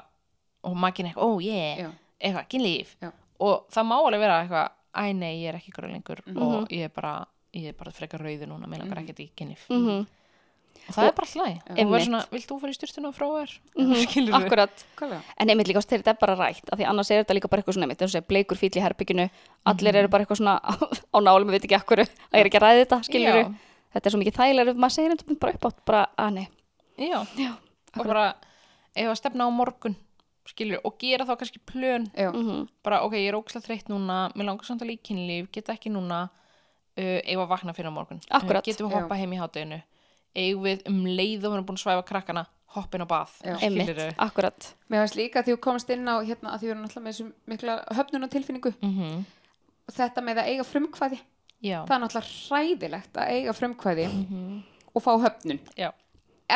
og 0.65 0.73
makin 0.77 1.05
eitthvað, 1.09 1.25
ó 1.25 1.29
ég, 1.45 1.81
Já. 1.83 1.89
eitthvað, 2.21 2.47
kynlíf. 2.53 2.95
Já. 3.01 3.11
og 3.39 3.67
það 3.69 3.85
má 3.91 3.95
alveg 3.99 4.19
vera 4.23 4.37
eitthvað, 4.41 4.69
æ 4.97 5.03
nei, 5.13 5.33
ég 5.43 5.49
er 5.51 5.57
ekki 5.59 5.73
gröð 5.75 5.91
lengur 5.93 6.21
og 6.33 6.71
ég 6.73 6.87
er 6.87 6.93
bara, 6.95 7.11
ég 7.53 7.67
er 7.69 7.75
bara 7.77 7.91
frekar 7.93 8.23
rauði 8.25 8.47
núna, 8.49 8.65
mér 8.69 8.81
langar 8.85 9.03
ekkert 9.03 9.19
í 9.21 9.27
kynlíf 9.37 9.67
Mhm. 10.77 10.89
og 10.89 10.95
það 10.95 11.07
er 11.07 11.15
bara 11.17 11.27
hlæg, 11.33 11.55
og 11.57 11.77
Einmitt. 11.77 11.91
verður 11.93 12.05
svona, 12.07 12.21
vilt 12.31 12.47
þú 12.47 12.59
fara 12.61 12.71
í 12.71 12.77
styrtuna 12.77 13.07
og 13.09 13.15
frá 13.17 13.27
þér, 13.33 13.51
skilur 14.07 14.33
Akkurat. 14.37 14.85
Hvaðlega? 14.97 15.21
En 15.37 15.49
einmitt 15.49 15.67
líka 15.67 15.81
þetta 15.83 16.09
er 16.13 16.19
bara 16.21 16.35
rætt, 16.39 16.69
af 16.71 16.79
því 16.79 16.87
annars 16.87 17.11
er 17.11 17.23
þetta 17.23 17.35
líka 17.37 17.49
bara 17.49 17.61
eitthvað 17.61 17.77
svona 17.77 17.87
einmitt, 17.87 18.01
og 18.01 18.09
segja 18.13 18.27
bleikur 18.27 18.57
fíl 18.57 18.71
í 18.71 18.83
herbygginu, 18.85 19.29
allir 19.65 19.95
eru 19.95 20.07
bara 20.07 20.23
eitthvað 20.25 20.41
svona 20.41 20.55
á 20.63 21.17
nálum, 21.19 21.47
við 21.49 21.57
veit 21.59 21.65
ekki 21.67 21.79
akkur, 21.81 21.99
að 22.05 22.09
ég 22.33 22.39
er 22.43 22.49
ekki 22.51 22.59
að 22.61 22.65
ræði 22.67 22.83
þetta, 22.85 22.99
skilur 23.09 23.39
Já. 23.41 23.47
Þetta 23.97 24.07
er 24.07 24.11
svo 24.13 24.19
mikið 24.19 24.35
þægilega, 24.37 24.73
maður 24.77 24.93
segir 24.93 25.13
þetta 25.15 25.39
bara 25.39 25.53
upp 25.57 25.65
átt, 25.71 25.77
bara 25.87 26.01
að 26.19 26.33
nei. 26.35 26.47
Já, 26.97 27.19
og 27.97 28.03
bara 28.05 28.25
ef 28.95 29.07
að 29.07 29.15
stefna 29.17 29.47
á 29.47 29.49
morgun 29.49 29.95
skilur, 30.47 30.79
og 30.85 30.97
gera 30.99 31.25
þá 31.25 31.33
kannski 31.39 31.59
plön. 31.65 32.05
Já, 32.15 32.31
Mhm. 32.31 32.67
bara 32.83 33.01
ok, 33.03 33.13
ég 33.13 33.29
er 33.31 33.35
ógæslega 33.39 33.65
þreytt 33.67 33.87
núna 33.89 34.31
mér 34.35 34.45
langar 34.45 34.65
samt 34.65 34.81
að 34.81 34.91
líka 34.91 35.07
kynlíf, 35.09 35.49
geta 35.51 35.73
ekki 35.73 35.89
núna 35.91 36.29
uh, 36.97 37.19
við 37.23 37.37
að 37.37 37.47
vakna 37.47 37.73
fyrir 37.73 37.89
á 37.89 37.95
morgun. 37.95 38.21
Uh, 38.31 38.61
getum 38.61 38.89
við 38.89 38.93
hoppa 39.01 39.15
heim 39.15 39.31
í 39.33 39.37
hátteginu 39.39 39.81
eigum 40.37 40.65
við 40.67 40.85
um 40.89 41.01
leið 41.07 41.45
og 41.45 41.51
við 41.51 41.57
erum 41.57 41.67
búin 41.67 41.79
að 41.79 41.83
svæfa 41.83 42.05
krakkana 42.07 42.45
hoppin 42.77 43.03
á 43.03 43.07
bað, 43.09 43.33
Já. 43.41 43.55
Einmitt, 43.63 43.99
akkurat. 44.21 44.69
mér 44.91 45.05
finnst 45.05 45.17
líka 45.17 45.39
að 45.41 45.47
því 45.47 45.55
þú 45.55 45.59
komst 45.63 45.91
inn 45.93 46.09
á 46.09 46.15
hérna 46.19 46.51
að 46.53 46.59
því 46.59 46.67
við 46.67 46.73
erum 46.73 46.83
náttúrulega 46.83 47.05
með 47.05 47.13
þessum 47.15 47.29
mikla 47.53 47.77
höfnunatilfinningu 47.97 48.73
mm 48.77 49.25
og 49.87 49.95
þetta 49.95 50.19
með 50.19 50.39
að 50.41 50.47
eiga 50.51 50.63
frumkvæði. 50.67 51.17
Já, 51.63 51.77
það 51.87 51.93
er 51.95 52.01
náttúrulega 52.03 52.31
hræðilegt 52.31 53.19
að 53.21 53.29
eiga 53.37 53.53
frumkvæði 53.55 54.07
og 54.91 55.03
fá 55.05 55.13
höfnun. 55.23 55.61
Já, 55.79 55.87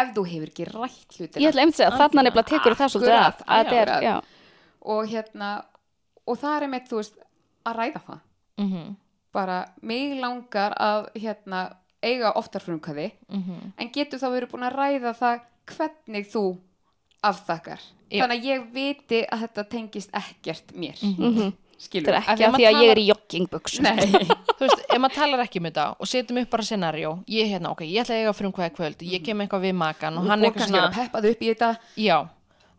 ef 0.02 0.12
þú 0.18 0.24
hefur 0.28 0.52
ekki 0.52 0.66
rætt 0.68 1.16
hlutina. 1.16 1.44
Ég 1.46 1.54
ætla 1.54 1.64
einmitt 1.64 1.78
að 1.78 1.80
segja, 1.80 1.94
þarna 2.02 2.26
nefnilega 2.28 2.50
tekur 2.50 2.76
það 2.76 2.92
svolítið 2.92 3.16
Akkurat, 3.16 3.40
af, 3.40 3.54
að 3.56 3.72
þetta 3.72 4.02
er, 4.10 4.28
og 4.84 5.14
hérna 5.14 5.54
og 6.28 6.42
það 6.44 6.58
er 6.58 6.68
einmitt, 6.68 6.92
þú 6.92 7.00
veist, 7.00 7.24
að 7.64 7.80
ræða 7.80 8.04
það. 8.10 8.20
Mm 8.60 8.92
bara, 9.32 9.62
mig 9.82 10.18
langar 10.20 10.76
að 10.80 11.08
hérna, 11.20 11.62
eiga 12.04 12.32
oftar 12.36 12.62
frumkvæði 12.66 13.12
Mhm. 13.30 13.74
en 13.78 13.90
getur 13.94 14.20
þá 14.20 14.28
verið 14.34 14.52
búin 14.52 14.68
að 14.70 14.76
ræða 14.80 15.14
það 15.20 15.42
hvernig 15.72 16.26
þú 16.34 16.46
afþakkar 17.24 17.82
Já. 18.12 18.24
þannig 18.24 18.40
að 18.42 18.46
ég 18.50 18.64
viti 18.74 19.20
að 19.32 19.44
þetta 19.46 19.64
tengist 19.70 20.10
ekkert 20.18 20.74
mér 20.76 20.98
mhm. 21.02 21.52
skilur 21.82 22.14
þetta 22.14 22.18
er 22.18 22.34
ekki 22.36 22.46
að 22.48 22.56
því 22.58 22.66
að 22.66 22.72
ég 22.72 22.74
talar- 22.74 22.92
er 22.92 23.00
í 23.02 23.06
joggingbuxum. 23.08 23.84
Nei, 23.84 23.98
þú 24.58 24.66
veist, 24.66 24.82
ef 24.90 25.00
maður 25.02 25.16
talar 25.16 25.40
ekki 25.46 25.62
um 25.62 25.66
þetta 25.70 25.86
og 26.00 26.08
setjum 26.12 26.42
upp 26.42 26.50
bara 26.52 26.64
scenarió, 26.68 27.14
ég 27.30 27.48
hérna, 27.54 27.72
ok, 27.72 27.82
ég 27.88 28.02
ætla 28.04 28.16
að 28.18 28.22
eiga 28.26 28.34
frumkvæði 28.38 28.76
kvöld, 28.76 29.02
ég 29.14 29.24
kem 29.26 29.42
eitthvað 29.42 29.66
við 29.70 29.74
makan 29.80 30.18
og 30.20 30.28
hann 30.30 30.40
og 30.42 30.46
eitthvað 30.50 30.60
kannski 30.60 30.76
svona 30.76 30.90
að 30.90 30.98
peppa 31.00 31.22
þau 31.22 31.32
upp 31.32 31.42
í 31.42 31.50
þetta 31.54 31.72
Já, 31.98 32.18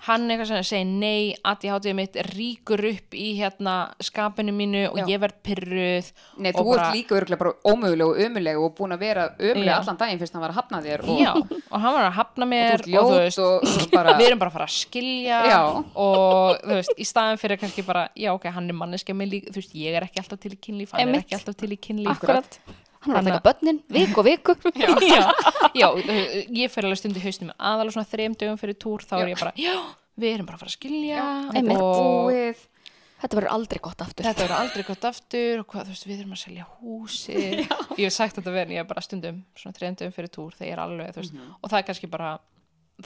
hann 0.02 0.24
eitthvað 0.26 0.48
sem 0.50 0.64
segir 0.66 0.88
nei, 0.88 1.34
ADHD 1.46 1.92
mitt 1.94 2.16
ríkur 2.32 2.80
upp 2.88 3.14
í 3.14 3.28
hérna 3.38 3.74
skapinu 4.02 4.50
mínu 4.56 4.80
og 4.90 4.98
Já. 4.98 5.04
ég 5.12 5.20
verð 5.22 5.36
pyrruð 5.46 6.08
Nei, 6.42 6.50
og 6.50 6.58
þú 6.58 6.74
ert 6.74 6.96
líka 6.96 7.16
örgulega 7.20 7.40
bara 7.44 7.52
ómöguleg 7.70 8.10
og 8.10 8.18
ömuleg 8.26 8.58
og 8.58 8.74
búin 8.78 8.96
að 8.96 9.04
vera 9.04 9.28
ömuleg 9.38 9.70
Já. 9.70 9.76
allan 9.78 10.00
daginn 10.00 10.22
fyrst 10.22 10.34
hann 10.34 10.42
var 10.42 10.54
að 10.54 10.58
hafna 10.58 10.82
þér 10.82 11.06
og, 11.06 11.22
Já, 11.22 11.32
og 11.38 11.78
hann 11.86 11.96
var 11.98 12.08
að 12.08 12.16
hafna 12.18 12.48
og 12.48 12.52
mér 12.52 12.68
þú 12.72 12.76
ert 12.80 12.90
ljót 12.96 13.40
og, 13.46 13.70
og 13.70 13.88
bara 13.94 14.16
við 14.18 14.30
erum 14.32 14.42
bara 14.42 14.50
að 14.52 14.58
fara 14.58 14.68
að 14.68 14.76
skilja 14.80 15.40
Já. 15.52 15.60
og 15.94 16.62
þú 16.66 16.78
veist, 16.80 16.94
í 16.98 17.08
staðan 17.12 17.42
fyrir 17.44 17.62
kannski 17.62 17.86
bara, 17.86 18.08
já 18.18 18.32
ok, 18.34 18.50
hann 18.58 18.70
er 18.72 18.80
manneskja 18.82 19.14
með 19.14 19.36
líka, 19.36 19.54
þú 19.54 19.62
veist, 19.62 19.78
ég 19.78 19.98
er 20.00 20.08
ekki 20.08 20.24
alltaf 20.24 20.42
til 20.42 20.56
í 20.56 20.62
kynlíf, 20.66 20.96
hann 20.96 21.06
Einmitt. 21.06 21.22
er 21.22 21.28
ekki 21.28 21.38
alltaf 21.38 21.60
til 21.62 21.70
í 21.70 21.78
kynlíf 21.78 22.16
Akkurat. 22.16 22.58
Hann 23.02 23.16
er 23.16 23.20
að 23.20 23.28
taka 23.32 23.44
börnin, 23.48 23.78
viku 23.90 24.20
og 24.22 24.26
viku. 24.28 24.54
já, 24.78 24.90
já, 25.10 25.22
já, 25.80 25.88
ég 26.54 26.70
fer 26.70 26.86
alveg 26.86 27.00
stund 27.00 27.16
í 27.18 27.22
haustum 27.24 27.48
með 27.50 27.56
aðalega 27.70 27.96
svona 27.96 28.10
þrejum 28.12 28.36
dögum 28.42 28.60
fyrir 28.60 28.76
túr 28.84 29.02
þá 29.06 29.14
er 29.20 29.32
ég 29.32 29.40
bara, 29.42 29.52
já, 29.58 29.72
við 30.22 30.36
erum 30.36 30.46
bara 30.50 30.58
að 30.60 30.62
fara 30.62 30.72
að 30.72 30.76
skilja 30.76 31.24
Einmitt. 31.58 31.82
og 31.82 32.68
Þetta 33.22 33.36
verður 33.38 33.52
aldrei 33.54 33.78
gott 33.78 34.00
aftur. 34.02 34.26
þetta 34.26 34.42
verður 34.42 34.56
aldrei 34.58 34.82
gott 34.88 35.04
aftur 35.06 35.60
og 35.60 35.66
hvað, 35.70 35.84
þú 35.86 35.92
veist, 35.94 36.06
við 36.10 36.22
erum 36.24 36.32
að 36.34 36.40
selja 36.40 36.64
húsi 36.80 37.34
ég 38.00 38.00
hef 38.08 38.14
sagt 38.16 38.34
þetta 38.40 38.54
verið, 38.56 38.72
ég 38.74 38.82
er 38.82 38.88
bara 38.90 39.04
stundum 39.06 39.36
svona 39.54 39.76
þrejum 39.76 39.98
dögum 40.00 40.14
fyrir 40.16 40.32
túr 40.34 40.56
þegar 40.58 40.66
ég 40.66 40.74
er 40.74 40.82
alveg 40.82 41.20
veist, 41.20 41.36
og 41.60 41.70
það 41.70 41.78
er 41.78 41.86
kannski 41.86 42.10
bara, 42.10 42.32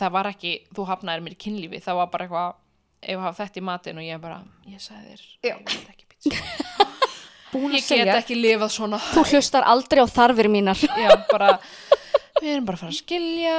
það 0.01 0.15
var 0.17 0.31
ekki 0.33 0.55
þú 0.73 0.87
hafnaðir 0.89 1.27
mér 1.27 1.37
í 1.37 1.41
kynlífi, 1.45 1.83
það 1.85 2.01
var 2.01 2.09
bara 2.15 2.29
eitthvað 2.31 3.13
ef 3.13 3.21
hafa 3.27 3.43
þetta 3.45 3.61
í 3.61 3.67
matinn 3.69 4.01
og 4.01 4.09
ég 4.09 4.25
bara 4.25 4.39
ég 4.73 4.81
sagði 4.87 5.13
þér, 5.13 5.27
Já. 5.45 5.53
ég 5.53 5.69
vil 5.69 5.85
ekki 5.93 6.09
pizza 6.15 6.86
búin 7.53 7.71
að 7.71 7.79
ég 7.79 7.85
get 7.85 7.89
segja 7.89 8.19
ekki 8.21 8.37
lifað 8.39 8.75
svona 8.75 9.01
Þú 9.13 9.25
hlustar 9.31 9.67
aldrei 9.69 10.03
á 10.03 10.07
þarfir 10.11 10.49
mínar. 10.53 10.83
já, 11.05 11.11
bara, 11.31 11.57
við 12.41 12.53
erum 12.55 12.69
bara 12.69 12.79
að 12.79 12.85
fara 12.85 12.93
að 12.95 13.01
skilja 13.01 13.59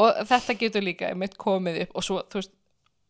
og 0.00 0.20
þetta 0.30 0.58
getur 0.60 0.84
líka 0.86 1.10
einmitt 1.12 1.38
komið 1.40 1.82
upp 1.86 1.96
og 1.98 2.06
svo, 2.06 2.20
þú 2.32 2.40
veist 2.40 2.52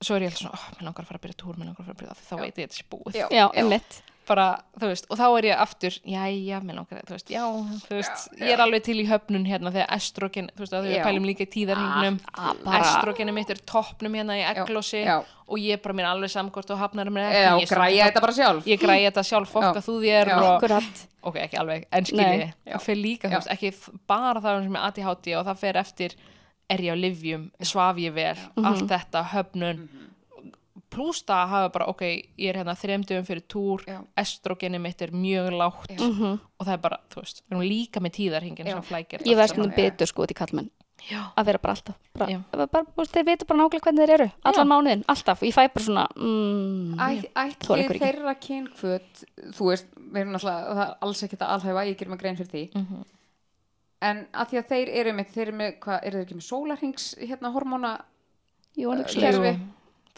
svo 0.02 0.16
er 0.16 0.24
ég 0.26 0.32
alltaf 0.32 0.42
svona, 0.42 0.58
oh, 0.58 0.64
mér 0.76 0.88
langar 0.88 1.04
að 1.04 1.10
fara 1.12 1.20
að 1.20 1.26
byrja 1.26 1.38
túr 1.42 1.58
mér 1.58 1.68
langar 1.70 1.82
að 1.82 1.86
fara 1.86 1.94
að 1.94 2.00
byrja 2.00 2.16
það, 2.16 2.24
þá 2.26 2.34
veit 2.40 2.48
ég 2.48 2.52
að 2.52 2.62
þetta 2.62 2.78
sé 2.80 2.86
búið 2.90 3.18
Já. 3.20 3.26
Já, 3.30 3.44
einmitt. 3.62 3.98
Bara, 4.28 4.44
þú 4.78 4.86
veist, 4.92 5.06
og 5.10 5.18
þá 5.18 5.24
er 5.38 5.46
ég 5.48 5.58
aftur 5.64 5.94
jæja, 6.06 6.60
mér 6.62 6.76
langar, 6.78 7.00
þú 7.08 7.14
veist, 7.16 7.30
já, 7.32 7.42
þú 7.88 7.96
veist 7.98 8.28
ég 8.38 8.52
er 8.54 8.60
alveg 8.62 8.82
til 8.86 8.96
í 9.02 9.06
höfnun 9.08 9.46
hérna 9.50 9.72
þegar 9.74 9.90
estrogen, 9.96 10.50
þú 10.54 10.62
veist, 10.62 10.72
að 10.78 10.86
við 10.86 10.94
Já. 10.96 11.02
pælum 11.08 11.26
líka 11.26 11.42
í 11.42 11.50
tíðarhingnum 11.56 12.20
Ah, 12.34 12.52
bara- 12.64 12.80
estrogeni 12.84 13.32
mitt 13.34 13.50
er 13.50 13.60
toppnum 13.66 14.14
hérna 14.14 14.36
í 14.38 14.44
egglósi 14.54 15.02
já. 15.04 15.16
og 15.48 15.58
ég 15.58 15.72
er 15.74 15.82
bara 15.82 15.94
mér 15.94 16.06
alveg 16.12 16.30
samkort 16.30 16.70
og 16.70 16.78
hafnar 16.78 17.10
mér 17.10 17.32
Já, 17.32 17.56
ekki, 17.56 17.62
ég, 17.66 17.68
græja 17.74 18.04
þetta 18.10 18.20
bara 18.20 18.32
sjálf 18.32 18.64
ég 18.66 18.80
græja 18.80 19.10
þetta 19.10 19.24
sjálf, 19.26 19.48
fokka 19.50 19.74
Já. 19.74 19.86
þú 19.88 19.96
þér 20.06 20.26
Já. 20.26 20.38
og, 20.38 20.82
ok, 21.22 21.36
ekki 21.36 21.58
alveg, 21.58 21.86
en 21.92 22.04
skilji 22.04 22.52
Já. 22.66 22.76
það 22.76 22.80
fer 22.86 22.94
líka, 22.96 23.28
þú 23.28 23.32
Já. 23.32 23.38
veist, 23.42 23.50
ekki 23.50 23.74
bara 24.06 24.40
það 24.40 24.62
sem 24.62 24.76
er 24.76 24.82
ADHD 24.86 25.34
og 25.38 25.46
það 25.46 25.58
fer 25.58 25.74
eftir 25.82 26.14
er 26.70 26.78
ég 26.78 26.94
á 26.94 26.96
livjum, 26.96 27.50
svaf 27.60 27.96
ég 27.98 28.14
vel 28.14 28.36
Mhm. 28.56 28.64
allt 28.64 28.88
þetta, 28.88 29.24
höfnun 29.34 29.88
pluss 30.92 31.22
það 31.24 31.40
að 31.40 31.48
hafa 31.54 31.72
bara, 31.72 31.86
ok, 31.92 32.02
ég 32.38 32.50
er 32.52 32.58
hérna 32.60 32.74
þremdugum 32.78 33.24
fyrir 33.26 33.42
túr, 33.48 33.82
Já. 33.88 33.98
estrogeni 34.22 34.78
mitt 34.80 35.00
er 35.02 35.10
mjög 35.16 35.50
lágt 35.56 35.90
Mhm. 35.98 36.38
og 36.60 36.66
það 36.66 36.72
er 36.76 36.82
bara, 36.84 37.00
þú 37.10 37.22
veist, 37.24 37.42
við 37.48 37.56
erum 37.56 37.66
líka 37.68 38.00
með 38.04 38.12
tíðarhingin 38.20 38.66
Já. 38.66 38.72
sem 38.76 38.82
flækir 38.82 39.18
Ég 39.24 39.32
allt 39.32 39.36
verð 39.40 39.48
saman. 39.48 39.70
stundum 39.72 39.76
bitur 39.76 40.06
sko 40.06 40.22
út 40.26 40.30
í 40.30 40.38
kallmenn. 40.38 40.70
Já. 41.10 41.32
Að 41.36 41.44
vera 41.46 41.58
bara 41.58 41.72
alltaf. 41.74 41.94
Bara, 42.14 42.30
Já. 42.30 42.38
bara, 42.52 42.66
bara, 42.68 43.06
þeir 43.10 43.24
veitur 43.26 43.46
bara 43.48 43.58
nákvæmlega 43.58 43.80
hvernig 43.82 44.06
þeir 44.06 44.14
eru. 44.20 44.30
Allan 44.44 44.68
mánuðin, 44.68 45.04
alltaf. 45.08 45.40
Ég 45.42 45.52
fæ 45.56 45.66
bara 45.74 45.84
svona, 45.84 46.06
mm, 46.14 46.94
Æ- 46.94 47.26
Þola 47.32 47.48
ætli 47.50 47.82
ykkur 47.82 47.96
ekki. 47.96 48.06
þeirra 48.06 48.34
kynkvöt 48.38 49.24
þú 49.50 49.64
veist, 49.66 49.86
við 49.98 50.20
erum 50.22 50.32
náttúrulega 50.36 50.76
það 50.76 50.88
er 50.88 50.94
alls 51.02 51.22
ekkert 51.22 51.42
að 51.42 51.50
alhæfa, 51.56 51.86
ég 51.88 51.96
gerir 51.98 52.08
mig 52.10 52.18
grein 52.20 52.36
fyrir 52.36 52.50
því 52.52 52.74
Mhm. 52.76 53.04
en 54.02 54.26
að 54.32 54.48
því 54.50 54.58
að 54.62 54.68
þeir 54.68 54.88
eru 55.00 55.12
með, 55.12 55.26
þeir 55.34 55.42
eru 55.48 55.52
með, 55.58 55.78
hvað, 55.80 56.00
eru 56.06 56.18
þeir 56.18 56.26
ekki 56.26 56.38
með 56.38 56.48
sólarhings 56.52 57.14
hérna 57.18 57.52
hormóna, 57.52 58.00
jú, 58.76 58.90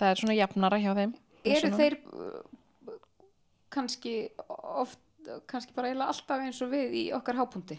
það 0.01 0.11
er 0.11 0.21
svona 0.23 0.37
jafnara 0.39 0.79
hjá 0.83 0.93
þeim 0.99 1.15
eru 1.45 1.71
þeir 1.79 1.97
uh, 2.13 2.95
kannski 3.75 4.15
oft, 4.49 4.99
kannski 5.51 5.75
bara 5.77 5.91
alltaf 5.95 6.41
eins 6.45 6.61
og 6.65 6.71
við 6.73 6.95
í 7.01 7.05
okkar 7.17 7.37
hápunkti? 7.41 7.79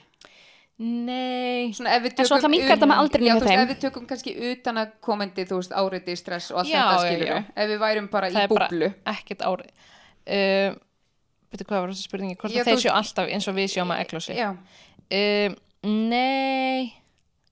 Nei, 0.78 1.72
En 1.72 2.26
svo 2.28 2.36
ætla 2.36 2.50
minnkar 2.52 2.74
þetta 2.76 2.88
með 2.92 2.98
aldrinum 3.00 3.28
já, 3.30 3.36
þú 3.40 3.46
veist, 3.46 3.60
ef 3.62 3.70
við 3.70 3.78
tökum 3.86 4.08
kannski 4.10 4.34
utan 4.50 4.80
að 4.82 4.90
komandi 5.08 5.46
þú 5.48 5.60
veist, 5.62 5.72
áriði, 5.80 6.16
stress 6.20 6.50
og 6.52 6.60
allt 6.60 6.72
þetta 6.74 6.98
skilur 7.06 7.30
já. 7.30 7.38
ef 7.56 7.70
við 7.72 7.80
værum 7.86 8.10
bara 8.12 8.32
það 8.34 8.44
í 8.44 8.50
búblu. 8.52 8.90
ekkert 9.14 9.46
ári 9.48 9.70
uh, 9.72 10.76
Veitu 11.54 11.68
hvað 11.70 11.80
var 11.86 11.94
þessi 11.94 12.10
spurningi 12.10 12.36
hvort 12.42 12.52
Já, 12.58 12.66
þeir 12.68 12.82
séu 12.84 12.92
alltaf 12.92 13.32
eins 13.32 13.48
og 13.48 13.56
við 13.56 13.72
sjáum 13.72 13.94
að 13.96 14.04
eglósi 14.04 14.36
já, 14.36 14.50
um, 14.52 15.56
Nei. 15.86 16.92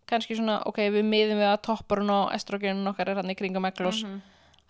Kannski 0.10 0.36
svona, 0.36 0.58
ok, 0.68 0.82
við 0.92 1.06
miðum 1.08 1.40
við 1.40 1.48
að 1.48 1.62
topparun 1.70 2.10
og 2.12 2.32
estrogenun 2.36 2.90
okkar 2.92 3.14
er 3.14 3.22
hann 3.22 3.32
í 3.32 3.38
kringum 3.40 3.70
eglós 3.72 4.04
Mhm. 4.04 4.20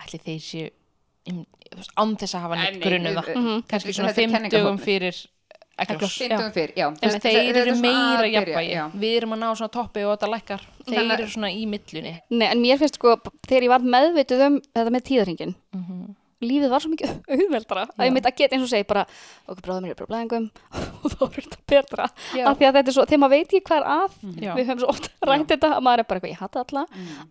Ætli 0.01 0.19
þeir 0.25 0.41
séu 0.41 0.69
um, 1.31 1.45
án 1.97 2.15
þess 2.17 2.35
að 2.35 2.41
hafa 2.41 2.55
Nei, 2.55 2.63
neitt 2.71 2.83
við- 2.83 3.15
það. 3.15 3.35
Mhm. 3.35 3.63
kannski 3.67 3.93
svona 3.93 4.09
þetta 4.09 4.21
er 4.21 4.27
fimm 4.27 4.33
dögum 4.33 4.49
kenningahornið. 4.49 4.83
fyrir 4.83 5.27
eglós 5.83 6.17
Fyndum 6.21 6.51
fyrir, 6.53 6.73
já. 6.77 6.87
Þeir 7.23 7.55
eru 7.57 7.75
meira 7.81 8.27
jafnvægi. 8.29 8.91
við 9.01 9.15
erum 9.17 9.31
að 9.33 9.39
ná 9.41 9.47
svona 9.57 9.71
toppi 9.73 10.03
og 10.05 10.11
þetta 10.19 10.29
lækkar. 10.29 10.61
Þeir 10.85 11.13
eru 11.17 11.27
svona 11.27 11.49
í 11.49 11.63
millunni. 11.65 12.19
Nei, 12.29 12.47
en 12.47 12.61
mér 12.61 12.77
finnst 12.77 12.95
sko, 12.99 13.15
þegar 13.47 13.63
ég 13.63 13.69
var 13.69 13.79
meðvituð 13.79 14.45
um 14.45 14.59
þetta 14.61 14.91
með 14.93 15.03
tíðarhingin, 15.09 15.55
Mhm. 15.73 16.15
Lífið 16.47 16.73
var 16.73 16.83
svo 16.83 16.91
mikið 16.93 17.13
auðveldra 17.35 17.85
að 17.93 18.07
ég 18.07 18.15
mitt 18.15 18.29
að 18.29 18.37
geta 18.41 18.57
eins 18.57 18.65
og 18.65 18.71
segi 18.71 18.87
bara 18.89 19.03
okkur 19.47 19.63
bráðum 19.67 19.87
mér 19.87 19.93
er 19.95 19.99
bara 20.01 20.11
blæðingum 20.13 20.47
og 21.03 21.13
þá 21.13 21.23
er 21.27 21.37
þetta 21.37 21.61
betra. 21.73 22.07
Af 22.07 22.57
því 22.59 22.67
að 22.69 22.77
þetta 22.79 22.93
er 22.93 22.97
svo, 22.97 23.05
þegar 23.09 23.23
maður 23.23 23.35
veit 23.35 23.47
ekki 23.47 23.63
hvað 23.69 23.79
er 23.79 23.87
að 23.93 24.17
Já. 24.43 24.51
við 24.57 24.67
höfum 24.71 24.83
svo 24.83 24.91
oft 24.93 25.09
rænt 25.29 25.53
þetta 25.53 25.71
að 25.77 25.85
maður 25.87 26.03
er 26.03 26.09
bara 26.09 26.21
eitthvað, 26.21 26.35
ég 26.35 26.43
hata 26.43 26.65
alla, 26.65 26.85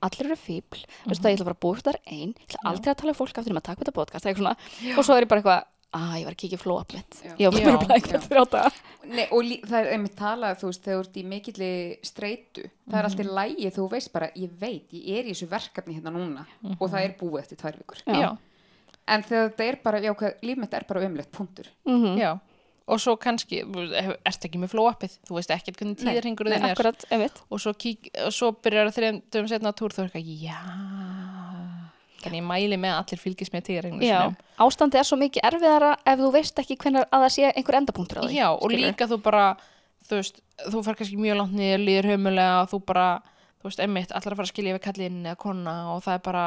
allir 0.09 0.31
eru 0.31 0.39
fíbl 0.41 0.81
þú 0.87 1.13
veist 1.13 1.23
það, 1.23 1.31
ég 1.33 1.39
ætla 1.39 1.49
bara 1.51 1.59
að 1.59 1.65
búið 1.67 1.85
þar 1.89 2.01
einn 2.07 2.33
ég 2.33 2.49
ætla 2.49 2.65
aldrei 2.73 2.93
að 2.95 2.99
tala 3.03 3.15
um 3.15 3.21
fólk 3.23 3.43
aftur 3.43 3.55
um 3.55 3.61
að 3.63 3.69
taka 3.69 3.85
þetta 3.85 3.99
podcast 4.01 4.33
svona, 4.33 4.57
og 4.97 5.07
svo 5.07 5.17
er 5.17 5.27
ég 5.27 5.31
bara 5.33 5.43
eitthvað, 5.43 5.69
að 5.93 6.13
ég 6.17 6.25
var 6.25 6.33
að 6.33 6.41
kíkja 6.41 6.57
í 6.57 6.61
flóap 6.63 6.93
mitt. 6.97 7.17
Ég 7.37 7.53
var 7.53 7.57
bara 7.83 7.89
það 7.93 7.99
Nei, 9.13 9.25
og 9.35 9.51
það 9.69 9.75
er 9.81 9.89
einmitt 9.97 10.15
talað, 10.17 10.55
þú 10.63 10.71
veist, 10.71 10.85
þegar 10.87 10.97
þú 10.97 11.03
ert 11.05 11.17
í 11.21 11.25
mikilli 11.33 11.71
streitu, 12.07 12.65
það 12.89 12.99
er 13.01 13.09
alltaf 13.09 13.33
lægi 13.39 13.73
þú 13.77 13.85
veist 13.93 14.13
bara, 14.15 14.31
ég 14.39 14.55
veit, 14.63 14.95
ég 14.95 15.19
er 15.21 15.29
í 15.29 15.35
þessu 15.35 15.49
verkefni 15.51 15.97
hérna 15.99 16.15
núna. 16.15 16.47
Og 16.79 16.87
það 16.87 17.05
er 17.09 17.17
búið 17.21 17.41
eftir 17.43 17.61
tvær 17.61 17.77
vikur. 17.83 18.01
En 19.09 19.23
þegar 19.27 19.49
þetta 19.51 19.65
er 19.67 19.79
bara, 19.83 20.01
já, 20.01 20.13
hvað, 20.15 20.35
líf 20.47 20.59
mitt 20.63 20.75
er 20.75 20.85
bara 20.89 21.05
umlegt, 21.09 21.33
punktur. 21.35 21.69
Mhm. 21.89 22.19
já. 22.21 22.33
og 22.93 22.99
svo 22.99 23.15
kannski, 23.17 23.61
ertu 23.63 24.49
ekki 24.49 24.59
með 24.59 24.73
flóappið 24.73 25.13
þú 25.29 25.37
veist 25.37 25.53
ekkert 25.55 25.77
hvernig 25.79 26.01
nei, 26.03 26.17
þinn 26.21 26.51
er 26.67 26.73
Akkurat, 26.73 27.05
einmitt. 27.15 27.39
og 27.49 27.61
svo, 27.63 27.73
kík, 27.79 28.11
og 28.27 28.33
svo 28.35 28.51
byrjar 28.59 28.91
það 28.91 28.97
þreim 28.99 29.21
dögum 29.31 29.49
setna 29.49 29.71
á 29.71 29.79
túr 29.79 29.95
þú 29.95 30.03
er 30.03 30.11
eitthvað, 30.11 30.33
já 30.43 30.59
þannig 32.23 32.41
ég 32.41 32.47
mæli 32.47 32.79
með 32.81 32.95
að 32.95 33.01
allir 33.03 33.21
fylgist 33.23 33.55
með 33.55 33.65
tíðarhingur 33.69 34.07
Já, 34.07 34.21
ástandi 34.63 35.01
er 35.01 35.09
svo 35.09 35.19
mikið 35.21 35.47
erfiðara 35.49 35.93
ef 36.07 36.21
þú 36.21 36.31
veist 36.37 36.61
ekki 36.63 36.77
hvernig 36.83 37.07
að 37.09 37.25
það 37.25 37.33
sé 37.37 37.49
einhver 37.51 37.79
endapunktur 37.81 38.21
á 38.21 38.23
því. 38.27 38.37
Já, 38.37 38.49
og 38.51 38.63
skilurðu. 38.63 38.91
líka 38.93 39.09
þú 39.11 39.19
bara 39.25 39.45
þú 40.09 40.19
veist, 40.21 40.41
þú 40.69 40.85
fær 40.87 40.99
kannski 41.01 41.19
mjög 41.23 41.41
langt 41.41 41.57
niður 41.59 41.85
líður 41.87 42.11
hömulega 42.13 42.61
og 42.63 42.71
þú 42.73 42.81
bara, 42.93 43.07
þú 43.63 43.69
veist, 43.71 43.83
emmitt 43.87 44.15
allar 44.15 44.35
að 44.35 44.41
fara 44.43 44.49
að 44.49 44.53
skilja 44.53 44.77
við 44.77 44.85
kallinn 44.87 45.21
eða 45.27 45.41
kona 45.43 45.77
og 45.95 46.03
það 46.07 46.19
er 46.19 46.25
bara, 46.29 46.45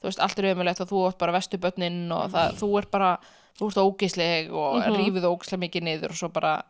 þú 0.00 0.08
veist, 0.08 0.20
allt 0.20 0.38
er 0.38 0.54
hömulegt 0.54 0.80
og 0.80 0.88
þú 0.88 1.08
ert 1.08 1.18
bara 1.18 1.32
vestu 1.32 1.58
börnin 1.58 2.10
og 2.12 2.30
það, 2.32 2.54
þú 2.60 2.78
ert 2.78 2.90
bara 2.90 3.18
þú 3.58 3.68
ert 3.68 3.80
ógisleg 3.82 4.52
og 4.52 4.76
mm 4.76 4.88
Mhm. 4.88 4.98
rífið 5.00 5.24
ógislega 5.26 5.62
mikið 5.66 5.82
niður 5.82 6.10
og 6.10 6.16
svo 6.16 6.28
bara 6.32 6.62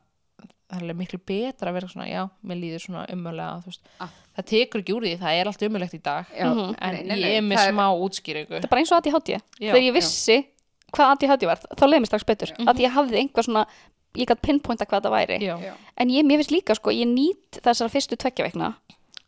það 0.68 0.76
er 0.76 0.82
alveg 0.82 0.96
miklu 0.96 1.18
betra 1.24 1.70
að 1.70 1.74
vera 1.74 1.88
svona, 1.88 2.06
já, 2.08 2.28
mér 2.44 2.56
líður 2.60 2.82
svona 2.84 3.06
umulega, 3.12 3.62
þú 3.62 3.66
veist, 3.66 3.80
Ah. 4.00 4.08
það 4.36 4.44
tekur 4.46 4.80
ekki 4.82 4.92
úr 4.94 5.02
því, 5.06 5.18
það 5.18 5.40
er 5.40 5.46
allt 5.46 5.62
umulegt 5.62 5.94
í 5.94 6.02
dag 6.02 6.26
Já, 6.36 6.44
Mhm. 6.54 6.74
en 6.78 6.94
nei, 6.94 7.02
nei, 7.04 7.16
ég 7.16 7.20
nei, 7.20 7.36
er 7.36 7.42
með 7.42 7.56
það 7.56 7.72
smá 7.72 7.86
útskýringu 8.04 8.48
Þetta 8.48 8.64
er 8.64 8.68
bara 8.68 8.80
eins 8.82 8.92
og 8.92 8.98
ADHD. 8.98 9.28
Já, 9.60 9.72
Þegar 9.72 9.82
ég 9.88 9.92
vissi 9.94 10.46
hvað 10.92 11.10
ADHD 11.12 11.46
var, 11.46 11.56
þá 11.56 11.84
leiði 11.88 12.00
mér 12.00 12.06
strax 12.06 12.24
betur. 12.24 12.48
Mhm. 12.58 12.66
Að 12.68 12.76
ég 12.80 12.90
hafði 12.92 13.16
einhver 13.20 13.44
svona, 13.44 13.66
ég 14.14 14.26
gætt 14.26 14.40
pinpointa 14.42 14.84
hvað 14.86 15.02
það 15.02 15.12
væri. 15.12 15.38
Já, 15.40 15.56
Já. 15.60 15.72
En 15.96 16.08
ég, 16.08 16.24
mér 16.24 16.36
finnst 16.40 16.50
líka, 16.52 16.74
sko, 16.74 16.90
ég 16.90 17.06
nýt 17.06 17.60
þessar 17.62 17.88
fyrstu 17.88 18.16
tveggja 18.16 18.44
veikna 18.50 18.74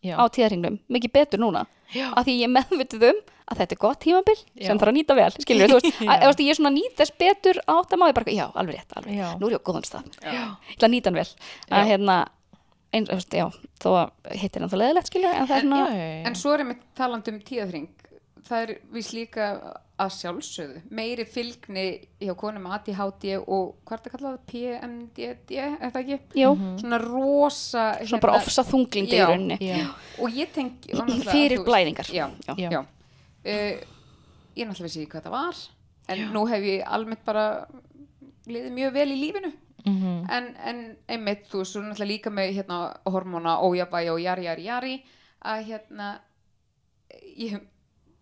já, 0.05 0.15
á 0.17 0.25
tíðarhingnum 0.33 0.79
mikið 0.89 1.13
betur 1.19 1.43
núna. 1.43 1.67
já, 1.95 2.09
Af 2.17 2.25
því 2.27 2.35
ég 2.41 2.49
er 2.49 2.55
meðvituð 2.55 3.05
um 3.11 3.21
að 3.51 3.59
þetta 3.61 3.75
er 3.75 3.81
gott 3.83 3.99
tímabil 4.05 4.37
Já. 4.39 4.67
sem 4.69 4.79
þarf 4.79 4.91
að 4.93 4.97
nýta 4.97 5.15
vel, 5.19 5.31
skilur 5.43 5.73
þú 5.73 5.79
veist, 5.81 5.97
að, 6.13 6.25
að, 6.29 6.43
ég 6.45 6.51
er 6.53 6.59
svona 6.61 6.71
nýt 6.77 6.93
þess 7.01 7.15
betur 7.19 7.59
á 7.67 7.75
þetta 7.83 7.99
má 7.99 8.05
ég 8.11 8.15
bara, 8.21 8.35
já, 8.37 8.45
alveg 8.55 8.77
rétt, 8.79 8.93
alveg, 9.01 9.17
Já. 9.19 9.27
nú 9.41 9.49
er 9.49 9.57
ég 9.57 9.63
á 9.63 9.67
góðan 9.67 9.87
stað. 9.89 10.13
Já. 10.23 10.31
Ég 10.71 10.77
ætla 10.77 10.87
að 10.87 10.93
nýta 10.95 11.11
hann 11.11 11.19
vel. 11.19 11.27
Að 11.81 11.91
hérna, 11.91 12.19
eins, 12.95 13.11
þú 13.11 13.17
veist, 13.19 13.35
já, 13.41 13.47
þó 13.83 13.89
að 14.05 14.39
hittir 14.45 14.63
hann 14.63 14.71
það 14.71 14.83
leðilegt, 14.85 15.11
skilur, 15.11 15.35
en 15.35 15.51
það 15.51 15.59
er 15.59 15.67
En-. 15.67 16.29
En 16.31 16.39
svo 16.39 16.55
er 16.55 16.63
einmitt 16.63 16.87
talandi 17.01 17.35
um 17.35 17.41
tíðahring, 17.51 17.89
það 18.47 18.63
er 18.69 18.73
vís 18.95 19.11
líka 19.19 19.51
að 20.01 20.11
sjálfsögðu, 20.17 20.81
meiri 20.97 21.25
fylgni 21.29 21.85
hjá 22.23 22.33
konum 22.41 22.65
með 22.67 22.77
ADHD 22.79 23.27
og 23.43 23.75
hvað 23.85 23.97
er 23.99 24.03
það 24.05 24.13
kallað, 24.15 24.39
PMDD, 24.51 25.57
er 25.61 25.91
það 25.95 26.01
ekki? 26.17 26.19
jú, 26.41 26.53
Svona 26.81 26.99
rosa, 27.03 27.85
svona 28.05 28.21
bara 28.25 28.37
ofsa 28.41 28.65
þunglindi 28.65 29.19
í 29.19 29.23
rauninni. 29.25 29.59
já. 29.61 29.87
og 30.19 30.31
ég 30.37 30.53
náttúrulega, 30.57 31.31
Fyrir 31.35 31.65
blæðingar. 31.67 32.11
já, 32.15 32.31
Já. 32.47 32.55
já. 32.71 32.81
Uh, 32.81 33.81
ég 34.57 34.67
náttúrulega 34.69 34.89
vissi 34.89 35.03
ekki 35.05 35.13
hvað 35.19 35.27
það 35.29 35.37
var 35.37 35.61
en 36.09 36.25
nú 36.35 36.47
hef 36.51 36.63
ég 36.65 36.83
almennt 36.87 37.25
bara 37.25 37.45
liðið 38.51 38.73
mjög 38.77 38.93
vel 38.93 39.11
í 39.13 39.21
lífinu 39.25 39.53
Mhm. 39.87 40.27
en, 40.29 40.47
en 40.61 40.81
einmitt 41.09 41.47
þú 41.49 41.59
veist, 41.63 41.73
svo 41.73 41.81
náttúrulega 41.81 42.11
líka 42.11 42.31
með 42.31 42.51
hérna, 42.59 42.81
hormóna 43.09 43.55
ójabæi 43.65 44.11
og 44.13 44.19
jari, 44.21 44.45
jari, 44.45 44.65
jari 44.65 44.97
að 45.43 45.63
hérna 45.71 46.09
ég 47.39 47.51
hef 47.55 47.63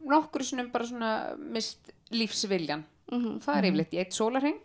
nokkur 0.08 0.44
sinnum 0.44 0.70
bara 0.72 0.84
svona 0.86 1.36
mist 1.38 1.92
lífsviljan 2.10 2.84
Mhm. 3.12 3.38
það 3.40 3.56
er 3.58 3.64
yfirleitt 3.70 3.94
í 3.96 3.98
eitt 4.02 4.12
sólarheng 4.12 4.60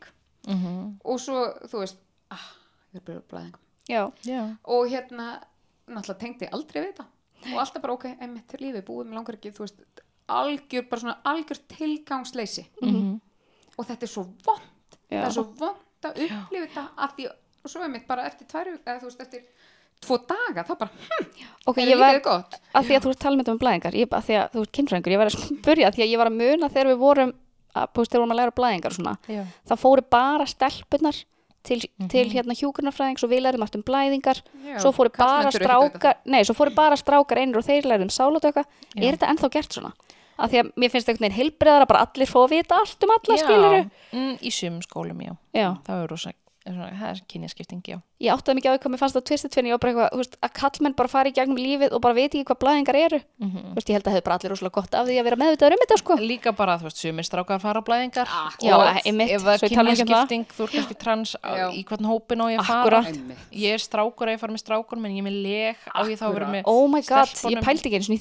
Mhm. 0.48 1.00
og 1.06 1.20
svo, 1.20 1.46
þú 1.70 1.80
veist 1.80 1.98
ah, 2.32 2.48
ég 2.94 3.00
er 3.02 3.06
bara 3.08 3.22
blæðingum 3.32 3.60
Já, 3.90 4.12
já. 4.24 4.58
og 4.66 4.88
hérna 4.90 5.42
náttúrulega 5.88 6.20
tengdi 6.20 6.46
ég 6.46 6.54
aldrei 6.54 6.82
við 6.82 6.94
þetta. 6.94 7.06
Og 7.54 7.60
alltaf 7.60 7.82
bara 7.82 7.94
ok, 7.94 8.06
einmitt 8.22 8.48
til 8.48 8.60
lífið 8.60 8.84
búið 8.88 9.08
mér 9.10 9.14
langar 9.20 9.36
ekki, 9.36 9.52
þú 9.52 9.60
veist, 9.66 9.82
algjör 10.30 10.90
bara 10.90 11.02
svona 11.02 11.18
algjör 11.26 11.60
tilgangsleysi. 11.68 12.66
Mhm. 12.82 13.22
og 13.78 13.86
þetta 13.88 14.04
er 14.04 14.08
svo 14.08 14.24
vond 14.46 14.62
það 15.10 15.26
er 15.26 15.32
svo 15.32 15.44
vond 15.44 15.78
að 16.04 16.20
upplifa 16.28 16.68
þetta 16.68 16.90
að 16.98 17.16
því, 17.18 17.26
og 17.66 17.72
svo 17.72 17.82
einmitt 17.84 18.08
bara 18.08 18.26
eftir 18.30 18.46
tvær 18.48 18.68
eða 18.86 19.00
þú 19.02 19.04
veist, 19.10 19.22
eftir 19.22 19.44
tvo 20.04 20.18
daga 20.30 20.66
þá 20.68 20.74
bara, 20.84 20.90
hm, 21.10 21.28
ok, 21.72 21.82
er 21.82 21.92
lífið 21.92 22.20
gott? 22.28 22.58
að 22.74 22.88
því 22.90 22.98
að 22.98 23.06
þú 23.06 23.14
ert 23.14 23.28
þetta 23.28 23.54
um 23.54 23.62
blæðingar, 23.64 23.98
ég, 24.00 24.10
að 24.14 24.26
því 24.30 24.40
að 24.40 24.56
þú 24.56 24.64
ert 24.66 24.74
kynfræðingur, 24.78 25.16
ég 25.16 25.22
var 25.22 25.32
að 25.32 25.38
spyrja 25.42 25.92
því 25.96 26.06
að 26.06 26.14
ég 26.14 26.22
var 26.22 26.32
að 26.32 26.40
muna 26.40 26.72
þegar 26.74 26.92
við 26.92 27.04
vorum, 27.04 27.36
að, 27.74 27.94
þegar 27.94 28.10
við 28.10 28.24
vorum 28.24 28.36
að 28.36 28.42
læra 28.42 28.58
blæðingar 28.60 28.94
og 28.94 28.98
svona, 29.00 29.16
Já. 29.32 29.44
það 29.72 29.84
fóru 29.84 30.08
bara 30.16 30.50
stelpunar 30.50 31.22
til, 31.64 31.80
til 32.12 32.26
hérna 32.34 32.58
hjúkurnarfræðings 32.60 33.24
og 33.24 33.32
við 33.32 33.46
lærum 33.46 33.64
allt 33.64 33.78
um 33.80 33.86
blæðingar. 33.88 34.42
Já, 34.68 34.82
svo 34.84 34.92
fóru 34.96 35.14
bara 35.16 35.54
strákar 35.56 36.20
nei, 36.28 36.42
svo 36.44 36.58
fóru 36.58 36.74
bara 36.76 36.98
strákar 37.00 37.40
einir 37.40 37.62
og 37.62 37.64
þeir 37.64 37.88
lærum 37.88 38.12
sálatöka 38.12 38.66
Já. 38.68 39.00
er 39.00 39.16
þetta 39.16 39.32
ennþá 39.32 39.52
gert 39.56 39.80
svona? 39.80 39.94
að 40.34 40.54
því 40.54 40.62
að 40.62 40.70
mér 40.82 40.94
finnst 40.94 41.10
einhvern 41.10 41.26
veginn 41.28 41.38
heilbriðara 41.38 41.90
bara 41.90 42.06
allir 42.08 42.30
fá 42.30 42.40
að 42.42 42.54
vita 42.56 42.80
allt 42.82 43.06
um 43.06 43.14
alla 43.16 43.38
skiluru 43.42 43.82
mm, 43.84 44.32
í 44.42 44.54
sum 44.54 44.80
skólum, 44.84 45.22
já. 45.22 45.36
Já, 45.54 45.68
það 45.86 46.02
er 46.02 46.14
rosa, 46.14 46.34
það 46.64 47.04
er 47.10 47.20
kynjaskipting, 47.28 47.82
já. 47.84 47.98
Ég 48.24 48.32
áttaði 48.32 48.56
mikið 48.60 48.70
á 48.70 48.74
því 48.74 48.80
hvað 48.84 48.92
mér 48.94 49.02
fannst 49.02 49.18
það 49.18 49.68
ég 49.68 49.74
var 49.74 49.82
bara 49.84 49.92
eitthvað, 49.92 50.12
þú 50.14 50.20
veist, 50.22 50.36
að 50.40 50.52
kallmenn 50.60 50.96
bara 50.96 51.12
fari 51.12 51.32
í 51.32 51.36
gegnum 51.36 51.60
lífið 51.60 51.92
og 51.98 52.02
bara 52.06 52.16
veit 52.16 52.30
ekki 52.32 52.46
hvað 52.48 52.60
blæðingar 52.64 52.98
eru. 53.04 53.20
Mhm. 53.44 53.64
þú 53.64 53.76
veist, 53.76 53.90
ég 53.90 53.96
held 53.98 54.08
að 54.08 54.14
hefur 54.16 54.24
bara 54.24 54.38
allir 54.38 54.54
rosalega 54.54 54.76
gott 54.78 54.94
af 54.96 55.08
því 55.08 55.18
að 55.20 55.24
vera 55.28 55.40
meðvitaður 55.44 55.76
um 55.76 55.82
þetta 55.84 55.98
sko. 56.00 56.14
Líka 56.24 56.56
bara, 56.56 56.78
þú 56.80 56.84
veist, 56.88 56.98
sumir 57.04 57.28
strákar 57.28 57.60
fara 57.60 57.82
á 57.82 57.84
blæðingar. 57.84 58.28
Já, 58.64 58.74
og 58.80 59.02
einmitt, 59.04 59.30
ef 59.36 59.42
það 59.44 59.54
er 59.54 59.60
um 60.04 60.08
það. 60.08 60.24
kynjaskipting 60.24 60.46
þú 60.56 60.64
er 60.64 60.72
kannski 60.78 60.98
trans, 61.04 61.36
á- 61.44 61.56
Já. 61.60 61.68
í 61.76 61.84
hvern 61.84 62.06
hópin 62.08 62.40
á 62.40 62.48
ég 62.48 62.64
fara. 62.64 63.02
Ég 63.52 63.74
er 63.76 63.82
strákur 63.84 64.28
að 64.28 64.34
ég 64.36 64.40
fara 64.40 64.54
með 64.54 64.64
strákur 64.64 64.98
menn 65.04 65.12
ég 65.12 65.20
er 65.20 65.28
með 65.28 65.42
leg 65.44 65.76
á 65.92 66.00
ég 66.08 66.16
þá 66.18 66.28
vera 66.34 66.48
með 66.48 66.64
oh 66.66 66.88
my 66.88 67.02
god, 67.02 67.28
stelpunum. 67.28 67.60
ég 67.60 67.64
pældi 67.64 67.90
ekki 67.92 67.98
eins 68.00 68.08
og 68.08 68.14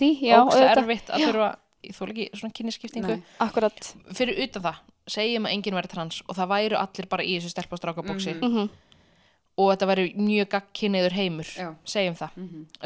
akkurat. 3.42 3.94
Fyrir 4.14 4.38
utan 4.44 4.62
það, 4.62 4.76
segjum 5.08 5.46
að 5.46 5.52
enginn 5.56 5.74
væri 5.80 5.88
trans 5.92 6.22
og 6.28 6.36
það 6.36 6.48
væru 6.56 6.76
allir 6.78 7.08
bara 7.08 7.22
í 7.26 7.36
þessu 7.40 7.50
stelp 7.50 7.72
og 7.72 7.78
strákabóksi 7.80 8.38
Mhm. 8.40 8.68
og 9.58 9.68
þetta 9.76 9.86
væri 9.90 10.04
mjög 10.16 10.46
gagkinniður 10.48 11.12
heimur 11.12 11.44
Já. 11.44 11.74
segjum 11.84 12.14
það. 12.16 12.30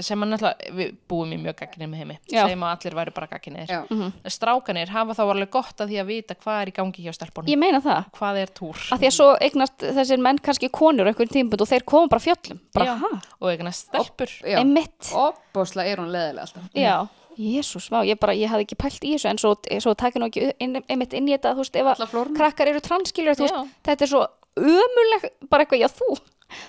Sem 0.02 0.20
að 0.24 0.28
náttúrulega, 0.32 0.70
við 0.74 0.96
búum 1.08 1.30
í 1.32 1.36
mjög 1.38 1.54
gagkinniðum 1.60 1.94
heimi. 1.94 2.16
Já. 2.28 2.42
segjum 2.48 2.64
að 2.66 2.72
allir 2.74 2.94
væri 2.98 3.14
bara 3.14 3.26
gagkinniðir 3.28 3.68
Já. 3.70 3.84
Mhm. 3.88 4.12
strákanir 4.26 4.88
hafa 4.88 5.14
þá 5.14 5.20
alveg 5.30 5.50
gott 5.50 5.76
að 5.78 5.88
því 5.92 6.00
að 6.02 6.06
vita 6.06 6.34
hvað 6.34 6.62
er 6.62 6.66
í 6.66 6.74
gangi 6.74 7.04
hjá 7.06 7.12
stelpunum. 7.14 7.46
Ég 7.48 7.58
meina 7.58 7.80
það. 7.80 8.10
Hvað 8.18 8.36
er 8.42 8.46
túr? 8.46 8.74
Að 8.90 8.98
því 8.98 9.06
að 9.06 9.14
svo 9.14 9.28
eignast 9.40 9.78
þessir 9.78 10.18
menn 10.18 10.38
kannski 10.38 10.68
konur 10.68 11.06
á 11.06 11.08
einhvern 11.14 11.28
tímpund 11.30 11.60
og 11.60 11.68
þeir 11.68 11.84
koma 11.84 12.08
bara 12.08 12.20
fjöllum. 12.20 12.58
Bara, 12.74 12.98
og 13.40 13.48
eignast 13.52 13.86
stelpur. 13.86 14.26
Óbáslega 15.14 15.86
er 15.92 15.96
hún 15.98 16.10
leðilega 16.10 16.40
alltaf. 16.48 16.70
Já, 16.74 17.08
jésús, 17.38 17.88
vá, 17.92 18.00
ég 18.06 18.18
bara, 18.22 18.34
ég 18.36 18.50
hafði 18.52 18.66
ekki 18.68 18.78
pælt 18.80 19.04
í 19.04 19.14
þessu 19.16 19.30
en 19.32 19.40
svo, 19.42 19.54
svo 19.84 19.94
takir 19.98 20.22
nú 20.22 20.30
ekki 20.30 20.48
inn, 20.62 20.78
einmitt 20.88 21.16
inn 21.16 21.28
í 21.28 21.34
þetta, 21.34 21.54
þú 21.56 21.64
veist, 21.64 21.76
ef 21.82 21.90
að 21.92 22.32
krakkar 22.38 22.72
eru 22.72 22.82
Já. 23.44 23.50
veist, 23.50 23.76
þetta 23.90 24.06
er 24.06 24.12
svo 24.14 24.24
ömuleg, 24.56 25.28
bara 25.52 25.66
eitthvað, 25.66 25.84
já, 25.84 25.90
þú 25.92 26.16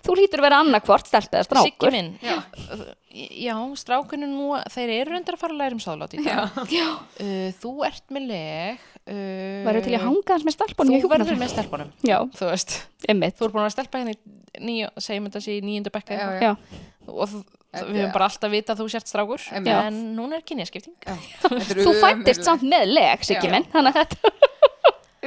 þú 0.05 0.15
hlýtur 0.17 0.41
að 0.41 0.47
vera 0.47 0.59
annarkvort, 0.63 1.09
eða 1.37 1.45
Siggi 1.45 1.75
strákur 1.77 1.93
minn, 1.93 2.07
Já. 2.25 2.35
já, 3.13 3.55
strákunum 3.77 4.31
nú, 4.33 4.47
þeir 4.73 4.93
eru 4.95 5.13
reyndar 5.13 5.37
að 5.37 5.41
fara 5.43 5.53
að 5.55 5.61
læra 5.61 5.77
um 5.77 5.81
sáðlátt 5.83 6.15
í 6.17 6.23
dag. 6.25 6.57
Uh, 7.21 7.51
þú 7.61 7.73
ert 7.87 8.15
með 8.15 8.25
leg. 8.31 8.87
Uh, 9.07 9.61
verður 9.67 9.85
til 9.85 9.93
að 9.95 10.03
hanga 10.03 10.33
hans 10.33 10.43
með 10.43 10.55
stelpunum 10.57 10.97
Þú 10.99 11.09
verður 11.13 11.37
með 11.39 11.51
stelpunum, 11.53 11.91
já, 12.03 12.17
þú 12.35 12.49
veist. 12.49 12.73
einmitt 13.07 13.37
Þú 13.39 13.45
er 13.45 13.53
búin 13.53 13.63
að 13.63 13.75
stelpa 13.77 14.01
henni 14.01 14.17
nýju, 14.67 14.89
segjum 14.99 15.29
þetta 15.29 15.41
sé 15.45 15.53
í 15.55 15.61
nýjundu 15.63 15.93
bekka 15.95 16.17
Já, 16.17 16.25
já, 16.43 16.49
og 17.07 17.29
þú, 17.31 17.39
Þetta- 17.73 17.87
við 17.91 17.99
höfum 18.01 18.13
bara 18.15 18.27
alltaf 18.29 18.51
vita 18.53 18.73
að 18.73 18.79
þú 18.81 18.85
sért 18.93 19.09
strákur, 19.11 19.41
Einmitt. 19.51 19.73
en 19.87 19.97
núna 20.17 20.37
er 20.39 20.45
kynjaskipting. 20.47 20.95
þú 21.83 21.93
fættist 22.01 22.45
samt 22.47 22.63
með 22.63 22.85
leg, 22.95 23.25
Siggi 23.27 23.49
Já. 23.49 23.51
minn 23.57 23.67
þannig 23.73 23.91
að 23.95 24.05
þetta 24.05 24.31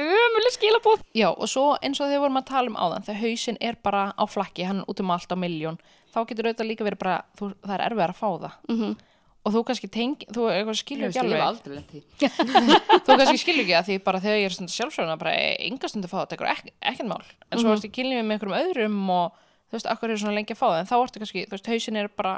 ömuleg 0.01 0.53
skilabóð 0.55 1.03
Já, 1.13 1.27
og 1.29 1.47
svo 1.51 1.65
eins 1.83 1.99
og 2.01 2.09
þegar 2.09 2.23
vorum 2.25 2.39
að 2.41 2.47
tala 2.49 2.71
um 2.71 2.79
áðan, 2.81 3.05
þegar 3.05 3.21
hausinn 3.21 3.59
er 3.61 3.77
bara 3.85 4.07
á 4.17 4.23
flakki, 4.25 4.65
hann 4.65 4.81
er 4.81 4.89
út 4.89 5.03
um 5.03 5.11
allt 5.13 5.29
á 5.29 5.37
miljón, 5.37 5.77
þá 6.13 6.19
getur 6.31 6.49
auðvitað 6.49 6.69
líka 6.71 6.87
verið 6.87 7.01
bara, 7.03 7.19
þú, 7.37 7.51
það 7.61 7.75
er 7.77 7.85
erfið 7.89 8.05
að 8.07 8.17
fá 8.17 8.27
það. 8.45 8.59
Mhm. 8.73 8.99
Og 9.41 9.53
þú 9.55 9.61
kannski 9.65 9.87
tengi, 9.89 10.25
þú 10.29 10.43
eitthvað 10.53 10.75
skilur 10.77 11.07
Ég 11.09 11.15
ekki 11.17 11.37
alveg. 11.41 12.01
þú 13.05 13.15
kannski 13.17 13.39
skilur 13.41 13.63
ekki 13.63 13.73
að 13.79 13.87
því 13.87 13.95
bara 14.05 14.19
þegar 14.21 14.37
ég 14.37 14.49
er 14.51 14.69
sjálfsöguna 14.69 15.15
bara 15.17 15.31
enga 15.65 15.89
stundu 15.89 16.05
að 16.05 16.11
fá 16.11 16.17
það, 16.19 16.27
þetta 16.29 16.45
er 16.45 16.51
ekki, 16.51 16.73
ekkert 16.91 17.09
mál 17.09 17.23
en 17.49 17.57
svo 17.63 17.73
ertu 17.73 17.89
kynlífið 17.89 18.27
með 18.27 18.35
einhverjum 18.37 18.59
öðrum 18.59 18.99
og 19.15 19.39
þú 19.71 19.77
veist, 19.79 19.87
akkur 19.89 20.11
er 20.11 20.19
svona 20.21 20.35
lengi 20.35 20.53
að 20.53 20.59
fá 20.59 20.67
það? 20.67 20.79
En 20.83 20.89
þá 20.91 20.95
ertu 21.01 21.21
kannski, 21.23 21.45
þú 21.47 21.55
veist, 21.55 21.69
hausin 21.71 21.99
er 22.01 22.09
bara 22.19 22.33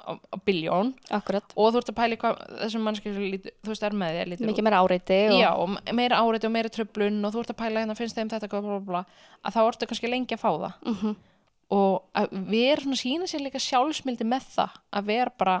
á, 0.00 0.12
á 0.16 0.36
biljón 0.44 0.92
akkurat, 1.12 1.54
og 1.56 1.72
þú 1.72 1.80
ert 1.80 1.90
að 1.92 1.98
pæli 2.00 2.18
hvað 2.20 2.38
þessum 2.60 2.84
mannski 2.86 3.14
þú 3.14 3.72
veist, 3.72 3.82
er 3.84 3.96
með 3.96 4.14
þér 4.18 4.30
lítur 4.32 4.50
mikið 4.50 4.66
meira 4.66 4.82
áreiti 4.84 5.18
og, 5.30 5.40
Já, 5.40 5.50
og 5.56 5.94
meira 5.96 6.20
áreiti 6.20 6.48
og 6.48 6.54
meira 6.54 6.72
tröflun 6.72 7.18
og 7.24 7.34
þú 7.34 7.42
ert 7.44 7.52
að 7.54 7.60
pæla 7.60 7.82
hérna, 7.84 7.96
finnst 7.98 8.16
þeim 8.20 8.30
þetta 8.32 8.48
bla, 8.52 8.62
bla, 8.64 8.78
bla, 8.86 9.02
að 9.44 9.56
þá 9.56 9.60
ertu 9.66 9.90
kannski 9.90 10.12
lengi 10.12 10.36
að 10.36 10.44
fá 10.44 10.50
það. 10.52 10.78
Mhm. 10.92 11.18
og 11.70 12.08
að 12.18 12.32
vera 12.50 12.82
svona 12.82 12.98
sína 12.98 13.28
sér 13.30 13.44
líka 13.44 13.60
sjálfsmildi 13.62 14.24
með 14.26 14.48
það 14.56 14.78
að 14.90 15.04
vera 15.12 15.30
bara 15.38 15.60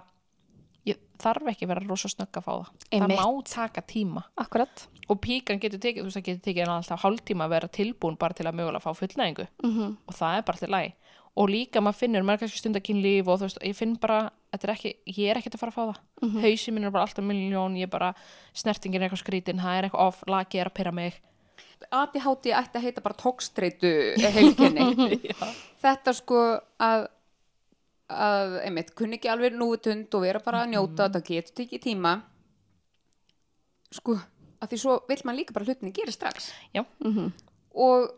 þarf 1.22 1.50
ekki 1.52 1.66
að 1.66 1.72
vera 1.74 1.84
rosa 1.86 2.10
snögg 2.12 2.40
að 2.40 2.46
fá 2.46 2.52
það. 2.52 2.72
Einmitt. 2.90 3.20
það 3.20 3.34
má 3.34 3.50
taka 3.52 3.84
tíma. 3.86 4.24
Akkurat. 4.40 4.86
Og 5.10 5.20
píkan 5.20 5.60
getur 5.62 5.82
tekið, 5.82 6.02
þú 6.02 6.08
veist 6.08 6.18
það 6.20 6.26
getur 6.28 6.44
tekið 6.48 6.72
alltaf 6.74 7.04
hálftíma 7.04 7.46
að 7.46 7.54
vera 7.56 7.70
tilbúin 7.80 8.18
bara 8.20 8.36
til 8.36 8.46
að 8.46 8.58
mögulega 8.60 8.84
fá 8.84 8.92
fullnæðingu 8.94 9.48
mm 9.64 9.96
og 10.06 10.14
það 10.16 10.36
er 10.36 10.46
bara 10.46 10.60
til 10.60 10.70
læg 10.70 10.92
og 11.38 11.50
líka 11.50 11.80
maður 11.82 12.00
finnur, 12.00 12.24
maður 12.26 12.40
er 12.40 12.42
kannski 12.44 12.60
stundakynlíf 12.60 13.28
og 13.30 13.38
þú 13.40 13.46
veist, 13.46 13.60
ég 13.64 13.76
finn 13.78 13.96
bara, 14.02 14.20
er 14.56 14.72
ekki 14.74 14.92
ég 15.06 15.30
er 15.30 15.38
ekkert 15.38 15.56
að 15.56 15.62
fara 15.62 15.72
að 15.72 15.76
fá 15.78 15.82
það, 15.82 16.00
mm 16.24 16.38
hausin 16.44 16.76
minn 16.76 16.88
er 16.88 16.94
bara 16.94 17.06
alltaf 17.06 17.26
miljón, 17.26 17.78
ég 17.78 17.86
er 17.88 17.92
bara, 17.92 18.10
snertingin 18.56 19.00
er 19.00 19.06
eitthvað 19.06 19.22
skrítin, 19.22 19.62
það 19.62 19.78
er 19.78 19.88
eitthvað 19.88 20.10
off, 20.10 20.24
lagi 20.30 20.60
er 20.60 20.70
að 20.70 20.76
pyrra 20.80 20.94
mig. 20.96 21.20
ADHD 21.80 22.50
ætti 22.52 22.76
að 22.76 22.84
heita 22.84 23.02
bara 23.04 23.16
tókstreitu 23.16 23.90
heilkenni. 24.20 25.20
Þetta 25.84 26.12
sko 26.16 26.42
að 26.76 27.06
að, 28.10 28.56
einmitt, 28.66 28.94
kunni 28.98 29.16
ekki 29.18 29.30
alveg 29.32 29.54
núutund 29.56 30.14
og 30.18 30.22
vera 30.26 30.40
bara 30.44 30.64
að 30.64 30.72
njóta 30.74 31.06
þetta 31.08 31.22
getur 31.30 31.54
tekið 31.62 31.82
tíma. 31.86 32.14
Sko, 33.90 34.14
að 34.62 34.70
því 34.72 34.78
svo 34.84 34.96
vil 35.08 35.20
maður 35.26 35.38
líka 35.40 35.54
bara 35.56 35.66
hlutinni 35.68 35.92
gera 35.96 36.12
strax. 36.14 36.50
Já, 36.76 36.84
og 37.74 38.10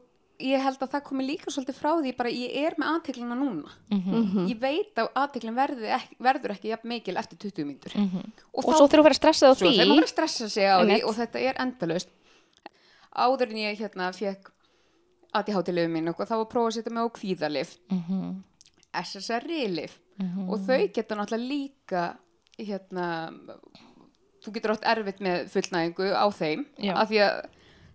ég 0.43 0.59
held 0.64 0.80
að 0.82 0.90
það 0.97 1.03
komi 1.07 1.24
líka 1.28 1.53
svolítið 1.53 1.76
frá 1.78 1.90
því 2.03 2.12
bara 2.18 2.30
ég 2.34 2.55
er 2.66 2.74
með 2.80 2.88
aðteklina 2.97 3.36
núna. 3.38 3.70
Ég 4.51 4.59
veit 4.59 4.97
að 4.99 5.09
aðteklin 5.22 5.55
verður 5.55 5.86
ekki, 5.97 6.16
verður 6.18 6.55
ekki 6.57 6.72
jafn 6.72 6.88
mikil 6.90 7.16
eftir 7.20 7.38
20 7.38 7.64
mínútur. 7.68 7.95
Og 8.53 8.64
svo 8.64 8.88
þurfum 8.88 8.90
við 8.90 8.99
að 8.99 9.09
vera 9.09 9.20
stressað 9.20 9.49
á 9.49 9.55
svo 9.55 9.66
því. 9.68 9.76
þegar 9.76 9.88
maður 9.93 10.03
að 10.09 10.12
stressa 10.14 10.49
sig 10.49 10.66
á 10.66 10.76
því 10.82 10.99
og 11.07 11.14
þetta 11.20 11.38
er 11.47 11.61
endalaust. 11.62 12.09
Áður 13.12 13.51
en 13.53 13.61
ég 13.62 13.78
hérna 13.78 14.12
fekk 14.16 14.51
ADHD-lifið 15.32 15.93
mín 15.95 16.09
og 16.12 16.16
þá 16.20 16.34
var 16.34 16.43
að 16.45 16.51
prófa 16.53 16.68
að 16.68 16.76
setja 16.76 16.93
mig 16.93 17.05
á 17.05 17.09
kvíðalif 17.16 17.76
SSRI-lif 19.01 19.99
og 20.22 20.61
þau 20.66 20.82
geta 20.95 21.16
náttúrulega 21.18 21.49
líka 21.49 22.03
hérna 22.59 23.07
þú 24.43 24.55
getur 24.57 24.74
átt 24.74 24.86
erfitt 24.93 25.22
með 25.24 25.49
fullnæðingu 25.55 26.11
á 26.12 26.26
þeim 26.34 26.66
Já. 26.82 26.95
af 26.99 27.11
því 27.11 27.22
að 27.24 27.40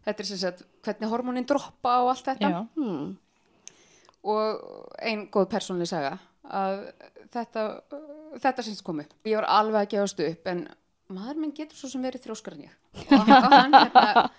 þetta 0.07 0.23
er 0.23 0.29
sem 0.29 0.41
sagt 0.41 0.65
hvernig 0.87 1.11
hormónin 1.11 1.47
droppa 1.47 1.99
og 2.03 2.11
allt 2.13 2.27
þetta 2.31 2.51
hmm. 2.63 3.07
og 4.33 4.99
ein 5.03 5.27
góð 5.31 5.49
persónlega 5.53 5.91
saga 5.91 6.13
að 6.47 6.83
þetta 7.33 7.63
þetta 8.41 8.65
syns 8.65 8.83
kom 8.85 9.01
upp. 9.03 9.13
Ég 9.27 9.39
var 9.39 9.47
alveg 9.59 9.85
að 9.85 9.93
gefast 9.95 10.21
upp 10.23 10.51
en 10.51 10.65
maður 11.13 11.41
minn 11.41 11.55
getur 11.55 11.79
svo 11.79 11.89
sem 11.91 12.03
verið 12.03 12.25
þrjóskar 12.25 12.57
en 12.57 12.67
ég 12.67 12.75
og 13.07 13.27
hann, 13.27 13.37
og 13.37 13.53
hann, 13.53 13.77
hérna, 13.83 14.29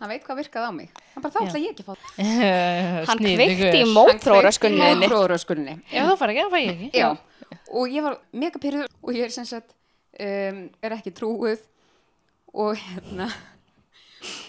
hann 0.00 0.10
veit 0.12 0.24
hvað 0.26 0.38
virkaði 0.40 0.68
á 0.68 0.72
mig. 0.72 0.90
Hann 1.14 1.24
bara 1.24 1.34
þá 1.34 1.40
ætla 1.44 1.60
ég 1.62 1.74
ekki 1.74 1.84
að 1.84 1.90
fá 1.90 1.94
það 2.20 3.10
hann 3.10 3.22
kveikti 3.24 3.82
í 3.82 3.90
mótróðröskunni 3.94 5.76
ef 5.90 6.08
þú 6.10 6.16
fara 6.20 6.34
ekki, 6.34 6.46
það 6.46 6.54
fæ 6.54 6.60
ég 6.60 6.72
ekki. 6.74 6.90
Já, 6.98 7.08
og 7.74 7.94
ég 7.94 8.06
var 8.06 8.18
mega 8.32 8.62
pyrruð 8.62 8.88
og 9.02 9.14
ég 9.16 9.28
er 9.28 9.34
sem 9.34 9.46
sagt 9.48 9.74
um, 10.20 10.60
er 10.82 10.96
ekki 10.98 11.12
trúið 11.16 11.62
og 12.54 12.76
hérna 12.80 13.28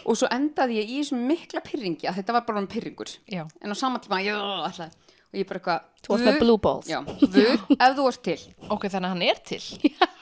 og 0.09 0.17
svo 0.19 0.27
endaði 0.33 0.81
ég 0.81 0.89
í 0.91 0.97
þessum 1.03 1.21
mikla 1.29 1.61
pyrringi 1.63 2.09
að 2.09 2.17
þetta 2.19 2.33
var 2.35 2.43
bara 2.47 2.59
um 2.63 2.67
pyrringur 2.67 3.11
já, 3.31 3.45
en 3.61 3.71
á 3.71 3.75
sama 3.77 4.01
tíma 4.03 4.19
ég 4.25 4.35
ætlaði 4.35 4.91
og 5.31 5.37
ég 5.39 5.47
bara 5.47 5.61
eitthvað 5.61 5.87
Þú 6.01 6.11
varst 6.11 6.25
með 6.25 6.33
"Guð, 6.33 6.41
blue 6.41 6.57
balls. 6.59 6.87
Já, 6.89 6.97
Guð, 7.05 7.61
ef 7.85 7.91
þú 7.95 8.03
varst 8.07 8.21
til. 8.25 8.39
Ok, 8.73 8.87
þannig 8.89 9.05
að 9.05 9.13
hann 9.13 9.21
er 9.21 9.37
til 9.47 9.61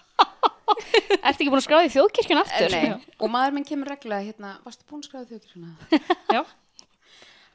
Ertu 1.17 1.35
ekki 1.41 1.49
búin 1.49 1.59
að 1.61 1.65
skráði 1.67 1.91
þjóðkirkjun 1.97 2.41
aftur? 2.43 2.73
Nei, 2.75 3.11
og 3.19 3.31
maður 3.33 3.55
minn 3.57 3.67
kemur 3.67 3.89
reglulega 3.93 4.29
hérna, 4.29 4.55
varstu 4.65 4.85
búin 4.89 5.01
að 5.03 5.09
skráða 5.09 5.29
þjókirkjuna? 5.33 6.01
já, 6.37 6.43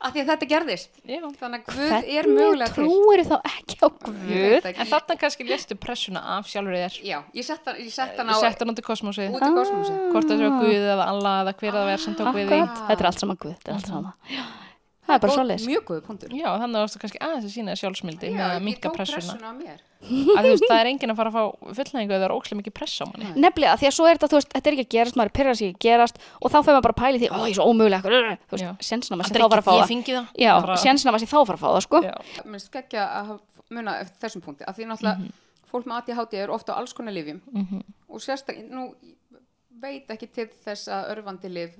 Af 0.04 0.12
því 0.12 0.20
að 0.20 0.30
þetta 0.32 0.46
gerðist. 0.50 0.96
Já. 1.08 1.20
Þannig 1.40 1.62
að 1.62 1.76
Guð 1.78 2.08
er 2.18 2.26
mögulega 2.28 2.74
til. 2.74 2.82
trúir 2.84 3.22
þá 3.24 3.36
ekki 3.48 3.76
á 3.80 3.88
Ég 4.28 4.56
Guð? 4.58 4.66
en 4.74 4.90
þarna 4.90 5.16
kannski 5.22 5.46
lestu 5.48 5.76
pressuna 5.80 6.20
af 6.34 6.50
sjálfur 6.50 6.76
þér. 6.76 6.98
Já, 7.08 7.16
ég 7.32 7.46
sett 7.46 7.70
hann, 7.70 7.78
ég 7.80 7.94
sett 7.94 8.18
hann 8.20 8.28
á 8.28 8.34
Þú 8.34 8.42
sett 8.42 8.60
hann 8.60 8.72
út 8.74 8.82
í 8.82 8.84
kosmosið 8.84 9.32
út 9.38 9.46
í 9.46 9.50
kosmosi 9.56 9.94
hvort 10.12 10.28
það 10.28 10.42
sé 10.42 10.50
á 10.50 10.52
Guð 10.60 10.84
eða 10.92 11.06
Allah 11.14 11.38
eða 11.46 11.54
hver 11.62 11.78
það 11.78 11.92
er 11.94 12.04
sem 12.04 12.18
tók 12.20 12.30
við 12.36 12.52
því. 12.52 12.60
Þetta 12.90 13.00
er 13.00 13.10
allt 13.12 13.24
saman 13.24 13.40
Guð, 13.46 13.56
þetta 13.56 13.72
er 13.72 13.78
allt 13.78 13.88
saman 13.94 14.44
Það 15.04 15.14
er 15.14 15.20
bara 15.20 15.32
svoleiðis. 15.36 15.64
Mjög 15.68 15.82
góð 15.88 15.98
punktur. 16.06 16.30
Já, 16.32 16.46
þannig 16.62 16.80
varstu 16.80 17.00
kannski 17.02 17.18
aðeins 17.20 17.44
að 17.44 17.52
sína 17.54 17.74
sjálfsmildi 17.76 18.30
með 18.32 18.44
að 18.44 18.68
tók 18.84 18.94
pressuna. 18.96 19.18
pressuna 19.20 19.50
á 19.50 19.54
mér. 19.54 19.82
Að 20.04 20.44
þú 20.44 20.50
veist, 20.52 20.64
það 20.68 20.80
er 20.80 20.88
enginn 20.90 21.12
að 21.12 21.18
fara 21.18 21.30
að 21.30 21.36
fá 21.36 21.44
fullnæðingu 21.78 22.12
eða 22.14 22.20
það 22.20 22.26
er 22.28 22.34
ókslega 22.34 22.58
mikið 22.60 22.74
press 22.78 22.94
á 23.00 23.04
manni. 23.08 23.28
Nefnilega, 23.44 23.76
því 23.80 23.86
að 23.88 23.94
svo 23.96 24.06
er 24.08 24.16
þetta, 24.18 24.28
þú 24.32 24.38
veist, 24.38 24.50
þetta 24.54 24.68
er 24.70 24.74
ekki 24.76 24.84
að 24.84 24.92
gerast, 24.94 25.16
maður 25.20 25.32
pyrrar 25.38 25.56
sig 25.60 25.68
ekki 25.72 25.76
að 25.80 25.84
gerast 25.84 26.16
og 26.40 26.52
þá 26.52 26.56
fyrir 26.60 26.74
maður 26.76 26.86
bara 26.88 26.94
að 26.96 27.00
pæli 27.04 27.20
því, 27.22 27.28
ó, 27.32 27.38
ég 27.44 27.52
er 27.52 27.58
svo 27.58 27.66
ómögulega, 27.68 28.02
þú 28.04 28.60
Já. 28.60 28.68
veist, 28.68 28.88
sjensina 28.88 29.16
maður 29.16 29.28
sem 29.28 29.34
Aldrei 29.34 29.44
þá 29.44 29.52
fara 29.54 29.62
að 29.62 29.68
fá 29.68 29.74
það. 29.74 29.88
það. 30.04 30.26
Já, 30.44 30.52
Bara- 30.60 30.76
sjensina 30.84 31.12
maður 31.14 31.24
sem 31.24 31.32
þá 31.32 31.38
fara 31.44 31.56
að 31.56 31.64
fá 31.64 31.68
það, 31.72 31.82
sko. 31.88 32.02
Já. 32.04 32.14
Mér 32.44 32.68
geggja 32.76 33.04
að 33.20 33.40
muna 33.70 33.92
eftir 34.04 34.18
þessum 34.28 34.44
punkti 34.44 34.64
af 34.68 34.76
því 34.76 34.88
náttúrulega 34.92 35.32
fólk 35.72 35.84
með 35.88 35.96
ADHD 36.00 36.34
er 36.44 36.50
ofta 36.52 36.72
á 36.76 36.78
alls 36.80 36.92
konar 36.92 37.12
lifjum 37.16 37.40
og 38.08 38.20
sérstaklega, 38.20 38.68
nú 38.70 38.92
veit 39.80 40.06
ekki 40.12 40.28
til 40.32 40.48
þess 40.64 40.88
að 40.92 41.08
örfandi 41.16 41.48
lif 41.50 41.72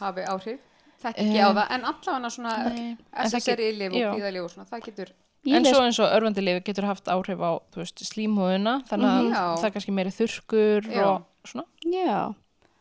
hafi 0.00 0.24
áhrif 0.24 0.58
þekki 1.02 1.26
ekki 1.26 1.38
á 1.42 1.48
Um, 1.48 1.58
það, 1.58 1.68
en 1.76 1.86
allavega 1.90 2.30
svona 2.34 2.56
nei, 2.70 2.88
en 2.96 3.30
það 3.30 3.38
SSRI 3.40 3.70
lif 3.80 3.96
já. 3.96 4.08
og 4.42 4.50
svona, 4.52 4.68
það 4.70 4.84
getur 4.88 5.12
en 5.46 5.68
svo 5.68 5.82
eins 5.84 6.00
og 6.02 6.14
örvandi 6.16 6.42
lifi 6.42 6.64
getur 6.66 6.88
haft 6.88 7.10
áhrif 7.12 7.38
á 7.38 7.52
þú 7.74 7.82
veist, 7.82 8.02
slímhúðuna 8.08 8.80
þannig 8.88 9.12
að 9.12 9.28
Já. 9.30 9.42
það 9.60 9.68
er 9.68 9.74
kannski 9.76 9.94
meiri 9.94 10.14
þurrkur 10.16 10.88
Já. 10.90 11.04
og 11.06 11.50
svona, 11.52 11.66
Já, 11.86 12.18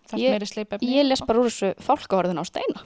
það 0.10 0.24
er 0.24 0.36
meiri 0.36 0.50
sleipefni 0.50 0.96
ég 0.96 1.06
les 1.06 1.22
bara 1.28 1.44
úr 1.44 1.52
þessu 1.52 1.74
fálkaorðin 1.86 2.42
á 2.42 2.46
steina. 2.48 2.82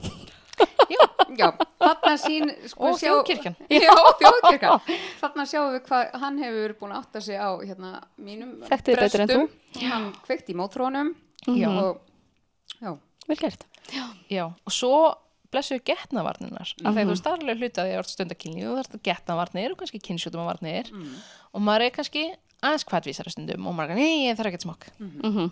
Já, 1.38 1.46
þarna 1.80 2.12
sín 2.20 2.50
sko, 2.68 2.90
og 2.90 2.98
þjóðkirkjan 3.00 3.54
Já, 3.86 3.94
þjóðkirkjan 4.20 4.80
Þarna 5.22 5.44
sjáum 5.48 5.70
við 5.76 5.84
hvað 5.86 6.16
hann 6.20 6.40
hefur 6.42 6.74
búin 6.80 6.92
að 6.92 6.98
átta 7.04 7.22
sig 7.24 7.38
á 7.40 7.48
hérna, 7.62 7.92
mínum 8.20 8.56
Þekkti 8.66 8.90
þig 8.96 9.00
betur 9.00 9.22
en 9.24 9.30
brestum. 9.30 9.84
Hann 9.86 10.08
kveikti 10.26 10.52
í 10.52 10.58
mótrónum 10.58 11.12
Já. 11.46 11.70
og 11.70 12.02
já, 12.82 12.90
Vel 13.28 13.38
gert. 13.40 13.66
Já, 14.30 14.46
og 14.48 14.74
svo 14.74 14.94
blessuðu 15.50 15.82
getnavarninar 15.90 16.68
af 16.86 16.94
því 16.94 17.02
að 17.02 17.08
þú 17.10 17.16
það 17.18 17.32
er 17.32 17.40
alveg 17.40 17.58
hluta 17.64 17.82
því 17.82 17.90
að 17.90 17.96
þú 17.96 18.02
ert 18.04 18.12
stundakynni 18.14 18.62
og 18.68 18.76
þú 18.76 18.82
ert 18.84 19.02
getnavarnir 19.08 19.74
og 19.74 19.80
kannski 19.80 20.00
kynnsjútumavarnir 20.06 20.92
og 21.50 21.64
maður 21.66 21.86
er 21.88 21.94
kannski 21.96 22.24
aðeins 22.60 22.86
hvaðvísara 22.86 23.34
stundum 23.34 23.66
og 23.66 23.74
maður 23.74 23.96
er 23.96 24.00
nei, 24.00 24.28
ég 24.28 24.38
þarf 24.38 24.52
ekkert 24.52 24.68
smokk. 24.68 24.88
Mm 25.00 25.50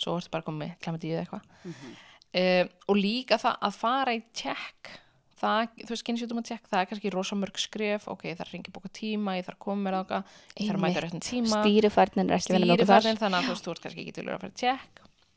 svo 0.00 0.14
ertu 0.16 0.30
bara 0.32 0.46
komið 0.46 0.70
klemati 0.80 1.10
eða 1.12 1.26
eitthvað. 1.26 1.42
Mm 1.64 2.70
og 2.86 2.96
líka 2.96 3.36
það 3.42 3.56
að 3.66 3.74
fara 3.74 4.12
í 4.14 4.20
tjekk 4.38 4.92
það, 5.40 5.70
þú 5.80 5.90
veist, 5.94 6.04
kynnsjútuma 6.06 6.42
tjekk 6.46 6.68
það 6.70 6.80
er 6.82 6.88
kannski 6.90 7.12
rosa 7.14 7.38
mörg 7.38 7.60
skref, 7.60 8.06
ok, 8.12 8.26
ég 8.28 8.38
þarf 8.38 8.50
að 8.50 8.54
ringa 8.54 8.74
bóka 8.74 8.90
tíma, 8.94 9.36
ég 9.38 9.46
þarf 9.46 9.56
að 9.56 9.64
koma 9.64 9.92
á 9.96 10.02
það 10.04 10.22
ég 10.60 10.68
þarf 10.68 10.76
að 10.76 10.84
mæta 10.84 11.02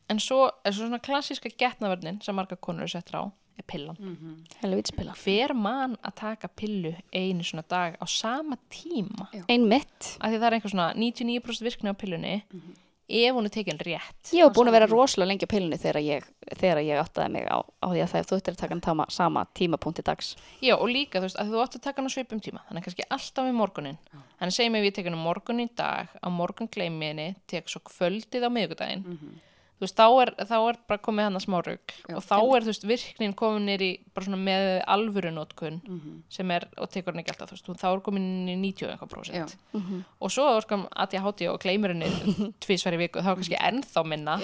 er 0.09 0.15
að 0.15 0.19
að 0.19 0.19
í 0.19 0.19
en 0.19 0.19
svo 0.19 0.51
er 0.65 0.71
svo 0.71 0.87
svona 0.87 0.99
klassíska 0.99 1.49
getnavernin 1.57 2.21
sem 2.21 2.35
marga 2.35 2.55
konur 2.55 2.83
er 2.83 2.87
settur 2.87 3.19
á 3.19 3.23
er 3.57 3.63
pillan. 3.67 3.97
Helvítspila. 4.61 5.13
Hver 5.13 5.53
mann 5.53 5.97
að 6.01 6.15
taka 6.15 6.47
pillu 6.47 6.95
einu 7.13 7.43
svona 7.43 7.63
dag 7.69 7.97
á 8.01 8.05
sama 8.09 8.57
tíma? 8.69 9.27
Ein 9.47 9.67
mitt. 9.67 10.17
af 10.19 10.31
því 10.31 10.39
það 10.39 10.47
er 10.47 10.53
einhver 10.53 10.69
svona 10.69 10.93
99% 10.93 11.61
virkni 11.61 11.89
á 11.89 11.93
pillunni 11.93 12.43
ef 13.09 13.35
hún 13.35 13.45
er 13.45 13.49
tekin 13.49 13.77
rétt. 13.77 14.31
Ég 14.31 14.43
hef 14.43 14.53
búin 14.55 14.67
að 14.67 14.71
vera 14.71 14.87
rosalega 14.87 15.27
lengi 15.27 15.45
á 15.45 15.53
pillunni 15.53 15.77
þegar 15.77 16.01
ég, 16.01 16.23
þegar 16.57 16.81
ég 16.81 16.97
áttaði 16.97 17.31
mig 17.31 17.45
á, 17.45 17.61
á 17.61 17.87
því 17.91 18.01
að 18.01 18.09
það 18.09 18.27
þú 18.29 18.37
ættir 18.37 18.53
að 18.53 18.57
taka 18.57 18.73
hann 18.73 18.81
tama, 18.81 19.05
sama 19.09 19.45
tímapunkti 19.53 20.01
dags. 20.01 20.35
Já, 20.61 20.77
og 20.79 20.87
líka, 20.89 21.19
þú 21.19 21.27
veist, 21.27 21.37
að 21.37 21.51
þú 21.51 21.61
átt 21.61 21.75
að 21.75 21.83
taka 21.83 22.01
hann 22.01 22.09
á 22.09 22.15
svipum 22.15 22.39
tíma 22.41 22.63
þannig 22.69 22.83
kannski 22.83 23.07
alltaf 23.09 23.45
í 23.45 23.53
morgunin 23.53 23.99
þannig 24.39 24.55
segjum 24.55 24.73
við 24.73 24.85
ég 24.85 24.93
tek 24.95 25.05
hann 25.05 25.19
á 25.19 25.27
morgun 25.27 25.59
í 25.59 25.67
dag 25.75 26.07
á 26.15 26.27
morgun 26.31 26.71
gleymiðinni, 26.71 27.35
tek 27.45 27.67
svo 27.69 27.83
kvöldið 27.85 28.47
á 28.47 28.49
miðvikudaginn 28.49 29.03
þú 29.83 29.87
veist, 29.87 29.99
þá 29.99 30.21
er, 30.23 30.31
þá 30.47 30.55
er 30.57 30.79
bara 30.87 31.03
komið 31.03 31.27
hann 31.27 31.39
að 31.39 31.43
smá 31.43 31.57
Já, 31.63 32.15
og 32.15 32.23
þá 32.23 32.35
er, 32.39 32.65
þú 32.65 32.71
veist, 32.71 32.85
virknin 32.87 33.35
komin 33.37 33.65
nýr 33.67 33.83
í 33.83 33.91
bara 34.15 34.27
svona 34.27 34.39
með 34.39 34.67
alvöru 34.95 35.31
notkun 35.35 35.79
sem 36.31 36.51
er, 36.55 36.67
og 36.79 36.91
tekur 36.93 37.13
hann 37.13 37.23
ekki 37.23 37.33
alltaf, 37.35 37.51
þú 37.51 37.73
veist, 37.73 37.81
þá 37.83 37.89
er 37.91 38.03
komin 38.05 38.29
í 38.47 38.55
90 38.59 38.87
og 38.87 38.93
eitthvað 38.93 39.13
prósent. 39.13 39.57
Og 40.23 40.31
svo 40.33 40.47
er 40.55 40.67
kom 40.69 40.87
ADHD 41.03 41.47
og 41.51 41.59
gleymir 41.63 41.95
henni 41.95 42.09
tvísværi 42.63 43.01
viku, 43.03 43.23
þá 43.23 43.33
er 43.33 43.41
kannski 43.41 43.59
ennþá 43.59 44.05
minna. 44.07 44.37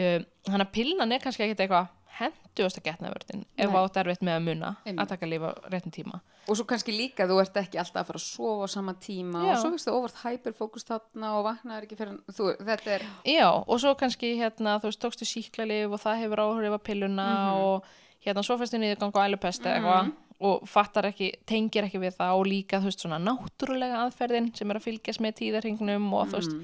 Um, 0.00 0.24
þannig 0.46 0.68
að 0.68 0.74
pillan 0.76 1.12
er 1.12 1.20
kannski 1.24 1.44
ekkit 1.44 1.64
eitthvað 1.66 1.88
henduðast 2.20 2.80
að 2.80 2.86
getna 2.86 3.10
vörðin 3.14 3.44
ef 3.60 3.76
átt 3.80 3.98
erfitt 4.02 4.24
með 4.26 4.36
að 4.36 4.44
muna 4.48 4.70
Einmitt. 4.84 5.00
að 5.02 5.10
taka 5.14 5.28
líf 5.30 5.46
á 5.46 5.50
réttin 5.72 5.94
tíma. 5.94 6.20
Og 6.50 6.56
svo 6.58 6.64
kannski 6.68 6.94
líka 6.94 7.26
þú 7.30 7.38
ert 7.42 7.58
ekki 7.60 7.80
alltaf 7.80 8.00
að 8.02 8.08
fara 8.10 8.20
að 8.20 8.26
sofa 8.26 8.66
á 8.66 8.68
sama 8.72 8.94
tíma 9.00 9.42
Já. 9.44 9.52
og 9.52 9.60
svo 9.62 9.70
veist 9.74 9.88
þú 9.88 9.96
óvart 9.98 10.22
hyperfókus 10.24 10.86
þarna 10.88 11.32
og 11.38 11.44
vaknaður 11.46 11.86
ekki 11.86 11.98
fyrir 12.00 12.16
þú, 12.32 12.48
þetta 12.70 12.94
er 12.96 13.06
Já, 13.28 13.48
og 13.50 13.80
svo 13.82 13.94
kannski 14.00 14.32
hérna, 14.40 14.78
þú 14.80 14.90
veist, 14.90 15.02
tókstu 15.04 15.28
síklarlif 15.28 15.94
og 15.94 16.02
það 16.02 16.22
hefur 16.24 16.44
áhrif 16.46 16.76
að 16.78 16.84
pilluna 16.90 17.28
og 17.60 17.90
hérna 18.24 18.44
svo 18.44 18.58
fyrstu 18.60 18.80
niðurgang 18.80 19.14
og 19.16 19.24
ælupest 19.30 19.64
eða 19.64 19.78
eitthvað 19.80 20.12
og 20.40 20.62
fattar 20.68 21.04
ekki, 21.10 21.34
tengir 21.44 21.84
ekki 21.84 22.00
við 22.00 22.14
það 22.16 22.38
og 22.38 22.46
líka, 22.48 22.78
þú 22.80 22.88
veist, 22.88 23.02
svona 23.04 23.18
náttúrulega 23.20 23.98
aðferðin 24.06 24.46
sem 24.56 24.70
er 24.72 24.78
að 24.80 24.86
fylgjast 24.86 25.20
með 25.20 25.34
tíðarhingnum 25.42 26.06
og 26.16 26.30
þú 26.32 26.38
veist, 26.38 26.54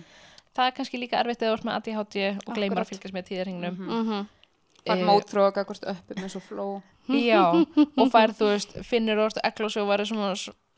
það 0.57 0.71
er 0.71 0.77
kannski 0.79 1.01
líka 1.03 1.19
erfitt 1.21 1.45
eða 1.45 1.51
þú 1.53 1.59
ert 1.59 1.67
með 1.69 1.77
ADHD 1.77 2.17
og 2.47 2.57
gleymar 2.57 2.81
að 2.81 2.91
fylgjast 2.95 3.17
með 3.19 3.29
tíðarhingnum 3.29 3.77
Mm 3.77 4.25
fær 4.87 4.97
Eh, 5.01 5.05
mótróka 5.07 5.65
hvort 5.67 5.87
uppi 5.93 6.17
með 6.21 6.33
svo 6.37 6.43
fló 6.47 6.67
Já, 7.13 7.43
og 7.53 8.09
fær, 8.11 8.33
þú 8.35 8.49
veist, 8.51 8.77
eglósi 9.47 9.79
og 9.83 9.89
verður 9.93 10.09
svona, 10.11 10.33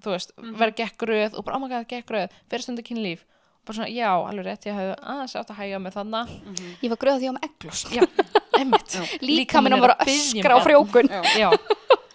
þú 0.04 0.12
veist, 0.12 0.32
verður 0.36 0.76
gekk 0.82 1.04
röð 1.08 1.38
og 1.38 1.44
bara, 1.46 1.56
oh 1.56 1.62
my 1.62 1.68
god, 1.72 1.86
gekk 1.88 2.10
röð, 2.12 2.34
fyrir 2.50 2.64
stundu 2.66 2.84
kynlíf 2.84 3.22
og 3.24 3.70
bara 3.70 3.78
svona, 3.78 3.88
já, 3.92 4.10
alveg 4.12 4.46
rétt, 4.48 4.66
ég 4.68 4.76
hefði 4.76 4.96
aðeins 5.14 5.36
átt 5.40 5.52
að 5.54 5.60
hæga 5.62 5.80
með 5.84 5.96
þannig 5.98 6.34
Ég 6.84 6.92
var 6.92 7.00
gröða 7.00 7.18
því 7.22 7.28
á 7.28 7.32
með 7.36 7.48
eglust. 7.48 7.92
Já, 7.96 8.02
einmitt. 8.58 8.98
Líka 9.24 9.62
minn 9.64 9.76
að 9.76 9.84
vera 9.86 9.96
að 10.00 10.12
öskra 10.12 10.56
á 10.56 10.58
frjókun. 10.64 11.08
Já. 11.08 11.22
Já, 11.38 11.48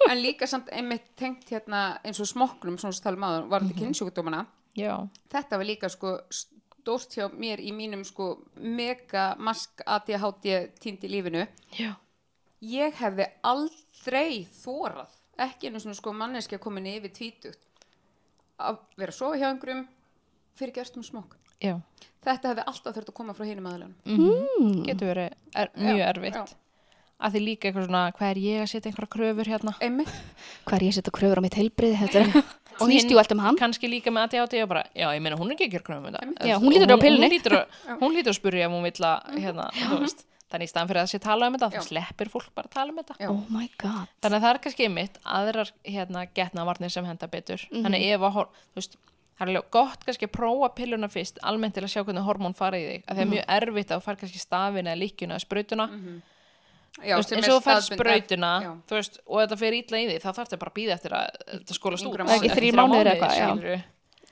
en 0.10 0.22
líka 0.22 0.48
samt 0.49 0.70
einmitt 0.74 1.06
tengt 1.20 1.49
hérna 1.49 1.84
eins 2.03 2.20
og 2.22 2.28
smokknum 2.30 2.78
svona 2.82 2.94
sem 2.95 3.06
talum 3.06 3.24
áður, 3.26 3.45
var 3.52 3.64
þetta 3.65 3.80
kynnsjúkdómana 3.82 4.45
já, 4.78 4.94
þetta 5.32 5.60
var 5.61 5.68
líka 5.70 5.90
sko 5.94 6.18
stórt 6.84 7.16
hjá 7.16 7.30
mér 7.32 7.62
í 7.64 7.72
mínum 7.76 8.04
sko 8.06 8.34
mega 8.60 9.34
mask 9.40 9.82
ADHD 9.88 10.48
týnd 10.84 11.04
í 11.08 11.12
lífinu. 11.16 11.46
Já, 11.80 11.94
ég 12.62 12.94
hefði 13.00 13.28
aldrei 13.48 14.44
þórað 14.64 15.14
ekki 15.48 15.70
einu 15.72 15.80
svona 15.82 15.96
sko 15.98 16.12
manneskja 16.14 16.60
komin 16.62 16.86
yfir 16.92 17.14
tvítugt 17.16 17.64
að 18.62 18.78
vera 19.00 19.12
að 19.12 19.18
sofa 19.18 19.40
hjá 19.40 19.48
einhverjum 19.50 19.86
fyrir 20.60 20.76
gerstum 20.76 21.04
smokk. 21.08 21.38
Já. 21.64 21.78
þetta 22.24 22.52
hefði 22.52 22.64
alltaf 22.68 22.94
þurft 22.98 23.10
að 23.10 23.16
koma 23.16 23.34
frá 23.36 23.46
hinum 23.48 23.66
aðlunum 23.72 23.96
Mm. 24.06 24.84
getur 24.88 25.10
verið 25.14 25.34
er, 25.56 25.70
mjög 25.80 25.98
Já, 25.98 26.08
erfitt. 26.12 26.36
Já. 26.36 26.46
að 27.24 27.32
því 27.34 27.42
líka 27.44 27.68
eitthvað 27.70 27.86
svona, 27.88 28.02
hvað 28.18 28.30
er 28.34 28.40
ég 28.44 28.62
að 28.64 28.70
setja 28.74 28.92
einhverja 28.92 29.14
kröfur 29.16 29.48
hérna? 29.54 29.74
Einmitt, 29.80 30.12
Hvað 30.68 30.76
er 30.78 30.84
ég 30.84 30.92
að 30.92 30.98
setja 31.00 31.14
kröfur 31.16 31.40
á 31.40 31.46
mitt 31.46 31.56
heilbriði 31.56 32.00
þetta 32.04 32.20
er 32.20 32.44
og 32.80 32.90
snýst 32.90 33.14
jú 33.14 33.22
allt 33.22 33.34
um 33.36 33.41
hann? 33.44 33.58
kannski 33.60 33.90
líka 33.91 34.14
með 34.14 34.28
ADHD 34.28 34.62
og 34.64 34.70
bara, 34.74 34.84
já, 34.95 35.08
ég 35.14 35.24
meina 35.24 35.40
hún 35.40 35.52
er 35.52 35.58
ekki 35.58 35.70
að 35.70 35.76
gera 35.78 35.88
kröfum 35.88 36.10
um 36.10 36.18
þetta. 36.18 36.50
Já, 36.50 36.56
hún 36.60 36.76
lítur 36.76 36.94
á 36.94 36.98
pillunni. 37.02 37.30
hún 37.30 37.36
lítur 37.38 37.58
að, 37.60 37.80
hún 38.02 38.18
lítur 38.18 38.34
að 38.34 38.40
spyrja 38.40 38.68
ef 38.68 38.76
hún 38.76 38.88
vill 38.88 39.08
að 39.10 39.40
hérna, 39.45 39.70
þú 39.78 40.02
veist, 40.04 40.26
þannig 40.54 40.70
í 40.70 40.74
staðan 40.74 40.91
fyrir 40.91 41.02
að 41.04 41.12
sé 41.14 41.22
tala 41.24 41.48
um 41.50 41.58
þetta 41.58 41.72
þá 41.74 41.88
sleppir 41.88 42.34
fólk 42.34 42.52
bara 42.54 42.70
að 42.70 42.76
tala 42.78 42.94
um 42.94 43.00
þetta. 43.02 43.18
Oh 43.30 43.41
my 43.54 43.70
god. 43.82 44.12
Þannig 44.22 44.38
að 44.38 44.45
það 44.45 44.52
er 44.52 44.62
kannski 44.68 44.90
einmitt 44.90 45.18
aðrar 45.24 45.74
hérna, 45.86 46.28
getnavarnir 46.38 46.94
sem 46.94 47.10
henda 47.10 47.30
betur. 47.32 47.66
Þannig 47.74 48.06
ef 48.14 48.28
að, 48.30 48.44
þú 48.74 48.82
veist 48.82 49.00
það 49.40 49.50
er 49.54 49.66
gott 49.74 50.04
kannski 50.06 50.28
að 50.30 50.36
prófa 50.36 50.70
pilluna 50.78 51.10
fyrst 51.12 51.40
almennt 51.45 51.76
til 51.78 51.84
að 51.86 51.94
sjá 51.94 52.04
hvernig 52.04 52.26
hormón 52.28 52.56
fara 52.58 52.80
í 52.80 52.86
þig 52.86 53.08
að 53.08 53.16
það 53.18 53.24
er 53.24 53.32
mjög 53.32 53.48
erfitt 53.58 53.91
að 53.91 54.00
þú 54.00 54.06
fær 54.06 54.20
kannski 54.22 54.41
stafin 54.41 54.90
eða 54.90 55.00
líkjuna 55.02 55.38
eða 55.38 55.45
sprautuna 55.45 55.88
já, 57.02 57.15
Þú 57.15 57.20
veist, 57.20 57.30
sem 57.30 57.38
eins 57.40 57.48
er 57.48 57.53
og 57.53 57.57
þú 57.60 57.65
fær 57.65 57.80
staðbundið. 57.82 57.98
sprautuna 57.98 58.52
Já. 58.64 58.72
þú 58.90 58.98
veist, 58.99 59.20
og 59.28 59.38
þetta 59.41 59.57
fer 59.64 59.74
ítla 59.80 59.98
í 59.98 60.06
því 60.10 60.18
þá 60.22 60.28
þarf 60.30 60.44
þetta 60.48 60.60
bara 60.64 60.72
að 60.74 60.78
býða 60.78 60.94
eftir 60.98 61.11
að 61.18 61.28
þetta 61.53 61.74
skólast 61.80 62.06
út 62.06 62.14
Einhverja 62.14 62.28
mánuði. 62.28 62.38
Ekki 62.44 62.57
þrír 62.57 62.74
Þrjá 62.74 62.84
mánuðir 62.84 63.10
eitthvað. 63.14 63.84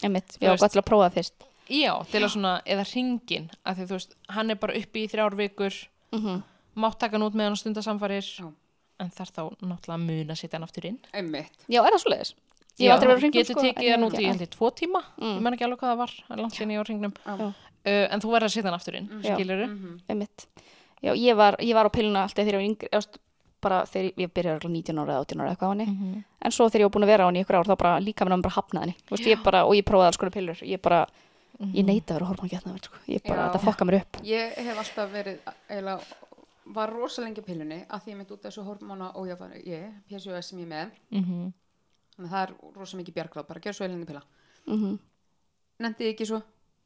Einmitt, 0.01 0.29
Þú 0.37 0.45
já, 0.45 0.49
veist. 0.51 0.61
gott 0.61 0.71
til 0.75 0.81
að 0.81 0.87
prófa 0.91 1.07
það 1.09 1.17
fyrst 1.19 1.47
já, 1.71 1.93
til 2.11 2.21
að 2.25 2.29
svona, 2.33 2.51
eða 2.65 2.83
ringin 2.93 3.49
að 3.65 3.75
því 3.77 3.83
þú 3.87 3.95
veist, 3.97 4.15
hann 4.29 4.49
er 4.51 4.55
bara 4.55 4.73
uppi 4.81 5.03
í 5.05 5.09
þrjár 5.11 5.35
vikur 5.37 5.73
Mhm. 6.11 6.43
mátt 6.75 6.99
taka 6.99 7.17
hann 7.17 7.23
út 7.27 7.33
með 7.33 7.43
hann 7.47 7.51
og 7.53 7.57
stunda 7.61 7.81
samfarir 7.81 8.21
Já. 8.23 8.51
en 8.99 9.09
þarf 9.09 9.31
þá 9.31 9.41
náttúrulega 9.61 9.97
að 9.97 10.05
muna 10.05 10.33
að 10.33 10.37
setja 10.41 10.53
hann 10.59 10.63
aftur 10.67 10.85
inn 10.85 10.99
einmitt, 11.13 11.51
Já, 11.69 11.79
er 11.85 11.91
það 11.93 12.03
svoleiðis? 12.03 12.33
Ég 12.79 12.87
hef 12.87 12.93
aldrei 12.95 13.07
verið 13.11 13.17
á 13.17 13.21
hringnum, 13.21 13.41
getur 13.41 13.53
sko, 13.55 13.61
tekið 13.61 13.91
hann 13.91 14.01
ég 14.01 14.07
út 14.07 14.19
í 14.19 14.25
ég 14.41 14.49
tvo 14.49 14.71
tíma 14.71 15.01
Mm. 15.21 15.35
ég 15.37 15.41
menn 15.41 15.53
ekki 15.53 15.65
alveg 15.67 15.79
hvað 15.79 15.91
það 15.93 15.97
var, 15.97 16.07
það 16.27 16.31
er 16.31 16.41
langt 16.41 16.87
hringnum 16.87 17.13
Já. 17.25 17.31
uh, 17.31 18.07
en 18.11 18.19
þú 18.21 18.29
verður 18.31 18.47
að 18.47 18.53
setja 18.55 18.63
hann 18.71 18.79
aftur 18.79 18.95
inn 18.95 19.07
Já. 19.21 19.35
Já, 21.01 21.13
ég 21.17 21.35
var, 21.35 21.55
ég 21.59 21.73
var 21.73 21.85
á 21.89 21.91
pilluna 21.91 22.23
alltaf 22.23 22.45
þegar 22.45 22.53
ég 22.53 22.61
var 22.61 22.67
yngri 22.69 22.89
ást, 22.93 23.17
bara 23.61 23.83
þegar 23.85 24.05
ég- 24.11 24.17
ég 24.17 24.31
byrjaði 24.33 24.57
örugglega 24.59 24.73
19 24.93 24.99
ára 25.01 25.13
eða 25.13 25.21
18 25.25 25.41
ára 25.41 25.49
eitthvað 25.55 25.69
á 25.69 25.73
henni. 25.73 25.85
Mhm. 25.85 26.23
en 26.41 26.51
svo 26.51 26.65
þegar 26.69 26.81
ég 26.81 26.87
var 26.89 26.93
búin 26.95 27.03
að 27.03 27.11
vera 27.13 27.23
á 27.25 27.27
henni 27.29 27.43
ykkur 27.43 27.55
ár 27.59 27.65
þá 27.69 27.77
bara 27.77 27.99
líka 27.99 28.25
mér 28.25 28.41
bara 28.41 28.55
hafnaði 28.55 28.81
henni. 28.81 28.95
Þú 29.05 29.11
veist, 29.17 29.27
ég 29.29 29.43
bara, 29.43 29.65
og 29.65 29.73
ég 29.75 29.83
prófaði 29.85 30.05
alls 30.07 30.17
konar 30.17 30.31
pillur. 30.31 30.57
Ég 30.61 30.81
bara, 30.81 31.05
ég 31.61 31.85
neita 31.85 32.13
að 32.13 32.19
vera 32.19 32.25
hormóngetna 32.31 32.77
sko. 32.81 32.95
ég 33.07 33.21
bara, 33.27 33.41
Já. 33.41 33.51
þetta 33.53 33.65
fokka 33.65 33.85
mér 33.85 34.01
upp. 34.01 34.17
Ég 34.23 34.53
hef 34.55 34.77
alltaf 34.77 35.11
verið 35.11 35.37
eiginlega, 35.69 36.01
var 36.65 36.89
rosa 36.93 37.21
lengi 37.21 37.41
á 37.41 37.45
pillunni 37.45 37.85
að 37.89 38.01
því 38.01 38.07
ég 38.11 38.17
myndi 38.17 38.31
út 38.33 38.41
þessu 38.41 38.63
hormóna 38.65 39.11
og 39.15 39.27
ég 39.27 39.37
var, 39.39 39.49
ég, 39.65 39.93
PCOS 40.09 40.45
sem 40.49 40.59
ég 40.59 40.67
með. 40.67 40.91
Mhm. 41.11 41.53
þannig 42.17 42.29
að 42.29 42.33
það 42.33 42.43
er 42.49 42.53
rosa 42.79 42.97
mikið 42.97 43.13
bjargráð, 43.13 43.47
bara 43.47 43.59
gjör 43.59 43.73
svo 43.73 43.85
elinni 43.85 44.05
pilla. 44.05 44.21
Mm 44.67 44.99
nefndi 45.81 46.05
ég 46.05 46.13
ekki 46.15 46.25
svo 46.27 46.41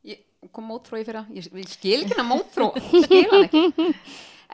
ég 0.05 0.51
kom 0.53 0.67
mótfró 0.69 0.99
í 1.01 1.05
fyrra, 1.07 1.25
ég, 1.33 1.49
ég 1.51 1.69
skil 1.71 2.03
ekki 2.03 2.17
hana 2.17 2.29
mótfró 2.29 2.71
skil 3.05 3.23
hann 3.31 3.47
ekki. 3.47 3.95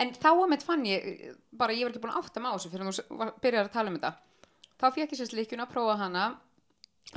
En 0.02 0.14
þá 0.15 0.30
að 0.32 0.48
mitt 0.49 0.64
fann 0.64 0.86
ég, 0.88 1.36
bara 1.52 1.73
ég 1.76 1.84
var 1.84 1.91
ekki 1.91 2.02
búin 2.06 2.14
að 2.14 2.22
átta 2.23 2.41
þessu 2.45 2.72
fyrir 2.72 2.88
þú 2.88 2.94
s- 2.95 3.10
var- 3.10 3.34
byrjar 3.44 3.68
að 3.68 3.73
tala 3.76 3.91
um 3.91 3.98
þetta. 3.99 4.14
Þá 4.80 4.88
fekk 4.95 5.11
ég 5.11 5.19
sérst 5.19 5.36
líkjuna 5.36 5.68
að 5.68 5.73
prófa 5.73 5.98
hana. 5.99 6.23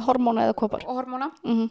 Hormóna 0.04 0.48
eða 0.48 0.56
kopar. 0.58 0.82
Og 0.84 0.98
hormóna. 0.98 1.30
Mm 1.46 1.70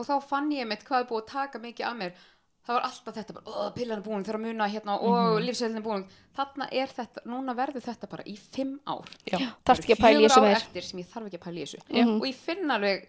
og 0.00 0.06
þá 0.08 0.16
fann 0.26 0.50
ég 0.54 0.68
mitt 0.68 0.84
hvað 0.86 1.04
er 1.04 1.08
búið 1.10 1.24
að 1.24 1.32
taka 1.34 1.60
mikið 1.62 1.88
af 1.88 1.96
mér. 1.98 2.26
Það 2.60 2.76
var 2.76 2.84
alltaf 2.86 3.14
þetta 3.16 3.34
bara, 3.34 3.44
"Ó, 3.56 3.70
pillan 3.74 3.98
er 3.98 4.04
búin, 4.04 4.24
þegar 4.24 4.38
að 4.38 4.44
muna 4.46 4.66
hérna 4.68 4.92
og 5.00 5.10
mm 5.10 5.40
-hmm. 5.40 5.76
er 5.76 5.82
búin. 5.82 6.04
Þarna 6.36 6.68
er 6.72 6.86
þetta, 6.86 7.24
núna 7.26 7.54
verður 7.56 7.82
þetta 7.82 8.08
bara 8.10 8.22
í 8.24 8.36
fimm 8.38 8.80
ár. 8.86 9.04
Já. 9.26 9.38
þarfst 9.64 9.84
ekki 9.84 9.94
að 9.94 10.04
Fjögur 10.04 10.28
þessu 10.28 10.42
meir 10.42 10.56
eftir 10.56 10.82
sem 10.82 10.98
ég 11.00 11.06
þarf 11.06 11.26
ekki 11.26 11.38
að 11.38 11.44
pæla 11.44 11.58
í 11.58 11.64
þessu. 11.64 12.20
Og 12.20 12.26
ég 12.26 12.34
finn 12.34 12.70
alveg 12.70 13.08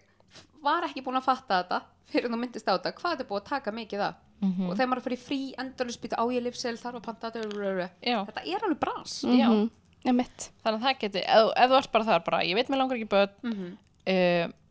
var 0.62 0.82
ekki 0.88 1.02
búin 1.04 1.16
að 1.18 1.24
fatta 1.26 1.62
þetta 1.62 1.82
fyrir 2.12 2.28
þú 2.30 2.38
myndist 2.38 2.68
á 2.68 2.74
þetta, 2.76 2.92
hvað 3.00 3.20
er 3.20 3.26
búið 3.30 3.40
að 3.42 3.48
taka 3.48 3.70
mikið 3.72 4.00
af 4.08 4.14
Mhm. 4.42 4.70
og 4.70 4.74
þegar 4.76 4.88
maður 4.90 4.96
er 4.96 5.00
að 5.00 5.04
fara 5.06 5.14
í 5.16 5.22
frí 5.22 5.54
endalus 5.58 5.96
býta 6.02 6.16
á 6.18 6.24
ég 6.34 6.42
lifsel, 6.42 6.74
þarf 6.76 6.96
að 6.98 7.02
panta 7.02 7.30
þetta 7.30 7.90
þetta 8.26 8.42
er 8.44 8.60
alveg 8.66 8.80
brans 8.80 9.22
Já. 9.22 9.48
Mhm. 9.48 9.70
Einmitt. 10.04 10.50
þannig 10.64 10.80
að 10.80 10.82
það 10.82 10.98
geti, 10.98 11.20
ef, 11.22 11.52
ef 11.56 11.70
þú 11.70 11.76
ert 11.78 11.92
bara 11.92 12.04
þar 12.04 12.24
bara, 12.24 12.38
ég 12.42 12.54
veit 12.54 12.68
mér 12.68 12.78
langar 12.82 12.96
ekki 12.98 13.08
börn 13.08 13.30
Mhm. 13.42 13.66
uh, 13.72 13.76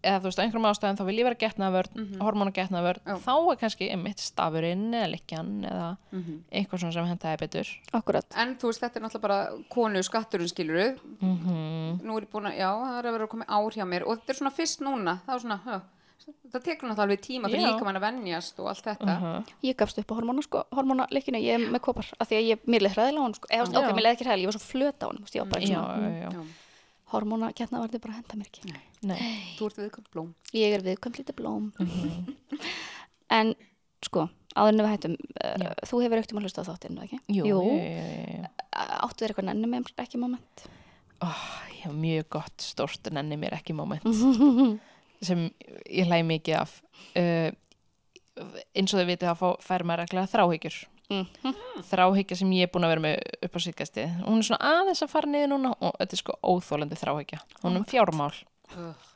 eða 0.02 0.18
þú 0.20 0.28
veist, 0.28 0.40
á 0.40 0.44
einhverjum 0.44 0.66
ástæðum 0.72 0.98
þá 0.98 1.04
vil 1.08 1.18
ég 1.20 1.28
vera 1.28 1.40
getnaðvörn, 1.44 1.92
mm 1.96 2.06
-hmm. 2.06 2.22
hormóna 2.26 2.52
getnaðvörn 2.52 3.02
Já. 3.06 3.16
þá 3.22 3.52
er 3.52 3.58
kannski 3.62 3.90
einmitt 3.92 4.20
stafurinn 4.20 4.94
eða 4.94 5.12
likjan 5.12 5.52
eða 5.66 5.98
Mhm. 6.12 6.44
eitthvað 6.52 6.80
svona 6.80 6.94
sem 6.94 7.06
hentaði 7.06 7.38
betur. 7.40 7.68
Akkurat 7.94 8.26
en 8.36 8.56
þú 8.58 8.68
veist, 8.68 8.82
þetta 8.82 8.96
er 8.98 9.02
náttúrulega 9.02 9.22
bara 9.22 9.48
konu 9.70 10.04
skatturinn 10.04 10.50
skiluru 10.50 10.98
mm 11.22 12.00
nú 12.04 12.18
er 12.18 12.24
ég 12.24 12.30
búin 12.32 12.50
að, 12.50 12.58
já, 12.58 12.70
það 12.72 13.00
er 13.00 13.06
að 13.06 13.12
vera 13.12 13.24
að 13.24 13.30
koma 13.30 13.46
ár 13.48 13.72
hjá 13.72 13.86
mér. 13.86 14.04
Og 14.08 14.18
þetta 14.18 14.30
er 14.30 14.36
svona 14.36 14.52
fyrst 14.52 14.82
núna, 14.82 15.20
það 15.28 15.36
er 15.36 15.40
svona 15.40 15.60
hö, 15.66 15.82
það 16.52 16.64
tekur 16.64 16.90
náttúrulega 16.90 17.02
alveg 17.02 17.22
tíma 17.22 17.48
fyrir 17.50 17.68
líka 17.68 17.84
mann 17.84 17.96
að 17.96 18.02
venjast 18.02 18.60
og 18.60 18.68
allt 18.68 18.84
þetta. 18.84 19.20
-hmm. 19.22 19.46
ég 19.64 19.76
gafst 19.78 19.98
upp 20.00 20.12
á 20.12 20.16
hormóna 20.16 20.42
sko, 20.42 20.64
hormónaleikinu, 20.72 21.38
ég 21.38 21.54
er 21.54 21.72
með 21.72 21.80
kopar 21.80 22.06
af 22.20 22.28
því 22.30 22.36
að 22.36 22.48
ég, 22.50 22.60
mér 22.66 22.82
leið 22.82 22.96
hræðilega 22.96 23.26
ég 27.12 27.84
var 27.84 27.92
var 27.92 28.04
bara 28.06 28.14
að 28.14 28.20
henda 28.20 28.38
mér 28.40 28.50
ekki. 28.50 28.76
Nei. 29.10 29.18
þú 29.58 29.68
ert 29.68 29.80
viðkvæmt 29.82 30.12
blóm. 30.14 30.30
Ég 30.56 30.76
er 30.76 30.86
viðkvæmt 30.86 31.20
lítið 31.22 31.38
blóm. 31.40 31.72
Mhm. 31.82 32.36
en 33.40 33.54
sko, 34.06 34.28
áður 34.56 34.72
en 34.74 34.84
við 34.84 34.92
hættum 34.92 35.18
uh, 35.46 35.66
þú 35.88 36.04
hefur 36.06 36.22
aukt 36.22 36.34
um 36.34 36.42
að 36.42 36.48
hlusta 36.48 36.66
á 36.66 36.70
þáttinu, 36.70 37.08
ekki? 37.08 37.20
Jú, 37.32 37.48
jú, 37.50 37.64
jú, 37.68 37.80
jú. 37.80 38.54
áttu 38.72 39.24
þér 39.24 39.34
eitthvað 39.34 39.50
nenni 39.50 39.72
með 39.72 39.92
ekki 40.02 40.22
moment? 40.22 40.66
Oh, 41.22 41.44
ég 41.76 41.84
hef 41.86 41.98
mjög 41.98 42.30
gott 42.38 42.66
stórt 42.66 43.12
nenni 43.14 43.38
mér 43.38 43.58
ekki 43.60 43.76
moment. 43.78 44.08
Sem 45.28 45.50
ég 45.86 46.08
hlæði 46.10 46.26
mikið 46.32 46.58
af. 46.58 46.80
Uh, 47.14 47.52
eins 48.74 48.94
og 48.96 49.02
þau 49.02 49.10
vitið 49.12 49.30
að 49.30 49.42
fá, 49.42 49.48
fær 49.62 49.86
maður 49.86 50.08
reglega 50.08 50.32
þráhyggjur 50.32 50.78
mm. 51.12 51.54
þráhyggja 51.92 52.38
sem 52.42 52.52
ég 52.58 52.68
er 52.68 52.72
búin 52.74 52.88
að 52.88 52.94
vera 52.96 53.06
með 53.06 53.22
upp 53.48 53.56
á 53.56 53.60
síkasti 53.68 54.08
hún 54.26 54.42
er 54.42 54.48
svona 54.50 54.74
aðeins 54.82 55.04
að 55.06 55.14
fara 55.14 55.32
niður 55.32 55.54
núna 55.56 55.74
og 55.80 55.96
þetta 56.00 56.18
er 56.18 56.24
sko 56.24 56.38
óþólandi 56.44 57.00
þráhyggja 57.04 57.42
hún 57.64 57.76
er 57.76 57.82
um 57.84 57.88
fjármál 57.92 58.34
Ugh. 58.72 59.08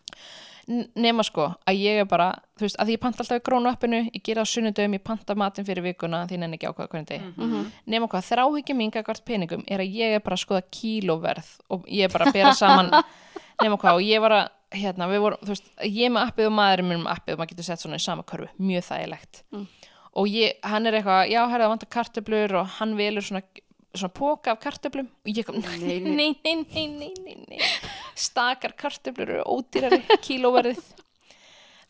N- 0.65 0.87
nema 0.97 1.21
sko 1.21 1.43
að 1.69 1.75
ég 1.77 1.99
er 2.01 2.07
bara 2.09 2.31
þú 2.57 2.63
veist 2.65 2.77
að 2.81 2.87
því 2.89 2.93
ég 2.95 3.01
panta 3.03 3.21
alltaf 3.21 3.37
í 3.37 3.43
grónu 3.45 3.69
appinu 3.69 3.99
ég 4.07 4.23
gera 4.25 4.41
á 4.41 4.49
sunnudöfum, 4.49 4.95
ég 4.97 5.03
panta 5.05 5.35
matinn 5.37 5.65
fyrir 5.67 5.83
vikuna 5.85 6.23
því 6.25 6.39
nenni 6.41 6.57
ekki 6.57 6.71
ákvæða 6.71 6.89
hvernig 6.89 7.09
degi 7.11 7.33
Mhm. 7.37 7.67
nema 7.85 8.07
hvað 8.09 8.25
þráhyggja 8.31 8.75
mín 8.79 8.91
gagvart 8.95 9.21
peningum 9.25 9.63
er 9.67 9.79
að 9.83 9.93
ég 9.93 10.15
er 10.17 10.19
bara 10.25 10.35
að 10.35 10.41
skoða 10.45 10.63
kílóverð 10.73 11.51
og 11.69 11.85
ég 11.87 12.05
er 12.09 12.13
bara 12.13 12.25
að 12.25 12.33
bera 12.33 12.53
saman 12.57 12.89
nema 13.61 13.77
hvað 13.77 13.93
og 13.99 14.01
ég 14.01 14.19
var 14.25 14.31
að 14.31 14.49
hérna, 14.75 15.05
þú 15.07 15.47
veist, 15.53 15.69
ég 15.85 16.09
með 16.11 16.25
appið 16.31 16.47
og 16.49 16.55
maðurinn 16.57 16.87
minn 16.89 17.03
með 17.05 17.13
appið 17.13 17.33
og 17.35 17.39
maður 17.39 17.49
getur 17.53 17.63
sett 17.69 17.79
svona 17.85 17.95
í 18.01 18.03
sama 18.03 18.23
körfu 18.23 18.49
mjög 18.59 18.83
þægilegt 18.89 19.43
Mm. 19.53 19.67
Og 20.15 20.27
ég, 20.31 20.57
hann 20.63 20.87
er 20.87 20.99
eitthvað, 20.99 21.29
já, 21.33 21.41
herra, 21.51 21.65
það 21.67 21.73
vantar 21.75 21.91
kartöblur 21.97 22.53
og 22.61 22.67
hann 22.79 22.93
velur 22.99 23.25
svona, 23.25 23.41
svona 23.95 24.13
póka 24.15 24.53
af 24.55 24.61
kartöblum 24.63 25.09
og 25.11 25.31
ég 25.35 25.45
kom, 25.47 25.57
nei, 25.59 25.99
Nei, 26.03 26.29
nei, 26.43 26.57
nei. 26.73 26.85
nei, 26.99 27.13
nei, 27.25 27.39
nei, 27.49 27.71
stakar 28.15 28.75
kartöblur 28.79 29.33
eru 29.39 29.43
ódýrari 29.57 30.01
kílóverðið. 30.27 30.85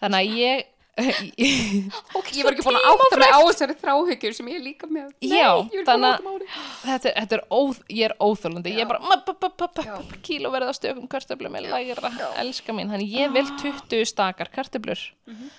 Þannig 0.02 0.22
að 0.24 0.40
ég 0.42 0.72
ég 1.36 2.46
var 2.48 2.54
ekki 2.56 2.64
búin 2.64 2.78
að 2.80 2.86
átta 2.94 3.18
mig 3.20 3.34
á 3.36 3.40
þessari 3.50 3.74
þráhyggjur 3.82 4.36
sem 4.38 4.48
ég 4.54 4.62
líka 4.64 4.88
með. 4.88 5.10
Nei, 5.26 5.34
Já, 5.42 5.50
ég 5.76 5.84
þannig 5.90 6.14
að 6.14 6.46
þetta, 6.86 7.10
er- 7.12 7.18
þetta 7.20 7.36
er 7.36 7.44
óð, 7.58 7.82
ég 7.92 8.06
er 8.08 8.14
óþólandi 8.24 8.72
ég 8.78 8.86
er 8.86 8.90
bara 8.94 10.00
kílóverð 10.24 10.72
á 10.72 10.74
stökum 10.78 11.10
kartöflum 11.12 11.58
er 11.60 11.68
lægra, 11.68 12.12
elska 12.40 12.76
mín. 12.78 12.94
Þannig 12.94 13.12
ég 13.12 13.36
vil 13.36 13.46
20 13.60 14.08
stakar 14.08 14.52
kartöflur. 14.56 15.04
Mhm. 15.28 15.52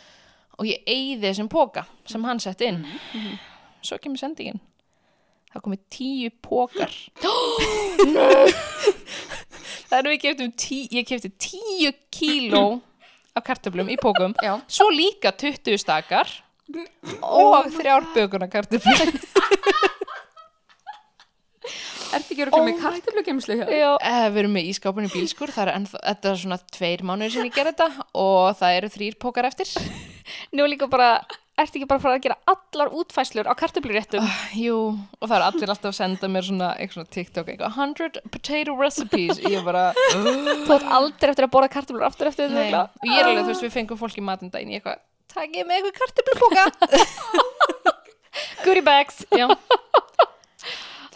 Og 0.56 0.64
ég 0.68 0.82
eyði 0.88 1.20
þessum 1.28 1.48
póka 1.52 1.84
sem 2.08 2.24
hann 2.24 2.40
sett 2.40 2.60
inn. 2.64 2.82
Svo 3.84 3.98
kemur 4.02 4.18
sendingin. 4.20 4.60
Það 5.52 5.62
komið 5.66 5.82
tíu 5.94 6.30
pókar 6.44 6.92
það 9.86 9.98
er 10.00 10.08
við 10.10 10.18
keftum 10.24 10.50
tí, 10.58 10.78
ég 10.92 11.06
kefti 11.08 11.30
tíu 11.40 11.92
kíló 12.12 12.64
af 13.36 13.44
kartöflum 13.46 13.88
í 13.92 13.96
pókum 14.00 14.34
Já. 14.42 14.56
svo 14.68 14.88
líka 14.92 15.32
20 15.32 15.78
stakar 15.80 16.28
og 17.22 17.68
þrjár 17.76 18.08
bökunar 18.16 18.50
kartöflum. 18.52 19.16
Ertu 22.16 22.32
ekki 22.32 22.44
örugglega 22.46 22.66
með 22.68 22.76
kartöflugeymslu 22.82 23.56
hjá? 23.58 23.64
já, 23.70 23.88
Eh, 24.06 24.26
Við 24.30 24.38
erum 24.44 24.52
með 24.56 24.68
ískápun 24.70 25.08
í 25.08 25.10
bílskur, 25.12 25.50
það 25.52 25.64
er 25.66 25.72
ennþá, 25.74 25.98
þetta 26.06 26.30
er 26.30 26.36
svona 26.42 26.58
tveir 26.76 27.02
mánuðir 27.06 27.32
sem 27.34 27.48
ég 27.48 27.54
ger 27.56 27.68
þetta 27.72 27.88
og 28.22 28.44
það 28.60 28.76
eru 28.78 28.88
þrýr 28.94 29.16
pókar 29.20 29.48
eftir. 29.50 29.72
Nú 30.56 30.66
líka 30.68 30.88
bara 30.90 31.10
ertu 31.56 31.78
ekki 31.78 31.88
bara 31.88 31.96
að 32.00 32.04
fara 32.04 32.16
að 32.18 32.24
gera 32.26 32.36
allar 32.52 32.90
útfæslur 33.00 33.48
á 33.48 33.52
kartöfluréttum? 33.56 34.26
Jú, 34.60 34.76
og 35.20 35.24
það 35.24 35.36
er 35.38 35.44
allir 35.46 35.72
alltaf 35.72 35.88
að 35.92 35.96
senda 35.98 36.28
mér 36.28 36.44
svona, 36.48 36.70
eitthvað 36.76 36.98
svona 36.98 37.14
TikTok, 37.16 37.50
eitthvað 37.52 37.78
100 37.80 38.20
potato 38.34 38.76
recipes, 38.76 39.40
ég 39.40 39.64
bara 39.64 39.86
þú 39.96 40.76
átt 40.76 40.88
aldrei 40.98 41.32
eftir 41.32 41.48
að 41.48 41.52
borða 41.56 41.72
kartöflur 41.72 42.08
aftur 42.10 42.30
eftir 42.32 42.52
Nei, 42.52 42.66
þetta. 42.66 42.82
og 43.00 43.08
ég 43.08 43.22
er 43.22 43.30
alveg, 43.30 43.44
þú 43.46 43.52
veist, 43.54 43.64
við 43.64 43.76
fengum 43.78 44.00
fólk 44.02 44.20
í 44.20 44.26
matinn 44.28 44.52
daginn 44.52 44.74
í 44.74 44.78
eitthvað, 44.80 45.00
takk 45.32 45.56
ég 45.56 45.68
með 45.68 45.80
eitthvað 45.80 45.98
kartöflubóka 46.02 46.64
goodie 48.66 48.84
bags. 48.84 49.24
Já. 49.32 49.48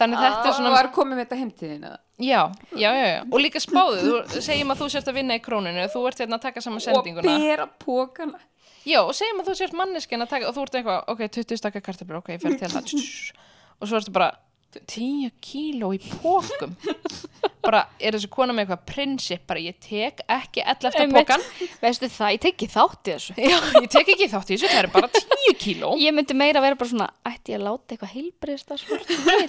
Þannig 0.01 0.17
þetta 0.17 0.41
er 0.41 0.49
og 0.49 0.55
svona 0.57 0.71
var 0.73 0.87
komið 0.95 1.19
með 1.19 1.27
þetta 1.27 1.37
heimtíðin 1.43 1.83
eða? 1.85 1.97
Já, 2.21 2.39
já, 2.73 2.89
já, 2.97 3.05
já, 3.05 3.19
og 3.29 3.41
líka 3.41 3.61
spáðu, 3.61 3.99
þú, 4.01 4.41
segjum 4.45 4.73
að 4.73 4.81
þú 4.81 4.87
sért 4.93 5.09
að 5.09 5.17
vinna 5.17 5.37
í 5.37 5.41
króninu, 5.45 5.85
þú 5.93 6.01
ert 6.09 6.21
hérna 6.21 6.37
að 6.37 6.47
taka 6.47 6.63
saman 6.65 6.81
og 6.81 6.85
sendinguna. 6.85 7.35
bera 7.37 7.67
pókana 7.81 8.41
Já, 8.87 8.99
og 9.03 9.13
segjum 9.13 9.43
að 9.43 9.51
þú 9.51 9.57
sért 9.59 9.75
manneskinn 9.77 10.25
að 10.25 10.31
taka 10.33 10.49
og 10.49 10.55
þú 10.55 10.63
ert 10.65 10.77
eitthvað, 10.79 11.01
ok, 11.13 11.25
20 11.37 11.59
stakka 11.59 11.81
kartöflur, 11.85 12.21
ok, 12.21 12.31
ég 12.33 12.41
fer 12.41 12.57
til 12.57 12.71
það 12.71 12.93
og 13.81 13.89
svo 13.89 13.99
ertu 13.99 14.13
bara 14.15 14.31
10 14.79 15.31
kíló 15.43 15.91
í 15.95 15.99
pókum 16.21 16.75
bara, 17.65 17.81
er 18.01 18.15
þessi 18.15 18.29
kona 18.31 18.53
með 18.55 18.63
eitthvað 18.65 18.83
prinsip, 18.89 19.43
bara 19.49 19.61
ég 19.61 19.77
tek 19.83 20.21
ekki 20.31 20.63
11 20.63 20.97
Einmitt. 21.03 21.27
pókan, 21.29 21.43
veistu 21.81 22.09
það, 22.11 22.33
ég 22.35 22.41
tekki 22.45 22.69
þátt 22.71 23.09
í 23.09 23.15
þessu. 23.15 23.35
Já, 23.37 23.57
ég 23.77 23.87
tek 23.93 24.11
ekki 24.15 24.27
þátt 24.31 24.51
í 24.51 24.55
þessu, 24.55 24.69
það 24.71 24.81
er 24.81 24.89
bara 24.95 25.09
10 25.17 25.57
kíló. 25.61 25.91
Ég 26.05 26.15
myndi 26.15 26.37
meira 26.37 26.63
vera 26.63 26.77
bara 26.79 26.91
svona 26.91 27.09
ætti 27.27 27.53
ég 27.53 27.59
að 27.59 27.65
láta 27.67 27.95
eitthvað 27.95 28.13
heilbriðst 28.15 28.73
að 28.73 28.85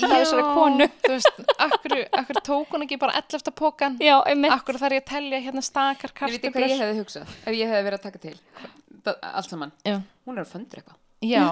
þessari 0.02 0.44
konu 0.56 0.88
Þú 1.02 1.12
veist, 1.14 1.42
akkur, 1.66 1.96
akkur 2.20 2.40
tók 2.48 2.74
hún 2.76 2.86
ekki 2.86 2.98
bara 3.00 3.22
11 3.22 3.54
pókan 3.58 3.98
já, 4.02 4.16
einmitt. 4.28 4.52
Akkur 4.54 4.80
þarf 4.80 4.98
ég 4.98 5.04
að 5.04 5.10
telja 5.12 5.42
hérna 5.46 5.64
stakar 5.64 6.12
Ég 6.12 6.36
veit 6.36 6.48
hvað 6.50 6.68
ég 6.68 6.82
hefði 6.82 6.98
hugsað 7.00 7.36
ef 7.46 7.56
ég 7.56 7.72
hefði 7.72 7.86
verið 7.88 7.98
að 8.00 8.04
taka 8.08 8.22
til. 8.26 8.36
Allt 9.32 9.48
saman. 9.50 9.72
Já, 9.86 9.96
hún 10.26 10.36
er 10.36 10.44
að 10.44 10.52
föndur 10.52 10.82
eitthvað. 10.82 11.00
Já 11.22 11.46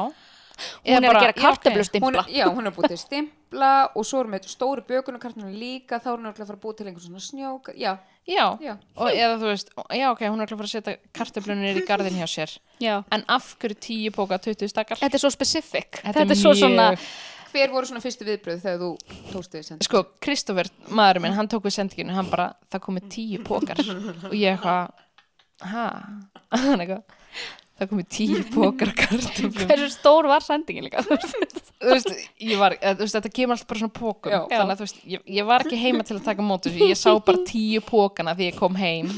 hún 0.86 1.04
er 1.04 1.10
að 1.10 1.20
gera 1.24 1.34
hún 1.34 1.42
kartöflustimpla 1.44 2.24
er, 2.26 2.32
já, 2.38 2.46
hún 2.48 2.70
er 2.70 2.76
búið 2.76 2.94
til 2.94 3.00
stimpla 3.00 3.72
og 3.94 4.06
svo 4.06 4.22
er 4.24 4.30
með 4.34 4.48
stóru 4.52 4.84
bökunarkartunum 4.88 5.52
líka 5.54 6.00
þá 6.00 6.12
er 6.12 6.16
hún 6.18 6.30
örugglega 6.30 6.46
að 6.46 6.52
fara 6.52 6.60
að 6.60 6.64
búið 6.64 6.80
til 6.80 6.88
einhvern 6.90 7.06
svona 7.08 7.26
snjók 7.26 7.72
já, 7.76 7.92
Já, 8.30 8.46
já, 8.62 8.76
og 9.00 9.08
eða 9.10 9.38
þú 9.40 9.48
veist, 9.48 9.70
já 9.96 10.06
ok, 10.12 10.20
hún 10.28 10.38
er 10.38 10.44
alltaf 10.44 10.54
að 10.54 10.60
fara 10.60 10.68
að 10.68 10.74
setja 10.76 10.92
kartöflunir 11.18 11.78
í 11.80 11.82
garðin 11.88 12.18
hjá 12.20 12.28
sér. 12.30 12.52
Já. 12.78 12.92
En 13.10 13.24
af 13.32 13.48
hverju 13.58 13.78
10 13.88 14.12
póka 14.14 14.38
20 14.44 14.70
stakar? 14.70 15.00
þetta 15.00 15.18
er 15.18 15.22
svo 15.24 15.30
specific. 15.34 15.98
Þetta 16.04 16.20
þetta, 16.20 16.36
er 16.36 16.38
svo 16.38 16.52
svona 16.54 16.86
hver 17.50 17.72
voru 17.74 17.88
svona 17.88 18.02
fyrstu 18.04 18.26
viðbröð 18.28 18.62
þegar 18.62 18.82
þú 18.84 18.90
tókst 19.32 19.56
við 19.56 19.64
send 19.66 19.86
Sko, 19.86 20.04
Kristoffer, 20.22 20.70
maðurinn 20.86 21.26
minn, 21.26 21.36
hann 21.38 21.50
tók 21.50 21.64
við 21.66 21.76
sendinginu, 21.78 22.14
hann 22.14 22.30
bara, 22.30 22.52
það 22.70 22.84
komið 22.86 23.08
10 23.16 23.46
pókar 23.48 23.82
Og 24.30 24.36
ég 24.38 24.54
eitthvað, 24.54 24.92
ha? 25.72 25.88
Það 27.80 27.88
komið 27.94 28.08
10 28.12 28.48
pókar 28.52 28.90
hversu 28.92 29.86
stór 29.94 30.26
var 30.28 30.44
sendingin 30.44 30.84
líka? 30.84 31.00
Þú 31.80 31.94
veist. 31.94 32.10
Var, 32.60 32.74
eh, 32.76 32.92
þú 32.92 33.06
veist, 33.06 33.16
þetta 33.16 33.30
kemur 33.38 33.56
alltaf 33.56 33.70
bara 33.70 33.80
svona 33.80 33.94
pókum 33.96 34.34
Já. 34.34 34.40
Þannig 34.50 34.74
að 34.74 34.80
þú 34.82 34.84
veist, 34.84 34.98
ég, 35.14 35.22
ég 35.38 35.48
var 35.48 35.64
ekki 35.64 35.78
heima 35.80 36.04
til 36.04 36.18
að 36.18 36.26
taka 36.26 36.44
mót 36.44 36.68
Ég 36.68 36.98
sá 37.00 37.14
bara 37.24 37.40
10 37.48 37.80
pókana 37.88 38.34
því 38.36 38.50
ég 38.50 38.58
kom 38.60 38.76
heim. 38.76 39.08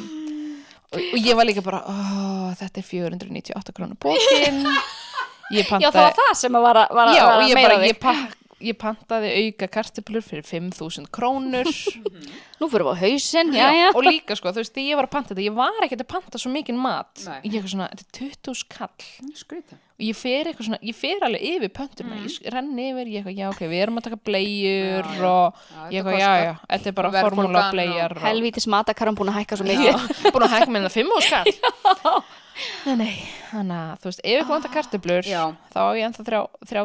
Og, 0.93 1.01
og 1.01 1.19
ég 1.19 1.35
var 1.39 1.49
líka 1.49 1.65
bara, 1.65 1.81
þetta 2.61 2.83
er 2.83 2.87
498 2.87 3.75
krónu 3.75 3.99
pókin 3.99 4.63
Ég 5.53 5.67
já, 5.67 5.69
pantaði 5.69 5.91
það 5.93 6.07
var 6.07 6.17
það 6.21 6.33
sem 6.39 6.57
að 6.57 6.65
var 6.65 6.79
að, 6.81 6.95
var 6.97 7.11
að, 7.11 7.17
Já, 7.17 7.25
var 7.27 7.43
að 7.43 7.51
ég 7.51 7.59
bara, 7.59 7.79
ég, 7.89 7.99
pak, 8.01 8.37
ég 8.63 8.77
pantaði 8.81 9.31
auka 9.43 9.69
kartöflur 9.75 10.23
fyrir 10.25 10.47
5.000 10.47 11.09
krónur. 11.15 11.69
Nú 12.63 12.69
fyrir 12.71 12.87
við 12.87 12.95
á 12.95 13.03
hausinn, 13.03 13.53
já, 13.57 13.69
já 13.75 13.87
og 13.91 14.05
líka 14.07 14.37
sko, 14.39 14.53
þú 14.55 14.63
veist, 14.63 14.73
þegar 14.77 14.89
ég 14.93 14.99
var 15.01 15.09
að 15.09 15.15
panta 15.17 15.35
þetta 15.35 15.47
ég 15.49 15.55
var 15.57 15.87
ekki 15.87 15.99
að 15.99 16.07
panta 16.13 16.39
svo 16.39 16.53
mikið 16.55 16.79
mat. 16.79 17.25
Nei. 17.27 17.41
ég 17.43 17.57
eitthvað 17.59 17.73
svona, 17.75 17.89
þetta 17.93 18.05
er 18.07 18.37
20 18.39 18.61
skall. 18.63 19.09
Skrýta 19.35 19.79
og 20.03 20.07
ég 20.09 20.17
fer 20.19 20.49
eitthvað 20.51 20.67
svona, 20.67 20.79
ég 20.83 20.97
fer 20.99 21.23
alveg 21.27 21.43
yfir 21.47 21.71
pöntuna, 21.77 22.17
Mm. 22.17 22.23
ég 22.27 22.53
renni 22.55 22.87
yfir 22.91 23.07
ég 23.13 23.19
eitthvað, 23.23 23.37
já 23.39 23.49
ok, 23.53 23.61
við 23.71 23.83
erum 23.85 23.99
að 24.01 24.07
taka 24.09 24.19
já. 25.15 25.27
og 25.31 25.55
Já, 25.55 25.83
ég 25.93 25.99
eitthvað, 26.03 26.19
já, 26.19 26.31
já, 26.43 26.55
þetta 26.73 26.87
er 26.87 26.93
bara 26.99 27.11
formúla 27.23 27.61
og- 27.69 27.73
bleijar 27.77 28.13
og, 28.17 28.23
helvítis 28.25 28.67
matakaran 28.67 29.15
búin 29.15 29.31
að 29.31 29.39
hækka 29.43 29.59
svo 29.61 29.67
mikið. 29.69 30.33
Búin 30.33 30.47
að 30.49 30.55
hækka 30.57 30.71
með 30.75 30.87
það 30.89 30.97
5 30.99 31.13
og 31.13 31.23
skall. 31.23 32.23
Nei, 32.87 32.95
nei, 33.01 33.15
þannig 33.51 33.79
að 33.79 34.01
þú 34.03 34.09
veist, 34.11 34.21
ef 34.23 34.33
ég 34.43 34.49
vantar 34.51 34.73
kartöflur 34.75 35.25
Já. 35.27 35.43
þá 35.73 35.79
á 35.83 35.91
ég 35.97 36.05
ennþá 36.09 36.25
þrjá, 36.27 36.41
þrjá 36.69 36.83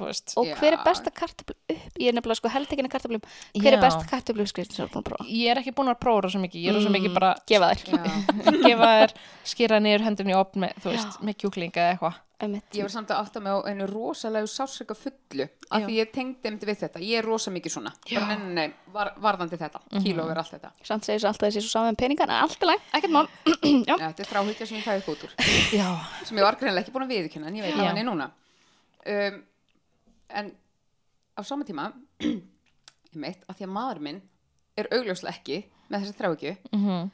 veist, 0.00 0.34
og 0.40 0.48
hver 0.50 0.72
er 0.72 0.78
Já. 0.78 0.84
besta 0.88 1.12
kartöflu 1.14 1.54
upp 1.54 2.00
ég 2.00 2.10
er 2.10 2.16
nefnilega 2.16 2.40
sko 2.40 2.52
held 2.52 2.68
ekki 2.68 2.82
henni 2.82 2.92
kartöflum. 2.92 3.24
Hver 3.54 3.70
Já. 3.70 3.76
er 3.76 3.82
besta 3.84 4.10
kartöflu 4.10 4.46
skriftin 4.50 4.76
sem 4.76 4.88
þú 4.88 4.88
er 4.88 4.92
búin 4.94 5.04
að 5.04 5.08
prófa? 5.10 5.28
Ég 5.30 5.54
er 5.54 5.62
ekki 5.62 5.74
búin 5.78 5.92
að 5.92 6.00
prófa 6.02 6.32
svo 6.34 6.42
mikið, 6.44 6.66
ég 6.66 6.74
er 6.74 6.84
svo 6.84 6.94
mikið 6.94 7.16
bara 7.16 7.32
gefa 7.46 7.72
þér, 7.72 7.86
já. 7.94 8.12
gefa 8.68 8.92
þér, 9.00 9.16
skýra 9.54 9.80
niður 9.84 10.06
hendurinn 10.08 10.34
í 10.34 10.38
opn 10.38 10.64
með, 10.66 10.78
þú 10.82 10.94
veist, 10.94 11.20
með 11.22 11.42
kjúklinga 11.44 11.84
eða 11.84 11.96
eitthvað. 11.96 12.22
Ég 12.44 12.82
var 12.82 12.90
samt 12.92 13.12
að 13.14 13.20
átta 13.22 13.40
mig 13.40 13.54
á 13.54 13.58
einu 13.70 13.86
rosalegu 13.88 14.48
sásöka 14.50 14.96
fullu 14.98 15.46
af 15.70 15.80
Já. 15.80 15.86
því 15.86 15.94
ég 15.96 16.10
tengdi 16.12 16.66
við 16.66 16.80
þetta. 16.82 17.00
Ég 17.00 17.20
er 17.20 17.24
rosa 17.24 17.52
mikið 17.54 17.74
svona. 17.76 17.92
Bara, 18.10 18.26
nei, 18.26 18.36
nei, 18.42 18.54
nei, 18.58 18.92
var, 18.92 19.12
varðandi 19.22 19.58
þetta, 19.60 19.80
kíló 19.94 20.26
er 20.32 20.40
allt 20.42 20.52
þetta. 20.56 20.72
Samt 20.84 21.06
segir 21.06 21.22
svo 21.22 21.30
alltaf 21.30 21.48
þessi 21.48 21.62
svo 21.64 21.72
saman 21.78 21.98
peningar 22.00 22.28
en 22.28 22.42
allt 22.42 22.58
er 22.60 22.72
læg, 22.72 22.84
ekkert 22.98 23.14
mál. 23.14 23.24
Já, 23.88 23.94
ja, 23.94 24.10
þetta 24.10 24.26
er 24.26 24.30
þráhyggja 24.32 24.68
sem 24.68 24.80
ég 24.80 24.86
fæði 24.88 25.14
út 25.14 25.26
úr. 25.28 25.34
Já, 25.78 25.88
sem 26.26 26.40
ég 26.40 26.48
var 26.48 26.58
greinlega 26.60 26.84
ekki 26.84 26.96
búin 26.96 27.06
að 27.06 27.14
viðkynna 27.14 27.50
en 27.50 27.58
ég 27.60 27.68
veit 27.68 27.76
Já. 27.76 27.80
að 27.80 27.90
hann 27.92 28.02
er 28.02 28.08
núna. 28.10 28.30
Um, 29.04 29.40
en 30.34 30.52
á 31.34 31.40
sama 31.42 31.66
tíma 31.66 31.90
ég 32.20 33.18
meitt 33.18 33.44
að 33.48 33.60
því 33.60 33.68
að 33.68 33.74
maður 33.74 34.06
minn 34.06 34.22
er 34.78 34.90
augljóslega 34.90 35.36
ekki 35.38 35.60
með 35.88 36.04
þessa 36.04 36.18
þráhyggju 36.20 36.56
mm 36.72 37.12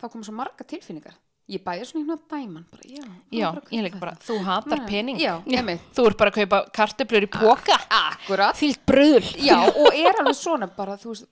þá 0.00 0.08
koma 0.08 0.26
svo 0.26 0.36
marga 0.36 0.66
tilfinningar. 0.66 1.18
Ég 1.50 1.62
bæði 1.64 1.88
svona 1.88 2.04
hérna 2.04 2.16
dæman 2.30 2.66
bara, 2.70 2.84
já, 2.86 3.02
já, 3.34 3.48
ég 3.74 3.82
líka 3.82 3.98
bara, 3.98 4.12
þú 4.22 4.36
hatar 4.46 4.84
pening. 4.86 5.18
já, 5.18 5.32
einmitt. 5.50 5.82
Þú 5.96 6.04
ert 6.06 6.18
bara 6.20 6.30
að 6.30 6.36
kaupa 6.38 6.60
kartöflur 6.76 7.26
í 7.26 7.30
akkurat. 7.32 8.56
Fyllt 8.58 8.84
bröðul 8.86 9.24
já, 9.42 9.56
og 9.82 9.88
er 9.90 10.20
alveg 10.22 10.38
svona 10.38 10.68
bara, 10.76 10.94
veist 11.02 11.26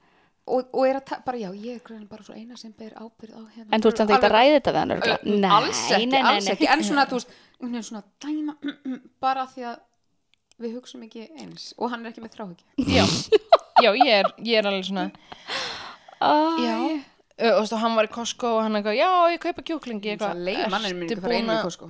og, 0.48 0.72
og 0.72 0.82
er 0.88 0.98
að, 0.98 1.12
bara 1.22 1.38
já, 1.38 1.48
ég 1.54 1.78
er 1.78 2.06
bara 2.10 2.26
svo 2.26 2.34
eina 2.34 2.58
sem 2.58 2.72
ber 2.74 2.96
ábyrð 2.98 3.36
á 3.38 3.42
hérna. 3.54 3.70
En 3.70 3.84
þú 3.84 3.92
ert 3.92 4.02
samt 4.02 4.14
ekki 4.16 4.28
að 4.28 4.34
ræða 4.34 4.56
þetta 4.58 4.74
nei, 4.88 5.50
alls 5.60 5.84
ekki, 5.94 6.22
alls 6.32 6.50
ekki. 6.56 6.70
En 6.74 6.84
svona, 6.88 7.06
þú 7.10 7.20
veist, 7.20 7.36
einhvern 7.62 7.86
svona 7.86 8.02
dæma 8.24 8.56
mm, 8.58 8.78
mm, 8.88 9.00
bara 9.22 9.46
því 9.52 9.68
að 9.70 9.78
við 10.62 10.74
hugsum 10.78 11.02
ekki 11.06 11.26
eins. 11.38 11.70
Og 11.78 11.90
hann 11.92 12.04
er 12.06 12.12
ekki 12.12 12.24
með 12.24 12.34
þráhyggju. 12.36 12.88
Já, 12.96 13.04
já, 13.84 13.90
ég 13.94 14.12
er, 14.18 14.32
ég 14.44 14.58
er 14.58 14.68
alveg 14.70 14.88
svona 14.88 15.08
Æ. 16.18 16.32
já 16.64 16.74
og 17.38 17.58
þú 17.58 17.62
veist, 17.62 17.74
hann 17.82 17.94
var 17.94 18.08
í 18.08 18.10
Costco 18.12 18.48
og 18.56 18.64
hann 18.64 18.78
eitthvað, 18.78 18.96
já, 18.98 19.10
ég 19.32 19.42
kaupa 19.42 19.62
kjúklingi. 19.68 20.14
Í 20.16 20.18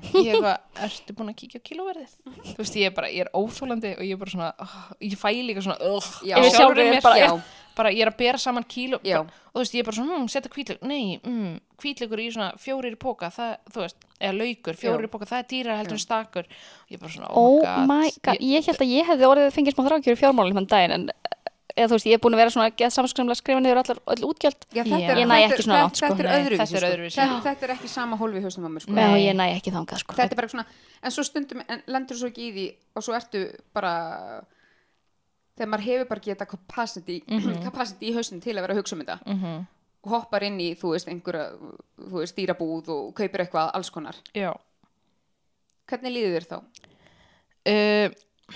ég 0.27 0.35
eitthvað, 0.35 0.59
ertu 0.89 1.17
búin 1.17 1.33
að 1.33 1.39
kíkja 1.41 1.61
á 1.61 1.67
kílóverðið? 1.69 2.17
Þú 2.51 2.59
veist, 2.61 2.77
ég 2.77 2.91
er 2.91 2.97
bara, 2.99 3.09
ég 3.13 3.25
er 3.25 3.31
óþólandi 3.33 3.95
og 3.97 4.05
ég 4.05 4.13
er 4.13 4.21
bara 4.21 4.35
svona, 4.35 4.51
oh, 4.65 4.75
ég 5.05 5.17
fæ 5.21 5.31
líka 5.49 5.65
svona 5.65 5.79
uh, 5.89 6.11
Já. 6.29 6.37
Yfir 6.37 6.53
sjálfri 6.53 6.89
þér 6.91 7.07
bara, 7.07 7.31
bara 7.79 7.95
ég 7.95 8.05
er 8.05 8.11
að 8.13 8.19
bera 8.19 8.43
saman 8.43 8.67
kíló 8.69 9.01
bara, 9.01 9.25
og 9.25 9.57
þú 9.57 9.65
veist, 9.65 9.79
ég 9.79 9.85
er 9.85 9.89
bara 9.89 9.99
svona, 10.01 10.19
hm, 10.19 10.29
setja 10.35 10.53
hvítleik 10.53 10.85
nei, 10.85 11.17
mm, 11.23 11.57
hvítleikur 11.81 12.21
í 12.21 12.29
svona 12.35 12.51
fjórir 12.61 12.99
í 12.99 13.01
póka 13.01 13.31
það, 13.33 13.57
þú 13.73 13.85
veist, 13.87 14.09
eða 14.19 14.35
laukur, 14.43 14.79
fjórir 14.81 15.07
í 15.09 15.13
póka 15.13 15.31
það 15.31 15.41
er 15.45 15.49
dýrar 15.53 15.79
heldur 15.79 15.97
en 15.97 16.03
stakur. 16.03 16.49
Og 16.85 16.93
ég 16.93 16.99
er 16.99 17.03
bara 17.05 17.15
svona, 17.15 17.31
oh, 17.31 17.61
oh 17.63 17.87
my 17.87 18.11
god, 18.11 18.35
god, 18.35 18.43
ég 18.43 18.67
held 18.67 18.83
að 18.83 18.95
ég 18.97 19.09
hefði 19.13 19.29
orðið 19.31 19.53
eða 21.79 21.89
þú 21.89 21.97
veist, 21.97 22.07
ég 22.11 22.17
er 22.19 22.23
búin 22.25 22.35
að 22.37 22.41
vera 22.43 22.53
svona 22.55 22.71
geð 22.83 22.93
samskriflega 22.97 23.35
að 23.37 23.41
skrifa 23.41 23.63
niður 23.65 23.81
allar, 23.83 24.01
öll 24.15 24.25
útgjöld 24.29 24.67
Já, 24.75 24.83
er, 24.83 25.21
Ég 25.23 25.29
næ 25.31 25.37
ekki 25.47 25.63
svona 25.65 25.79
þetta, 25.85 26.01
sko. 26.01 26.09
þetta 26.09 26.23
er 26.25 26.29
Nei, 26.29 26.37
öðruvísi, 26.39 26.75
þetta 26.75 26.91
er 26.91 27.09
sko. 27.09 27.21
Þetta, 27.23 27.41
þetta 27.49 27.67
er 27.69 27.73
ekki 27.77 27.89
sama 27.95 28.19
hólfi 28.21 28.39
í 28.39 28.45
hausnum 28.45 28.67
á 28.67 28.71
mér 28.75 28.85
sko. 28.85 28.93
Já, 28.99 29.09
ég 29.23 29.37
næ 29.39 29.47
ekki 29.57 29.75
þangað 29.79 30.03
sko 30.05 30.19
þetta 30.19 30.35
er 30.37 30.41
bara 30.43 30.53
svona, 30.53 30.67
en 31.03 31.15
svo 31.17 31.25
stundum 31.29 31.63
en 31.69 31.83
lendur 31.87 32.19
svo 32.21 32.29
ekki 32.33 32.45
í 32.49 32.53
því 32.59 32.67
og 32.99 33.07
svo 33.09 33.17
ertu 33.19 33.45
bara 33.73 33.93
þegar 35.59 35.73
maður 35.73 35.87
hefur 35.89 36.09
bara 36.13 36.21
geta 36.29 36.47
capacity, 36.47 37.17
capacity 37.65 38.11
í 38.11 38.15
hausnum 38.15 38.41
til 38.45 38.55
að 38.57 38.63
vera 38.67 38.75
að 38.77 38.81
hugsa 38.83 38.95
um 38.95 39.03
þetta 39.03 39.19
Mhm. 39.27 39.67
og 40.07 40.11
hoppar 40.15 40.45
inn 40.47 40.59
í, 40.63 40.69
þú 40.79 40.93
veist, 40.95 41.09
einhverja 41.11 41.49
þú 41.99 42.21
veist, 42.23 42.37
dýrabúð 42.39 42.89
og 42.95 43.15
kaupir 43.19 43.43
eitthvað 43.43 43.73
alls 43.75 43.91
konar 43.91 44.15
já 44.35 44.53
hvernig 45.89 46.13
líður 46.15 46.37
þér 46.39 46.47
þá? 46.53 46.59
uh, 47.69 48.09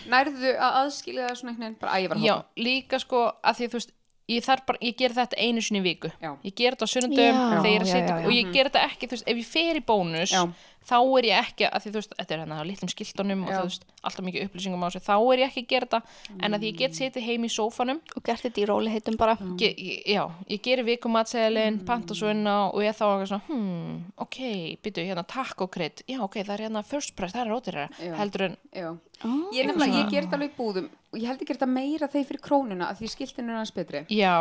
Nærðu 0.08 0.52
að 0.56 0.78
aðskilja 0.82 1.26
það 1.28 1.38
svona 1.40 1.52
einhvern 1.52 1.66
veginn 1.66 1.80
bara 1.82 1.96
að 1.96 2.02
ég 2.04 2.12
var 2.12 2.16
að 2.20 2.24
Já, 2.26 2.34
hoppa 2.38 2.64
líka 2.68 3.00
sko 3.02 3.24
að 3.42 3.58
því 3.58 3.66
þú 3.72 3.78
veist 3.78 3.92
ég 4.32 4.44
þarf 4.46 4.66
bara, 4.68 4.78
ég 4.80 4.96
ger 4.96 5.14
þetta 5.16 5.36
einu 5.42 5.62
sinni 5.64 5.80
í 5.82 5.84
viku 5.84 6.10
Já. 6.22 6.30
ég 6.46 6.54
ger 6.56 6.76
þetta 6.76 6.86
á 6.88 6.92
sunnundum 6.94 7.24
Já, 7.26 7.40
þegar 7.62 7.66
ég 7.66 7.76
er 7.76 7.84
að 7.84 7.90
já, 7.90 7.92
setja 7.92 8.14
já, 8.14 8.20
já. 8.22 8.26
og 8.26 8.32
ég 8.36 8.52
ger 8.54 8.70
þetta 8.70 8.84
ekki, 8.88 9.08
þú 9.10 9.16
veist, 9.18 9.28
ef 9.28 9.40
ég 9.42 9.48
fer 9.52 9.80
í 9.80 9.84
bónus 9.92 10.32
Já. 10.32 10.42
Þá 10.88 10.96
er 11.18 11.28
ég 11.28 11.38
ekki, 11.42 11.66
að 11.68 11.84
því 11.84 11.90
þú 11.92 11.98
veist, 12.00 12.14
þetta 12.18 12.34
er 12.36 12.42
hérna 12.42 12.58
á 12.58 12.64
litlum 12.66 12.90
skiltunum 12.92 13.44
og 13.46 13.50
Já. 13.52 13.56
þú 13.58 13.66
veist, 13.68 13.84
alltaf 14.02 14.26
mikið 14.26 14.46
upplýsingum 14.48 14.82
á 14.82 14.88
þessu, 14.90 15.02
þá 15.06 15.14
er 15.32 15.42
ég 15.42 15.50
ekki 15.52 15.62
að 15.62 15.70
gera 15.72 15.86
þetta 15.86 16.00
en 16.42 16.56
að 16.56 16.62
því 16.64 16.70
ég 16.72 16.78
get 16.82 16.98
setið 16.98 17.26
heim 17.28 17.46
í 17.46 17.50
sófanum 17.52 18.00
og 18.16 18.24
gert 18.26 18.42
þetta 18.46 18.62
í 18.62 18.66
róli 18.70 18.92
heitum 18.92 19.18
bara 19.20 19.36
ge, 19.60 19.70
ég, 19.76 20.02
já, 20.16 20.24
ég 20.48 20.62
geri 20.64 20.86
vikumatseðilinn 20.90 21.80
Mm. 21.82 21.86
panta 21.86 22.14
svo 22.14 22.28
inn 22.30 22.44
á 22.46 22.68
og 22.68 22.80
ég 22.82 22.92
þá 22.96 23.04
eitthvað 23.06 23.28
svona 23.30 23.46
hmm, 23.48 23.94
ok, 24.22 24.38
byttu, 24.82 25.04
hérna 25.06 25.24
takkokrydd 25.26 26.02
já, 26.08 26.18
ok, 26.22 26.36
það 26.42 26.54
er 26.56 26.64
hérna 26.66 26.82
first 26.84 27.14
price, 27.16 27.32
það 27.32 27.68
er 27.72 27.88
Já. 28.02 28.14
heldur 28.18 28.42
en, 28.48 28.56
Já. 28.72 28.88
Ah. 29.22 29.38
ég, 29.54 29.66
nefnilega, 29.68 30.02
ég 30.02 30.10
ger 30.10 30.26
þetta 30.26 30.38
alveg 30.38 30.50
í 30.50 30.56
búðum 30.58 30.88
og 31.12 31.18
ég 31.20 31.28
held 31.28 31.42
ég 31.42 31.48
ger 31.48 31.58
þetta 31.58 31.70
meira 31.70 32.08
þegar 32.10 32.28
fyrir 32.30 32.42
krónuna 32.42 32.88
að 32.90 33.02
því 33.02 33.10
skiltinu 33.12 33.52
er 33.52 33.60
hans 33.60 33.72
betri 33.76 34.04
já, 34.10 34.34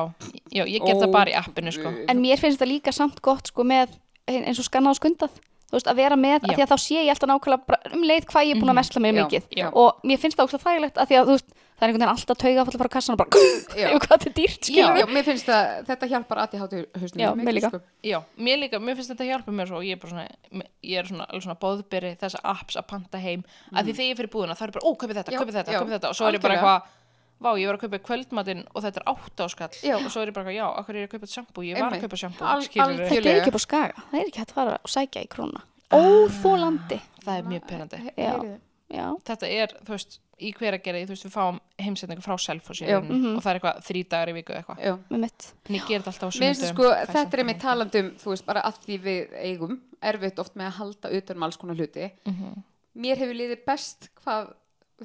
já, 0.49 0.63
ég 0.65 0.81
ger 0.85 0.97
það 0.97 1.13
bara 1.13 1.33
í 1.33 1.37
appinu, 1.37 1.73
sko 1.75 1.91
en 2.07 2.21
mér 2.23 2.41
finnst 2.41 2.57
þetta 2.59 2.69
líka 2.71 2.93
samt 2.95 3.21
gott 3.21 3.51
sko 3.51 3.65
með 3.67 3.93
eins 4.31 4.61
og 4.61 4.67
skannað 4.67 4.95
og 4.95 5.01
skundað 5.01 5.39
þú 5.71 5.79
veist, 5.79 5.87
að 5.91 5.99
vera 6.03 6.19
með, 6.19 6.37
Já. 6.37 6.43
af 6.51 6.55
því 6.59 6.65
að 6.67 6.71
þá 6.71 6.77
sé 6.83 6.99
ég 7.01 7.11
alltaf 7.15 7.31
nákvæmlega 7.31 7.95
um 7.95 8.05
leið 8.11 8.29
hvað 8.31 8.45
ég 8.47 8.55
er 8.55 8.61
búin 8.61 8.73
að 8.75 8.79
vesla 8.81 9.01
mér 9.07 9.15
Já, 9.15 9.23
mikið. 9.23 9.49
Já. 9.61 9.67
og 9.71 10.05
mér 10.11 10.19
finnst 10.21 10.37
það 10.37 10.47
ókslega 10.49 10.65
þægilegt 10.67 10.99
að 11.01 11.11
því 11.11 11.19
að 11.21 11.29
þú 11.31 11.35
veist, 11.37 11.51
það 11.81 11.87
er 11.87 11.89
einhvern 11.91 12.01
veginn 12.03 12.13
alltaf 12.13 12.37
tauga 12.41 12.61
að 12.61 12.67
fara 12.75 12.89
að 12.89 12.93
kassan 12.93 13.15
og 13.15 13.19
bara, 13.21 13.41
Já. 13.81 13.87
yfir 13.87 14.01
hvað 14.03 14.11
þetta 14.11 14.29
er 14.29 14.35
dýrt, 14.37 14.59
Já, 14.61 14.67
skilur 14.67 14.99
já, 15.01 15.05
mér 15.15 15.25
finnst 15.25 15.47
það, 15.49 15.71
þetta 15.87 16.09
hjálpar 16.11 16.41
að 16.43 16.53
ég 16.57 16.61
hátu 16.61 16.81
hausnum 17.01 17.23
Já, 17.23 17.29
mér 17.41 17.55
líka. 17.57 17.71
Já, 18.05 18.17
mér 18.37 18.59
líka, 18.61 18.81
mér 18.83 18.99
finnst 18.99 19.13
þetta 19.15 19.29
hjálpa 19.31 19.55
mér 19.57 19.71
svo 19.71 19.79
og 19.81 19.87
ég 19.87 19.97
er 19.97 20.01
bara 20.03 20.11
svona, 20.13 20.67
ég 20.91 21.01
er 21.01 21.09
svona, 21.09 21.25
alveg 21.31 21.45
svona 21.47 21.57
bóðberi 21.63 22.11
þessa 22.21 22.43
apps 22.53 22.77
að 22.77 22.85
panta 22.91 23.17
heim. 23.23 23.41
Að 23.73 23.89
því 23.89 23.95
þegar 23.97 24.09
ég 24.11 24.19
fyrir 24.21 24.33
búðina 24.35 24.57
þá 24.59 24.65
er 24.67 24.75
bara, 24.77 24.85
ó, 24.85 24.91
kaupið 25.01 25.19
þetta, 25.23 25.33
Já, 25.33 25.39
kaupið 25.41 25.57
þetta, 25.57 25.73
já, 25.73 25.79
kaupið 25.81 25.95
þetta. 25.97 26.11
Og 26.13 26.19
svo 26.19 26.29
er 26.29 26.37
ég 26.37 26.45
bara 26.45 26.59
eitthvað, 26.59 26.93
vá, 27.41 27.51
ég 27.57 27.67
var 27.67 27.77
að 27.77 27.81
kaupa 27.87 27.99
kvöldmatinn 28.05 28.63
og 28.75 28.83
þetta 28.85 29.01
er 29.01 29.07
átt 29.11 29.43
áskall 29.47 29.75
Já. 29.81 29.95
og 29.97 30.07
svo 30.13 30.21
er 30.21 30.29
ég 30.31 30.33
bara 30.37 30.53
já, 30.53 30.65
akkur 30.77 30.95
er 30.95 31.01
ég 31.05 31.09
að 31.09 31.15
kaupa 31.17 31.27
sjampo, 31.33 31.61
ég 31.65 31.79
var 31.79 31.91
að 31.91 32.01
kaupa 32.05 32.19
sjampo, 32.21 32.45
Al- 32.45 32.61
skilur 32.63 32.85
algjör- 32.85 33.09
Þetta 33.09 33.29
er 33.29 33.39
ekki 33.41 33.51
upp 33.53 33.59
á 33.59 33.63
skaga, 33.65 34.03
það 34.11 34.19
er 34.21 34.25
ekki 34.29 34.39
hægt 34.43 34.51
að 34.51 34.59
fara 34.61 34.79
og 34.83 34.89
sækja 34.89 35.23
í 35.25 35.29
króna 35.35 35.61
Ah. 35.91 35.97
Óþólandi 35.99 37.01
það 37.25 37.37
er 37.37 37.47
mjög 37.51 37.63
penandi. 37.67 37.97
Já, 38.15 38.59
já, 38.91 39.05
Þetta 39.27 39.47
er, 39.51 39.73
þú 39.85 39.91
veist, 39.91 40.19
í 40.41 40.53
hver 40.57 40.73
að 40.77 40.83
gera, 40.85 41.01
þú 41.05 41.11
veist, 41.13 41.25
við 41.27 41.33
fáum 41.35 41.59
heimsendingu 41.79 42.23
frá 42.23 42.35
í 42.37 42.87
Já. 42.87 42.99
rauninni 43.01 43.35
og 43.35 43.43
það 43.43 43.51
er 43.51 43.59
eitthvað 43.59 43.81
þrý 43.89 44.03
dagar 44.09 44.29
í 44.31 44.33
viku 44.37 44.53
eða 44.53 44.61
eitthvað. 44.63 44.99
Með 45.09 45.51
En 45.69 45.75
ég 45.75 45.87
ger 45.87 45.99
þetta 46.01 46.11
alltaf 46.13 46.31
á 46.31 46.39
Mér 46.39 46.55
sunnudögum. 46.55 46.73
sko, 46.73 46.83
þetta 47.11 47.33
er 47.33 47.43
heim. 47.51 47.59
talandum, 47.59 48.09
þú 48.17 48.29
veist, 48.31 48.45
bara 48.45 48.61
að 48.61 48.79
því 48.85 48.97
við 49.01 49.35
eigum, 49.43 49.79
erfitt 50.01 50.39
oft 50.39 50.55
með 50.55 50.65
að 50.71 50.77
halda 50.79 51.11
utan 51.19 51.35
um 51.37 51.43
alls 51.43 51.57
konar 51.57 51.75
hluti. 51.75 52.11
Mhm. 52.25 52.63
Mér 52.97 53.17
hefur 53.17 53.35
liðið 53.35 53.65
best 53.65 54.09
hvað 54.23 54.53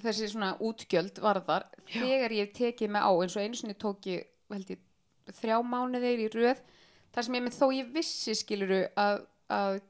þessi 0.05 0.31
svona 0.32 0.52
útgjöld 0.60 1.20
varðar 1.24 1.68
þegar 1.89 2.35
ég 2.36 2.52
tekið 2.56 2.93
mig 2.93 3.02
á, 3.06 3.10
eins 3.14 3.36
og 3.36 3.47
einu 3.47 3.59
sinni 3.59 3.77
tók 3.81 4.09
ég, 4.10 4.27
held 4.52 4.74
ég, 4.74 4.82
þrjá 5.40 5.56
mánuðir 5.66 6.27
í 6.27 6.28
röð, 6.35 6.60
þar 7.14 7.27
sem 7.27 7.39
ég 7.39 7.47
með 7.47 7.59
þó 7.59 7.66
ég 7.74 7.93
vissi 7.94 8.36
skiluru 8.36 8.82
að, 9.01 9.24
að 9.51 9.81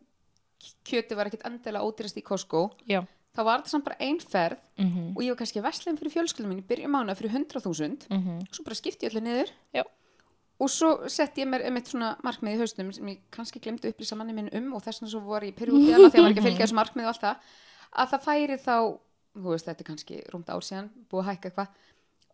kjöti 0.86 1.18
var 1.18 1.30
ekkit 1.30 1.44
endilega 1.48 1.84
ódýrast 1.84 2.18
í 2.20 2.24
Costco, 2.24 2.68
Já. 2.88 3.02
þá 3.36 3.40
var 3.42 3.60
þetta 3.60 3.74
samt 3.74 3.88
bara 3.88 4.00
ein 4.06 4.22
ferð 4.22 4.62
Mhm, 4.76 5.14
og 5.16 5.22
ég 5.24 5.32
var 5.32 5.38
kannski 5.40 5.62
vestlinn 5.64 5.96
fyrir 5.96 6.12
fjölskyldum 6.12 6.50
mín 6.52 6.60
í 6.60 6.66
byrjum 6.68 6.92
mánuða 6.92 7.16
fyrir 7.16 7.32
100.000 7.32 8.10
mhm. 8.12 8.42
svo 8.52 8.64
bara 8.64 8.76
skipti 8.76 9.06
ég 9.06 9.14
öllu 9.14 9.22
niður 9.24 9.52
Já. 9.72 9.84
og 10.60 10.68
svo 10.68 10.90
setti 11.08 11.40
ég 11.40 11.48
mér 11.48 11.64
einmitt 11.64 11.88
svona 11.88 12.10
markmið 12.26 12.58
í 12.58 12.60
hausnum 12.60 12.90
sem 12.92 13.08
ég 13.08 13.22
kannski 13.32 13.62
glemdi 13.64 13.88
að 13.88 13.94
upplýsa 13.94 14.18
manni 14.20 14.36
minn 14.36 14.52
um 14.52 14.74
og 14.76 14.84
þess 14.84 15.00
vegna 15.00 15.12
svo 15.14 15.22
var 15.24 15.46
ég 15.48 15.56
pyrrúti 15.56 15.94
hana 15.94 16.10
þegar 16.12 16.20
ég 16.20 16.26
var 16.26 16.34
ekki 16.34 16.44
að 16.44 16.48
fylgja 16.50 16.66
þessu 16.66 16.76
markmið 16.76 17.08
og 17.08 17.12
allt 17.14 17.24
það 17.24 17.56
að 17.96 18.12
það 18.12 18.26
færi 18.26 18.58
þá, 18.66 18.76
þú 19.36 19.52
veist 19.52 19.68
þetta 19.68 19.84
er 19.84 19.90
kannski 19.90 20.22
rúmt 20.32 20.50
ár 20.50 20.64
síðan, 20.64 20.90
búið 21.10 21.22
að 21.22 21.30
hækka 21.30 21.50
eitthvað. 21.50 21.84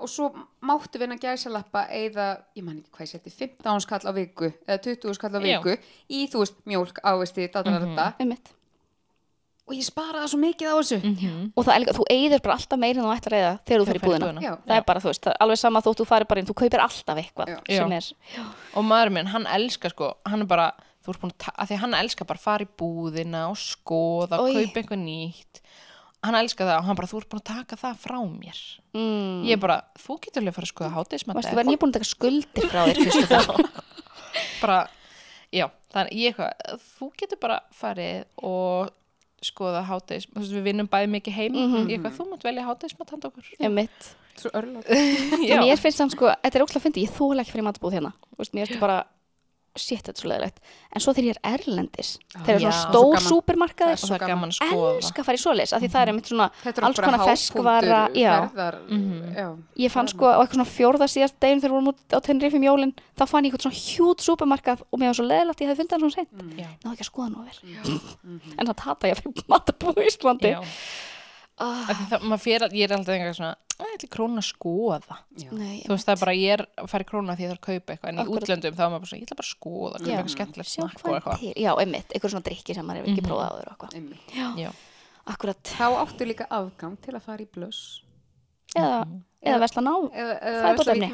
Og 0.02 0.10
svo 0.10 0.30
máttu 0.66 0.98
við 0.98 1.06
hennar 1.06 1.20
gæsalappa 1.22 1.84
eða, 1.94 2.30
ég 2.56 2.64
man 2.66 2.80
ekki 2.80 2.90
hvað 2.96 3.06
ég 3.06 3.12
seti 3.12 3.30
15 3.36 3.84
skall 3.84 4.02
á 4.02 4.12
viku 4.16 4.48
eða 4.66 4.80
20 4.88 5.14
skall 5.18 5.36
á 5.36 5.40
Já. 5.42 5.60
viku 5.60 5.76
í 6.10 6.24
þú 6.32 6.42
veist 6.42 6.58
mjólk, 6.66 6.98
ávisti, 7.06 7.46
datararata 7.52 8.08
með 8.18 8.32
mitt 8.32 8.52
og 9.62 9.76
ég 9.78 9.86
sparaði 9.86 10.30
svo 10.32 10.38
mikið 10.42 10.68
á 10.68 10.74
þessu. 10.74 10.98
Mhm. 11.02 11.52
og 11.56 11.64
það 11.64 11.74
er 11.74 11.82
líka, 11.82 11.94
þú 11.96 12.06
eigður 12.10 12.42
bara 12.42 12.54
alltaf 12.58 12.78
meira 12.82 12.98
en 12.98 13.06
þú 13.06 13.12
ættir 13.14 13.32
að 13.32 13.38
eigða 13.38 13.52
þegar 13.66 13.80
þú 13.82 13.86
fyrir 13.88 14.02
búðina. 14.02 14.42
Já. 14.42 14.54
það 14.66 14.76
er 14.76 14.86
bara, 14.88 15.00
þú 15.00 15.08
veist, 15.12 15.22
það 15.22 15.32
er 15.32 15.42
alveg 15.44 15.58
sama 15.62 15.82
þótt 15.82 16.00
þú 16.02 16.06
farir 16.10 16.28
bara 16.28 16.40
inn 16.40 16.48
þú 16.50 16.56
kaupir 16.60 16.82
alltaf 16.82 17.20
eitthvað 17.22 17.48
er, 17.68 18.08
og 18.74 18.84
maður 18.84 19.12
minn, 19.14 19.30
hann 19.32 19.46
elskar 19.46 19.94
sko 19.94 20.16
hann 20.26 20.42
er 20.42 20.50
bara, 20.50 20.72
þú 21.04 21.14
ert 21.14 21.22
búin 21.22 21.32
að, 21.38 21.66
því 21.70 21.78
hann 21.84 21.94
elskar 21.94 22.26
bara 22.26 22.38
að 22.42 22.46
fara 22.48 22.66
í 22.66 22.70
búðina 22.82 23.44
og 23.50 23.56
skoða 23.62 24.42
kaupa 24.42 24.82
eitthvað 24.82 25.04
nýtt 25.06 25.62
hann 26.22 26.38
elskar 26.38 26.68
það 26.68 26.78
og 26.78 26.86
hann 26.88 26.98
bara, 26.98 27.10
þú 27.10 27.20
ert 27.20 27.28
búin 27.32 27.42
að 27.42 27.48
taka 27.50 27.78
það 27.80 28.00
frá 28.04 28.16
mér. 28.30 28.58
Mm, 28.94 29.36
ég 29.48 29.56
er 29.56 29.62
bara, 29.62 29.78
þú 29.98 30.16
getur 30.22 30.42
alveg 30.42 30.52
að 30.52 30.58
fara 30.58 30.68
að 30.68 30.72
skoða 30.72 30.90
hátegismat 30.96 31.38
varstu 31.38 31.58
verið 31.58 31.72
nýbúin 31.72 31.92
að 31.92 31.98
taka 31.98 32.10
skuldir 32.10 32.66
frá 32.70 32.80
þér 32.86 33.00
fyrst 33.02 33.22
og 33.22 33.30
fremst. 33.32 33.78
bara, 34.62 34.80
já, 35.52 35.66
þannig 35.94 36.18
ég 36.22 36.32
eitthvað 36.32 36.82
þú 36.98 37.08
getur 37.22 37.40
bara 37.42 37.60
farið 37.74 38.26
og 38.52 38.92
skoða 39.42 39.82
hátegis, 39.88 40.28
þú 40.30 40.38
veist 40.38 40.54
við 40.54 40.66
vinnum 40.68 40.88
bæði 40.90 41.08
mikið 41.16 41.34
heim. 41.40 41.56
Mhm. 41.58 41.88
ég 41.90 41.96
eitthvað, 41.98 42.14
þú 42.20 42.28
mátt 42.30 42.44
velja 42.46 42.66
hátegismat 42.68 43.10
handa 43.10 43.32
okkur. 43.32 43.48
Örlátt. 44.54 44.86
Já, 45.48 45.58
mér 45.60 45.76
finnst 45.82 45.98
samt 45.98 46.14
sko, 46.14 46.30
þetta 46.30 46.56
er 46.58 46.62
óslega 46.64 46.84
fyndi, 46.86 47.02
ég 47.04 47.10
þóla 47.12 47.42
ekki 47.42 47.52
fyrir 47.56 47.66
matbúð 47.66 47.98
hérna. 47.98 48.12
Þú 48.30 48.38
veist, 48.40 48.54
mér 48.54 48.64
finnst 48.64 48.78
þetta 48.78 48.86
bara 48.86 49.00
shit, 49.76 50.02
þetta 50.04 50.12
er 50.12 50.20
svo 50.22 50.28
leðilegt 50.30 50.58
en 50.92 51.00
svo 51.00 51.12
þegar 51.16 51.28
ég 51.30 51.36
er 51.38 51.52
erlendis 51.56 52.10
þegar 52.34 52.54
er 52.54 52.60
Já. 52.60 52.70
svona 52.70 52.80
Svo 52.82 52.90
stór 52.92 53.14
gaman. 53.14 53.28
súpermarkaðir 53.32 53.96
og 54.02 54.08
það 54.10 54.16
er 54.18 54.26
gaman 54.32 54.50
að 54.52 54.56
skoða 54.58 54.90
elska 54.98 55.22
að 55.22 55.24
fara 55.28 55.38
í 55.38 55.42
svoleiðis, 55.42 55.72
af 55.72 55.80
því 55.82 55.88
það 55.94 56.02
er 56.02 56.10
einmitt 56.12 56.28
svona 56.32 56.48
er 56.64 56.84
alls 56.84 57.00
konar 57.00 57.82
ferðar, 57.86 58.76
Mhm. 58.92 59.34
já. 59.36 59.46
ég 59.86 59.90
fann 59.90 60.08
sko 60.08 60.24
á 60.28 60.36
eitthvað 60.42 60.56
svona 60.58 60.72
fjórða 60.76 61.08
síðast 61.08 61.36
degin 61.40 61.60
þegar 61.60 61.70
við 61.70 61.76
vorum 61.78 61.88
út 61.88 62.00
á 62.12 62.18
Tenerife 62.20 62.56
í 62.56 62.60
mjólin 62.60 62.92
þá 63.16 63.24
fann 63.28 63.44
ég 63.44 63.52
eitthvað 63.52 63.64
svona 63.66 63.80
hjút 63.80 64.18
súpermarkað 64.20 64.82
og 64.92 64.98
mér 65.00 65.08
var 65.08 65.14
svo 65.14 65.26
leðilegt, 65.30 65.60
ég 65.60 65.68
hefði 65.72 65.80
fundið 65.80 65.90
hann 65.92 66.00
svona 66.00 66.14
seint 66.14 66.32
Mm. 66.32 66.56
náðu 66.84 66.92
ekki 66.92 67.04
að 67.06 67.10
skoða 67.12 67.30
nú 67.32 67.44
vel 67.44 67.58
en 68.58 68.66
það 68.66 68.76
tata 68.76 69.08
ég 69.08 69.16
fyrir 69.22 69.44
matabúð 69.48 69.96
í 70.02 70.06
Íslandi 70.12 70.52
já. 70.52 70.60
Því 71.58 72.06
það, 72.10 72.38
fyrir, 72.42 72.72
ég 72.72 72.84
er 72.90 72.94
alltaf 72.96 73.12
einhver 73.14 73.34
svona 73.36 73.56
"Æ, 73.78 73.84
ég 73.84 73.96
ætla 73.98 74.08
í 74.08 74.12
krónu 74.16 74.40
að 74.40 74.46
skoða 74.48 75.16
Nei, 75.52 75.82
þú 75.84 75.92
veist 75.92 76.06
það 76.08 76.14
er 76.16 76.20
bara, 76.22 76.32
ég 76.32 76.52
er 76.56 76.62
að 76.78 76.88
fara 76.88 77.04
í 77.04 77.08
krónu 77.10 77.36
því 77.36 77.42
ég 77.44 77.50
þarf 77.52 77.60
að 77.60 77.66
kaupa 77.68 77.92
eitthvað 77.92 78.08
en 78.08 78.16
í 78.16 78.22
Akkurat. 78.22 78.42
útlöndum 78.42 78.74
þá 78.78 78.82
er 78.82 78.90
maður 78.90 79.02
bara 79.02 79.10
svona, 79.10 79.20
ég 79.20 79.26
ætla 79.26 79.36
bara 79.36 79.48
að 79.48 79.54
skoða 79.56 79.92
kaupa 79.92 80.08
Já. 80.08 80.16
eitthvað 80.16 80.36
skemmtilegt 80.36 80.70
snakk 80.72 80.94
og 80.94 81.00
hvað 81.02 81.12
er 81.12 81.20
eitthvað 81.20 81.62
já, 81.62 81.72
einmitt, 81.82 82.08
eitthvað 82.12 82.30
svona 82.32 82.46
drikki 82.48 82.74
sem 82.74 82.86
maður 82.86 82.98
hefur 83.02 83.10
ekki 83.12 83.22
Mhm. 83.22 83.28
prófað 83.30 83.48
áður 83.52 83.66
og 83.66 83.72
eitthvað 83.78 83.94
Einmitt. 83.94 84.28
já, 84.62 84.70
akkurat, 85.26 85.62
Þá 85.62 85.88
áttu 86.02 86.22
líka 86.26 86.46
afgang 86.50 86.96
til 87.02 87.12
að 87.14 87.22
fara 87.22 87.38
í 87.42 87.46
blöss 87.52 88.00
eða. 88.76 89.06
Eða 89.42 89.58
versla 89.62 89.82
ná 89.84 89.92
fæðbúnefni. 90.12 91.08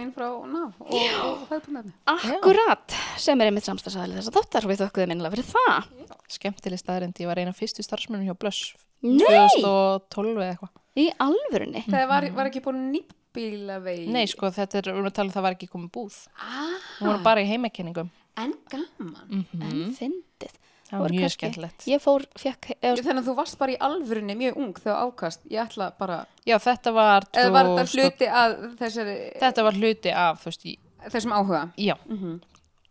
akkurat, 2.12 2.96
sem 3.20 3.40
er 3.40 3.50
einmitt 3.50 3.68
samstagsæðileg 3.68 4.20
þess 4.20 4.32
að 4.32 4.38
þáttar 4.38 4.68
við 4.68 4.82
þökkuðum 4.82 5.14
minnilega 5.14 5.36
fyrir 5.36 5.48
það. 5.52 5.88
Skemmtileg 6.36 6.82
staðrind, 6.82 7.22
ég 7.22 7.30
var 7.30 7.40
eina 7.40 7.54
fyrstu 7.56 7.84
starfsmennum 7.86 8.28
hjá 8.28 8.36
Blöss 8.38 8.74
Nei! 9.04 9.46
2012 9.62 10.34
eða 10.34 10.50
eitthvað. 10.52 10.74
Í 10.98 11.06
alvörunni? 11.24 11.84
Það 11.86 12.06
var, 12.10 12.26
var 12.36 12.50
ekki 12.50 12.62
búin 12.64 12.80
nýttbílavegi. 12.92 14.06
nei 14.12 14.24
sko, 14.30 14.50
þetta 14.54 14.80
er, 14.80 14.90
erum 14.92 15.08
að 15.08 15.18
tala 15.18 15.30
um 15.30 15.36
það 15.36 15.46
var 15.46 15.56
ekki 15.56 15.68
komið 15.70 15.92
búð. 15.94 16.16
Ah, 16.42 16.72
við 16.98 17.06
vorum 17.06 17.26
bara 17.26 17.44
í 17.44 17.50
heimakenningum. 17.52 18.10
En 18.38 18.54
gaman. 18.70 19.22
mm 19.30 19.62
en 19.68 19.78
fyndið 19.94 20.56
það 20.88 21.04
var 21.04 21.14
mjög 21.14 21.32
skemmtilegt. 21.34 21.86
Ég 21.90 22.02
fór, 22.02 22.26
fekk 22.40 22.70
eða, 22.78 22.96
Þannig 23.04 23.22
að 23.22 23.30
þú 23.30 23.36
varst 23.38 23.58
bara 23.60 23.74
í 23.74 23.78
alvörunni 23.88 24.36
mjög 24.38 24.60
ung 24.64 24.74
þegar 24.80 25.08
ákast. 25.08 25.46
Ég 25.52 25.62
ætla 25.64 25.90
bara, 25.98 26.20
já, 26.48 26.56
þetta 26.64 26.92
var, 26.96 27.28
eða 27.32 27.54
var 27.54 27.72
þetta 27.72 27.88
2000 27.92 28.04
hluti 28.04 28.30
að 28.42 28.54
þessari, 28.80 29.16
þetta 29.42 29.66
var 29.68 29.80
hluti 29.82 30.14
af, 30.26 30.42
þú 30.42 30.52
veist, 30.52 30.68
í, 30.68 30.78
þessum 31.08 31.36
áhuga? 31.38 31.64
já. 31.76 31.96
Mm 32.08 32.38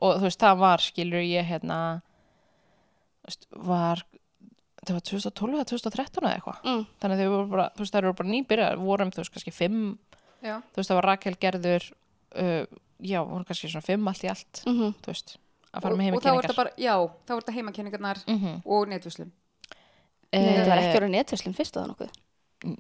og 0.03 0.19
þú 0.19 0.27
veist, 0.27 0.43
það 0.43 0.59
var, 0.61 0.83
skilur 0.83 1.23
ég 1.25 1.47
hérna 1.47 1.77
þú 3.23 3.31
veist, 3.31 3.47
var 3.69 4.03
það 4.87 4.93
var 4.95 5.05
2012 5.09 5.55
eða 5.57 5.67
2013 5.67 6.21
eða 6.21 6.35
eitthvað. 6.37 6.59
Mm, 6.63 6.83
þannig 7.01 7.17
að 7.17 7.23
þau 7.23 7.31
voru 7.33 7.47
bara, 7.51 7.65
þú 7.73 7.83
veist, 7.83 7.93
það 7.95 8.01
eru 8.03 8.13
bara 8.19 8.33
nýbyrjar 8.33 8.77
vorum, 8.83 9.13
þú 9.13 9.23
veist, 9.23 9.33
kannski 9.35 9.55
fimm 9.55 9.81
Já. 10.45 10.53
þú 10.61 10.79
veist, 10.79 10.91
það 10.91 10.99
var 10.99 11.09
Rakel 11.11 11.35
gerður 11.41 11.89
uh, 12.37 12.63
já, 13.01 13.19
voru 13.25 13.49
kannski 13.49 13.71
svona 13.73 13.87
fimm 13.87 14.07
allt 14.11 14.23
í 14.23 14.31
allt 14.31 14.63
mm 14.69 14.95
þú 15.01 15.11
veist, 15.11 15.35
að 15.77 15.85
fara 15.85 15.97
Og, 15.97 15.99
með 16.01 16.55
bara, 16.57 16.71
já, 16.77 16.93
þá 17.27 17.33
er 17.33 17.41
þetta 17.41 17.57
heimakenningarnar 17.57 18.23
mm 18.25 18.39
-hmm. 18.41 18.61
og 18.65 18.89
netvíslum. 18.91 19.31
Nei, 20.27 20.57
þetta 20.57 20.71
var 20.71 20.81
ekki 20.81 20.99
orðið 20.99 21.13
netverslun 21.13 21.55
fyrst 21.55 21.77
það 21.77 21.91
nokkuð 21.93 22.15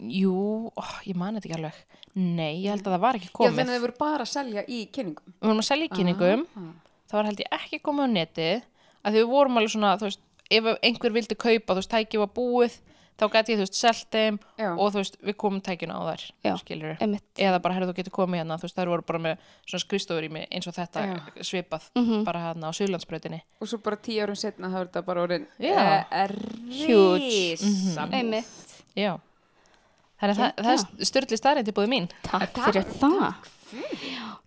Jú, 0.09 0.33
ó, 0.73 0.83
ég 1.05 1.17
man 1.17 1.37
þetta 1.37 1.47
ekki 1.47 1.57
alveg 1.59 1.77
Nei, 2.17 2.63
ég 2.63 2.73
held 2.73 2.87
að 2.87 2.95
það 2.95 3.03
var 3.03 3.19
ekki 3.19 3.29
Já, 3.29 3.35
komið 3.37 3.59
þannig 3.59 3.69
að 3.69 3.77
þau 3.77 3.85
voru 3.85 3.97
bara 4.01 4.25
að 4.25 4.31
selja 4.31 4.63
í 4.65 4.79
kynningum. 4.95 5.33
Við 5.37 5.47
vorum 5.47 5.61
að 5.61 5.67
selja 5.67 5.87
í 5.87 5.91
kynningum 5.93 6.45
Ah. 6.57 6.71
Það 7.07 7.17
var 7.17 7.27
held 7.29 7.43
ég 7.43 7.53
ekki 7.55 7.79
komið 7.85 8.03
á 8.03 8.09
neti 8.17 8.47
að 8.57 9.13
því 9.13 9.21
við 9.21 9.29
vorum 9.31 9.59
alveg 9.61 9.71
svona, 9.71 9.91
þú 10.01 10.09
veist 10.09 10.23
ef 10.57 10.69
einhver 10.89 11.13
vildi 11.15 11.37
kaupa, 11.37 11.75
þú 11.75 11.77
veist, 11.79 11.93
tæki 11.93 12.19
var 12.19 12.31
búið 12.35 12.79
þá 13.17 13.23
gæti 13.33 13.53
ég, 13.53 13.57
þú 13.57 13.63
veist, 13.65 13.77
selt 13.79 14.07
þeim 14.13 14.39
Já. 14.61 14.67
og 14.77 14.91
þú 14.93 14.97
veist, 15.01 15.15
við 15.25 15.35
komum 15.41 15.61
tækinu 15.65 15.93
á 15.97 16.01
þær 16.07 16.23
Já. 16.45 16.53
skilur 16.61 16.97
einmitt 17.01 17.41
eða 17.47 17.59
bara, 17.61 17.73
herrðu, 17.77 17.91
þú 17.91 17.97
getur 18.01 18.15
komið 18.17 18.41
hérna, 18.43 18.57
þú 18.61 18.67
veist, 18.67 18.77
þær 18.77 18.91
voru 18.93 19.05
bara 19.07 19.19
með 19.19 19.37
svona 19.65 19.83
skristofur 19.85 20.27
í 20.27 20.29
mig 20.31 20.47
eins 20.51 20.67
og 20.69 20.73
þetta 20.77 21.05
Já. 21.07 21.15
svipað, 21.41 21.89
Mhm. 21.97 22.23
bara 22.27 22.39
hérna 22.45 22.69
á 22.69 22.71
Suðlandsbrautinni 22.77 23.41
Og 23.61 23.67
svo 23.67 23.77
bara 23.81 23.97
tíu 23.97 24.21
árum 24.23 24.35
setna 24.37 24.67
þá 24.69 24.77
er 24.81 24.85
þetta 24.87 25.05
bara 25.05 25.21
orðin 25.27 25.47
Já. 25.59 26.05
eh, 26.11 26.27
Huge. 26.69 27.57
risabúð. 27.57 28.13
einmitt 28.13 28.45
Já 28.95 29.17
Þannig 30.17 30.33
að 30.33 30.37
það, 30.37 30.53
það 30.65 30.71
er 30.99 31.05
styrli 31.05 31.37
staðrænt 31.37 31.67
í 31.69 31.73
búið 31.77 31.89
mín 31.89 32.09
takk 32.23 32.53
fyrir 32.57 32.85
það 32.97 33.33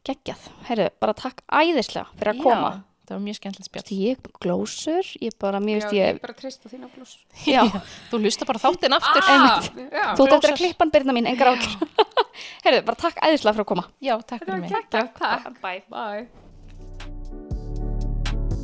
geggjað, 0.09 0.47
heyrðu, 0.67 0.89
bara 0.99 1.13
takk 1.15 1.43
æðislega 1.53 2.07
fyrir 2.19 2.33
að 2.35 2.43
koma 2.43 2.71
Já, 2.71 2.83
það 3.11 3.17
var 3.19 3.23
mjög 3.27 3.39
skemmtilegt 3.41 3.67
spjall 3.69 3.97
ég 3.99 4.15
er 4.15 4.35
glósur, 4.45 5.09
ég 5.27 5.35
bara, 5.43 5.59
mér 5.61 5.81
veist 5.81 5.93
ég 5.97 5.99
ég 6.01 6.13
er 6.15 6.21
bara 6.23 6.37
trist 6.39 6.63
á 6.63 6.69
þína 6.71 6.87
blús. 6.95 7.17
já, 7.55 7.63
Þú 8.13 8.21
hlusta 8.23 8.47
bara 8.47 8.63
þáttinn 8.63 8.95
aftur 8.97 9.27
Ah, 9.27 9.59
já. 9.67 10.05
þú 10.15 10.23
þetta 10.23 10.23
er 10.23 10.39
glósar. 10.39 10.53
að 10.55 10.61
klippan 10.63 10.93
byrna 10.95 11.17
mín, 11.19 11.27
engar 11.33 11.51
ákjör 11.57 11.75
heyrðu, 12.65 12.85
bara 12.87 13.01
takk 13.03 13.19
æðislega 13.27 13.57
fyrir 13.59 13.67
að 13.67 13.71
koma 13.75 13.85
Já, 14.01 14.15
takk 14.23 14.47
fyrir 14.47 14.63
mig 14.63 14.71
Takk, 14.95 15.19
takk. 15.19 15.59
bye 15.61 15.83
Bye. 15.91 16.29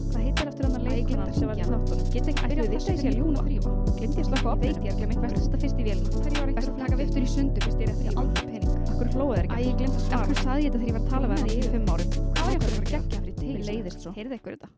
Hvað 0.07 0.23
heitir 0.23 0.49
eftir 0.51 0.65
hann 0.69 0.77
að 0.79 0.87
leikina 0.91 1.27
sem 1.35 1.51
var 1.51 1.59
í 1.59 1.67
þáttunum? 1.67 2.07
Get 2.15 2.31
ekki 2.33 2.49
byrjað 2.53 2.71
þess 2.77 2.91
að 2.93 3.01
sé 3.03 3.11
að 3.11 3.19
ljúna 3.21 3.45
þrýfa. 3.47 3.75
Glemdi 3.99 4.23
ég 4.23 4.29
slökka 4.31 4.49
á 4.49 4.57
Veit 4.63 4.79
ég 4.79 4.93
að 4.95 5.01
glemir 5.03 5.21
best 5.27 5.37
að 5.37 5.43
setja 5.45 5.61
fyrst 5.67 5.83
í 5.83 5.87
vélina. 5.91 6.23
Hverju 6.23 6.39
var 6.41 6.53
ekki 6.55 6.65
að 6.71 6.81
taka 6.85 7.01
viftur 7.03 7.27
í 7.27 7.31
sundur 7.35 8.76
er? 8.97 9.07
Akkur 9.07 9.13
hlóðu 9.13 9.35
þeir 9.37 9.47
ekki? 9.47 9.57
Æ, 9.57 9.67
ég 9.67 9.77
glemdi 9.77 9.97
að 9.97 10.05
svara. 10.07 10.23
Akkur 10.23 10.39
saði 10.41 10.63
ég 10.63 10.73
þetta 10.73 10.79
þegar 10.81 10.89
ég 10.89 10.97
var 10.97 11.03
að 11.03 11.11
tala 11.13 11.27
við 11.27 11.37
hann 11.37 11.49
fyrir 11.51 11.71
fimm 11.75 11.89
árum? 11.93 12.11
Hvað 12.17 12.45
var 12.47 12.53
ég 12.53 12.57
að 12.57 12.65
fara 12.67 12.77
að 12.77 12.91
gegja 12.93 13.21
fyrir 13.21 13.37
teil? 13.37 13.61
Leiðist 13.67 14.01
svo. 14.07 14.13
Heyrðu 14.17 14.39
ykkur 14.41 14.57
þetta? 14.57 14.69